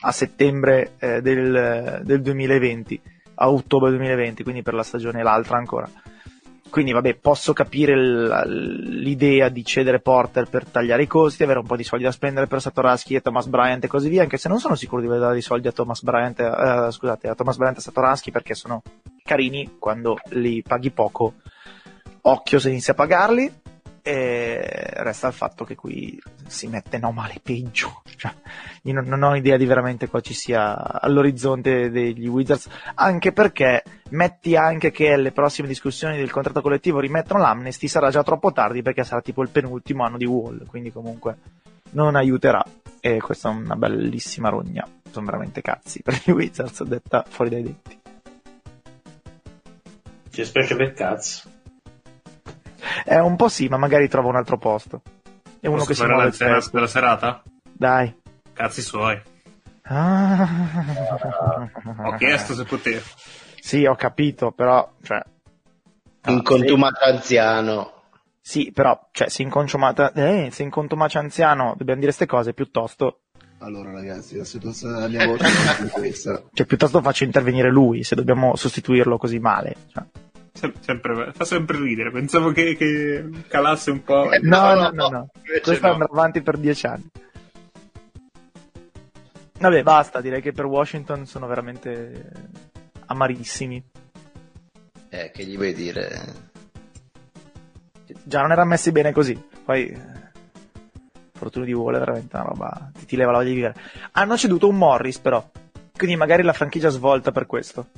a 0.00 0.12
settembre 0.12 0.92
eh, 0.98 1.22
del, 1.22 2.02
del 2.04 2.20
2020, 2.20 3.00
a 3.36 3.50
ottobre 3.50 3.88
2020, 3.90 4.42
quindi 4.42 4.62
per 4.62 4.74
la 4.74 4.82
stagione 4.82 5.22
l'altra 5.22 5.56
ancora. 5.56 5.88
Quindi 6.68 6.92
vabbè, 6.92 7.14
posso 7.14 7.54
capire 7.54 7.96
l'idea 8.44 9.48
di 9.48 9.64
cedere 9.64 10.00
Porter 10.00 10.46
per 10.46 10.66
tagliare 10.66 11.04
i 11.04 11.06
costi, 11.06 11.42
avere 11.42 11.60
un 11.60 11.66
po' 11.66 11.76
di 11.76 11.84
soldi 11.84 12.04
da 12.04 12.10
spendere 12.10 12.46
per 12.46 12.60
Satoransky 12.60 13.14
e 13.14 13.22
Thomas 13.22 13.46
Bryant 13.46 13.82
e 13.84 13.88
così 13.88 14.10
via, 14.10 14.22
anche 14.22 14.36
se 14.36 14.50
non 14.50 14.58
sono 14.58 14.74
sicuro 14.74 15.00
di 15.00 15.08
dare 15.08 15.38
i 15.38 15.42
soldi 15.42 15.68
a 15.68 15.72
Thomas 15.72 16.02
Bryant, 16.02 16.38
eh, 16.40 16.88
scusate, 16.90 17.28
a 17.28 17.34
Thomas 17.34 17.56
Bryant 17.56 17.78
e 17.78 17.80
Satoransky 17.80 18.30
perché 18.30 18.54
sono 18.54 18.82
carini 19.22 19.76
quando 19.78 20.18
li 20.30 20.60
paghi 20.60 20.90
poco. 20.90 21.34
Occhio 22.28 22.58
se 22.58 22.70
inizi 22.70 22.90
a 22.90 22.94
pagarli. 22.94 23.52
E 24.02 24.60
resta 24.98 25.26
il 25.26 25.32
fatto 25.32 25.64
che 25.64 25.74
qui 25.74 26.16
si 26.46 26.68
mette 26.68 26.98
no 26.98 27.10
male 27.10 27.40
peggio. 27.42 28.02
Cioè, 28.16 28.32
io 28.82 28.92
non, 28.92 29.04
non 29.06 29.22
ho 29.24 29.34
idea 29.34 29.56
di 29.56 29.66
veramente 29.66 30.06
qua 30.06 30.20
ci 30.20 30.32
sia 30.32 31.00
all'orizzonte 31.00 31.90
degli 31.90 32.28
Wizards, 32.28 32.68
anche 32.94 33.32
perché 33.32 33.82
metti 34.10 34.54
anche 34.54 34.92
che 34.92 35.12
alle 35.12 35.32
prossime 35.32 35.66
discussioni 35.66 36.16
del 36.16 36.30
contratto 36.30 36.62
collettivo 36.62 37.00
rimettono 37.00 37.40
l'amnesty, 37.40 37.88
sarà 37.88 38.10
già 38.10 38.22
troppo 38.22 38.52
tardi 38.52 38.80
perché 38.80 39.02
sarà 39.02 39.20
tipo 39.22 39.42
il 39.42 39.48
penultimo 39.48 40.04
anno 40.04 40.18
di 40.18 40.24
Wall, 40.24 40.66
quindi 40.66 40.92
comunque 40.92 41.38
non 41.90 42.14
aiuterà. 42.14 42.64
E 43.00 43.18
questa 43.18 43.50
è 43.50 43.52
una 43.52 43.74
bellissima 43.74 44.50
rogna. 44.50 44.86
Sono 45.10 45.26
veramente 45.26 45.62
cazzi 45.62 46.02
per 46.02 46.20
gli 46.22 46.30
Wizards, 46.30 46.84
detta 46.84 47.24
fuori 47.28 47.50
dai 47.50 47.62
denti. 47.62 48.00
Ci 50.30 50.44
specie 50.44 50.76
per 50.76 50.92
cazzo. 50.92 51.54
Eh, 53.04 53.18
un 53.20 53.36
po' 53.36 53.48
sì, 53.48 53.68
ma 53.68 53.76
magari 53.76 54.08
trova 54.08 54.28
un 54.28 54.36
altro 54.36 54.58
posto. 54.58 55.02
È 55.60 55.66
uno 55.66 55.76
Posso 55.76 55.88
che 55.88 55.94
si 55.94 56.04
muove 56.04 56.22
l'anziano 56.24 56.52
spesso. 56.54 56.70
della 56.72 56.86
serata? 56.86 57.42
Dai. 57.72 58.14
Cazzi 58.52 58.82
suoi. 58.82 59.20
Ah. 59.88 60.48
Ho 62.04 62.16
chiesto 62.16 62.54
se 62.54 62.64
potevo. 62.64 63.02
Sì, 63.60 63.84
ho 63.84 63.94
capito, 63.94 64.52
però, 64.52 64.88
cioè, 65.02 65.20
Un 66.26 66.42
contumato 66.42 67.04
anziano. 67.04 67.92
sì, 68.40 68.70
però, 68.72 69.08
cioè, 69.12 69.28
se 69.28 69.42
in 69.42 69.50
contumato, 69.50 70.12
eh, 70.14 70.48
se 70.52 70.62
in 70.62 70.70
anziano 71.14 71.74
dobbiamo 71.76 72.00
dire 72.00 72.12
queste 72.12 72.26
cose, 72.26 72.52
piuttosto, 72.52 73.20
Allora 73.58 73.90
ragazzi, 73.90 74.36
la 74.36 74.44
situazione 74.44 74.94
della 74.94 75.08
mia 75.08 75.26
voce 75.26 75.44
è 75.46 75.90
questa. 75.90 76.42
cioè, 76.52 76.66
piuttosto 76.66 77.00
faccio 77.02 77.24
intervenire 77.24 77.70
lui, 77.70 78.04
se 78.04 78.14
dobbiamo 78.14 78.54
sostituirlo 78.56 79.18
così 79.18 79.38
male. 79.38 79.74
Cioè. 79.92 80.04
Sem- 80.56 80.72
sempre- 80.80 81.32
fa 81.34 81.44
sempre 81.44 81.78
ridere. 81.78 82.10
Pensavo 82.10 82.50
che, 82.50 82.76
che 82.76 83.28
calasse 83.48 83.90
un 83.90 84.02
po'. 84.02 84.32
Eh, 84.32 84.38
No, 84.40 84.74
no, 84.74 84.74
no, 84.74 84.90
no, 84.90 85.08
no, 85.08 85.30
Questo 85.62 85.86
no. 85.86 85.92
andrà 85.92 86.08
avanti 86.10 86.40
per 86.40 86.56
dieci 86.56 86.86
anni. 86.86 87.10
Vabbè, 89.58 89.82
basta, 89.82 90.20
direi 90.20 90.40
che 90.40 90.52
per 90.52 90.64
Washington 90.64 91.26
sono 91.26 91.46
veramente 91.46 92.32
amarissimi. 93.06 93.82
Eh, 95.08 95.30
che 95.30 95.44
gli 95.44 95.56
vuoi 95.56 95.72
dire? 95.74 96.44
Già 98.22 98.40
non 98.40 98.52
erano 98.52 98.68
messi 98.70 98.92
bene 98.92 99.12
così. 99.12 99.38
Poi, 99.64 99.88
eh, 99.88 100.00
fortuna 101.32 101.64
di 101.64 101.72
è 101.72 101.76
veramente 101.76 102.34
una 102.36 102.44
roba. 102.44 102.90
Ti, 102.98 103.04
ti 103.06 103.16
leva 103.16 103.32
la 103.32 103.38
voglia 103.38 103.48
di 103.50 103.54
vivere. 103.56 103.74
Hanno 104.12 104.36
ceduto 104.36 104.68
un 104.68 104.76
Morris, 104.76 105.18
però. 105.18 105.46
Quindi 105.96 106.16
magari 106.16 106.42
la 106.42 106.52
franchigia 106.52 106.88
svolta 106.88 107.30
per 107.32 107.46
questo. 107.46 107.88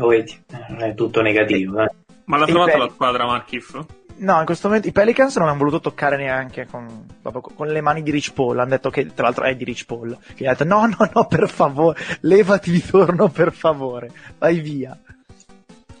Lo 0.00 0.08
vedi, 0.08 0.42
non 0.68 0.82
è 0.82 0.94
tutto 0.94 1.20
negativo. 1.20 1.82
Eh. 1.82 1.90
Ma 2.24 2.38
l'ha 2.38 2.46
trovato 2.46 2.72
beh- 2.72 2.78
la 2.78 2.88
squadra 2.88 3.26
Markif? 3.26 3.84
No, 4.16 4.38
in 4.38 4.44
questo 4.44 4.68
momento 4.68 4.88
i 4.88 4.92
Pelicans 4.92 5.36
non 5.36 5.48
hanno 5.48 5.58
voluto 5.58 5.80
toccare 5.80 6.16
neanche 6.16 6.66
con, 6.66 7.06
proprio 7.20 7.42
con 7.42 7.66
le 7.68 7.80
mani 7.80 8.02
di 8.02 8.10
Rich 8.10 8.32
Paul. 8.32 8.58
Hanno 8.58 8.70
detto 8.70 8.90
che, 8.90 9.12
tra 9.14 9.24
l'altro, 9.24 9.44
è 9.44 9.54
di 9.54 9.64
Rich 9.64 9.86
Paul. 9.86 10.16
Che 10.34 10.44
gli 10.44 10.46
ha 10.46 10.50
detto: 10.50 10.64
no, 10.64 10.86
no, 10.86 11.10
no, 11.14 11.26
per 11.26 11.48
favore, 11.48 11.98
levati 12.20 12.70
di 12.70 12.84
torno, 12.84 13.28
per 13.28 13.52
favore, 13.52 14.10
vai 14.38 14.60
via. 14.60 14.98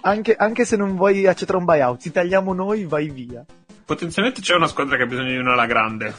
Anche, 0.02 0.34
anche 0.34 0.64
se 0.64 0.76
non 0.76 0.96
vuoi 0.96 1.26
accettare 1.26 1.58
un 1.58 1.64
buyout, 1.64 2.00
ti 2.00 2.10
tagliamo 2.10 2.54
noi, 2.54 2.84
vai 2.84 3.10
via. 3.10 3.44
Potenzialmente 3.84 4.40
c'è 4.40 4.54
una 4.54 4.66
squadra 4.66 4.96
che 4.96 5.02
ha 5.02 5.06
bisogno 5.06 5.30
di 5.30 5.36
una 5.36 5.52
alla 5.52 5.66
grande. 5.66 6.14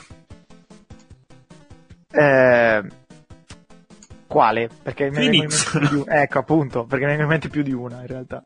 Eh, 2.12 2.84
quale? 4.32 4.70
Perché 4.82 5.10
me 5.12 5.28
ne 5.28 5.48
più 5.48 5.80
di 5.80 5.95
una. 5.95 6.22
Ecco, 6.22 6.40
appunto, 6.40 6.86
perché 6.86 7.06
me 7.06 7.18
ne 7.18 7.26
mente 7.26 7.49
più 7.49 7.62
di 7.64 7.74
una, 7.74 7.99
in 7.99 8.08
realtà. 8.08 8.44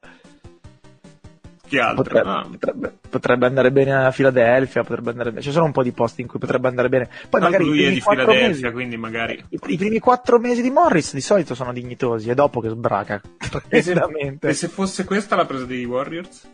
Chi 1.67 1.77
altro? 1.79 2.03
Potrebbe, 2.03 2.29
Ah, 2.29 2.47
potrebbe- 2.49 2.93
potrebbe 3.09 3.45
andare 3.45 3.71
bene 3.71 3.93
a 4.05 4.11
Philadelphia, 4.11 4.83
potrebbe 4.83 5.11
andare 5.11 5.29
bene. 5.29 5.41
Ci 5.41 5.51
sono 5.51 5.65
un 5.65 5.71
po' 5.71 5.83
di 5.83 5.91
posti 5.91 6.21
in 6.21 6.27
cui 6.27 6.39
potrebbe 6.39 6.67
andare 6.67 6.89
bene. 6.89 7.05
Poi 7.05 7.39
tanto 7.41 7.45
magari 7.45 7.63
lui 7.65 7.83
è 7.83 7.91
di 7.91 8.01
Filadelfia, 8.01 8.47
mesi, 8.47 8.71
quindi 8.71 8.97
magari. 8.97 9.43
i, 9.49 9.59
i 9.67 9.77
primi 9.77 9.99
quattro 9.99 10.39
mesi 10.39 10.61
di 10.61 10.69
Morris 10.69 11.13
di 11.13 11.21
solito 11.21 11.53
sono 11.55 11.71
dignitosi, 11.73 12.29
è 12.29 12.33
dopo 12.33 12.61
che 12.61 12.69
sbraca 12.69 13.21
E 13.69 13.81
se, 13.81 14.37
e 14.41 14.53
se 14.53 14.67
fosse 14.67 15.03
questa 15.05 15.35
la 15.35 15.45
presa 15.45 15.65
dei 15.65 15.85
Warriors? 15.85 16.49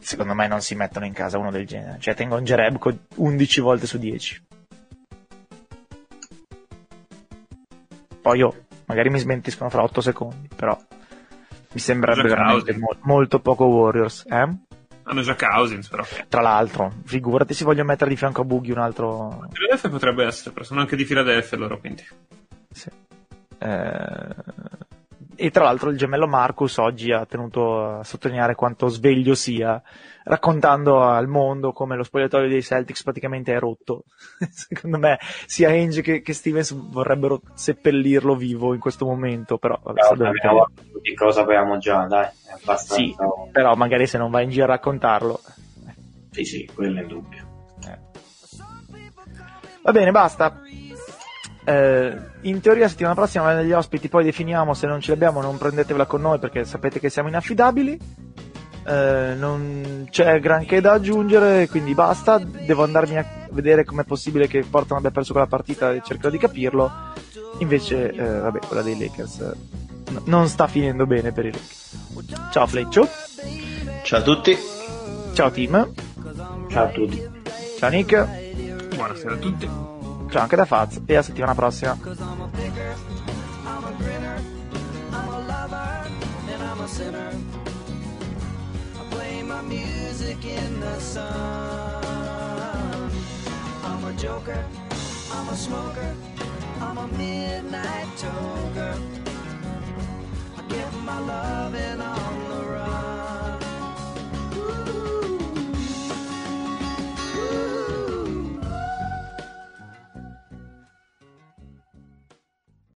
Secondo 0.00 0.34
me 0.34 0.48
non 0.48 0.60
si 0.60 0.74
mettono 0.74 1.06
in 1.06 1.12
casa 1.12 1.38
uno 1.38 1.50
del 1.50 1.66
genere. 1.66 1.96
Cioè, 2.00 2.14
tengo 2.14 2.36
un 2.36 2.44
Jerebko 2.44 2.92
11 3.16 3.60
volte 3.60 3.86
su 3.86 3.98
10. 3.98 4.42
Poi 8.22 8.38
io, 8.38 8.64
magari 8.86 9.10
mi 9.10 9.18
smentiscono 9.18 9.68
fra 9.68 9.82
8 9.82 10.00
secondi, 10.00 10.48
però 10.54 10.78
mi 11.72 11.80
sembrerebbe 11.80 12.28
veramente 12.28 12.76
mo- 12.76 12.96
molto 13.02 13.40
poco 13.40 13.64
Warriors. 13.64 14.24
Eh? 14.28 14.48
Hanno 15.04 15.20
già 15.22 15.34
Cousins, 15.34 15.88
però. 15.88 16.04
Tra 16.28 16.40
l'altro, 16.40 16.92
figurati 17.04 17.54
se 17.54 17.64
voglio 17.64 17.84
mettere 17.84 18.10
di 18.10 18.16
fianco 18.16 18.42
a 18.42 18.44
Boogie 18.44 18.72
un 18.72 18.78
altro... 18.78 19.48
Filadelfia 19.50 19.88
potrebbe 19.90 20.24
essere, 20.24 20.52
però 20.52 20.64
sono 20.64 20.80
anche 20.80 20.94
di 20.94 21.04
Filadelfia 21.04 21.58
loro, 21.58 21.80
quindi. 21.80 22.06
Sì. 22.70 22.88
Eh, 23.58 24.34
E 25.34 25.50
tra 25.50 25.64
l'altro 25.64 25.90
il 25.90 25.96
gemello 25.98 26.28
Marcus 26.28 26.76
oggi 26.76 27.10
ha 27.10 27.26
tenuto 27.26 27.98
a 27.98 28.04
sottolineare 28.04 28.54
quanto 28.54 28.86
sveglio 28.88 29.34
sia, 29.34 29.82
raccontando 30.24 31.02
al 31.02 31.28
mondo 31.28 31.72
come 31.72 31.96
lo 31.96 32.02
spogliatoio 32.02 32.48
dei 32.48 32.62
Celtics 32.62 33.02
praticamente 33.02 33.54
è 33.54 33.58
rotto. 33.58 34.04
Secondo 34.50 34.98
me 34.98 35.18
sia 35.46 35.68
Ainge 35.68 36.02
che, 36.02 36.22
che 36.22 36.32
Stevens 36.32 36.72
vorrebbero 36.72 37.40
seppellirlo 37.54 38.34
vivo 38.34 38.74
in 38.74 38.80
questo 38.80 39.04
momento, 39.04 39.58
però 39.58 39.78
vabbè, 39.82 40.00
Però 40.40 40.66
tutti 40.92 41.14
cosa 41.14 41.40
sappiamo 41.40 41.78
già, 41.78 42.06
dai, 42.06 42.24
è 42.24 42.52
abbastanza... 42.52 42.94
Sì, 42.94 43.14
però 43.50 43.74
magari 43.74 44.06
se 44.06 44.18
non 44.18 44.30
vai 44.30 44.44
in 44.44 44.50
giro 44.50 44.64
a 44.64 44.68
raccontarlo. 44.68 45.40
Sì, 46.30 46.44
sì, 46.44 46.70
quello 46.72 46.98
è 46.98 47.02
indubbio. 47.02 47.46
eh. 47.86 47.98
Va 49.82 49.92
bene, 49.92 50.10
basta. 50.10 50.60
Eh, 51.64 52.16
in 52.42 52.60
teoria 52.60 52.88
settimana 52.88 53.14
prossima 53.14 53.44
avendo 53.44 53.62
degli 53.62 53.72
ospiti 53.72 54.08
poi 54.08 54.24
definiamo 54.24 54.74
se 54.74 54.88
non 54.88 55.00
ce 55.00 55.12
li 55.12 55.16
abbiamo 55.16 55.40
non 55.40 55.58
prendetevela 55.58 56.06
con 56.06 56.20
noi 56.20 56.40
perché 56.40 56.64
sapete 56.64 56.98
che 56.98 57.08
siamo 57.08 57.28
inaffidabili 57.28 58.31
Eh, 58.84 59.34
non 59.36 60.06
c'è 60.10 60.40
granché 60.40 60.80
da 60.80 60.92
aggiungere 60.92 61.68
quindi 61.68 61.94
basta. 61.94 62.38
Devo 62.38 62.84
andarmi 62.84 63.16
a 63.16 63.26
vedere 63.50 63.84
com'è 63.84 64.04
possibile 64.04 64.46
che 64.46 64.64
Portland 64.68 65.00
abbia 65.04 65.10
perso 65.10 65.32
quella 65.32 65.46
partita 65.46 65.92
e 65.92 66.02
cercherò 66.04 66.30
di 66.30 66.38
capirlo. 66.38 66.90
Invece 67.58 68.10
eh, 68.12 68.38
vabbè 68.40 68.58
quella 68.66 68.82
dei 68.82 68.98
Lakers 68.98 69.38
eh, 69.40 70.10
n- 70.10 70.22
non 70.24 70.48
sta 70.48 70.66
finendo 70.66 71.06
bene 71.06 71.32
per 71.32 71.46
i 71.46 71.52
Lakers. 71.52 72.50
Ciao 72.50 72.66
Fleccio. 72.66 73.08
Ciao 74.02 74.18
a 74.18 74.22
tutti. 74.22 74.56
ciao 75.34 75.50
team. 75.50 75.92
Ciao 76.68 76.84
a 76.84 76.88
tutti. 76.88 77.22
ciao 77.78 77.90
Nick. 77.90 78.94
Buonasera 78.94 79.34
a 79.34 79.38
tutti. 79.38 79.68
ciao 80.30 80.42
anche 80.42 80.56
da 80.56 80.64
Faz 80.64 81.00
e 81.06 81.14
a 81.16 81.22
settimana 81.22 81.54
prossima. 81.54 81.96
my 86.82 87.51
music 89.72 90.44
in 90.44 90.80
the 90.80 90.98
sun. 91.00 92.02
I'm 93.84 94.04
a 94.04 94.12
joker, 94.14 94.64
I'm 95.32 95.48
a 95.48 95.56
smoker, 95.56 96.14
I'm 96.80 96.98
a 96.98 97.08
midnight 97.08 98.08
toker. 98.16 98.94
I 100.58 100.62
give 100.68 100.94
my 101.04 101.18
love 101.20 101.74
and 101.74 102.02
on 102.02 102.48
the 102.50 102.64
road. 102.64 102.71